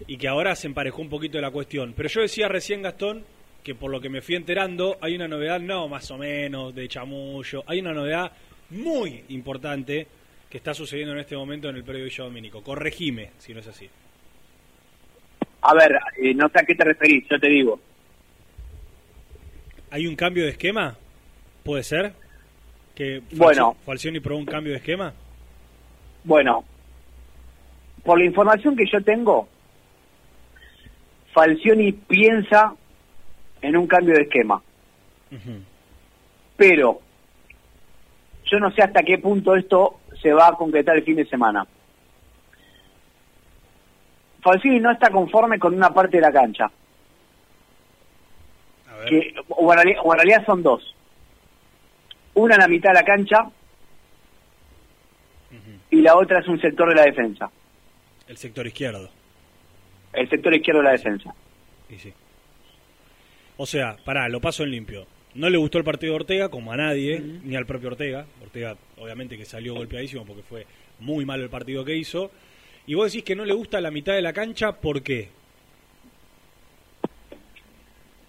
y 0.05 0.17
que 0.17 0.27
ahora 0.27 0.55
se 0.55 0.67
emparejó 0.67 1.01
un 1.01 1.09
poquito 1.09 1.39
la 1.39 1.51
cuestión. 1.51 1.93
Pero 1.95 2.09
yo 2.09 2.21
decía 2.21 2.47
recién, 2.47 2.81
Gastón, 2.81 3.23
que 3.63 3.75
por 3.75 3.91
lo 3.91 3.99
que 3.99 4.09
me 4.09 4.21
fui 4.21 4.35
enterando, 4.35 4.97
hay 5.01 5.15
una 5.15 5.27
novedad, 5.27 5.59
no 5.59 5.87
más 5.87 6.09
o 6.11 6.17
menos, 6.17 6.75
de 6.75 6.87
chamullo, 6.87 7.63
hay 7.67 7.79
una 7.79 7.93
novedad 7.93 8.31
muy 8.69 9.23
importante 9.29 10.07
que 10.49 10.57
está 10.57 10.73
sucediendo 10.73 11.13
en 11.13 11.19
este 11.19 11.35
momento 11.35 11.69
en 11.69 11.75
el 11.75 11.83
predio 11.83 12.05
Villa 12.05 12.23
Domínico. 12.23 12.63
Corregime 12.63 13.31
si 13.37 13.53
no 13.53 13.59
es 13.59 13.67
así. 13.67 13.89
A 15.61 15.73
ver, 15.73 15.97
eh, 16.21 16.33
no 16.33 16.47
sé 16.49 16.59
a 16.59 16.65
qué 16.65 16.75
te 16.75 16.83
referís, 16.83 17.25
yo 17.29 17.39
te 17.39 17.49
digo. 17.49 17.79
¿Hay 19.89 20.05
un 20.05 20.15
cambio 20.15 20.43
de 20.43 20.51
esquema? 20.51 20.95
¿Puede 21.63 21.83
ser? 21.83 22.13
¿Que 22.95 23.21
Bueno. 23.31 23.75
Falcioni 23.85 24.19
probó 24.19 24.39
un 24.39 24.45
cambio 24.45 24.73
de 24.73 24.79
esquema? 24.79 25.13
Bueno, 26.23 26.63
por 28.03 28.17
la 28.19 28.25
información 28.25 28.75
que 28.75 28.85
yo 28.91 29.01
tengo, 29.01 29.47
Falcioni 31.37 31.91
piensa 31.91 32.73
en 33.61 33.77
un 33.77 33.85
cambio 33.85 34.15
de 34.15 34.23
esquema. 34.23 34.59
Pero 36.55 36.99
yo 38.45 38.59
no 38.59 38.71
sé 38.71 38.81
hasta 38.81 39.03
qué 39.03 39.19
punto 39.19 39.55
esto 39.55 39.99
se 40.19 40.33
va 40.33 40.47
a 40.47 40.53
concretar 40.53 40.95
el 40.97 41.03
fin 41.03 41.17
de 41.17 41.27
semana. 41.27 41.67
Falcioni 44.41 44.79
no 44.79 44.89
está 44.89 45.11
conforme 45.11 45.59
con 45.59 45.75
una 45.75 45.93
parte 45.93 46.17
de 46.17 46.21
la 46.21 46.31
cancha. 46.31 46.71
Que, 49.07 49.35
o, 49.49 49.71
en 49.71 49.77
realidad, 49.77 50.01
o 50.03 50.13
en 50.13 50.17
realidad 50.17 50.43
son 50.43 50.63
dos. 50.63 50.95
Una 52.33 52.55
en 52.55 52.61
la 52.61 52.67
mitad 52.67 52.89
de 52.89 52.95
la 52.95 53.03
cancha 53.03 53.47
y 55.91 56.01
la 56.01 56.17
otra 56.17 56.39
es 56.39 56.47
un 56.47 56.59
sector 56.59 56.89
de 56.89 56.95
la 56.95 57.03
defensa. 57.03 57.51
El 58.27 58.37
sector 58.37 58.65
izquierdo. 58.65 59.11
El 60.17 60.27
sector 60.29 60.53
izquierdo 60.53 60.81
de 60.81 60.85
la 60.85 60.91
defensa. 60.91 61.33
Y 61.89 61.95
sí. 61.95 62.11
O 63.55 63.65
sea, 63.65 63.97
pará, 64.03 64.27
lo 64.29 64.41
paso 64.41 64.63
en 64.63 64.71
limpio. 64.71 65.05
No 65.35 65.49
le 65.49 65.57
gustó 65.57 65.77
el 65.77 65.83
partido 65.83 66.13
de 66.13 66.15
Ortega, 66.21 66.49
como 66.49 66.71
a 66.71 66.77
nadie, 66.77 67.19
ni 67.19 67.55
al 67.55 67.67
propio 67.67 67.89
Ortega. 67.89 68.25
Ortega, 68.41 68.75
obviamente, 68.97 69.37
que 69.37 69.45
salió 69.45 69.75
golpeadísimo 69.75 70.25
porque 70.25 70.41
fue 70.41 70.65
muy 70.99 71.25
malo 71.25 71.43
el 71.43 71.49
partido 71.49 71.85
que 71.85 71.95
hizo. 71.95 72.31
Y 72.87 72.95
vos 72.95 73.11
decís 73.11 73.23
que 73.23 73.35
no 73.35 73.45
le 73.45 73.53
gusta 73.53 73.79
la 73.79 73.91
mitad 73.91 74.13
de 74.13 74.23
la 74.23 74.33
cancha, 74.33 74.71
¿por 74.71 75.03
qué? 75.03 75.29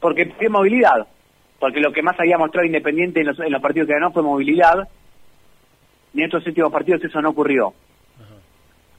Porque 0.00 0.26
fue 0.26 0.50
movilidad. 0.50 1.06
Porque 1.58 1.80
lo 1.80 1.92
que 1.92 2.02
más 2.02 2.20
había 2.20 2.36
mostrado 2.36 2.66
Independiente 2.66 3.20
en 3.20 3.26
los, 3.28 3.40
en 3.40 3.50
los 3.50 3.62
partidos 3.62 3.86
que 3.86 3.94
ganó 3.94 4.12
fue 4.12 4.22
movilidad. 4.22 4.86
Y 6.12 6.18
en 6.18 6.26
estos 6.26 6.46
últimos 6.46 6.70
partidos 6.70 7.02
eso 7.02 7.22
no 7.22 7.30
ocurrió. 7.30 7.72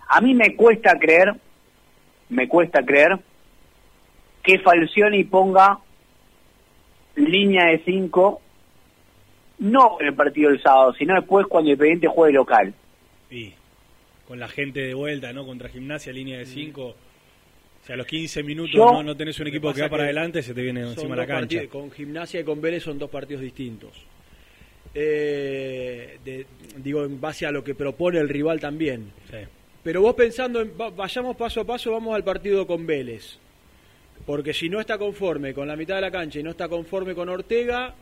A 0.07 0.21
mí 0.21 0.33
me 0.33 0.55
cuesta 0.55 0.97
creer, 0.97 1.35
me 2.29 2.47
cuesta 2.47 2.83
creer 2.83 3.17
que 4.43 4.59
Falcioni 4.59 5.23
ponga 5.23 5.79
línea 7.15 7.65
de 7.65 7.79
5 7.83 8.41
no 9.59 9.97
en 9.99 10.07
el 10.07 10.13
partido 10.13 10.49
del 10.51 10.61
sábado, 10.61 10.93
sino 10.93 11.15
después 11.15 11.45
cuando 11.47 11.69
Independiente 11.69 12.07
juegue 12.07 12.33
local. 12.33 12.73
Y 13.29 13.53
con 14.27 14.39
la 14.39 14.47
gente 14.47 14.79
de 14.81 14.93
vuelta, 14.93 15.33
¿no? 15.33 15.45
Contra 15.45 15.67
Gimnasia, 15.69 16.13
línea 16.13 16.37
de 16.37 16.45
5. 16.45 16.85
O 16.87 16.95
sea, 17.85 17.95
a 17.95 17.97
los 17.97 18.07
15 18.07 18.43
minutos 18.43 18.71
Yo- 18.73 18.91
no, 18.91 19.03
no 19.03 19.17
tenés 19.17 19.39
un 19.39 19.47
equipo 19.47 19.73
que 19.73 19.81
va 19.81 19.89
para 19.89 20.03
que 20.03 20.09
adelante, 20.11 20.41
se 20.43 20.53
te 20.53 20.61
viene 20.61 20.81
encima 20.81 21.15
la 21.15 21.23
dos 21.23 21.27
cancha. 21.27 21.57
partidos- 21.57 21.67
con 21.71 21.91
Gimnasia 21.91 22.39
y 22.39 22.43
con 22.43 22.61
Vélez 22.61 22.83
son 22.83 22.97
dos 22.99 23.09
partidos 23.09 23.41
distintos. 23.41 23.91
Eh, 24.93 26.19
de- 26.23 26.45
digo, 26.77 27.03
en 27.03 27.19
base 27.19 27.45
a 27.45 27.51
lo 27.51 27.63
que 27.63 27.75
propone 27.75 28.19
el 28.19 28.29
rival 28.29 28.59
también. 28.59 29.11
Pero 29.83 30.01
vos 30.01 30.13
pensando, 30.15 30.61
en, 30.61 30.71
va- 30.79 30.89
vayamos 30.89 31.35
paso 31.37 31.61
a 31.61 31.65
paso, 31.65 31.91
vamos 31.91 32.13
al 32.15 32.23
partido 32.23 32.67
con 32.67 32.85
Vélez. 32.85 33.37
Porque 34.25 34.53
si 34.53 34.69
no 34.69 34.79
está 34.79 34.97
conforme 34.97 35.53
con 35.53 35.67
la 35.67 35.75
mitad 35.75 35.95
de 35.95 36.01
la 36.01 36.11
cancha 36.11 36.39
y 36.39 36.43
no 36.43 36.51
está 36.51 36.67
conforme 36.67 37.15
con 37.15 37.29
Ortega, 37.29 37.95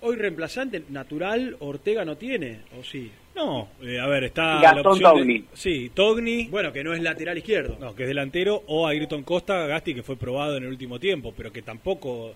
hoy 0.00 0.16
reemplazante 0.16 0.82
natural 0.88 1.56
Ortega 1.60 2.04
no 2.04 2.16
tiene, 2.16 2.60
¿o 2.78 2.82
sí? 2.82 3.10
No, 3.36 3.68
eh, 3.82 4.00
a 4.00 4.06
ver, 4.06 4.24
está 4.24 4.60
Gastón 4.60 4.82
la 4.82 4.90
opción 4.90 5.14
de- 5.14 5.20
Togni. 5.20 5.44
sí, 5.52 5.90
Togni. 5.94 6.46
Bueno, 6.48 6.72
que 6.72 6.82
no 6.82 6.92
es 6.92 7.00
lateral 7.02 7.38
izquierdo. 7.38 7.76
No, 7.78 7.94
que 7.94 8.02
es 8.02 8.08
delantero, 8.08 8.64
o 8.66 8.86
Ayrton 8.86 9.22
Costa, 9.22 9.66
Gasti, 9.66 9.94
que 9.94 10.02
fue 10.02 10.16
probado 10.16 10.56
en 10.56 10.64
el 10.64 10.70
último 10.70 10.98
tiempo, 10.98 11.32
pero 11.36 11.52
que 11.52 11.62
tampoco 11.62 12.30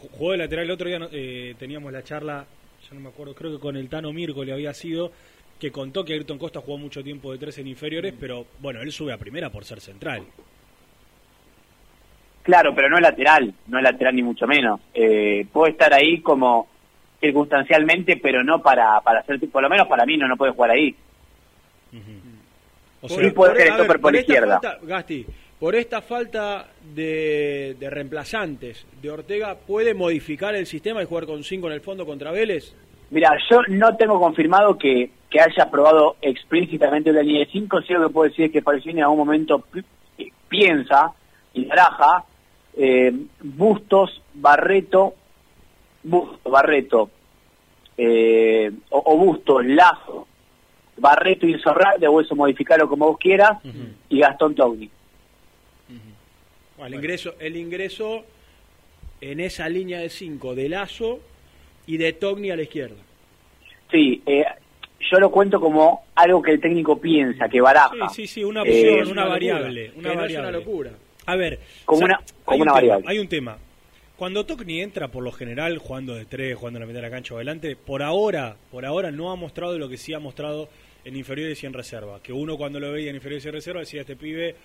ju- 0.00 0.08
jugó 0.12 0.32
de 0.32 0.38
lateral. 0.38 0.66
El 0.66 0.70
otro 0.70 0.88
día 0.88 0.98
no- 1.00 1.08
eh, 1.10 1.54
teníamos 1.58 1.92
la 1.92 2.04
charla, 2.04 2.46
ya 2.88 2.94
no 2.94 3.00
me 3.00 3.08
acuerdo, 3.08 3.34
creo 3.34 3.50
que 3.52 3.58
con 3.58 3.76
el 3.76 3.88
Tano 3.88 4.12
Mirko 4.12 4.44
le 4.44 4.52
había 4.52 4.72
sido, 4.72 5.10
que 5.58 5.70
contó 5.72 6.04
que 6.04 6.12
Ayrton 6.14 6.38
Costa 6.38 6.60
jugó 6.60 6.76
mucho 6.78 7.02
tiempo 7.02 7.32
de 7.32 7.38
tres 7.38 7.56
en 7.58 7.66
inferiores, 7.66 8.12
pero 8.18 8.46
bueno, 8.60 8.80
él 8.82 8.92
sube 8.92 9.12
a 9.12 9.18
primera 9.18 9.50
por 9.50 9.64
ser 9.64 9.80
central. 9.80 10.22
Claro, 12.42 12.74
pero 12.74 12.88
no 12.88 12.96
es 12.96 13.02
lateral, 13.02 13.52
no 13.66 13.78
es 13.78 13.82
lateral 13.84 14.14
ni 14.14 14.22
mucho 14.22 14.46
menos. 14.46 14.80
Eh, 14.94 15.46
puede 15.52 15.72
estar 15.72 15.92
ahí 15.92 16.20
como 16.20 16.68
circunstancialmente, 17.20 18.18
pero 18.18 18.44
no 18.44 18.62
para, 18.62 19.00
para 19.00 19.20
hacer, 19.20 19.40
por 19.50 19.62
lo 19.62 19.68
menos 19.68 19.88
para 19.88 20.06
mí 20.06 20.16
no, 20.16 20.28
no 20.28 20.36
puede 20.36 20.52
jugar 20.52 20.70
ahí. 20.72 20.94
O 23.00 23.08
Sí 23.08 23.30
puede 23.30 23.56
ser 23.56 23.72
a 23.72 23.74
stopper 23.74 24.00
por 24.00 24.14
esta 24.14 24.32
izquierda. 24.32 24.60
falta- 24.60 24.78
Gasti, 24.86 25.26
por 25.58 25.74
esta 25.74 26.02
falta 26.02 26.68
de, 26.94 27.76
de 27.78 27.90
reemplazantes 27.90 28.86
de 29.00 29.10
Ortega, 29.10 29.56
¿puede 29.56 29.94
modificar 29.94 30.54
el 30.54 30.66
sistema 30.66 31.02
y 31.02 31.06
jugar 31.06 31.26
con 31.26 31.42
5 31.42 31.66
en 31.68 31.72
el 31.72 31.80
fondo 31.80 32.04
contra 32.06 32.30
Vélez? 32.30 32.74
Mira, 33.10 33.36
yo 33.50 33.60
no 33.68 33.96
tengo 33.96 34.18
confirmado 34.18 34.76
que, 34.76 35.10
que 35.30 35.40
haya 35.40 35.70
probado 35.70 36.16
explícitamente 36.20 37.12
la 37.12 37.22
línea 37.22 37.44
de 37.44 37.50
5, 37.52 37.82
sí 37.82 37.92
lo 37.92 38.08
que 38.08 38.12
puedo 38.12 38.28
decir 38.30 38.50
que 38.50 38.62
Falcioni 38.62 38.98
en 38.98 39.04
algún 39.04 39.18
momento 39.18 39.60
pi- 39.60 40.32
piensa 40.48 41.12
y 41.54 41.64
baraja 41.66 42.24
eh, 42.76 43.12
Bustos, 43.42 44.22
Barreto, 44.34 45.14
Bustos, 46.02 46.52
Barreto, 46.52 47.10
eh, 47.96 48.70
o, 48.90 49.02
o 49.06 49.16
Bustos, 49.16 49.64
Lazo, 49.64 50.26
Barreto 50.98 51.46
y 51.46 51.52
Insorralde, 51.52 52.06
o 52.08 52.20
eso 52.20 52.34
modificarlo 52.34 52.88
como 52.88 53.06
vos 53.08 53.18
quieras, 53.18 53.58
y 54.08 54.18
Gastón 54.18 54.54
Togni. 54.54 54.90
El 56.88 56.94
ingreso, 56.94 57.34
el 57.38 57.56
ingreso 57.56 58.24
en 59.20 59.40
esa 59.40 59.68
línea 59.68 60.00
de 60.00 60.10
5 60.10 60.54
de 60.54 60.68
Lazo 60.68 61.20
y 61.86 61.96
de 61.96 62.12
Togni 62.12 62.50
a 62.50 62.56
la 62.56 62.62
izquierda. 62.62 62.96
Sí, 63.90 64.22
eh, 64.26 64.44
yo 65.10 65.18
lo 65.20 65.30
cuento 65.30 65.60
como 65.60 66.04
algo 66.14 66.42
que 66.42 66.52
el 66.52 66.60
técnico 66.60 67.00
piensa, 67.00 67.48
que 67.48 67.60
baraja. 67.60 68.08
Sí, 68.10 68.26
sí, 68.26 68.26
sí, 68.26 68.44
una 68.44 68.62
Eh, 68.62 68.70
opción, 69.00 69.12
una, 69.12 69.24
variable. 69.26 69.92
Una 69.94 69.94
que 69.94 70.02
no 70.02 70.10
es 70.10 70.16
variable. 70.18 70.48
una 70.48 70.58
locura. 70.58 70.90
A 71.26 71.36
ver, 71.36 71.60
Como 71.84 72.04
una- 72.04 72.20
como 72.44 72.54
hay 72.54 72.56
un 72.56 72.62
una 72.62 72.72
tema, 72.72 72.74
variable. 72.74 73.04
Hay 73.08 73.18
un 73.18 73.28
tema. 73.28 73.58
Cuando 74.16 74.46
Tocni 74.46 74.80
entra, 74.80 75.08
por 75.08 75.22
lo 75.22 75.30
general, 75.30 75.76
jugando 75.78 76.14
de 76.14 76.24
tres, 76.24 76.56
jugando 76.56 76.78
en 76.78 76.82
la 76.82 76.86
mitad 76.86 77.00
de 77.00 77.06
la 77.08 77.10
cancha 77.10 77.34
o 77.34 77.36
adelante, 77.36 77.76
por 77.76 78.02
ahora, 78.02 78.56
por 78.70 78.86
ahora 78.86 79.10
no 79.10 79.30
ha 79.30 79.36
mostrado 79.36 79.78
lo 79.78 79.88
que 79.88 79.98
sí 79.98 80.14
ha 80.14 80.18
mostrado 80.18 80.68
en 81.04 81.16
inferiores 81.16 81.62
y 81.62 81.66
en 81.66 81.74
reserva. 81.74 82.20
Que 82.22 82.32
uno 82.32 82.56
cuando 82.56 82.80
lo 82.80 82.90
veía 82.90 83.10
en 83.10 83.16
inferiores 83.16 83.44
y 83.44 83.48
en 83.48 83.54
reserva 83.54 83.80
decía, 83.80 84.00
este 84.00 84.16
pibe 84.16 84.56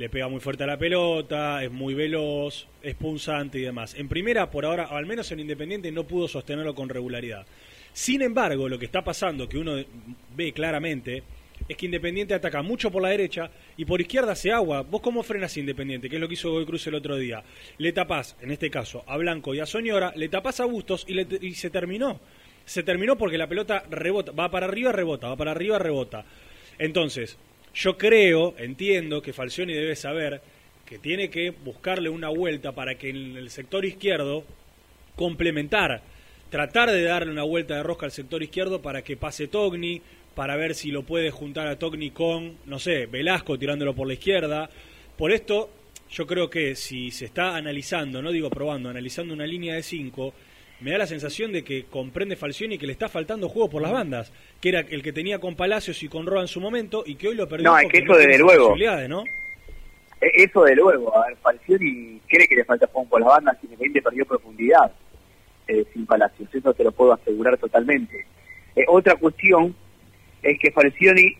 le 0.00 0.08
pega 0.08 0.28
muy 0.28 0.40
fuerte 0.40 0.64
a 0.64 0.66
la 0.66 0.78
pelota, 0.78 1.62
es 1.62 1.70
muy 1.70 1.92
veloz, 1.92 2.66
es 2.82 2.94
punzante 2.94 3.58
y 3.58 3.62
demás. 3.62 3.94
En 3.98 4.08
primera, 4.08 4.50
por 4.50 4.64
ahora, 4.64 4.84
al 4.86 5.04
menos 5.04 5.30
en 5.30 5.40
Independiente, 5.40 5.92
no 5.92 6.04
pudo 6.04 6.26
sostenerlo 6.26 6.74
con 6.74 6.88
regularidad. 6.88 7.44
Sin 7.92 8.22
embargo, 8.22 8.66
lo 8.66 8.78
que 8.78 8.86
está 8.86 9.04
pasando, 9.04 9.46
que 9.46 9.58
uno 9.58 9.76
ve 10.34 10.52
claramente, 10.54 11.22
es 11.68 11.76
que 11.76 11.84
Independiente 11.84 12.32
ataca 12.32 12.62
mucho 12.62 12.90
por 12.90 13.02
la 13.02 13.10
derecha 13.10 13.50
y 13.76 13.84
por 13.84 14.00
izquierda 14.00 14.34
se 14.34 14.50
agua. 14.50 14.80
¿Vos 14.80 15.02
cómo 15.02 15.22
frenas 15.22 15.54
Independiente? 15.58 16.08
Que 16.08 16.16
es 16.16 16.20
lo 16.20 16.28
que 16.28 16.34
hizo 16.34 16.50
Godoy 16.50 16.64
Cruz 16.64 16.86
el 16.86 16.94
otro 16.94 17.16
día. 17.18 17.42
Le 17.76 17.92
tapás, 17.92 18.36
en 18.40 18.52
este 18.52 18.70
caso, 18.70 19.04
a 19.06 19.18
Blanco 19.18 19.54
y 19.54 19.60
a 19.60 19.66
Soñora, 19.66 20.14
le 20.16 20.30
tapás 20.30 20.60
a 20.60 20.64
Bustos 20.64 21.04
y, 21.06 21.12
le- 21.12 21.26
y 21.42 21.52
se 21.52 21.68
terminó. 21.68 22.18
Se 22.64 22.82
terminó 22.82 23.18
porque 23.18 23.36
la 23.36 23.48
pelota 23.48 23.84
rebota, 23.90 24.32
va 24.32 24.50
para 24.50 24.64
arriba, 24.64 24.92
rebota, 24.92 25.28
va 25.28 25.36
para 25.36 25.50
arriba, 25.50 25.78
rebota. 25.78 26.24
Entonces, 26.78 27.36
yo 27.74 27.96
creo, 27.96 28.54
entiendo 28.58 29.22
que 29.22 29.32
Falcioni 29.32 29.72
debe 29.72 29.96
saber 29.96 30.40
que 30.84 30.98
tiene 30.98 31.30
que 31.30 31.50
buscarle 31.50 32.08
una 32.08 32.28
vuelta 32.28 32.72
para 32.72 32.96
que 32.96 33.10
en 33.10 33.36
el 33.36 33.50
sector 33.50 33.84
izquierdo 33.84 34.44
complementar, 35.14 36.02
tratar 36.50 36.90
de 36.90 37.02
darle 37.02 37.30
una 37.30 37.44
vuelta 37.44 37.76
de 37.76 37.82
rosca 37.82 38.06
al 38.06 38.12
sector 38.12 38.42
izquierdo 38.42 38.82
para 38.82 39.02
que 39.02 39.16
pase 39.16 39.46
Togni, 39.46 40.02
para 40.34 40.56
ver 40.56 40.74
si 40.74 40.90
lo 40.90 41.02
puede 41.02 41.30
juntar 41.30 41.68
a 41.68 41.78
Togni 41.78 42.10
con, 42.10 42.56
no 42.66 42.78
sé, 42.78 43.06
Velasco 43.06 43.58
tirándolo 43.58 43.94
por 43.94 44.06
la 44.06 44.14
izquierda. 44.14 44.70
Por 45.16 45.32
esto, 45.32 45.70
yo 46.10 46.26
creo 46.26 46.50
que 46.50 46.74
si 46.74 47.10
se 47.10 47.26
está 47.26 47.56
analizando, 47.56 48.20
no 48.20 48.32
digo 48.32 48.50
probando, 48.50 48.88
analizando 48.88 49.32
una 49.32 49.46
línea 49.46 49.74
de 49.74 49.82
5, 49.82 50.34
me 50.80 50.92
da 50.92 50.98
la 50.98 51.06
sensación 51.06 51.52
de 51.52 51.62
que 51.62 51.84
comprende 51.84 52.36
Falcioni 52.36 52.78
que 52.78 52.86
le 52.86 52.92
está 52.92 53.08
faltando 53.08 53.48
juego 53.48 53.68
por 53.68 53.82
las 53.82 53.92
bandas, 53.92 54.32
que 54.60 54.70
era 54.70 54.80
el 54.80 55.02
que 55.02 55.12
tenía 55.12 55.38
con 55.38 55.54
Palacios 55.56 56.02
y 56.02 56.08
con 56.08 56.26
Roa 56.26 56.40
en 56.42 56.48
su 56.48 56.60
momento 56.60 57.02
y 57.06 57.16
que 57.16 57.28
hoy 57.28 57.34
lo 57.34 57.48
perdió 57.48 57.70
No, 57.70 57.78
es 57.78 57.88
que 57.88 57.98
eso 57.98 58.14
desde 58.16 58.38
luego. 58.38 58.74
¿no? 59.08 59.22
E- 60.20 60.42
Eso 60.44 60.64
de 60.64 60.74
luego, 60.76 61.16
a 61.16 61.26
ver, 61.28 61.36
Falcioni 61.38 62.20
cree 62.28 62.46
que 62.48 62.56
le 62.56 62.64
falta 62.64 62.86
fondo 62.88 63.10
por 63.10 63.20
las 63.20 63.28
bandas 63.30 63.56
y 63.62 63.66
Independiente 63.66 64.02
perdió 64.02 64.24
profundidad 64.26 64.90
eh, 65.68 65.84
sin 65.92 66.04
Palacios, 66.06 66.48
eso 66.54 66.72
te 66.74 66.82
lo 66.84 66.92
puedo 66.92 67.12
asegurar 67.12 67.56
totalmente. 67.58 68.26
Eh, 68.76 68.84
otra 68.88 69.14
cuestión 69.16 69.74
es 70.42 70.58
que 70.58 70.70
Falcioni 70.72 71.36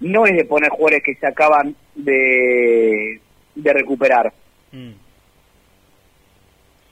no 0.00 0.26
es 0.26 0.36
de 0.36 0.44
poner 0.44 0.70
jugadores 0.70 1.02
que 1.02 1.14
se 1.14 1.26
acaban 1.26 1.74
de, 1.94 3.20
de 3.54 3.72
recuperar, 3.72 4.32
Mm. 4.72 4.90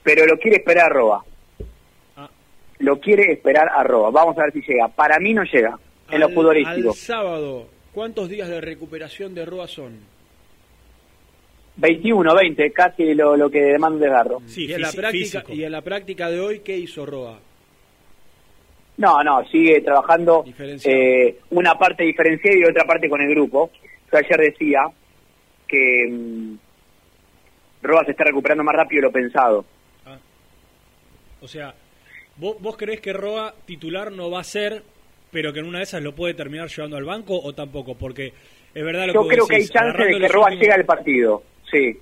Pero 0.03 0.25
lo 0.25 0.37
quiere 0.37 0.57
esperar 0.57 0.85
a 0.85 0.89
Roa. 0.89 1.25
Ah. 2.17 2.29
Lo 2.79 2.99
quiere 2.99 3.31
esperar 3.31 3.69
a 3.73 3.83
Roa. 3.83 4.11
Vamos 4.11 4.37
a 4.37 4.43
ver 4.43 4.53
si 4.53 4.61
llega. 4.61 4.87
Para 4.89 5.19
mí 5.19 5.33
no 5.33 5.43
llega 5.43 5.77
en 6.11 6.19
lo 6.19 6.27
Al- 6.27 6.33
futbolístico. 6.33 6.89
Al 6.89 6.95
sábado, 6.95 7.67
¿cuántos 7.93 8.29
días 8.29 8.49
de 8.49 8.61
recuperación 8.61 9.33
de 9.33 9.45
Roa 9.45 9.67
son? 9.67 9.99
21, 11.75 12.35
20, 12.35 12.71
casi 12.71 13.13
lo, 13.15 13.35
lo 13.35 13.49
que 13.49 13.59
demanda 13.61 14.05
de 14.05 14.11
Garro. 14.11 14.41
y, 14.55 14.71
en 14.71 14.81
la 14.81 14.91
práctica, 14.91 15.43
y 15.49 15.63
en 15.63 15.71
la 15.71 15.81
práctica 15.81 16.29
de 16.29 16.39
hoy, 16.39 16.59
¿qué 16.59 16.77
hizo 16.77 17.03
Roa? 17.05 17.39
No, 18.97 19.23
no, 19.23 19.43
sigue 19.47 19.81
trabajando 19.81 20.45
eh, 20.85 21.39
una 21.49 21.73
parte 21.73 22.03
diferenciada 22.03 22.55
y 22.57 22.63
otra 22.63 22.85
parte 22.85 23.09
con 23.09 23.21
el 23.21 23.29
grupo. 23.29 23.71
Yo 24.11 24.19
ayer 24.19 24.39
decía 24.51 24.81
que 25.67 26.07
mm, 26.11 26.55
Roa 27.81 28.05
se 28.05 28.11
está 28.11 28.25
recuperando 28.25 28.63
más 28.63 28.75
rápido 28.75 29.01
de 29.01 29.07
lo 29.07 29.11
pensado. 29.11 29.65
O 31.43 31.47
sea, 31.47 31.75
¿vos, 32.37 32.55
¿vos 32.59 32.77
creés 32.77 33.01
que 33.01 33.13
Roa 33.13 33.53
titular 33.65 34.11
no 34.11 34.31
va 34.31 34.39
a 34.39 34.43
ser, 34.43 34.81
pero 35.31 35.51
que 35.53 35.59
en 35.59 35.65
una 35.65 35.79
de 35.79 35.83
esas 35.83 36.01
lo 36.01 36.15
puede 36.15 36.33
terminar 36.33 36.69
llevando 36.69 36.97
al 36.97 37.03
banco 37.03 37.39
o 37.39 37.53
tampoco? 37.53 37.95
Porque 37.95 38.33
es 38.73 38.83
verdad 38.83 39.07
lo 39.07 39.13
Yo 39.13 39.13
que 39.13 39.17
vos 39.19 39.27
creo 39.27 39.47
que 39.47 39.55
hay 39.57 39.67
chance 39.67 40.03
de 40.03 40.19
que 40.19 40.27
Roa 40.27 40.45
últimos- 40.45 40.61
llegue 40.61 40.73
al 40.73 40.85
partido. 40.85 41.43
Sí. 41.71 41.97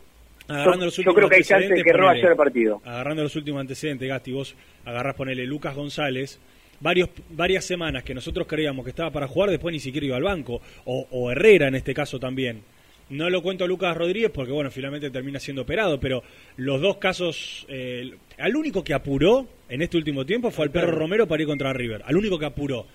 agarrando 0.48 0.80
Yo- 0.82 0.86
los 0.86 0.96
yo 0.98 1.14
creo 1.14 1.30
que 1.30 1.36
hay 1.38 1.44
chance 1.44 1.74
de 1.74 1.84
que 1.84 1.94
Roa 1.94 2.14
llegue 2.14 2.28
al 2.28 2.36
partido. 2.36 2.82
Agarrando 2.84 3.24
los 3.24 3.36
últimos 3.38 3.62
antecedentes, 3.62 4.08
Gasti, 4.10 4.32
vos 4.34 4.56
agarrás, 4.86 5.16
ponele 5.16 5.46
Lucas 5.46 5.74
González. 5.76 6.40
Varios, 6.82 7.10
varias 7.30 7.64
semanas 7.64 8.04
que 8.04 8.14
nosotros 8.14 8.48
creíamos 8.48 8.84
que 8.84 8.90
estaba 8.90 9.12
para 9.12 9.28
jugar, 9.28 9.50
después 9.52 9.72
ni 9.72 9.80
siquiera 9.80 10.08
iba 10.08 10.18
al 10.18 10.24
banco. 10.24 10.62
O, 10.86 11.08
o 11.12 11.32
Herrera 11.32 11.68
en 11.68 11.76
este 11.76 11.94
caso 11.94 12.20
también. 12.20 12.64
No 13.12 13.30
lo 13.30 13.42
cuento 13.44 13.66
a 13.66 13.68
Lucas 13.68 13.96
Rodríguez 13.96 14.32
porque, 14.34 14.54
bueno, 14.54 14.72
finalmente 14.72 15.12
termina 15.12 15.38
siendo 15.38 15.64
operado, 15.64 16.00
pero 16.00 16.24
los 16.56 16.80
dos 16.80 16.96
casos, 16.96 17.66
eh, 17.68 18.10
al 18.38 18.56
único 18.56 18.86
que 18.86 18.94
apuró 18.94 19.48
en 19.68 19.82
este 19.82 19.98
último 19.98 20.26
tiempo 20.26 20.50
fue 20.50 20.64
al 20.64 20.72
Perro 20.72 20.92
Romero 20.92 21.28
para 21.28 21.42
ir 21.42 21.48
contra 21.48 21.74
River, 21.74 22.04
al 22.06 22.16
único 22.16 22.40
que 22.40 22.46
apuró. 22.46 22.88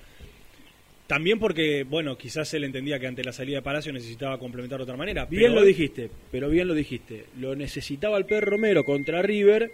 También 1.06 1.38
porque, 1.38 1.84
bueno, 1.84 2.16
quizás 2.16 2.52
él 2.54 2.64
entendía 2.64 2.98
que 2.98 3.06
ante 3.06 3.22
la 3.22 3.32
salida 3.32 3.58
de 3.58 3.62
Palacio 3.62 3.92
necesitaba 3.92 4.38
complementar 4.38 4.78
de 4.78 4.84
otra 4.84 4.96
manera. 4.96 5.26
Bien 5.26 5.50
pero 5.50 5.60
lo 5.60 5.66
dijiste, 5.66 6.10
pero 6.32 6.48
bien 6.48 6.66
lo 6.66 6.74
dijiste. 6.74 7.26
Lo 7.38 7.54
necesitaba 7.54 8.16
el 8.16 8.24
Perro 8.24 8.52
Romero 8.52 8.84
contra 8.84 9.20
River 9.20 9.70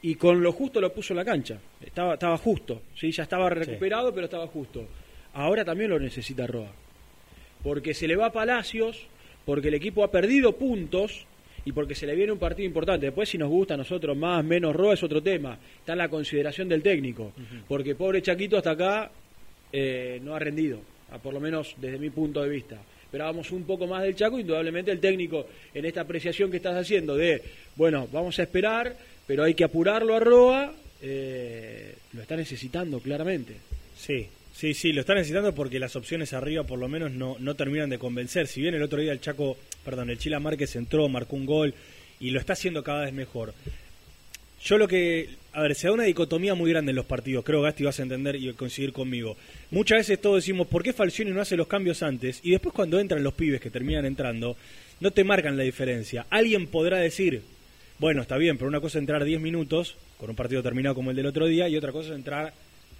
y 0.00 0.14
con 0.14 0.42
lo 0.42 0.52
justo 0.52 0.80
lo 0.80 0.90
puso 0.92 1.12
en 1.12 1.18
la 1.18 1.24
cancha. 1.24 1.58
Estaba, 1.82 2.14
estaba 2.14 2.38
justo, 2.38 2.80
¿sí? 2.94 3.12
ya 3.12 3.24
estaba 3.24 3.50
recuperado, 3.50 4.14
pero 4.14 4.24
estaba 4.24 4.46
justo. 4.46 4.88
Ahora 5.34 5.66
también 5.66 5.90
lo 5.90 6.00
necesita 6.00 6.46
Roa. 6.46 6.72
Porque 7.62 7.92
se 7.92 8.08
le 8.08 8.16
va 8.16 8.26
a 8.26 8.32
Palacios, 8.32 9.06
porque 9.46 9.68
el 9.68 9.74
equipo 9.74 10.04
ha 10.04 10.10
perdido 10.10 10.52
puntos 10.52 11.24
y 11.64 11.72
porque 11.72 11.94
se 11.94 12.06
le 12.06 12.14
viene 12.14 12.32
un 12.32 12.38
partido 12.38 12.66
importante. 12.66 13.06
Después, 13.06 13.28
si 13.28 13.38
nos 13.38 13.48
gusta 13.48 13.74
a 13.74 13.76
nosotros 13.78 14.16
más, 14.16 14.44
menos 14.44 14.76
Roa 14.76 14.94
es 14.94 15.02
otro 15.02 15.22
tema. 15.22 15.58
Está 15.78 15.92
en 15.92 15.98
la 15.98 16.08
consideración 16.08 16.68
del 16.68 16.82
técnico. 16.82 17.32
Porque 17.66 17.94
pobre 17.94 18.20
Chaquito 18.20 18.58
hasta 18.58 18.72
acá 18.72 19.10
eh, 19.72 20.20
no 20.22 20.34
ha 20.34 20.38
rendido, 20.38 20.80
a 21.10 21.18
por 21.18 21.32
lo 21.32 21.40
menos 21.40 21.74
desde 21.78 21.98
mi 21.98 22.10
punto 22.10 22.42
de 22.42 22.48
vista. 22.48 22.76
Esperábamos 23.02 23.50
un 23.52 23.64
poco 23.64 23.86
más 23.86 24.02
del 24.02 24.16
Chaco, 24.16 24.38
indudablemente 24.38 24.90
el 24.90 25.00
técnico 25.00 25.46
en 25.72 25.84
esta 25.84 26.02
apreciación 26.02 26.50
que 26.50 26.58
estás 26.58 26.76
haciendo 26.76 27.16
de, 27.16 27.40
bueno, 27.76 28.08
vamos 28.12 28.38
a 28.38 28.42
esperar, 28.42 28.96
pero 29.26 29.44
hay 29.44 29.54
que 29.54 29.64
apurarlo 29.64 30.14
a 30.16 30.20
Roa, 30.20 30.74
eh, 31.00 31.94
lo 32.12 32.22
está 32.22 32.36
necesitando 32.36 32.98
claramente. 33.00 33.54
Sí, 33.96 34.28
sí, 34.56 34.74
sí, 34.74 34.92
lo 34.92 35.00
está 35.00 35.14
necesitando 35.14 35.54
porque 35.54 35.78
las 35.78 35.96
opciones 35.96 36.32
arriba 36.32 36.64
por 36.64 36.78
lo 36.78 36.88
menos 36.88 37.12
no, 37.12 37.36
no 37.38 37.54
terminan 37.54 37.90
de 37.90 37.98
convencer. 37.98 38.46
Si 38.46 38.60
bien 38.60 38.74
el 38.74 38.82
otro 38.82 39.00
día 39.00 39.12
el 39.12 39.20
Chaco, 39.20 39.56
perdón, 39.84 40.10
el 40.10 40.18
Chila 40.18 40.40
Márquez 40.40 40.76
entró, 40.76 41.08
marcó 41.08 41.36
un 41.36 41.46
gol 41.46 41.74
y 42.20 42.30
lo 42.30 42.40
está 42.40 42.54
haciendo 42.54 42.82
cada 42.82 43.04
vez 43.04 43.12
mejor. 43.12 43.54
Yo 44.64 44.78
lo 44.78 44.88
que, 44.88 45.28
a 45.52 45.62
ver, 45.62 45.74
se 45.74 45.86
da 45.86 45.92
una 45.92 46.04
dicotomía 46.04 46.54
muy 46.54 46.70
grande 46.70 46.90
en 46.90 46.96
los 46.96 47.04
partidos, 47.04 47.44
creo 47.44 47.62
Gasti 47.62 47.84
vas 47.84 48.00
a 48.00 48.02
entender 48.02 48.36
y 48.36 48.52
coincidir 48.54 48.92
conmigo. 48.92 49.36
Muchas 49.70 49.98
veces 49.98 50.20
todos 50.20 50.36
decimos, 50.36 50.66
¿por 50.66 50.82
qué 50.82 50.92
Falcioni 50.92 51.30
no 51.30 51.40
hace 51.40 51.56
los 51.56 51.68
cambios 51.68 52.02
antes? 52.02 52.40
Y 52.42 52.50
después 52.50 52.74
cuando 52.74 52.98
entran 52.98 53.22
los 53.22 53.34
pibes 53.34 53.60
que 53.60 53.70
terminan 53.70 54.06
entrando, 54.06 54.56
no 55.00 55.10
te 55.10 55.24
marcan 55.24 55.56
la 55.56 55.62
diferencia. 55.62 56.26
Alguien 56.30 56.66
podrá 56.66 56.98
decir, 56.98 57.42
bueno, 57.98 58.22
está 58.22 58.38
bien, 58.38 58.56
pero 58.56 58.68
una 58.68 58.80
cosa 58.80 58.98
es 58.98 59.02
entrar 59.02 59.24
10 59.24 59.40
minutos 59.40 59.96
con 60.18 60.30
un 60.30 60.36
partido 60.36 60.62
terminado 60.62 60.94
como 60.94 61.10
el 61.10 61.16
del 61.16 61.26
otro 61.26 61.46
día 61.46 61.68
y 61.68 61.76
otra 61.76 61.92
cosa 61.92 62.10
es 62.10 62.16
entrar 62.16 62.52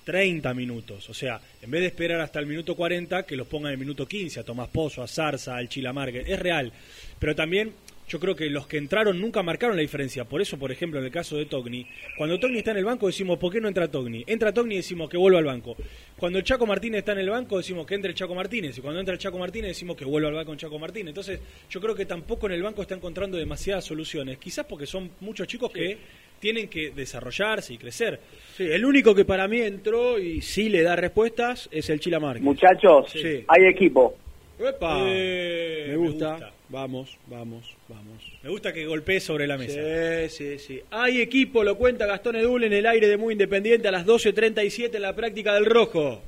30 0.06 0.54
minutos. 0.54 1.10
O 1.10 1.14
sea, 1.14 1.40
en 1.60 1.68
vez 1.68 1.80
de 1.80 1.88
esperar 1.88 2.20
hasta 2.20 2.38
el 2.38 2.46
minuto 2.46 2.76
40, 2.76 3.26
que 3.26 3.34
los 3.34 3.48
pongan 3.48 3.72
en 3.72 3.80
el 3.80 3.80
minuto 3.80 4.06
15, 4.06 4.38
a 4.38 4.44
Tomás 4.44 4.68
Pozo, 4.68 5.02
a 5.02 5.08
Zarza, 5.08 5.56
al 5.56 5.68
Chilamarque. 5.68 6.22
Es 6.24 6.38
real. 6.38 6.72
Pero 7.18 7.34
también 7.34 7.72
yo 8.08 8.20
creo 8.20 8.36
que 8.36 8.48
los 8.50 8.66
que 8.68 8.76
entraron 8.78 9.20
nunca 9.20 9.42
marcaron 9.42 9.74
la 9.76 9.82
diferencia. 9.82 10.24
Por 10.24 10.40
eso, 10.40 10.58
por 10.58 10.70
ejemplo, 10.70 11.00
en 11.00 11.06
el 11.06 11.10
caso 11.10 11.36
de 11.36 11.46
Togni, 11.46 11.86
cuando 12.16 12.38
Togni 12.38 12.58
está 12.58 12.70
en 12.70 12.76
el 12.76 12.84
banco 12.84 13.06
decimos, 13.08 13.36
¿por 13.38 13.52
qué 13.52 13.60
no 13.60 13.66
entra 13.68 13.88
Togni? 13.88 14.22
Entra 14.26 14.52
Togni 14.52 14.74
y 14.74 14.78
decimos 14.78 15.10
que 15.10 15.16
vuelva 15.16 15.38
al 15.40 15.44
banco. 15.44 15.76
Cuando 16.16 16.38
el 16.38 16.44
Chaco 16.44 16.66
Martínez 16.66 17.00
está 17.00 17.12
en 17.12 17.18
el 17.18 17.30
banco 17.30 17.56
decimos 17.56 17.84
que 17.86 17.94
entre 17.96 18.10
el 18.10 18.14
Chaco 18.16 18.34
Martínez. 18.34 18.78
Y 18.78 18.80
cuando 18.80 19.00
entra 19.00 19.12
el 19.14 19.18
Chaco 19.18 19.38
Martínez 19.38 19.68
decimos 19.70 19.96
que 19.96 20.04
vuelva 20.04 20.28
al 20.28 20.34
banco 20.34 20.46
con 20.50 20.56
Chaco 20.58 20.78
Martínez. 20.78 21.08
Entonces, 21.08 21.40
yo 21.68 21.80
creo 21.80 21.94
que 21.96 22.06
tampoco 22.06 22.46
en 22.46 22.52
el 22.52 22.62
banco 22.62 22.82
está 22.82 22.94
encontrando 22.94 23.36
demasiadas 23.36 23.84
soluciones. 23.84 24.38
Quizás 24.38 24.66
porque 24.66 24.86
son 24.86 25.10
muchos 25.20 25.48
chicos 25.48 25.72
que 25.72 25.98
tienen 26.38 26.68
que 26.68 26.90
desarrollarse 26.90 27.74
y 27.74 27.78
crecer. 27.78 28.20
Sí, 28.56 28.64
el 28.64 28.84
único 28.84 29.14
que 29.14 29.24
para 29.24 29.48
mí 29.48 29.60
entró 29.60 30.18
y 30.18 30.42
sí 30.42 30.68
le 30.68 30.82
da 30.82 30.94
respuestas 30.94 31.68
es 31.72 31.90
el 31.90 31.98
Chila 31.98 32.20
Márquez. 32.20 32.42
Muchachos, 32.44 33.10
Sí. 33.10 33.44
hay 33.48 33.64
equipo. 33.66 34.16
¡Epa! 34.58 35.00
Eh, 35.06 35.84
me, 35.88 35.92
me 35.92 35.96
gusta. 35.96 36.52
Vamos, 36.68 37.16
vamos, 37.28 37.76
vamos. 37.88 38.32
Me 38.42 38.50
gusta 38.50 38.72
que 38.72 38.86
golpee 38.86 39.20
sobre 39.20 39.46
la 39.46 39.56
mesa. 39.56 40.28
Sí, 40.28 40.28
sí, 40.28 40.58
sí. 40.58 40.82
Hay 40.90 41.20
equipo, 41.20 41.62
lo 41.62 41.76
cuenta 41.76 42.06
Gastón 42.06 42.36
Edul 42.36 42.64
en 42.64 42.72
el 42.72 42.86
aire 42.86 43.06
de 43.06 43.16
Muy 43.16 43.34
Independiente 43.34 43.86
a 43.86 43.92
las 43.92 44.04
12.37 44.04 44.96
en 44.96 45.02
la 45.02 45.14
práctica 45.14 45.54
del 45.54 45.66
Rojo. 45.66 46.20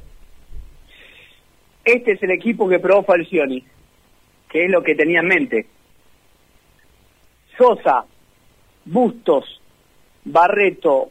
Este 1.84 2.12
es 2.12 2.22
el 2.22 2.30
equipo 2.30 2.68
que 2.68 2.78
probó 2.78 3.02
Falcioni, 3.02 3.64
que 4.48 4.66
es 4.66 4.70
lo 4.70 4.82
que 4.82 4.94
tenía 4.94 5.20
en 5.20 5.26
mente. 5.26 5.66
Sosa, 7.56 8.04
Bustos, 8.84 9.60
Barreto, 10.24 11.10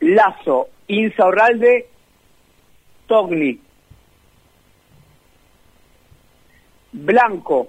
Lazo, 0.00 0.70
Insaurralde, 0.88 1.86
Togni, 3.06 3.60
Blanco, 6.92 7.68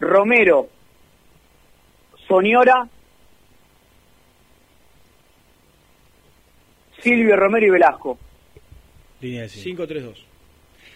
Romero, 0.00 0.68
Soñora, 2.26 2.88
Silvio 7.02 7.36
Romero 7.36 7.66
y 7.66 7.70
Velasco. 7.70 8.18
Línea 9.20 9.42
de 9.42 9.48
cinco. 9.48 9.84
5-3-2. 9.84 10.14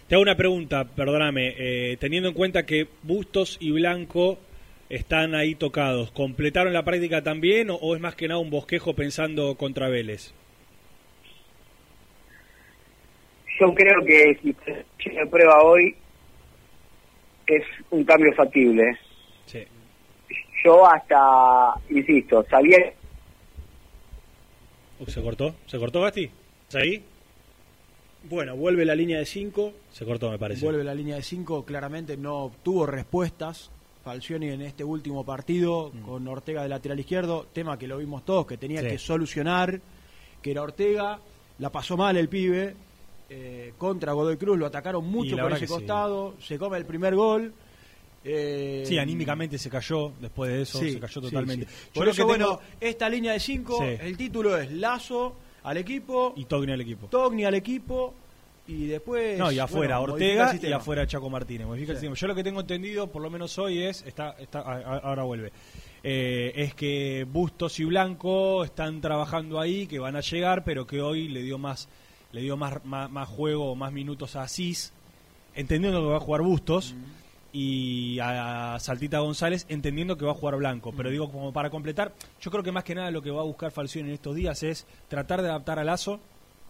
Te 0.08 0.14
hago 0.14 0.22
una 0.22 0.36
pregunta, 0.36 0.84
perdóname. 0.84 1.54
eh, 1.56 1.96
teniendo 1.98 2.28
en 2.28 2.34
cuenta 2.34 2.66
que 2.66 2.88
Bustos 3.02 3.56
y 3.60 3.70
Blanco 3.70 4.38
están 4.90 5.34
ahí 5.34 5.54
tocados, 5.54 6.10
¿completaron 6.10 6.72
la 6.72 6.84
práctica 6.84 7.22
también 7.22 7.70
o, 7.70 7.76
o 7.76 7.94
es 7.94 8.00
más 8.00 8.14
que 8.14 8.28
nada 8.28 8.40
un 8.40 8.50
bosquejo 8.50 8.94
pensando 8.94 9.54
contra 9.56 9.88
Vélez? 9.88 10.32
Yo 13.60 13.72
creo 13.74 14.04
que 14.04 14.38
si 14.42 15.10
se 15.10 15.26
prueba 15.26 15.62
hoy 15.62 15.94
es 17.46 17.62
un 17.90 18.04
cambio 18.04 18.32
factible. 18.34 18.98
Sí. 19.46 19.64
Yo 20.64 20.86
hasta, 20.86 21.74
insisto, 21.90 22.44
sabía 22.48 22.78
Uh, 25.00 25.06
¿Se 25.06 25.20
cortó? 25.22 25.54
¿Se 25.66 25.78
cortó, 25.78 26.02
Gasti? 26.02 26.30
¿Estás 26.68 26.82
ahí? 26.82 27.02
Bueno, 28.30 28.56
vuelve 28.56 28.84
la 28.84 28.94
línea 28.94 29.18
de 29.18 29.26
5. 29.26 29.72
Se 29.90 30.04
cortó, 30.04 30.30
me 30.30 30.38
parece. 30.38 30.64
Vuelve 30.64 30.84
la 30.84 30.94
línea 30.94 31.16
de 31.16 31.22
5. 31.22 31.64
Claramente 31.64 32.16
no 32.16 32.44
obtuvo 32.44 32.86
respuestas. 32.86 33.70
Falcioni 34.04 34.48
en 34.50 34.60
este 34.62 34.84
último 34.84 35.24
partido 35.24 35.90
con 36.04 36.28
Ortega 36.28 36.62
de 36.62 36.68
lateral 36.68 37.00
izquierdo. 37.00 37.46
Tema 37.52 37.78
que 37.78 37.88
lo 37.88 37.98
vimos 37.98 38.24
todos, 38.24 38.46
que 38.46 38.56
tenía 38.56 38.82
Sí. 38.82 38.86
que 38.88 38.98
solucionar. 38.98 39.80
Que 40.40 40.52
era 40.52 40.62
Ortega. 40.62 41.18
La 41.58 41.70
pasó 41.70 41.96
mal 41.96 42.16
el 42.16 42.28
pibe. 42.28 42.74
Eh, 43.36 43.72
contra 43.78 44.12
Godoy 44.12 44.36
Cruz 44.36 44.56
lo 44.56 44.66
atacaron 44.66 45.04
mucho 45.04 45.36
por 45.36 45.52
ese 45.52 45.66
sí. 45.66 45.72
costado. 45.72 46.34
Se 46.40 46.56
come 46.58 46.76
el 46.78 46.84
primer 46.86 47.14
gol. 47.16 47.52
eh, 48.26 48.84
Sí, 48.86 48.96
anímicamente 48.96 49.58
se 49.58 49.68
cayó 49.68 50.12
después 50.20 50.50
de 50.50 50.62
eso, 50.62 50.78
Sí, 50.78 50.92
se 50.92 51.00
cayó 51.00 51.20
totalmente. 51.20 51.66
sí. 51.66 51.72
Yo 51.88 51.92
Por 51.94 52.04
lo 52.06 52.10
eso, 52.12 52.26
que 52.26 52.32
tengo- 52.34 52.46
bueno, 52.48 52.60
esta 52.80 53.08
línea 53.08 53.32
de 53.32 53.40
5, 53.40 53.78
Sí. 53.78 53.96
el 54.00 54.16
título 54.16 54.56
es 54.56 54.70
Lazo 54.72 55.34
al 55.64 55.76
equipo, 55.78 56.32
Y 56.36 56.44
Togni 56.46 56.72
al 56.72 56.80
equipo. 56.80 57.06
Togni 57.08 57.44
al 57.44 57.54
equipo 57.54 58.14
y 58.66 58.86
después... 58.86 59.36
No, 59.38 59.50
y 59.52 59.58
afuera 59.58 59.98
bueno, 59.98 60.14
Ortega 60.14 60.54
y 60.62 60.72
afuera 60.72 61.06
Chaco 61.06 61.28
Martínez. 61.28 61.66
Yo 62.14 62.26
lo 62.28 62.34
que 62.34 62.42
tengo 62.44 62.60
entendido, 62.60 63.10
por 63.10 63.20
lo 63.20 63.28
menos 63.30 63.58
hoy, 63.58 63.82
es. 63.82 64.02
está, 64.06 64.36
está 64.38 64.60
Ahora 64.60 65.24
vuelve. 65.24 65.52
Eh, 66.02 66.52
es 66.56 66.74
que 66.74 67.26
Bustos 67.30 67.78
y 67.80 67.84
Blanco 67.84 68.64
están 68.64 69.00
trabajando 69.02 69.58
ahí, 69.60 69.86
que 69.86 69.98
van 69.98 70.16
a 70.16 70.20
llegar, 70.20 70.62
pero 70.64 70.86
que 70.86 71.00
hoy 71.02 71.28
le 71.28 71.42
dio 71.42 71.58
más 71.58 71.88
le 72.34 72.42
dio 72.42 72.56
más, 72.56 72.84
más, 72.84 73.10
más 73.10 73.28
juego 73.28 73.70
o 73.70 73.74
más 73.74 73.92
minutos 73.92 74.36
a 74.36 74.42
Asís, 74.42 74.92
entendiendo 75.54 76.00
que 76.00 76.08
va 76.08 76.16
a 76.16 76.20
jugar 76.20 76.42
Bustos. 76.42 76.94
Y 77.56 78.18
a 78.18 78.78
Saltita 78.80 79.20
González 79.20 79.64
entendiendo 79.68 80.18
que 80.18 80.24
va 80.24 80.32
a 80.32 80.34
jugar 80.34 80.56
Blanco. 80.56 80.92
Pero 80.96 81.08
digo, 81.08 81.30
como 81.30 81.52
para 81.52 81.70
completar, 81.70 82.12
yo 82.40 82.50
creo 82.50 82.64
que 82.64 82.72
más 82.72 82.82
que 82.82 82.96
nada 82.96 83.12
lo 83.12 83.22
que 83.22 83.30
va 83.30 83.42
a 83.42 83.44
buscar 83.44 83.70
Falcioni 83.70 84.08
en 84.08 84.14
estos 84.14 84.34
días 84.34 84.60
es 84.64 84.84
tratar 85.06 85.40
de 85.40 85.50
adaptar 85.50 85.78
a 85.78 85.84
Lazo, 85.84 86.18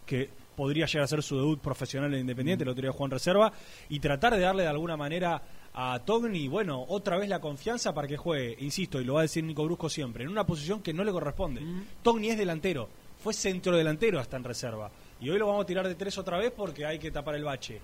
que 0.05 0.29
podría 0.55 0.85
llegar 0.85 1.05
a 1.05 1.07
ser 1.07 1.23
su 1.23 1.37
debut 1.37 1.59
profesional 1.59 2.13
en 2.13 2.21
Independiente, 2.21 2.65
día 2.65 2.91
jugó 2.91 3.05
en 3.05 3.11
reserva, 3.11 3.51
y 3.89 3.99
tratar 3.99 4.35
de 4.35 4.41
darle 4.41 4.61
de 4.61 4.69
alguna 4.69 4.95
manera 4.95 5.41
a 5.73 5.99
Togni, 6.05 6.47
bueno, 6.47 6.85
otra 6.87 7.17
vez 7.17 7.29
la 7.29 7.41
confianza 7.41 7.91
para 7.91 8.07
que 8.07 8.15
juegue, 8.15 8.55
insisto, 8.59 9.01
y 9.01 9.05
lo 9.05 9.15
va 9.15 9.21
a 9.21 9.23
decir 9.23 9.43
Nico 9.43 9.65
Brusco 9.65 9.89
siempre, 9.89 10.23
en 10.23 10.29
una 10.29 10.45
posición 10.45 10.81
que 10.83 10.93
no 10.93 11.03
le 11.03 11.11
corresponde. 11.11 11.61
Togni 12.03 12.29
es 12.29 12.37
delantero, 12.37 12.87
fue 13.17 13.33
centro 13.33 13.75
delantero 13.75 14.19
hasta 14.19 14.37
en 14.37 14.43
reserva, 14.43 14.91
y 15.21 15.29
hoy 15.29 15.37
lo 15.39 15.47
vamos 15.47 15.63
a 15.63 15.65
tirar 15.65 15.87
de 15.87 15.95
tres 15.95 16.17
otra 16.17 16.37
vez 16.37 16.51
porque 16.55 16.85
hay 16.85 16.99
que 16.99 17.11
tapar 17.11 17.35
el 17.35 17.43
bache. 17.43 17.79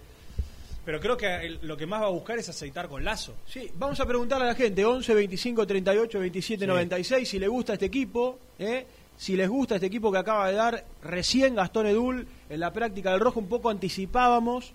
Pero 0.84 1.00
creo 1.00 1.16
que 1.16 1.28
el- 1.46 1.60
lo 1.62 1.78
que 1.78 1.86
más 1.86 2.02
va 2.02 2.08
a 2.08 2.10
buscar 2.10 2.40
es 2.40 2.50
aceitar 2.50 2.88
con 2.88 3.04
Lazo. 3.06 3.36
Sí, 3.46 3.70
vamos 3.76 4.00
a 4.00 4.06
preguntarle 4.06 4.46
a 4.46 4.48
la 4.50 4.56
gente, 4.56 4.84
11, 4.84 5.14
25, 5.14 5.68
38, 5.68 6.20
27, 6.20 6.64
Sí. 6.66 6.68
96, 6.68 7.30
si 7.30 7.38
le 7.40 7.48
gusta 7.48 7.74
este 7.74 7.86
equipo, 7.86 8.40
¿eh? 8.58 8.86
si 9.16 9.36
les 9.36 9.48
gusta 9.48 9.76
este 9.76 9.86
equipo 9.88 10.12
que 10.12 10.18
acaba 10.18 10.48
de 10.50 10.56
dar 10.56 10.84
recién 11.04 11.54
Gastón 11.54 11.86
Edul 11.86 12.26
en 12.50 12.60
la 12.60 12.74
práctica 12.74 13.12
del 13.12 13.20
rojo, 13.20 13.40
un 13.40 13.48
poco 13.48 13.70
anticipábamos 13.70 14.74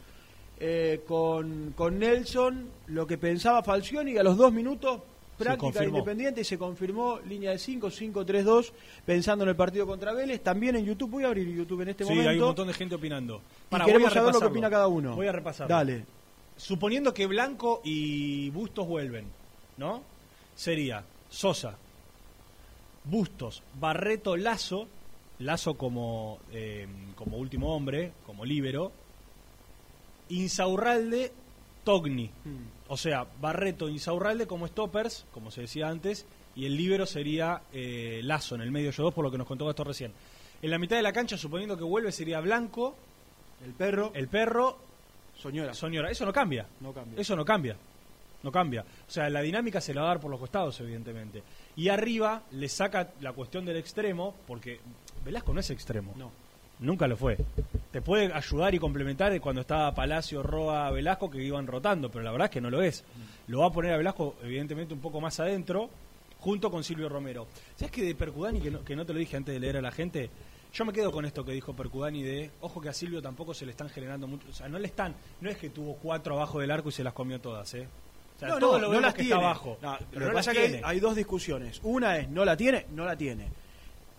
eh, 0.58 1.02
con, 1.06 1.72
con 1.76 1.98
Nelson 1.98 2.70
lo 2.86 3.06
que 3.06 3.18
pensaba 3.18 3.62
Falcioni 3.62 4.12
y 4.12 4.18
a 4.18 4.22
los 4.22 4.36
dos 4.38 4.52
minutos 4.52 5.02
práctica 5.36 5.84
independiente 5.84 6.40
y 6.40 6.44
se 6.44 6.58
confirmó 6.58 7.20
línea 7.20 7.50
de 7.50 7.58
5, 7.58 7.90
5, 7.90 8.24
3, 8.24 8.44
2, 8.44 8.72
pensando 9.04 9.44
en 9.44 9.50
el 9.50 9.56
partido 9.56 9.86
contra 9.86 10.12
Vélez, 10.12 10.42
también 10.42 10.76
en 10.76 10.84
YouTube, 10.84 11.10
voy 11.10 11.24
a 11.24 11.28
abrir 11.28 11.48
YouTube 11.48 11.82
en 11.82 11.88
este 11.88 12.04
sí, 12.04 12.10
momento. 12.10 12.30
hay 12.30 12.38
un 12.38 12.44
montón 12.44 12.68
de 12.68 12.74
gente 12.74 12.94
opinando. 12.94 13.36
y 13.36 13.70
Para, 13.70 13.84
queremos 13.84 14.12
saber 14.12 14.32
lo 14.32 14.40
que 14.40 14.46
opina 14.46 14.70
cada 14.70 14.88
uno. 14.88 15.14
Voy 15.14 15.26
a 15.26 15.32
repasar. 15.32 15.68
Dale. 15.68 16.04
suponiendo 16.56 17.12
que 17.12 17.26
Blanco 17.26 17.80
y 17.84 18.50
Bustos 18.50 18.86
vuelven, 18.86 19.26
¿no? 19.76 20.02
Sería 20.54 21.04
Sosa, 21.28 21.76
Bustos, 23.04 23.62
Barreto, 23.78 24.36
Lazo, 24.36 24.88
Lazo 25.38 25.74
como, 25.74 26.38
eh, 26.52 26.86
como 27.14 27.36
último 27.36 27.74
hombre, 27.74 28.12
como 28.24 28.44
líbero, 28.44 28.92
Insaurralde, 30.28 31.32
Togni. 31.84 32.30
O 32.88 32.96
sea, 32.96 33.26
Barreto, 33.40 33.88
Insaurralde 33.88 34.46
como 34.46 34.66
stoppers, 34.66 35.26
como 35.32 35.50
se 35.50 35.62
decía 35.62 35.88
antes, 35.88 36.26
y 36.54 36.66
el 36.66 36.76
líbero 36.76 37.06
sería 37.06 37.62
eh, 37.72 38.20
Lazo 38.22 38.54
en 38.54 38.60
el 38.62 38.70
medio, 38.70 38.90
yo 38.90 39.02
dos, 39.02 39.14
por 39.14 39.24
lo 39.24 39.30
que 39.30 39.38
nos 39.38 39.46
contó 39.46 39.68
esto 39.68 39.84
recién. 39.84 40.12
En 40.62 40.70
la 40.70 40.78
mitad 40.78 40.96
de 40.96 41.02
la 41.02 41.12
cancha, 41.12 41.36
suponiendo 41.36 41.76
que 41.76 41.84
vuelve, 41.84 42.12
sería 42.12 42.40
Blanco, 42.40 42.94
el 43.64 43.72
perro, 43.72 44.12
el 44.14 44.28
perro, 44.28 44.78
Soñora. 45.36 45.74
Soñora. 45.74 46.10
Eso 46.10 46.24
no 46.24 46.32
cambia. 46.32 46.66
No 46.80 46.92
cambia. 46.92 47.20
Eso 47.20 47.36
no 47.36 47.44
cambia. 47.44 47.76
No 48.42 48.52
cambia. 48.52 48.82
O 48.82 49.10
sea, 49.10 49.28
la 49.28 49.42
dinámica 49.42 49.80
se 49.80 49.92
la 49.92 50.02
va 50.02 50.08
a 50.08 50.10
dar 50.10 50.20
por 50.20 50.30
los 50.30 50.40
costados, 50.40 50.80
evidentemente. 50.80 51.42
Y 51.76 51.88
arriba 51.88 52.42
le 52.52 52.68
saca 52.68 53.12
la 53.20 53.32
cuestión 53.32 53.64
del 53.64 53.76
extremo, 53.76 54.34
porque 54.46 54.80
Velasco 55.24 55.52
no 55.52 55.60
es 55.60 55.70
extremo. 55.70 56.14
No. 56.16 56.30
Nunca 56.78 57.06
lo 57.06 57.16
fue. 57.16 57.38
Te 57.90 58.02
puede 58.02 58.32
ayudar 58.32 58.74
y 58.74 58.78
complementar 58.78 59.38
cuando 59.40 59.62
estaba 59.62 59.94
Palacio, 59.94 60.42
Roa, 60.42 60.90
Velasco, 60.90 61.30
que 61.30 61.42
iban 61.42 61.66
rotando, 61.66 62.10
pero 62.10 62.22
la 62.24 62.30
verdad 62.32 62.46
es 62.46 62.50
que 62.52 62.60
no 62.60 62.68
lo 62.70 62.82
es. 62.82 63.02
Lo 63.46 63.60
va 63.60 63.66
a 63.66 63.72
poner 63.72 63.92
a 63.92 63.96
Velasco, 63.96 64.36
evidentemente, 64.42 64.92
un 64.92 65.00
poco 65.00 65.20
más 65.20 65.40
adentro, 65.40 65.88
junto 66.38 66.70
con 66.70 66.84
Silvio 66.84 67.08
Romero. 67.08 67.46
¿Sabes 67.76 67.90
que 67.92 68.02
de 68.02 68.14
Percudani, 68.14 68.60
que 68.60 68.70
no, 68.70 68.84
que 68.84 68.94
no 68.94 69.06
te 69.06 69.12
lo 69.14 69.18
dije 69.18 69.36
antes 69.36 69.54
de 69.54 69.60
leer 69.60 69.78
a 69.78 69.80
la 69.82 69.90
gente? 69.90 70.28
Yo 70.74 70.84
me 70.84 70.92
quedo 70.92 71.10
con 71.10 71.24
esto 71.24 71.42
que 71.42 71.52
dijo 71.52 71.74
Percudani 71.74 72.22
de, 72.22 72.50
ojo 72.60 72.82
que 72.82 72.90
a 72.90 72.92
Silvio 72.92 73.22
tampoco 73.22 73.54
se 73.54 73.64
le 73.64 73.70
están 73.70 73.88
generando 73.88 74.26
mucho, 74.26 74.46
o 74.50 74.52
sea, 74.52 74.68
no 74.68 74.78
le 74.78 74.88
están, 74.88 75.14
no 75.40 75.48
es 75.48 75.56
que 75.56 75.70
tuvo 75.70 75.94
cuatro 75.94 76.34
abajo 76.34 76.60
del 76.60 76.70
arco 76.70 76.90
y 76.90 76.92
se 76.92 77.02
las 77.02 77.14
comió 77.14 77.40
todas, 77.40 77.72
¿eh? 77.72 77.88
O 78.36 78.38
sea, 78.38 78.48
no, 78.48 78.58
todo 78.58 78.72
no, 78.72 78.78
lo 78.80 78.84
no 78.88 78.90
vemos 78.90 79.02
las 79.06 79.14
que 79.14 79.22
tiene. 79.22 79.34
está 79.36 79.46
abajo. 79.46 79.78
No, 79.80 79.96
pero 80.10 80.20
lo 80.20 80.26
no 80.26 80.30
que 80.32 80.34
las 80.36 80.46
pasa 80.46 80.50
es 80.52 80.58
que 80.58 80.68
tiene. 80.72 80.82
hay 80.86 81.00
dos 81.00 81.16
discusiones. 81.16 81.80
Una 81.84 82.18
es, 82.18 82.28
no 82.28 82.44
la 82.44 82.54
tiene, 82.54 82.84
no 82.90 83.06
la 83.06 83.16
tiene. 83.16 83.44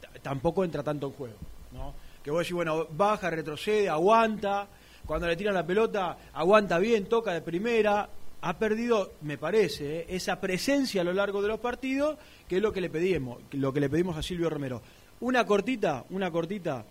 T- 0.02 0.20
Tampoco 0.22 0.64
entra 0.64 0.82
tanto 0.82 1.06
en 1.06 1.14
juego. 1.14 1.36
¿no? 1.74 1.94
Que 2.28 2.32
vos 2.32 2.40
decís, 2.40 2.56
bueno, 2.56 2.88
baja, 2.92 3.30
retrocede, 3.30 3.88
aguanta. 3.88 4.68
Cuando 5.06 5.28
le 5.28 5.38
tiran 5.38 5.54
la 5.54 5.66
pelota, 5.66 6.18
aguanta 6.34 6.78
bien, 6.78 7.06
toca 7.06 7.32
de 7.32 7.40
primera. 7.40 8.10
Ha 8.42 8.60
perdido, 8.60 9.14
me 9.22 9.38
parece, 9.38 10.00
¿eh? 10.00 10.06
esa 10.10 10.38
presencia 10.42 11.00
a 11.00 11.04
lo 11.06 11.14
largo 11.14 11.42
de 11.42 11.48
los 11.48 11.62
partidos, 11.62 12.18
que 12.46 12.58
es 12.58 12.62
lo 12.62 12.74
que 12.74 12.82
le 12.82 12.90
pedimos, 12.90 13.40
lo 13.52 13.72
que 13.72 13.80
le 13.80 13.90
pedimos 13.90 14.18
a 14.18 14.22
Silvio 14.22 14.50
Romero. 14.50 14.82
Una 15.22 15.46
cortita, 15.46 16.04
una 16.10 16.30
cortita. 16.30 16.84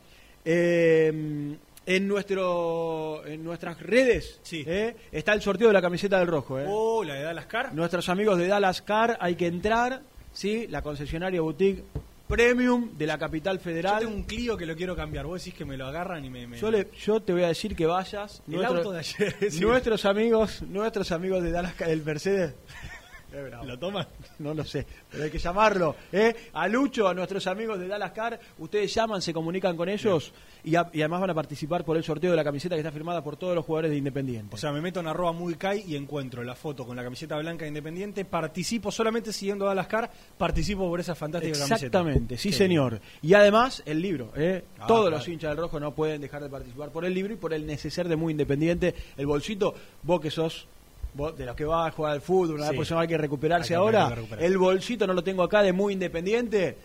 Eh, 0.43 1.55
en 1.85 2.09
nuestro 2.09 3.23
en 3.27 3.45
nuestras 3.45 3.79
redes 3.79 4.41
¿eh? 4.53 4.97
está 5.13 5.35
el 5.35 5.43
sorteo 5.43 5.67
de 5.67 5.75
la 5.75 5.83
camiseta 5.83 6.19
del 6.19 6.29
rojo. 6.29 6.57
Oh, 6.67 7.05
la 7.05 7.13
de 7.13 7.25
Dallas 7.25 7.45
Car. 7.45 7.75
Nuestros 7.75 8.09
amigos 8.09 8.39
de 8.39 8.47
Dallas 8.47 8.81
Car, 8.81 9.19
hay 9.21 9.35
que 9.35 9.49
entrar, 9.49 10.01
¿sí? 10.33 10.67
La 10.69 10.81
concesionaria 10.81 11.43
boutique 11.43 11.85
premium 12.27 12.91
de 12.97 13.07
la 13.07 13.19
capital 13.19 13.59
Yo 13.59 13.65
federal. 13.65 13.99
tengo 14.01 14.15
un 14.15 14.25
Clio 14.25 14.57
que 14.57 14.67
lo 14.67 14.75
quiero 14.77 14.97
cambiar. 14.97 15.27
Vos 15.27 15.43
decís 15.45 15.57
que 15.57 15.65
me 15.65 15.77
lo 15.77 15.87
agarran 15.87 16.25
y 16.25 16.31
me. 16.31 16.47
me- 16.47 16.59
Yo, 16.59 16.71
le- 16.71 16.89
yo 16.99 17.21
te 17.21 17.33
voy 17.33 17.43
a 17.45 17.49
decir 17.49 17.75
que 17.77 17.87
vayas. 17.87 18.43
El 18.51 18.65
auto 18.65 18.93
de 18.93 18.99
ayer. 19.01 19.37
Nuestros 19.61 20.05
amigos, 20.05 20.63
nuestros 20.63 21.13
amigos 21.13 21.43
de 21.43 21.51
Dallas 21.53 21.81
el 21.83 22.03
Mercedes. 22.03 22.55
¿Lo 23.65 23.79
toman? 23.79 24.07
No 24.39 24.53
lo 24.55 24.65
sé, 24.65 24.87
pero 25.11 25.25
hay 25.25 25.31
que 25.31 25.39
llamarlo. 25.39 25.97
¿eh? 26.13 26.35
A 26.53 26.69
Lucho, 26.69 27.09
a 27.09 27.15
nuestros 27.15 27.47
amigos 27.47 27.79
de 27.79 27.89
Dallas 27.89 28.13
Car, 28.13 28.39
ustedes 28.59 28.93
llaman, 28.95 29.23
se 29.23 29.33
comunican 29.33 29.77
con 29.77 29.89
ellos 29.89 30.33
y, 30.63 30.75
a- 30.77 30.89
y 30.93 31.01
además 31.01 31.23
van 31.23 31.31
a 31.31 31.35
participar 31.35 31.85
por 31.85 31.97
el 31.97 32.05
sorteo 32.05 32.31
de 32.31 32.37
la 32.37 32.45
camiseta 32.45 32.75
que 32.77 32.81
está 32.81 32.93
firmada 32.93 33.23
por 33.25 33.37
todos 33.37 33.55
los 33.55 33.65
jugadores 33.65 33.91
de 33.91 33.97
Independiente. 33.97 34.55
O 34.55 34.59
sea, 34.59 34.73
me 34.73 34.81
meto 34.81 35.01
en 35.01 35.07
arroba 35.07 35.33
muy 35.33 35.55
Kai 35.55 35.85
y 35.87 35.97
encuentro 35.97 36.43
la 36.45 36.55
foto 36.55 36.87
con 36.87 36.97
la 36.97 37.03
camiseta 37.03 37.37
blanca 37.39 37.63
de 37.65 37.69
Independiente. 37.69 38.25
Participo 38.25 38.91
solamente 38.93 39.33
siguiendo 39.33 39.65
a 39.65 39.69
Dallas 39.69 39.87
Car, 39.87 40.11
participo 40.37 40.89
por 40.89 41.01
esa 41.01 41.15
fantástica 41.15 41.55
camiseta. 41.55 41.75
Exactamente, 41.77 42.37
sí 42.39 42.51
Qué 42.51 42.57
señor. 42.57 43.01
Y 43.23 43.33
además 43.35 43.83
el 43.87 44.01
libro. 44.03 44.33
¿eh? 44.37 44.65
Ah, 44.79 44.87
Todos 44.87 45.03
claro. 45.09 45.17
los 45.17 45.29
hinchas 45.29 45.51
del 45.51 45.59
rojo 45.59 45.81
no 45.81 45.95
pueden 45.95 46.21
dejar 46.21 46.43
de 46.43 46.49
participar 46.51 46.91
por 46.91 47.05
el 47.05 47.15
libro 47.15 47.33
y 47.33 47.37
por 47.37 47.55
el 47.55 47.67
neceser 47.67 48.09
de 48.09 48.17
muy 48.17 48.33
independiente. 48.33 48.95
El 49.17 49.27
bolsito, 49.27 49.75
vos 50.03 50.21
que 50.21 50.31
sos 50.31 50.69
de 51.37 51.47
los 51.47 51.57
que 51.57 51.65
vas 51.65 51.89
a 51.89 51.91
jugar 51.93 52.13
al 52.13 52.21
fútbol, 52.21 52.57
una 52.57 52.71
Sí. 52.71 52.95
hay 52.95 53.09
que 53.09 53.19
recuperarse 53.19 53.75
Hay 53.75 53.79
que- 53.79 53.97
ahora. 53.97 54.09
recuperar. 54.11 54.45
El 54.45 54.59
bolsito 54.59 55.07
no 55.07 55.13
lo 55.15 55.25
tengo 55.25 55.43
acá 55.43 55.63
de 55.63 55.73
muy 55.73 55.93
independiente. 55.95 56.77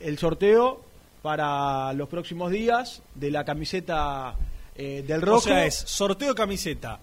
El 0.00 0.18
sorteo 0.18 0.80
para 1.22 1.92
los 1.94 2.08
próximos 2.08 2.50
días 2.50 3.02
de 3.14 3.30
la 3.30 3.44
camiseta 3.44 4.34
eh, 4.78 5.02
del 5.06 5.22
rojo. 5.22 5.38
O 5.38 5.40
sea, 5.40 5.64
es 5.64 5.74
sorteo 5.74 6.28
de 6.28 6.34
camiseta. 6.34 6.98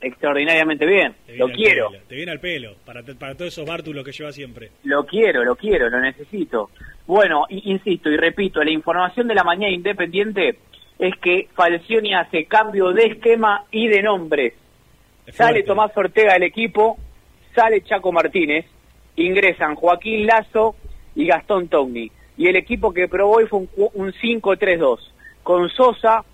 extraordinariamente 0.00 0.86
bien. 0.86 1.14
Lo 1.36 1.48
quiero, 1.48 1.90
pelo, 1.90 2.02
te 2.06 2.14
viene 2.14 2.32
al 2.32 2.40
pelo, 2.40 2.74
para, 2.84 3.02
para 3.02 3.34
todos 3.34 3.52
esos 3.52 3.66
bártulos 3.66 4.04
que 4.04 4.12
lleva 4.12 4.32
siempre. 4.32 4.70
lo 4.84 5.04
quiero, 5.06 5.44
lo 5.44 5.56
quiero, 5.56 5.88
lo 5.88 6.00
necesito. 6.00 6.70
Bueno, 7.06 7.46
insisto 7.48 8.10
y 8.10 8.16
repito, 8.16 8.62
la 8.62 8.70
información 8.70 9.28
de 9.28 9.34
la 9.34 9.44
mañana 9.44 9.72
independiente 9.72 10.58
es 10.98 11.14
que 11.16 11.48
Falcioni 11.54 12.14
hace 12.14 12.44
cambio 12.44 12.92
de 12.92 13.06
esquema 13.06 13.64
y 13.70 13.88
de 13.88 14.02
nombres. 14.02 14.54
Sale 15.32 15.62
Tomás 15.62 15.96
Ortega 15.96 16.34
del 16.34 16.44
equipo, 16.44 16.98
sale 17.54 17.82
Chaco 17.82 18.12
Martínez, 18.12 18.66
ingresan 19.16 19.74
Joaquín 19.74 20.26
Lazo 20.26 20.76
y 21.14 21.26
Gastón 21.26 21.68
Togni. 21.68 22.10
Y 22.36 22.48
el 22.48 22.56
equipo 22.56 22.92
que 22.92 23.08
probó 23.08 23.36
hoy 23.36 23.46
fue 23.46 23.60
un, 23.60 23.68
un 23.94 24.12
5-3-2, 24.12 24.98
con 25.44 25.70
Sosa, 25.70 26.24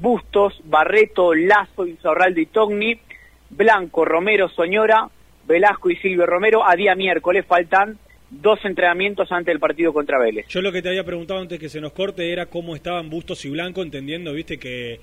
Bustos, 0.00 0.60
Barreto, 0.64 1.34
Lazo, 1.34 1.86
Insaurralde 1.86 2.42
y 2.42 2.46
Togni, 2.46 3.00
Blanco, 3.48 4.04
Romero, 4.04 4.48
Soñora, 4.50 5.08
Velasco 5.46 5.88
y 5.88 5.96
Silvio 5.96 6.26
Romero. 6.26 6.68
A 6.68 6.76
día 6.76 6.94
miércoles 6.94 7.46
faltan 7.46 7.98
dos 8.28 8.58
entrenamientos 8.64 9.30
antes 9.32 9.46
del 9.46 9.60
partido 9.60 9.92
contra 9.92 10.18
Vélez. 10.18 10.46
Yo 10.48 10.60
lo 10.60 10.72
que 10.72 10.82
te 10.82 10.88
había 10.90 11.04
preguntado 11.04 11.40
antes 11.40 11.58
que 11.58 11.68
se 11.68 11.80
nos 11.80 11.92
corte 11.92 12.30
era 12.32 12.46
cómo 12.46 12.74
estaban 12.76 13.08
Bustos 13.08 13.44
y 13.44 13.50
Blanco, 13.50 13.82
entendiendo, 13.82 14.32
viste, 14.32 14.58
que, 14.58 15.00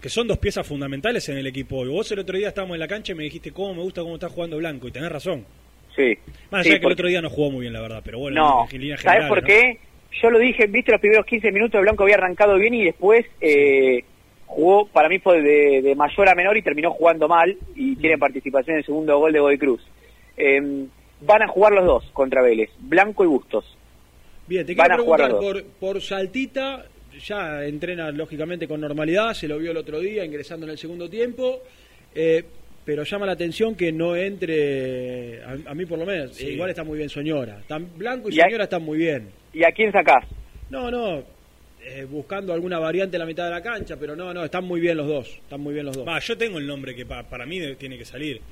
que 0.00 0.08
son 0.08 0.28
dos 0.28 0.38
piezas 0.38 0.66
fundamentales 0.66 1.28
en 1.30 1.38
el 1.38 1.46
equipo. 1.46 1.84
Y 1.84 1.88
vos 1.88 2.12
el 2.12 2.18
otro 2.20 2.36
día 2.36 2.48
estábamos 2.48 2.74
en 2.74 2.80
la 2.80 2.88
cancha 2.88 3.12
y 3.12 3.16
me 3.16 3.24
dijiste 3.24 3.50
cómo 3.50 3.74
me 3.74 3.82
gusta 3.82 4.02
cómo 4.02 4.14
está 4.14 4.28
jugando 4.28 4.58
Blanco, 4.58 4.86
y 4.88 4.92
tenés 4.92 5.10
razón. 5.10 5.44
Sí. 5.96 6.16
Más 6.50 6.62
Sí, 6.64 6.72
allá 6.72 6.80
que 6.80 6.86
el 6.86 6.92
otro 6.92 7.08
día 7.08 7.22
no 7.22 7.30
jugó 7.30 7.50
muy 7.50 7.62
bien, 7.62 7.72
la 7.72 7.80
verdad, 7.80 8.02
pero 8.04 8.18
bueno, 8.18 8.36
No, 8.42 8.68
en 8.70 8.80
línea 8.82 8.98
¿sabes 8.98 9.22
general, 9.24 9.28
por 9.30 9.40
¿no? 9.42 9.46
qué? 9.46 9.78
Yo 10.22 10.30
lo 10.30 10.38
dije, 10.38 10.66
viste, 10.66 10.92
los 10.92 11.00
primeros 11.00 11.26
15 11.26 11.52
minutos 11.52 11.80
Blanco 11.80 12.02
había 12.04 12.16
arrancado 12.16 12.56
bien 12.58 12.74
y 12.74 12.84
después 12.84 13.26
eh, 13.40 14.02
jugó, 14.46 14.86
para 14.86 15.08
mí 15.08 15.18
fue 15.18 15.42
de, 15.42 15.82
de 15.82 15.94
mayor 15.94 16.28
a 16.28 16.34
menor 16.34 16.56
y 16.56 16.62
terminó 16.62 16.90
jugando 16.92 17.28
mal 17.28 17.56
y 17.74 17.96
tiene 17.96 18.16
participación 18.18 18.74
en 18.74 18.78
el 18.78 18.84
segundo 18.84 19.18
gol 19.18 19.32
de 19.32 19.40
Godoy 19.40 19.58
Cruz. 19.58 19.82
Eh, 20.36 20.86
van 21.20 21.42
a 21.42 21.48
jugar 21.48 21.72
los 21.72 21.84
dos 21.84 22.10
contra 22.12 22.42
Vélez, 22.42 22.70
Blanco 22.78 23.24
y 23.24 23.26
Bustos. 23.26 23.76
Bien, 24.46 24.64
te 24.64 24.74
Van 24.74 24.86
quiero 24.88 25.02
a 25.02 25.04
jugar 25.04 25.20
preguntar 25.24 25.62
por, 25.78 25.94
por 25.94 26.00
Saltita, 26.02 26.84
ya 27.18 27.64
entrena 27.64 28.10
lógicamente 28.12 28.68
con 28.68 28.80
normalidad, 28.80 29.32
se 29.34 29.48
lo 29.48 29.58
vio 29.58 29.72
el 29.72 29.76
otro 29.76 29.98
día 30.00 30.24
ingresando 30.24 30.66
en 30.66 30.72
el 30.72 30.78
segundo 30.78 31.10
tiempo, 31.10 31.60
eh, 32.14 32.44
pero 32.84 33.02
llama 33.02 33.26
la 33.26 33.32
atención 33.32 33.74
que 33.74 33.90
no 33.90 34.14
entre, 34.14 35.42
a, 35.42 35.56
a 35.66 35.74
mí 35.74 35.84
por 35.86 35.98
lo 35.98 36.06
menos, 36.06 36.34
Sí. 36.36 36.48
igual 36.50 36.70
está 36.70 36.84
muy 36.84 36.98
bien 36.98 37.08
Soñora, 37.08 37.60
Tan 37.66 37.88
Blanco 37.98 38.28
y, 38.30 38.34
Y 38.34 38.36
Soñora 38.36 38.64
están 38.64 38.82
muy 38.84 38.98
bien. 38.98 39.28
¿Y 39.56 39.64
a 39.64 39.72
quién 39.72 39.90
sacás? 39.90 40.22
No, 40.68 40.90
no, 40.90 41.22
eh, 41.82 42.06
buscando 42.10 42.52
alguna 42.52 42.78
variante 42.78 43.16
en 43.16 43.20
la 43.20 43.24
mitad 43.26 43.44
de 43.46 43.52
la 43.52 43.62
cancha, 43.62 43.96
pero 43.98 44.14
no, 44.14 44.34
no, 44.34 44.44
están 44.44 44.64
muy 44.64 44.80
bien 44.80 44.98
los 44.98 45.06
dos, 45.06 45.28
están 45.28 45.62
muy 45.62 45.72
bien 45.72 45.86
los 45.86 45.96
dos. 45.96 46.06
Va, 46.06 46.18
yo 46.18 46.36
tengo 46.36 46.58
el 46.58 46.66
nombre 46.66 46.94
que 46.94 47.06
pa- 47.06 47.22
para 47.22 47.46
mí 47.46 47.58
tiene 47.76 47.96
que 47.96 48.04
salir. 48.04 48.42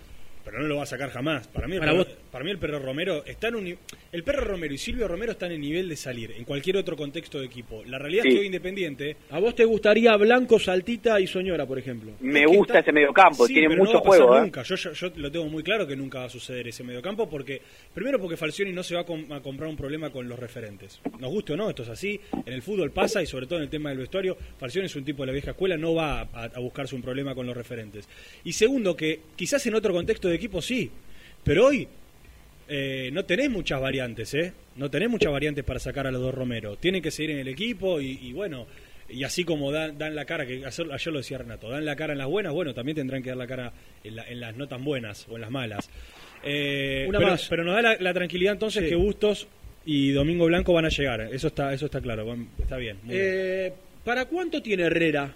Pero 0.45 0.61
no 0.61 0.66
lo 0.69 0.77
va 0.77 0.83
a 0.83 0.87
sacar 0.87 1.11
jamás. 1.11 1.49
Para 1.49 1.66
mí, 1.66 1.75
el, 1.75 1.81
Para 1.81 1.93
perro, 1.93 2.05
vos- 2.05 2.15
para 2.31 2.45
mí 2.45 2.51
el 2.51 2.59
perro 2.59 2.79
Romero 2.79 3.25
está 3.25 3.49
en 3.49 3.55
un 3.57 3.79
el 4.12 4.23
perro 4.23 4.45
Romero 4.45 4.75
y 4.75 4.79
Silvio 4.79 5.09
Romero 5.09 5.33
están 5.33 5.51
en 5.53 5.61
nivel 5.61 5.89
de 5.89 5.97
salir 5.97 6.33
en 6.33 6.45
cualquier 6.45 6.77
otro 6.77 6.97
contexto 6.97 7.41
de 7.41 7.47
equipo. 7.47 7.83
La 7.87 7.99
realidad 7.99 8.27
es 8.27 8.35
que 8.35 8.41
hoy 8.41 8.47
Independiente 8.47 9.16
¿A 9.31 9.39
vos 9.41 9.55
te 9.55 9.65
gustaría 9.65 10.16
Blanco, 10.16 10.59
Saltita 10.59 11.21
y 11.21 11.27
Soñora, 11.27 11.66
por 11.66 11.79
ejemplo? 11.79 12.12
Me 12.21 12.47
gusta 12.47 12.75
está- 12.75 12.79
ese 12.81 12.93
mediocampo, 12.93 13.47
Sí, 13.47 13.55
tiene 13.55 13.69
pero 13.69 13.79
no 13.83 13.85
mucho 13.87 13.99
va 13.99 14.01
a 14.01 14.05
pasar 14.05 14.19
juego, 14.21 14.39
¿eh? 14.39 14.41
Nunca. 14.43 14.62
Yo, 14.62 14.77
yo, 14.77 14.93
yo 14.93 15.12
lo 15.16 15.33
tengo 15.33 15.47
muy 15.47 15.62
claro 15.62 15.87
que 15.87 15.97
nunca 15.97 16.19
va 16.21 16.25
a 16.27 16.31
suceder 16.31 16.69
ese 16.69 16.85
mediocampo 16.85 17.29
porque 17.29 17.61
primero 17.93 18.19
porque 18.21 18.37
Falcioni 18.37 18.73
no 18.73 18.83
se 18.83 18.95
va 18.95 19.01
a, 19.03 19.05
com- 19.05 19.33
a 19.33 19.41
comprar 19.41 19.69
un 19.69 19.77
problema 19.77 20.11
con 20.11 20.29
los 20.29 20.39
referentes. 20.39 21.01
Nos 21.19 21.31
guste 21.31 21.55
o 21.55 21.57
no, 21.57 21.69
esto 21.71 21.83
es 21.83 21.89
así. 21.89 22.21
En 22.47 22.53
el 22.53 22.62
fútbol 22.62 22.91
pasa 22.93 23.23
y 23.23 23.27
sobre 23.27 23.47
todo 23.47 23.59
en 23.59 23.65
el 23.65 23.71
tema 23.71 23.89
del 23.91 23.99
vestuario, 23.99 24.37
Falcioni 24.59 24.87
es 24.87 24.97
un 24.97 25.05
tipo 25.05 25.23
de 25.23 25.29
la 25.29 25.33
vieja 25.33 25.51
escuela, 25.53 25.77
no 25.77 25.95
va 25.95 26.21
a, 26.21 26.45
a 26.45 26.61
buscarse 26.61 26.95
un 26.95 27.03
problema 27.03 27.35
con 27.35 27.47
los 27.47 27.57
referentes. 27.57 28.09
Y 28.45 28.53
segundo 28.53 28.97
que 28.97 29.21
quizás 29.37 29.65
en 29.66 29.75
otro 29.75 29.93
contexto 29.93 30.29
de 30.29 30.34
equipo 30.36 30.61
sí, 30.62 30.90
pero 31.43 31.66
hoy 31.66 31.89
eh, 32.69 33.11
no 33.12 33.24
tenés 33.24 33.51
muchas 33.51 33.81
variantes, 33.81 34.32
¿eh? 34.35 34.52
No 34.77 34.90
tenés 34.90 35.09
muchas 35.11 35.31
variantes 35.32 35.65
para 35.65 35.78
sacar 35.78 36.06
a 36.06 36.11
los 36.11 36.20
dos 36.23 36.35
Romero. 36.35 36.77
Tienen 36.77 37.02
que 37.02 37.11
seguir 37.11 37.32
en 37.32 37.39
el 37.39 37.48
equipo 37.48 38.01
y, 38.01 38.19
y 38.23 38.32
bueno, 38.32 38.66
y 39.09 39.23
así 39.24 39.44
como 39.44 39.70
dan, 39.70 39.98
dan 39.98 40.15
la 40.15 40.24
cara, 40.24 40.47
que 40.47 40.65
ayer, 40.65 40.93
ayer 40.93 41.12
lo 41.12 41.19
decía 41.19 41.39
Renato, 41.39 41.69
dan 41.69 41.85
la 41.85 41.94
cara 41.94 42.12
en 42.12 42.19
las 42.19 42.27
buenas, 42.28 42.52
bueno, 42.52 42.73
también 42.74 42.97
tendrán 42.97 43.23
que 43.23 43.28
dar 43.28 43.36
la 43.39 43.47
cara 43.47 43.73
en, 44.02 44.16
la- 44.16 44.24
en 44.27 44.40
las 44.40 44.56
no 44.56 44.66
tan 44.66 44.82
buenas 44.85 45.27
o 45.28 45.35
en 45.36 45.43
las 45.43 45.51
malas. 45.51 45.89
Eh, 46.43 47.05
Una 47.09 47.19
pero, 47.19 47.31
más. 47.32 47.47
pero 47.48 47.65
nos 47.65 47.74
da 47.74 47.82
la, 47.82 47.97
la 48.01 48.15
tranquilidad 48.15 48.55
entonces 48.55 48.82
Sí. 48.85 48.89
que 48.90 48.97
Bustos 48.97 49.47
y 49.86 50.12
Domingo 50.12 50.47
Blanco 50.47 50.73
van 50.73 50.86
a 50.86 50.89
llegar. 50.89 51.20
Eso 51.32 51.48
está, 51.48 51.73
eso 51.74 51.86
está 51.86 52.01
claro, 52.01 52.24
van- 52.27 52.48
está 52.59 52.77
bien. 52.78 52.98
muy 53.02 53.15
bien. 53.15 53.27
Eh, 53.28 53.73
¿Para 54.05 54.24
cuánto 54.27 54.61
tiene 54.62 54.85
Herrera? 54.85 55.35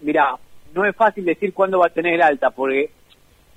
Mirá, 0.00 0.36
no 0.74 0.84
es 0.84 0.94
fácil 0.94 1.24
decir 1.24 1.52
cuándo 1.52 1.78
va 1.78 1.86
a 1.86 1.90
tener 1.90 2.14
el 2.14 2.22
alta, 2.22 2.50
porque 2.50 2.90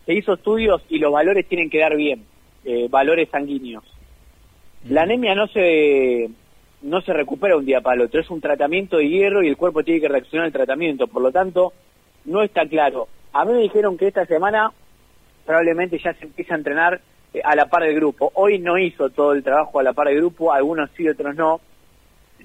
se 0.08 0.14
hizo 0.14 0.34
estudios 0.34 0.82
y 0.90 1.00
los 1.00 1.12
valores 1.12 1.46
tienen 1.48 1.70
que 1.70 1.80
dar 1.80 1.96
bien, 1.96 2.24
eh, 2.64 2.88
valores 2.90 3.30
sanguíneos. 3.30 3.84
La 4.90 5.04
anemia 5.04 5.36
no 5.36 5.48
se 5.48 6.30
no 6.82 7.02
se 7.02 7.12
recupera 7.12 7.58
un 7.58 7.66
día 7.66 7.82
para 7.82 7.96
el 7.96 8.02
otro, 8.04 8.22
es 8.22 8.30
un 8.30 8.40
tratamiento 8.40 8.98
de 8.98 9.10
hierro 9.10 9.44
y 9.44 9.50
el 9.50 9.58
cuerpo 9.58 9.84
tiene 9.84 10.00
que 10.00 10.08
reaccionar 10.08 10.46
al 10.46 10.54
tratamiento, 10.54 11.08
por 11.08 11.22
lo 11.22 11.32
tanto, 11.32 11.74
no 12.24 12.42
está 12.42 12.66
claro. 12.66 13.10
A 13.34 13.44
mí 13.44 13.52
me 13.52 13.60
dijeron 13.60 13.98
que 13.98 14.08
esta 14.08 14.26
semana 14.26 14.72
probablemente 15.46 16.00
ya 16.00 16.14
se 16.14 16.26
empieza 16.26 16.54
a 16.54 16.58
entrenar 16.58 17.02
eh, 17.34 17.42
a 17.44 17.56
la 17.56 17.66
par 17.66 17.84
del 17.84 17.96
grupo. 17.96 18.32
Hoy 18.36 18.60
no 18.60 18.78
hizo 18.78 19.10
todo 19.10 19.34
el 19.34 19.44
trabajo 19.44 19.80
a 19.80 19.84
la 19.84 19.92
par 19.92 20.08
del 20.08 20.18
grupo, 20.18 20.54
algunos 20.54 20.90
sí, 20.96 21.10
otros 21.10 21.36
no. 21.36 21.60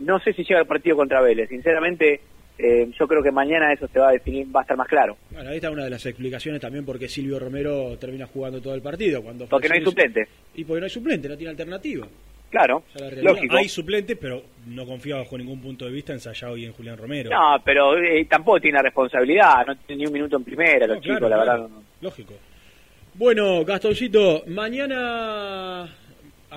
No 0.00 0.18
sé 0.18 0.32
si 0.32 0.42
llega 0.42 0.60
el 0.60 0.66
partido 0.66 0.96
contra 0.96 1.20
Vélez, 1.20 1.48
sinceramente 1.48 2.22
eh, 2.58 2.90
yo 2.98 3.08
creo 3.08 3.22
que 3.22 3.30
mañana 3.32 3.72
eso 3.72 3.88
se 3.88 3.98
va 3.98 4.08
a 4.08 4.12
definir, 4.12 4.46
va 4.54 4.60
a 4.60 4.62
estar 4.62 4.76
más 4.76 4.88
claro. 4.88 5.16
Bueno, 5.30 5.50
ahí 5.50 5.56
está 5.56 5.70
una 5.70 5.84
de 5.84 5.90
las 5.90 6.04
explicaciones 6.06 6.60
también 6.60 6.84
por 6.84 6.98
qué 6.98 7.08
Silvio 7.08 7.38
Romero 7.38 7.96
termina 7.98 8.26
jugando 8.26 8.60
todo 8.60 8.74
el 8.74 8.82
partido. 8.82 9.22
Cuando 9.22 9.46
Porque 9.46 9.68
no 9.68 9.74
hay 9.74 9.84
suplente. 9.84 10.28
Y 10.54 10.64
porque 10.64 10.80
no 10.80 10.84
hay 10.84 10.90
suplente, 10.90 11.28
no 11.28 11.36
tiene 11.36 11.50
alternativa. 11.50 12.06
Claro, 12.50 12.82
lógico. 13.22 13.56
Hay 13.56 13.66
suplente, 13.68 14.14
pero 14.14 14.42
no 14.66 14.84
confía 14.84 15.16
bajo 15.16 15.38
ningún 15.38 15.58
punto 15.62 15.86
de 15.86 15.90
vista 15.90 16.12
ensayado 16.12 16.52
hoy 16.52 16.66
en 16.66 16.72
Julián 16.74 16.98
Romero. 16.98 17.30
No, 17.30 17.56
pero 17.64 17.96
eh, 17.96 18.26
tampoco 18.26 18.60
tiene 18.60 18.76
la 18.76 18.82
responsabilidad, 18.82 19.64
no 19.66 19.74
tiene 19.76 20.02
ni 20.02 20.06
un 20.06 20.12
minuto 20.12 20.36
en 20.36 20.44
primera, 20.44 20.86
los 20.86 21.00
chicos, 21.00 21.22
la 21.22 21.28
claro. 21.28 21.38
verdad. 21.38 21.68
no- 21.70 21.82
Lógico. 22.02 22.34
Bueno, 23.14 23.64
Gastoncito, 23.64 24.42
mañana. 24.48 25.88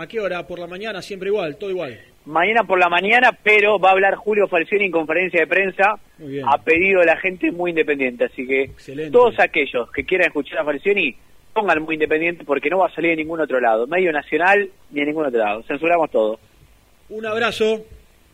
¿A 0.06 0.08
qué 0.08 0.20
hora? 0.20 0.46
Por 0.46 0.60
la 0.60 0.68
mañana, 0.68 1.02
siempre 1.02 1.30
igual, 1.30 1.58
todo 1.58 1.72
igual. 1.72 2.00
Mañana 2.26 2.64
por 2.64 2.78
la 2.78 2.90
mañana, 2.90 3.32
pero 3.42 3.80
va 3.80 3.90
a 3.90 3.94
hablar 3.94 4.14
Julio 4.14 4.48
Falcioni 4.48 4.86
en 4.86 4.92
conferencia 4.92 5.40
de 5.40 5.48
prensa 5.48 5.96
Muy 6.20 6.34
bien. 6.34 6.46
a 6.48 6.60
pedido 6.60 7.00
de 7.00 7.08
la 7.08 7.18
gente 7.18 7.52
muy 7.52 7.72
independiente. 7.72 8.26
Así 8.26 8.46
que 8.46 8.70
todos 9.12 9.40
aquellos 9.40 9.90
que 9.92 10.06
quieran 10.06 10.28
escuchar 10.28 10.60
a 10.60 10.64
Falcioni, 10.64 11.16
pongan 11.54 11.82
muy 11.82 11.96
independiente 11.96 12.44
porque 12.46 12.70
no 12.70 12.78
va 12.78 12.86
a 12.86 12.94
salir 12.94 13.12
de 13.12 13.16
ningún 13.24 13.42
otro 13.42 13.60
lado, 13.60 13.88
medio 13.88 14.12
nacional 14.12 14.70
ni 14.92 15.00
de 15.00 15.08
ningún 15.08 15.26
otro 15.26 15.40
lado. 15.40 15.64
Censuramos 15.64 16.12
todo. 16.12 16.40
Un 17.10 17.26
abrazo. 17.26 17.84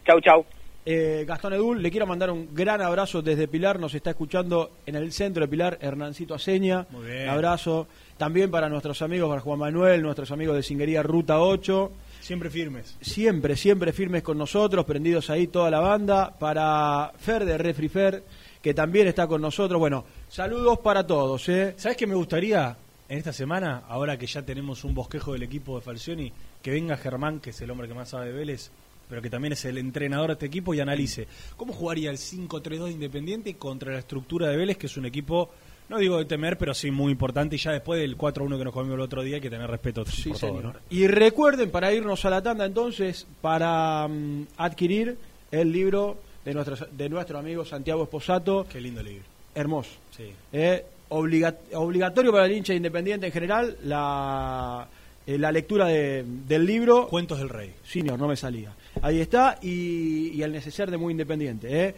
Chau, 0.05 0.19
chau. 0.19 0.45
Eh, 0.85 1.23
Gastón 1.25 1.53
Edul, 1.53 1.81
le 1.81 1.89
quiero 1.89 2.05
mandar 2.05 2.31
un 2.31 2.53
gran 2.53 2.81
abrazo 2.81 3.21
desde 3.21 3.47
Pilar, 3.47 3.79
nos 3.79 3.93
está 3.93 4.09
escuchando 4.09 4.71
en 4.85 4.95
el 4.95 5.11
centro 5.13 5.45
de 5.45 5.47
Pilar, 5.47 5.77
Hernancito 5.79 6.33
Aceña. 6.33 6.85
Muy 6.89 7.05
bien. 7.05 7.23
Un 7.23 7.29
abrazo. 7.29 7.87
También 8.21 8.51
para 8.51 8.69
nuestros 8.69 9.01
amigos, 9.01 9.27
para 9.29 9.41
Juan 9.41 9.57
Manuel, 9.57 10.03
nuestros 10.03 10.29
amigos 10.29 10.55
de 10.55 10.61
Singuería 10.61 11.01
Ruta 11.01 11.39
8. 11.39 11.91
Siempre 12.19 12.51
firmes. 12.51 12.95
Siempre, 13.01 13.57
siempre 13.57 13.93
firmes 13.93 14.21
con 14.21 14.37
nosotros, 14.37 14.85
prendidos 14.85 15.31
ahí 15.31 15.47
toda 15.47 15.71
la 15.71 15.79
banda. 15.79 16.31
Para 16.37 17.13
Fer 17.17 17.45
de 17.45 17.57
Refri 17.57 17.89
Fer, 17.89 18.23
que 18.61 18.75
también 18.75 19.07
está 19.07 19.25
con 19.25 19.41
nosotros. 19.41 19.79
Bueno, 19.79 20.05
saludos 20.29 20.77
para 20.81 21.07
todos. 21.07 21.49
¿eh? 21.49 21.73
¿Sabes 21.77 21.97
qué 21.97 22.05
me 22.05 22.13
gustaría 22.13 22.77
en 23.09 23.17
esta 23.17 23.33
semana, 23.33 23.85
ahora 23.87 24.19
que 24.19 24.27
ya 24.27 24.43
tenemos 24.43 24.83
un 24.83 24.93
bosquejo 24.93 25.33
del 25.33 25.41
equipo 25.41 25.77
de 25.77 25.81
Falcioni, 25.81 26.31
que 26.61 26.69
venga 26.69 26.97
Germán, 26.97 27.39
que 27.39 27.49
es 27.49 27.61
el 27.61 27.71
hombre 27.71 27.87
que 27.87 27.95
más 27.95 28.09
sabe 28.09 28.27
de 28.27 28.33
Vélez, 28.33 28.69
pero 29.09 29.23
que 29.23 29.31
también 29.31 29.53
es 29.53 29.65
el 29.65 29.79
entrenador 29.79 30.27
de 30.27 30.33
este 30.33 30.45
equipo, 30.45 30.75
y 30.75 30.79
analice 30.79 31.27
cómo 31.57 31.73
jugaría 31.73 32.11
el 32.11 32.17
5-3-2 32.19 32.85
de 32.85 32.91
Independiente 32.91 33.55
contra 33.55 33.93
la 33.93 33.99
estructura 33.99 34.47
de 34.47 34.57
Vélez, 34.57 34.77
que 34.77 34.85
es 34.85 34.95
un 34.95 35.07
equipo, 35.07 35.49
no 35.91 35.97
digo 35.99 36.17
de 36.17 36.25
temer, 36.25 36.57
pero 36.57 36.73
sí 36.73 36.89
muy 36.89 37.11
importante, 37.11 37.55
y 37.55 37.59
ya 37.59 37.71
después 37.71 37.99
del 38.01 38.17
4-1 38.17 38.57
que 38.57 38.63
nos 38.63 38.73
comimos 38.73 38.95
el 38.95 39.01
otro 39.01 39.21
día, 39.21 39.35
hay 39.35 39.41
que 39.41 39.49
tener 39.51 39.69
respeto 39.69 40.03
Sí, 40.05 40.29
por 40.29 40.39
todo. 40.39 40.49
señor. 40.57 40.63
¿no? 40.63 40.79
Y 40.89 41.05
recuerden, 41.07 41.69
para 41.69 41.93
irnos 41.93 42.25
a 42.25 42.29
la 42.31 42.41
tanda 42.41 42.65
entonces, 42.65 43.27
para 43.41 44.07
mm, 44.07 44.47
adquirir 44.57 45.17
el 45.51 45.71
libro 45.71 46.17
de, 46.45 46.53
nuestros, 46.55 46.85
de 46.91 47.09
nuestro 47.09 47.37
amigo 47.37 47.63
Santiago 47.65 48.03
Esposato. 48.03 48.65
Qué 48.67 48.81
lindo 48.81 49.03
libro. 49.03 49.25
Hermoso. 49.53 49.91
Sí. 50.15 50.31
Eh, 50.53 50.83
obliga- 51.09 51.57
obligatorio 51.73 52.31
para 52.31 52.45
el 52.45 52.53
hincha 52.53 52.73
independiente 52.73 53.25
en 53.27 53.31
general 53.33 53.77
la, 53.83 54.87
eh, 55.27 55.37
la 55.37 55.51
lectura 55.51 55.87
de- 55.87 56.23
del 56.47 56.65
libro. 56.65 57.07
Cuentos 57.09 57.37
del 57.37 57.49
Rey. 57.49 57.73
Señor, 57.83 58.17
no 58.17 58.27
me 58.27 58.35
salía. 58.37 58.73
Ahí 59.01 59.19
está, 59.19 59.57
y, 59.61 60.29
y 60.29 60.41
el 60.41 60.51
neceser 60.51 60.89
de 60.89 60.97
Muy 60.97 61.11
Independiente. 61.11 61.67
¿eh? 61.87 61.95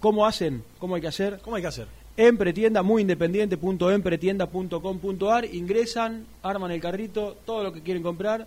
¿Cómo 0.00 0.26
hacen? 0.26 0.64
¿Cómo 0.78 0.94
hay 0.96 1.00
que 1.00 1.06
hacer? 1.08 1.38
¿Cómo 1.42 1.56
hay 1.56 1.62
que 1.62 1.68
hacer? 1.68 1.86
En 2.16 2.36
pretienda, 2.36 2.82
muyindependiente.empretienda.com.ar, 2.82 5.44
ingresan, 5.46 6.26
arman 6.42 6.70
el 6.70 6.80
carrito, 6.80 7.36
todo 7.46 7.62
lo 7.64 7.72
que 7.72 7.80
quieren 7.82 8.02
comprar 8.02 8.46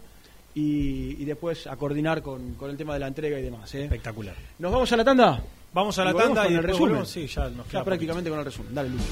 y, 0.54 1.22
y 1.22 1.26
después 1.26 1.66
a 1.68 1.76
coordinar 1.76 2.22
con, 2.22 2.54
con 2.54 2.70
el 2.70 2.78
tema 2.78 2.94
de 2.94 3.00
la 3.00 3.08
entrega 3.08 3.40
y 3.40 3.44
demás. 3.44 3.74
¿eh? 3.76 3.84
Espectacular. 3.86 4.36
¿Nos 4.60 4.72
vamos 4.72 4.92
a 4.92 4.98
la 4.98 5.04
tanda? 5.04 5.44
Vamos 5.74 5.98
a 6.00 6.06
la 6.06 6.12
Y 6.12 6.16
tanda 6.16 6.44
con 6.44 6.54
y 6.54 6.56
el 6.56 6.64
resumen. 6.64 6.90
volvemos. 6.90 7.10
Sí, 7.10 7.28
ya 7.28 7.50
nos 7.50 7.66
Ya 7.66 7.72
queda 7.72 7.84
prácticamente 7.84 8.30
con 8.30 8.40
el 8.40 8.46
resumen. 8.46 8.74
Dale, 8.76 8.90
Luis. 8.90 9.04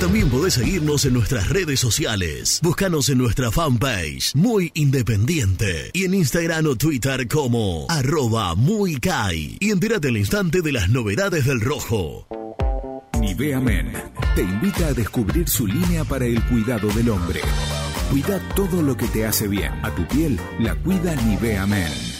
También 0.00 0.30
podés 0.30 0.54
seguirnos 0.54 1.04
en 1.04 1.12
nuestras 1.12 1.50
redes 1.50 1.78
sociales. 1.78 2.60
Búscanos 2.62 3.10
en 3.10 3.18
nuestra 3.18 3.50
fanpage, 3.50 4.34
Muy 4.34 4.70
Independiente. 4.72 5.90
Y 5.92 6.04
en 6.04 6.14
Instagram 6.14 6.66
o 6.68 6.76
Twitter 6.76 7.28
como 7.28 7.84
arroba 7.90 8.54
muy 8.54 8.96
Kai. 8.96 9.58
Y 9.60 9.70
entérate 9.70 10.08
al 10.08 10.16
instante 10.16 10.62
de 10.62 10.72
las 10.72 10.88
novedades 10.88 11.44
del 11.44 11.60
rojo. 11.60 12.26
Nivea 13.20 13.60
Men 13.60 13.92
te 14.34 14.40
invita 14.40 14.86
a 14.86 14.94
descubrir 14.94 15.46
su 15.50 15.66
línea 15.66 16.02
para 16.04 16.24
el 16.24 16.42
cuidado 16.44 16.88
del 16.88 17.10
hombre. 17.10 17.42
Cuida 18.10 18.40
todo 18.56 18.80
lo 18.80 18.96
que 18.96 19.06
te 19.06 19.26
hace 19.26 19.48
bien. 19.48 19.70
A 19.84 19.94
tu 19.94 20.08
piel 20.08 20.40
la 20.60 20.76
cuida 20.76 21.14
Nivea 21.14 21.66
Men. 21.66 22.19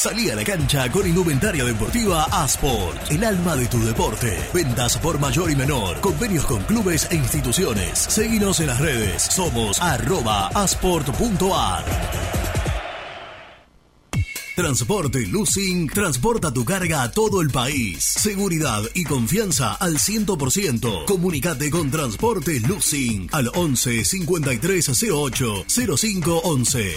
Salí 0.00 0.30
a 0.30 0.34
la 0.34 0.44
cancha 0.44 0.90
con 0.90 1.06
indumentaria 1.06 1.62
deportiva 1.62 2.24
Asport, 2.24 3.10
el 3.10 3.22
alma 3.22 3.54
de 3.54 3.66
tu 3.66 3.78
deporte. 3.84 4.34
Ventas 4.54 4.96
por 4.96 5.20
mayor 5.20 5.50
y 5.50 5.56
menor, 5.56 6.00
convenios 6.00 6.46
con 6.46 6.62
clubes 6.62 7.06
e 7.10 7.16
instituciones. 7.16 7.98
Seguinos 7.98 8.60
en 8.60 8.68
las 8.68 8.80
redes, 8.80 9.20
somos 9.20 9.78
arroba 9.78 10.48
asport.ar. 10.54 11.84
Transporte 14.56 15.26
Lucing 15.26 15.90
transporta 15.90 16.50
tu 16.50 16.64
carga 16.64 17.02
a 17.02 17.10
todo 17.10 17.42
el 17.42 17.50
país. 17.50 18.02
Seguridad 18.02 18.82
y 18.94 19.04
confianza 19.04 19.74
al 19.74 19.98
100%. 19.98 21.04
Comunicate 21.04 21.68
con 21.70 21.90
Transporte 21.90 22.58
Lucing 22.60 23.28
al 23.32 23.50
11 23.54 24.02
5308 24.06 25.64
0511. 25.68 26.96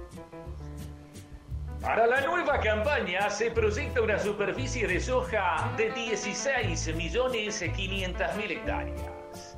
Para 1.81 2.05
la 2.05 2.21
nueva 2.21 2.59
campaña 2.59 3.27
se 3.31 3.49
proyecta 3.49 4.01
una 4.01 4.19
superficie 4.19 4.87
de 4.87 4.99
soja 4.99 5.73
de 5.77 5.89
16 5.91 6.95
millones 6.95 7.65
500 7.75 8.35
mil 8.35 8.51
hectáreas. 8.51 9.57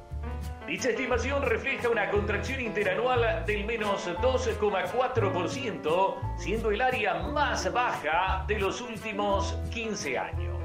Dicha 0.66 0.91
estimación 0.91 1.44
refleja 1.44 1.90
una 1.90 2.10
contracción 2.10 2.62
interanual 2.62 3.44
del 3.45 3.66
menos 3.66 4.08
2,4%, 4.08 6.16
siendo 6.38 6.72
el 6.72 6.82
área 6.82 7.16
más 7.16 7.70
baja 7.74 8.45
de 8.48 8.58
los 8.58 8.80
últimos 8.80 9.60
15 9.74 10.18
años. 10.18 10.62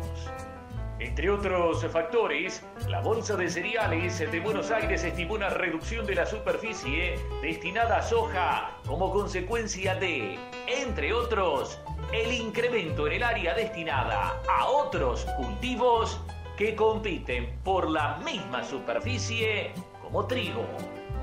Entre 1.00 1.30
otros 1.30 1.86
factores, 1.92 2.60
la 2.88 3.00
Bolsa 3.00 3.36
de 3.36 3.48
Cereales 3.48 4.18
de 4.18 4.40
Buenos 4.40 4.72
Aires 4.72 5.04
estimó 5.04 5.34
una 5.34 5.48
reducción 5.48 6.04
de 6.06 6.16
la 6.16 6.26
superficie 6.26 7.20
destinada 7.40 7.98
a 7.98 8.02
soja 8.02 8.76
como 8.84 9.12
consecuencia 9.12 9.94
de, 9.94 10.36
entre 10.66 11.12
otros, 11.12 11.80
el 12.12 12.32
incremento 12.32 13.06
en 13.06 13.12
el 13.12 13.22
área 13.22 13.54
destinada 13.54 14.42
a 14.48 14.66
otros 14.66 15.24
cultivos 15.36 16.20
que 16.56 16.74
compiten 16.74 17.56
por 17.62 17.88
la 17.88 18.16
misma 18.16 18.64
superficie 18.64 19.70
como 20.02 20.26
trigo, 20.26 20.64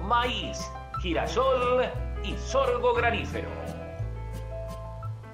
maíz, 0.03 0.71
girasol 1.01 1.83
y 2.23 2.33
sorgo 2.37 2.93
granífero. 2.93 3.49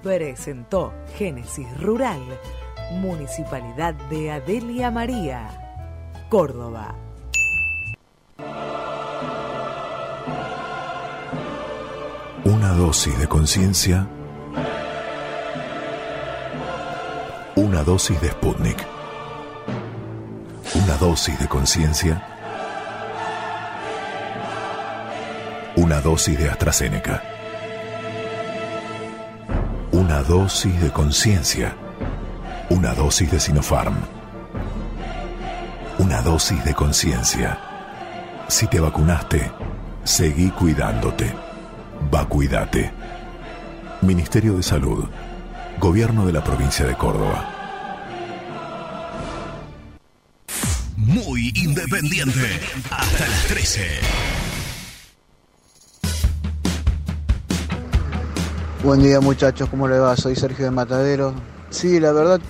Presentó 0.02 0.92
Génesis 1.16 1.80
Rural, 1.80 2.20
Municipalidad 3.00 3.94
de 4.10 4.32
Adelia 4.32 4.90
María, 4.90 5.48
Córdoba. 6.28 6.94
Una 12.44 12.72
dosis 12.74 13.18
de 13.18 13.26
conciencia. 13.26 14.06
Una 17.56 17.82
dosis 17.82 18.20
de 18.20 18.28
Sputnik. 18.28 18.86
Una 20.74 20.96
dosis 20.96 21.38
de 21.38 21.48
conciencia. 21.48 22.28
una 25.76 26.00
dosis 26.00 26.38
de 26.38 26.48
AstraZeneca. 26.48 27.22
Una 29.90 30.22
dosis 30.22 30.80
de 30.80 30.90
conciencia. 30.90 31.74
Una 32.72 32.94
dosis 32.94 33.30
de 33.30 33.38
Sinopharm. 33.38 33.94
Una 35.98 36.22
dosis 36.22 36.64
de 36.64 36.72
conciencia. 36.72 37.58
Si 38.48 38.66
te 38.66 38.80
vacunaste, 38.80 39.52
seguí 40.04 40.48
cuidándote. 40.52 41.34
Vacuídate. 42.10 42.90
Ministerio 44.00 44.56
de 44.56 44.62
Salud. 44.62 45.04
Gobierno 45.78 46.24
de 46.24 46.32
la 46.32 46.42
provincia 46.42 46.86
de 46.86 46.96
Córdoba. 46.96 47.46
Muy 50.96 51.52
independiente. 51.54 52.58
Hasta 52.90 53.28
las 53.28 53.44
13. 53.48 53.86
Buen 58.82 59.02
día 59.02 59.20
muchachos, 59.20 59.68
¿cómo 59.68 59.86
le 59.86 59.98
va? 59.98 60.16
Soy 60.16 60.34
Sergio 60.36 60.64
de 60.64 60.70
Matadero. 60.70 61.34
Sí, 61.68 62.00
la 62.00 62.12
verdad 62.12 62.40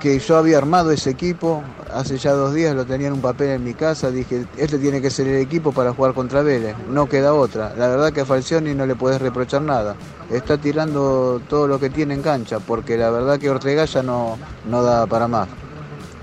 que 0.00 0.18
yo 0.18 0.36
había 0.36 0.58
armado 0.58 0.90
ese 0.90 1.10
equipo, 1.10 1.62
hace 1.92 2.18
ya 2.18 2.32
dos 2.32 2.54
días 2.54 2.74
lo 2.74 2.86
tenía 2.86 3.08
en 3.08 3.14
un 3.14 3.20
papel 3.20 3.50
en 3.50 3.64
mi 3.64 3.74
casa, 3.74 4.10
dije, 4.10 4.44
este 4.56 4.78
tiene 4.78 5.02
que 5.02 5.10
ser 5.10 5.26
el 5.26 5.36
equipo 5.36 5.72
para 5.72 5.92
jugar 5.92 6.14
contra 6.14 6.42
Vélez, 6.42 6.76
no 6.88 7.08
queda 7.08 7.34
otra. 7.34 7.74
La 7.76 7.88
verdad 7.88 8.12
que 8.12 8.20
a 8.20 8.24
Falcioni 8.24 8.74
no 8.74 8.86
le 8.86 8.94
puedes 8.94 9.20
reprochar 9.20 9.62
nada, 9.62 9.96
está 10.30 10.58
tirando 10.58 11.40
todo 11.48 11.66
lo 11.66 11.80
que 11.80 11.90
tiene 11.90 12.14
en 12.14 12.22
cancha, 12.22 12.60
porque 12.60 12.96
la 12.96 13.10
verdad 13.10 13.38
que 13.38 13.50
Ortega 13.50 13.84
ya 13.84 14.02
no, 14.02 14.38
no 14.68 14.82
da 14.82 15.06
para 15.06 15.26
más. 15.26 15.48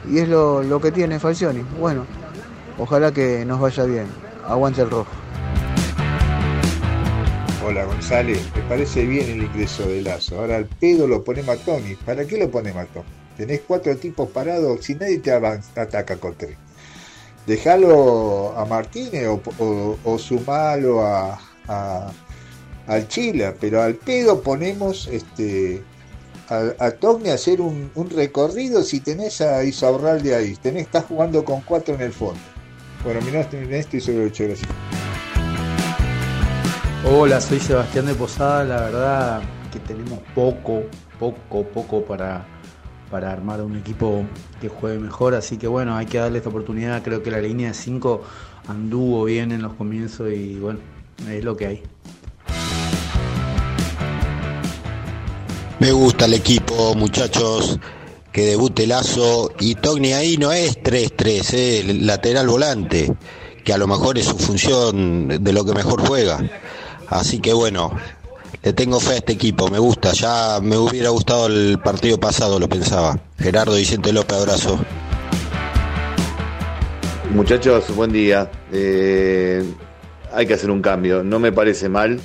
Y 0.09 0.19
es 0.19 0.29
lo, 0.29 0.63
lo 0.63 0.79
que 0.79 0.91
tiene 0.91 1.19
Falcioni. 1.19 1.63
Bueno, 1.79 2.05
ojalá 2.77 3.11
que 3.11 3.43
nos 3.45 3.59
vaya 3.59 3.83
bien. 3.83 4.05
Aguante 4.47 4.81
el 4.81 4.91
rojo. 4.91 5.09
Hola 7.67 7.83
González, 7.85 8.39
me 8.55 8.61
parece 8.69 9.05
bien 9.05 9.27
el 9.27 9.43
ingreso 9.43 9.87
de 9.87 10.03
Lazo. 10.03 10.39
Ahora 10.39 10.57
al 10.57 10.67
pedo 10.67 11.07
lo 11.07 11.23
pone 11.23 11.41
Matoni. 11.41 11.95
¿Para 11.95 12.23
qué 12.25 12.37
lo 12.37 12.51
pone 12.51 12.71
Matoni? 12.71 13.24
Tenés 13.37 13.61
cuatro 13.67 13.95
tipos 13.97 14.29
parados, 14.29 14.83
si 14.85 14.95
nadie 14.95 15.19
te 15.19 15.31
ataca 15.31 16.17
con 16.17 16.35
tres. 16.35 16.57
Dejalo 17.45 18.57
a 18.57 18.65
Martínez 18.65 19.27
o, 19.27 19.41
o- 19.59 19.97
sumalo 20.19 21.05
a, 21.05 21.39
a- 21.67 22.11
Chila, 23.07 23.53
pero 23.59 23.81
al 23.81 23.95
pedo 23.95 24.41
ponemos 24.41 25.07
este 25.07 25.83
a, 26.49 26.85
a 26.85 26.91
a 27.31 27.33
hacer 27.33 27.61
un, 27.61 27.91
recorrido 28.09 28.83
si 28.83 28.99
tenés 28.99 29.41
a 29.41 29.63
Isaurralde 29.63 30.35
ahí. 30.35 30.55
Tenés, 30.55 30.83
estás 30.83 31.05
jugando 31.05 31.43
con 31.43 31.61
cuatro 31.61 31.95
en 31.95 32.01
el 32.01 32.13
fondo. 32.13 32.39
Bueno, 33.03 33.21
mirá, 33.21 33.47
en 33.51 33.73
esto 33.73 33.97
y 33.97 34.01
sobre 34.01 34.25
ocho 34.25 34.45
gracias. 34.45 34.69
Hola, 37.07 37.39
soy 37.39 37.59
Sebastián 37.59 38.07
de 38.07 38.15
Posada. 38.15 38.63
La 38.63 38.81
verdad 38.81 39.41
que 39.71 39.79
tenemos 39.79 40.19
poco, 40.33 40.81
poco, 41.19 41.63
poco 41.63 42.03
para, 42.03 42.45
para 43.15 43.31
armar 43.31 43.61
un 43.61 43.77
equipo 43.77 44.25
que 44.59 44.67
juegue 44.67 44.99
mejor. 44.99 45.35
Así 45.35 45.55
que 45.55 45.67
bueno, 45.67 45.95
hay 45.95 46.05
que 46.05 46.17
darle 46.17 46.39
esta 46.39 46.49
oportunidad. 46.49 47.01
Creo 47.01 47.23
que 47.23 47.31
la 47.31 47.39
línea 47.39 47.69
de 47.69 47.73
5 47.73 48.21
anduvo 48.67 49.23
bien 49.23 49.53
en 49.53 49.61
los 49.61 49.71
comienzos 49.75 50.33
y 50.33 50.55
bueno, 50.55 50.79
es 51.29 51.41
lo 51.41 51.55
que 51.55 51.65
hay. 51.65 51.83
Me 55.79 55.93
gusta 55.93 56.25
el 56.25 56.33
equipo, 56.33 56.93
muchachos. 56.95 57.79
Que 58.33 58.47
debute 58.47 58.85
Lazo. 58.85 59.49
Y 59.61 59.75
Togni 59.75 60.11
ahí 60.11 60.35
no 60.35 60.51
es 60.51 60.77
3-3, 60.83 61.53
eh, 61.53 61.93
lateral 62.01 62.49
volante. 62.49 63.15
Que 63.63 63.71
a 63.71 63.77
lo 63.77 63.87
mejor 63.87 64.17
es 64.17 64.25
su 64.25 64.37
función 64.37 65.29
de 65.41 65.53
lo 65.53 65.63
que 65.63 65.73
mejor 65.73 66.05
juega. 66.05 66.43
Así 67.07 67.39
que 67.39 67.53
bueno, 67.53 67.91
tengo 68.73 68.99
fe 68.99 69.13
a 69.13 69.15
este 69.17 69.33
equipo. 69.33 69.69
Me 69.69 69.79
gusta. 69.79 70.11
Ya 70.13 70.59
me 70.61 70.77
hubiera 70.77 71.09
gustado 71.09 71.47
el 71.47 71.79
partido 71.79 72.19
pasado, 72.19 72.59
lo 72.59 72.67
pensaba. 72.67 73.19
Gerardo 73.37 73.75
Vicente 73.75 74.11
López, 74.11 74.37
abrazo. 74.37 74.79
Muchachos, 77.31 77.95
buen 77.95 78.11
día. 78.11 78.49
Eh, 78.71 79.63
hay 80.33 80.45
que 80.47 80.53
hacer 80.53 80.71
un 80.71 80.81
cambio. 80.81 81.23
No 81.23 81.39
me 81.39 81.51
parece 81.51 81.89
mal. 81.89 82.19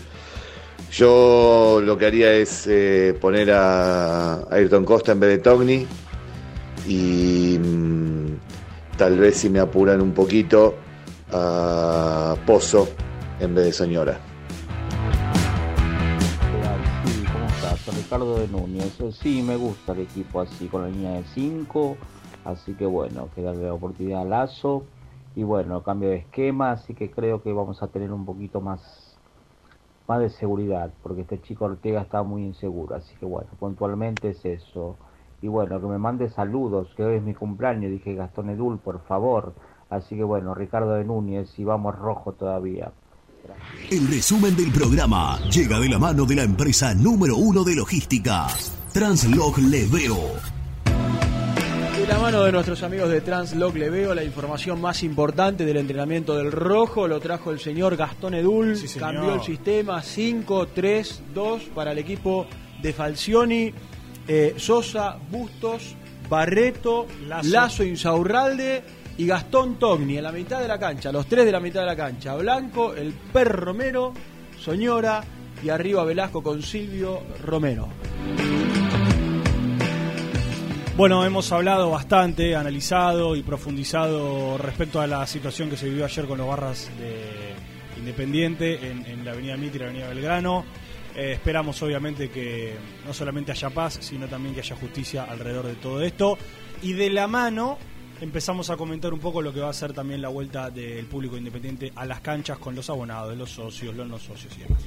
Yo 0.92 1.80
lo 1.84 1.98
que 1.98 2.06
haría 2.06 2.32
es 2.32 2.66
eh, 2.66 3.16
poner 3.20 3.50
a 3.52 4.42
Ayrton 4.50 4.84
Costa 4.84 5.12
en 5.12 5.20
vez 5.20 5.30
de 5.30 5.38
Togni. 5.38 5.86
Y 6.86 7.58
mm, 7.58 8.38
tal 8.96 9.18
vez 9.18 9.36
si 9.36 9.50
me 9.50 9.60
apuran 9.60 10.00
un 10.00 10.12
poquito 10.12 10.76
a 11.32 12.34
Pozo 12.46 12.88
en 13.40 13.54
vez 13.54 13.66
de 13.66 13.72
Señora. 13.72 14.29
Ricardo 18.00 18.38
de 18.38 18.48
Núñez. 18.48 18.98
Eh, 19.00 19.12
Sí, 19.12 19.42
me 19.42 19.56
gusta 19.56 19.92
el 19.92 20.00
equipo 20.00 20.40
así, 20.40 20.68
con 20.68 20.82
la 20.82 20.88
línea 20.88 21.12
de 21.12 21.24
5. 21.24 21.96
Así 22.46 22.72
que 22.72 22.86
bueno, 22.86 23.28
que 23.34 23.42
darle 23.42 23.66
la 23.66 23.74
oportunidad 23.74 24.22
a 24.22 24.24
Lazo. 24.24 24.84
Y 25.36 25.42
bueno, 25.42 25.82
cambio 25.82 26.08
de 26.08 26.16
esquema, 26.16 26.72
así 26.72 26.94
que 26.94 27.10
creo 27.10 27.42
que 27.42 27.52
vamos 27.52 27.82
a 27.82 27.88
tener 27.88 28.10
un 28.10 28.24
poquito 28.24 28.62
más, 28.62 28.80
más 30.08 30.18
de 30.20 30.30
seguridad, 30.30 30.90
porque 31.02 31.20
este 31.20 31.40
chico 31.42 31.66
Ortega 31.66 32.00
está 32.00 32.22
muy 32.22 32.42
inseguro. 32.42 32.96
Así 32.96 33.14
que 33.16 33.26
bueno, 33.26 33.50
puntualmente 33.58 34.30
es 34.30 34.44
eso. 34.46 34.96
Y 35.42 35.48
bueno, 35.48 35.78
que 35.78 35.86
me 35.86 35.98
mande 35.98 36.30
saludos, 36.30 36.88
que 36.96 37.04
hoy 37.04 37.16
es 37.16 37.22
mi 37.22 37.34
cumpleaños, 37.34 37.90
dije 37.90 38.14
Gastón 38.14 38.48
Edul, 38.48 38.78
por 38.78 39.00
favor. 39.00 39.52
Así 39.90 40.16
que 40.16 40.24
bueno, 40.24 40.54
Ricardo 40.54 40.94
de 40.94 41.04
Núñez, 41.04 41.58
y 41.58 41.64
vamos 41.64 41.96
rojo 41.96 42.32
todavía. 42.32 42.92
El 43.90 44.06
resumen 44.08 44.56
del 44.56 44.70
programa 44.70 45.40
llega 45.50 45.80
de 45.80 45.88
la 45.88 45.98
mano 45.98 46.24
de 46.24 46.36
la 46.36 46.42
empresa 46.42 46.94
número 46.94 47.36
uno 47.36 47.64
de 47.64 47.74
logística, 47.74 48.46
Translog 48.92 49.58
Leveo. 49.58 50.18
De 51.98 52.06
la 52.06 52.18
mano 52.18 52.42
de 52.44 52.52
nuestros 52.52 52.82
amigos 52.82 53.10
de 53.10 53.20
Translog 53.20 53.76
le 53.76 53.90
veo 53.90 54.14
la 54.14 54.24
información 54.24 54.80
más 54.80 55.02
importante 55.02 55.64
del 55.64 55.76
entrenamiento 55.76 56.36
del 56.36 56.52
rojo, 56.52 57.08
lo 57.08 57.20
trajo 57.20 57.50
el 57.50 57.60
señor 57.60 57.96
Gastón 57.96 58.34
Edul, 58.34 58.76
señor. 58.76 59.12
cambió 59.12 59.34
el 59.34 59.42
sistema 59.42 60.02
5-3-2 60.02 61.68
para 61.74 61.92
el 61.92 61.98
equipo 61.98 62.46
de 62.80 62.92
Falcioni, 62.92 63.72
eh, 64.28 64.54
Sosa, 64.56 65.18
Bustos, 65.30 65.96
Barreto, 66.28 67.06
Lazo. 67.26 67.48
Lazo. 67.48 67.84
Insaurralde 67.84 68.82
y 69.16 69.26
Gastón 69.26 69.78
Togni 69.78 70.16
en 70.16 70.24
la 70.24 70.32
mitad 70.32 70.60
de 70.60 70.68
la 70.68 70.78
cancha, 70.78 71.12
los 71.12 71.26
tres 71.26 71.44
de 71.44 71.52
la 71.52 71.60
mitad 71.60 71.80
de 71.80 71.86
la 71.86 71.96
cancha, 71.96 72.34
Blanco, 72.36 72.94
el 72.94 73.12
Per 73.12 73.48
Romero, 73.48 74.12
Soñora 74.58 75.22
y 75.62 75.68
arriba 75.68 76.04
Velasco 76.04 76.42
con 76.42 76.62
Silvio 76.62 77.20
Romero. 77.42 77.88
Bueno, 80.96 81.24
hemos 81.24 81.50
hablado 81.52 81.90
bastante, 81.90 82.54
analizado 82.54 83.34
y 83.34 83.42
profundizado 83.42 84.58
respecto 84.58 85.00
a 85.00 85.06
la 85.06 85.26
situación 85.26 85.70
que 85.70 85.76
se 85.76 85.88
vivió 85.88 86.04
ayer 86.04 86.26
con 86.26 86.38
los 86.38 86.46
barras 86.46 86.90
de 86.98 87.54
Independiente 87.98 88.90
en, 88.90 89.04
en 89.06 89.24
la 89.24 89.32
Avenida 89.32 89.56
Mitre 89.56 89.76
y 89.76 89.80
la 89.80 89.86
Avenida 89.86 90.08
Belgrano. 90.08 90.64
Eh, 91.14 91.32
esperamos 91.32 91.82
obviamente 91.82 92.30
que 92.30 92.74
no 93.04 93.12
solamente 93.12 93.52
haya 93.52 93.70
paz, 93.70 93.98
sino 94.00 94.26
también 94.26 94.54
que 94.54 94.60
haya 94.60 94.76
justicia 94.76 95.24
alrededor 95.24 95.66
de 95.66 95.74
todo 95.74 96.00
esto. 96.02 96.38
Y 96.82 96.94
de 96.94 97.10
la 97.10 97.26
mano 97.26 97.78
empezamos 98.20 98.70
a 98.70 98.76
comentar 98.76 99.12
un 99.12 99.20
poco 99.20 99.42
lo 99.42 99.52
que 99.52 99.60
va 99.60 99.70
a 99.70 99.72
ser 99.72 99.92
también 99.92 100.20
la 100.20 100.28
vuelta 100.28 100.70
del 100.70 101.06
público 101.06 101.36
independiente 101.36 101.92
a 101.94 102.04
las 102.04 102.20
canchas 102.20 102.58
con 102.58 102.74
los 102.74 102.88
abonados, 102.90 103.36
los 103.36 103.50
socios, 103.50 103.94
los 103.94 104.08
no 104.08 104.18
socios 104.18 104.56
y 104.58 104.62
demás. 104.62 104.82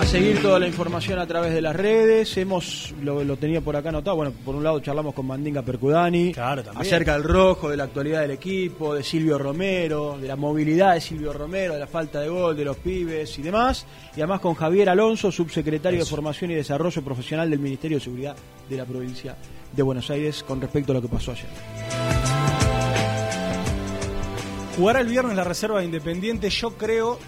A 0.00 0.04
seguir 0.04 0.42
toda 0.42 0.58
la 0.58 0.66
información 0.66 1.20
a 1.20 1.26
través 1.26 1.54
de 1.54 1.62
las 1.62 1.74
redes. 1.74 2.36
Hemos, 2.36 2.92
lo, 3.00 3.22
lo 3.22 3.36
tenía 3.36 3.60
por 3.60 3.76
acá 3.76 3.90
anotado. 3.90 4.16
Bueno, 4.16 4.32
por 4.44 4.56
un 4.56 4.64
lado 4.64 4.80
charlamos 4.80 5.14
con 5.14 5.26
Mandinga 5.26 5.62
Percudani 5.62 6.32
acerca 6.74 7.12
del 7.12 7.22
rojo, 7.22 7.70
de 7.70 7.76
la 7.76 7.84
actualidad 7.84 8.22
del 8.22 8.32
equipo, 8.32 8.92
de 8.94 9.04
Silvio 9.04 9.38
Romero, 9.38 10.18
de 10.18 10.26
la 10.26 10.34
movilidad 10.34 10.94
de 10.94 11.00
Silvio 11.00 11.32
Romero, 11.32 11.74
de 11.74 11.80
la 11.80 11.86
falta 11.86 12.20
de 12.20 12.28
gol 12.28 12.56
de 12.56 12.64
los 12.64 12.76
pibes 12.78 13.38
y 13.38 13.42
demás. 13.42 13.86
Y 14.16 14.20
además 14.20 14.40
con 14.40 14.54
Javier 14.54 14.88
Alonso, 14.88 15.30
subsecretario 15.30 16.00
de 16.00 16.06
Formación 16.06 16.50
y 16.50 16.54
Desarrollo 16.54 17.02
Profesional 17.02 17.48
del 17.48 17.60
Ministerio 17.60 17.98
de 17.98 18.04
Seguridad 18.04 18.36
de 18.68 18.76
la 18.76 18.84
provincia 18.84 19.36
de 19.74 19.82
Buenos 19.82 20.10
Aires 20.10 20.42
con 20.42 20.60
respecto 20.60 20.92
a 20.92 20.94
lo 20.94 21.02
que 21.02 21.08
pasó 21.08 21.32
ayer. 21.32 21.48
Jugará 24.76 25.00
el 25.00 25.06
viernes 25.06 25.36
la 25.36 25.44
reserva 25.44 25.78
de 25.78 25.84
Independiente, 25.84 26.50
yo 26.50 26.76
creo, 26.76 27.18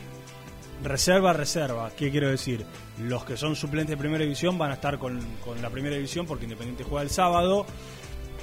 reserva, 0.83 1.33
reserva. 1.33 1.91
¿Qué 1.97 2.11
quiero 2.11 2.29
decir? 2.29 2.67
Los 2.99 3.25
que 3.25 3.37
son 3.37 3.55
suplentes 3.55 3.91
de 3.91 3.97
primera 3.97 4.25
división 4.25 4.59
van 4.59 4.73
a 4.73 4.75
estar 4.75 4.99
con, 4.99 5.21
con 5.45 5.61
la 5.63 5.71
primera 5.71 5.95
división 5.95 6.27
porque 6.27 6.45
Independiente 6.45 6.85
juega 6.85 7.03
el 7.03 7.11
sábado. 7.11 7.67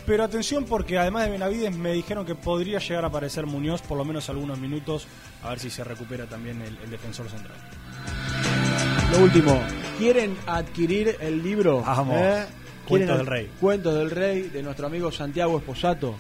Pero 0.06 0.24
atención 0.24 0.66
porque 0.66 0.98
además 0.98 1.26
de 1.26 1.32
Benavides 1.32 1.76
me 1.76 1.94
dijeron 1.94 2.26
que 2.26 2.36
podría 2.36 2.80
llegar 2.80 3.06
a 3.06 3.08
aparecer 3.08 3.46
Muñoz 3.46 3.82
por 3.82 3.98
lo 3.98 4.04
menos 4.04 4.30
algunos 4.30 4.60
minutos, 4.60 5.08
a 5.42 5.50
ver 5.50 5.60
si 5.60 5.70
se 5.70 5.84
recupera 5.84 6.26
también 6.26 6.62
el, 6.62 6.78
el 6.84 6.90
defensor 6.90 7.30
central. 7.30 7.56
Lo 9.12 9.20
último, 9.20 9.62
¿quieren 9.98 10.36
adquirir 10.46 11.18
el 11.22 11.42
libro? 11.42 11.82
Vamos. 11.82 12.18
¿Eh? 12.18 12.46
Cuentos 12.88 13.08
¿Quieren 13.10 13.18
del 13.18 13.26
Rey. 13.26 13.50
Cuentos 13.60 13.96
del 13.96 14.12
Rey 14.12 14.42
de 14.44 14.64
nuestro 14.64 14.88
amigo 14.88 15.12
Santiago 15.12 15.58
Esposato. 15.58 16.16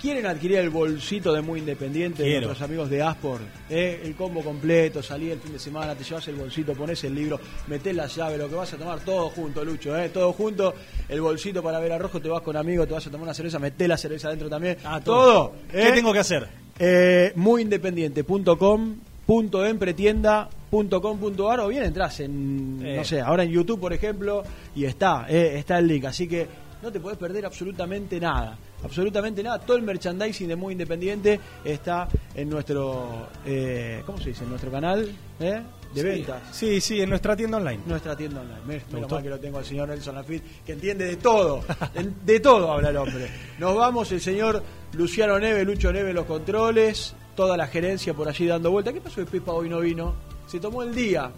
¿Quieren 0.00 0.24
adquirir 0.24 0.56
el 0.58 0.70
bolsito 0.70 1.30
de 1.30 1.42
Muy 1.42 1.60
Independiente 1.60 2.22
de 2.22 2.40
nuestros 2.40 2.62
amigos 2.62 2.88
de 2.88 3.02
Aspor? 3.02 3.40
¿Eh? 3.68 4.00
El 4.02 4.14
combo 4.16 4.42
completo, 4.42 5.02
salí 5.02 5.30
el 5.30 5.38
fin 5.40 5.52
de 5.52 5.58
semana, 5.58 5.94
te 5.94 6.04
llevas 6.04 6.26
el 6.28 6.36
bolsito, 6.36 6.72
pones 6.72 7.04
el 7.04 7.14
libro, 7.14 7.38
metés 7.66 7.94
la 7.94 8.06
llave, 8.06 8.38
lo 8.38 8.48
que 8.48 8.54
vas 8.54 8.72
a 8.72 8.78
tomar 8.78 9.00
todo 9.00 9.28
junto, 9.28 9.62
Lucho, 9.62 9.94
¿eh? 9.98 10.08
todo 10.08 10.32
junto. 10.32 10.74
El 11.06 11.20
bolsito 11.20 11.62
para 11.62 11.78
ver 11.80 11.92
a 11.92 11.98
rojo, 11.98 12.18
te 12.18 12.30
vas 12.30 12.40
con 12.40 12.56
amigos, 12.56 12.88
te 12.88 12.94
vas 12.94 13.06
a 13.06 13.10
tomar 13.10 13.24
una 13.24 13.34
cerveza, 13.34 13.58
metés 13.58 13.86
la 13.86 13.98
cerveza 13.98 14.28
adentro 14.28 14.48
también. 14.48 14.78
Ah, 14.84 15.02
todo. 15.04 15.48
todo. 15.48 15.52
¿Qué 15.70 15.88
¿eh? 15.88 15.92
tengo 15.92 16.14
que 16.14 16.18
hacer? 16.20 16.48
Eh, 16.78 17.32
muyindependiente.com, 17.36 18.96
punto 19.30 19.64
empretienda.com.ar 19.64 21.60
o 21.60 21.68
bien 21.68 21.84
entras 21.84 22.18
en, 22.18 22.80
Eh. 22.84 22.96
no 22.96 23.04
sé, 23.04 23.20
ahora 23.20 23.44
en 23.44 23.50
YouTube, 23.50 23.78
por 23.78 23.92
ejemplo, 23.92 24.42
y 24.74 24.84
está, 24.84 25.26
eh, 25.28 25.56
está 25.56 25.78
el 25.78 25.86
link. 25.86 26.04
Así 26.06 26.26
que 26.26 26.48
no 26.82 26.90
te 26.90 26.98
puedes 26.98 27.16
perder 27.16 27.46
absolutamente 27.46 28.18
nada. 28.18 28.58
Absolutamente 28.82 29.40
nada. 29.40 29.60
Todo 29.60 29.76
el 29.76 29.84
merchandising 29.84 30.48
de 30.48 30.56
Muy 30.56 30.72
Independiente 30.72 31.38
está 31.64 32.08
en 32.34 32.50
nuestro, 32.50 33.28
eh, 33.46 34.02
¿cómo 34.04 34.18
se 34.18 34.30
dice? 34.30 34.42
En 34.42 34.50
nuestro 34.50 34.68
canal 34.72 35.08
eh, 35.38 35.60
de 35.94 36.00
Sí. 36.00 36.06
ventas. 36.08 36.42
Sí, 36.50 36.80
sí, 36.80 37.00
en 37.00 37.10
nuestra 37.10 37.36
tienda 37.36 37.58
online. 37.58 37.82
Nuestra 37.86 38.16
tienda 38.16 38.40
online. 38.40 38.60
Me- 38.66 38.82
Menos 38.92 39.12
mal 39.12 39.22
que 39.22 39.28
lo 39.28 39.38
tengo 39.38 39.58
al 39.58 39.64
señor 39.64 39.90
Nelson 39.90 40.16
Lafitte, 40.16 40.42
que 40.66 40.72
entiende 40.72 41.04
de 41.04 41.16
todo. 41.18 41.62
De 42.26 42.40
todo 42.40 42.72
habla 42.72 42.88
el 42.90 42.96
hombre. 42.96 43.28
Nos 43.60 43.76
vamos, 43.76 44.10
el 44.10 44.20
señor 44.20 44.60
Luciano 44.94 45.38
Neve, 45.38 45.64
Lucho 45.64 45.92
Neve, 45.92 46.12
los 46.12 46.24
controles, 46.26 47.14
toda 47.34 47.56
la 47.56 47.66
gerencia 47.66 48.14
por 48.14 48.28
allí 48.28 48.46
dando 48.46 48.70
vuelta. 48.70 48.92
¿Qué 48.92 49.00
pasó 49.00 49.20
de 49.20 49.26
Pipa 49.26 49.52
hoy 49.52 49.68
no 49.68 49.80
vino? 49.80 50.14
Se 50.46 50.58
tomó 50.60 50.82
el 50.82 50.94
día. 50.94 51.30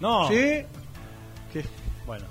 No. 0.00 0.28
¿Sí? 0.28 0.34
Qué 1.52 1.64
Bueno, 2.06 2.24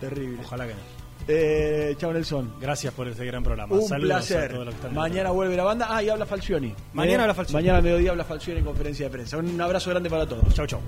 terrible. 0.00 0.40
ojalá 0.44 0.66
que 0.66 0.74
no. 0.74 0.80
Eh, 1.28 1.94
chao 1.98 2.12
Nelson. 2.12 2.54
Gracias 2.60 2.92
por 2.94 3.06
este 3.06 3.24
gran 3.24 3.42
programa. 3.44 3.74
Un 3.76 3.86
Saludos 3.86 4.10
a 4.12 4.16
placer. 4.16 4.50
todos 4.52 4.64
los 4.66 4.74
que 4.74 4.80
están 4.80 4.94
Mañana 4.94 5.30
vuelve 5.30 5.56
la 5.56 5.64
banda. 5.64 5.86
Ah, 5.88 6.02
y 6.02 6.08
habla 6.08 6.26
Falcioni. 6.26 6.74
Mañana 6.92 7.18
Eh, 7.18 7.22
habla 7.22 7.34
Falcioni. 7.34 7.62
Mañana 7.62 7.78
al 7.78 7.84
mediodía 7.84 8.10
habla 8.10 8.24
Falcioni 8.24 8.58
en 8.60 8.64
conferencia 8.64 9.06
de 9.06 9.10
prensa. 9.12 9.36
Un 9.36 9.60
abrazo 9.60 9.90
grande 9.90 10.10
para 10.10 10.26
todos. 10.26 10.52
Chau, 10.54 10.66
chau. 10.66 10.80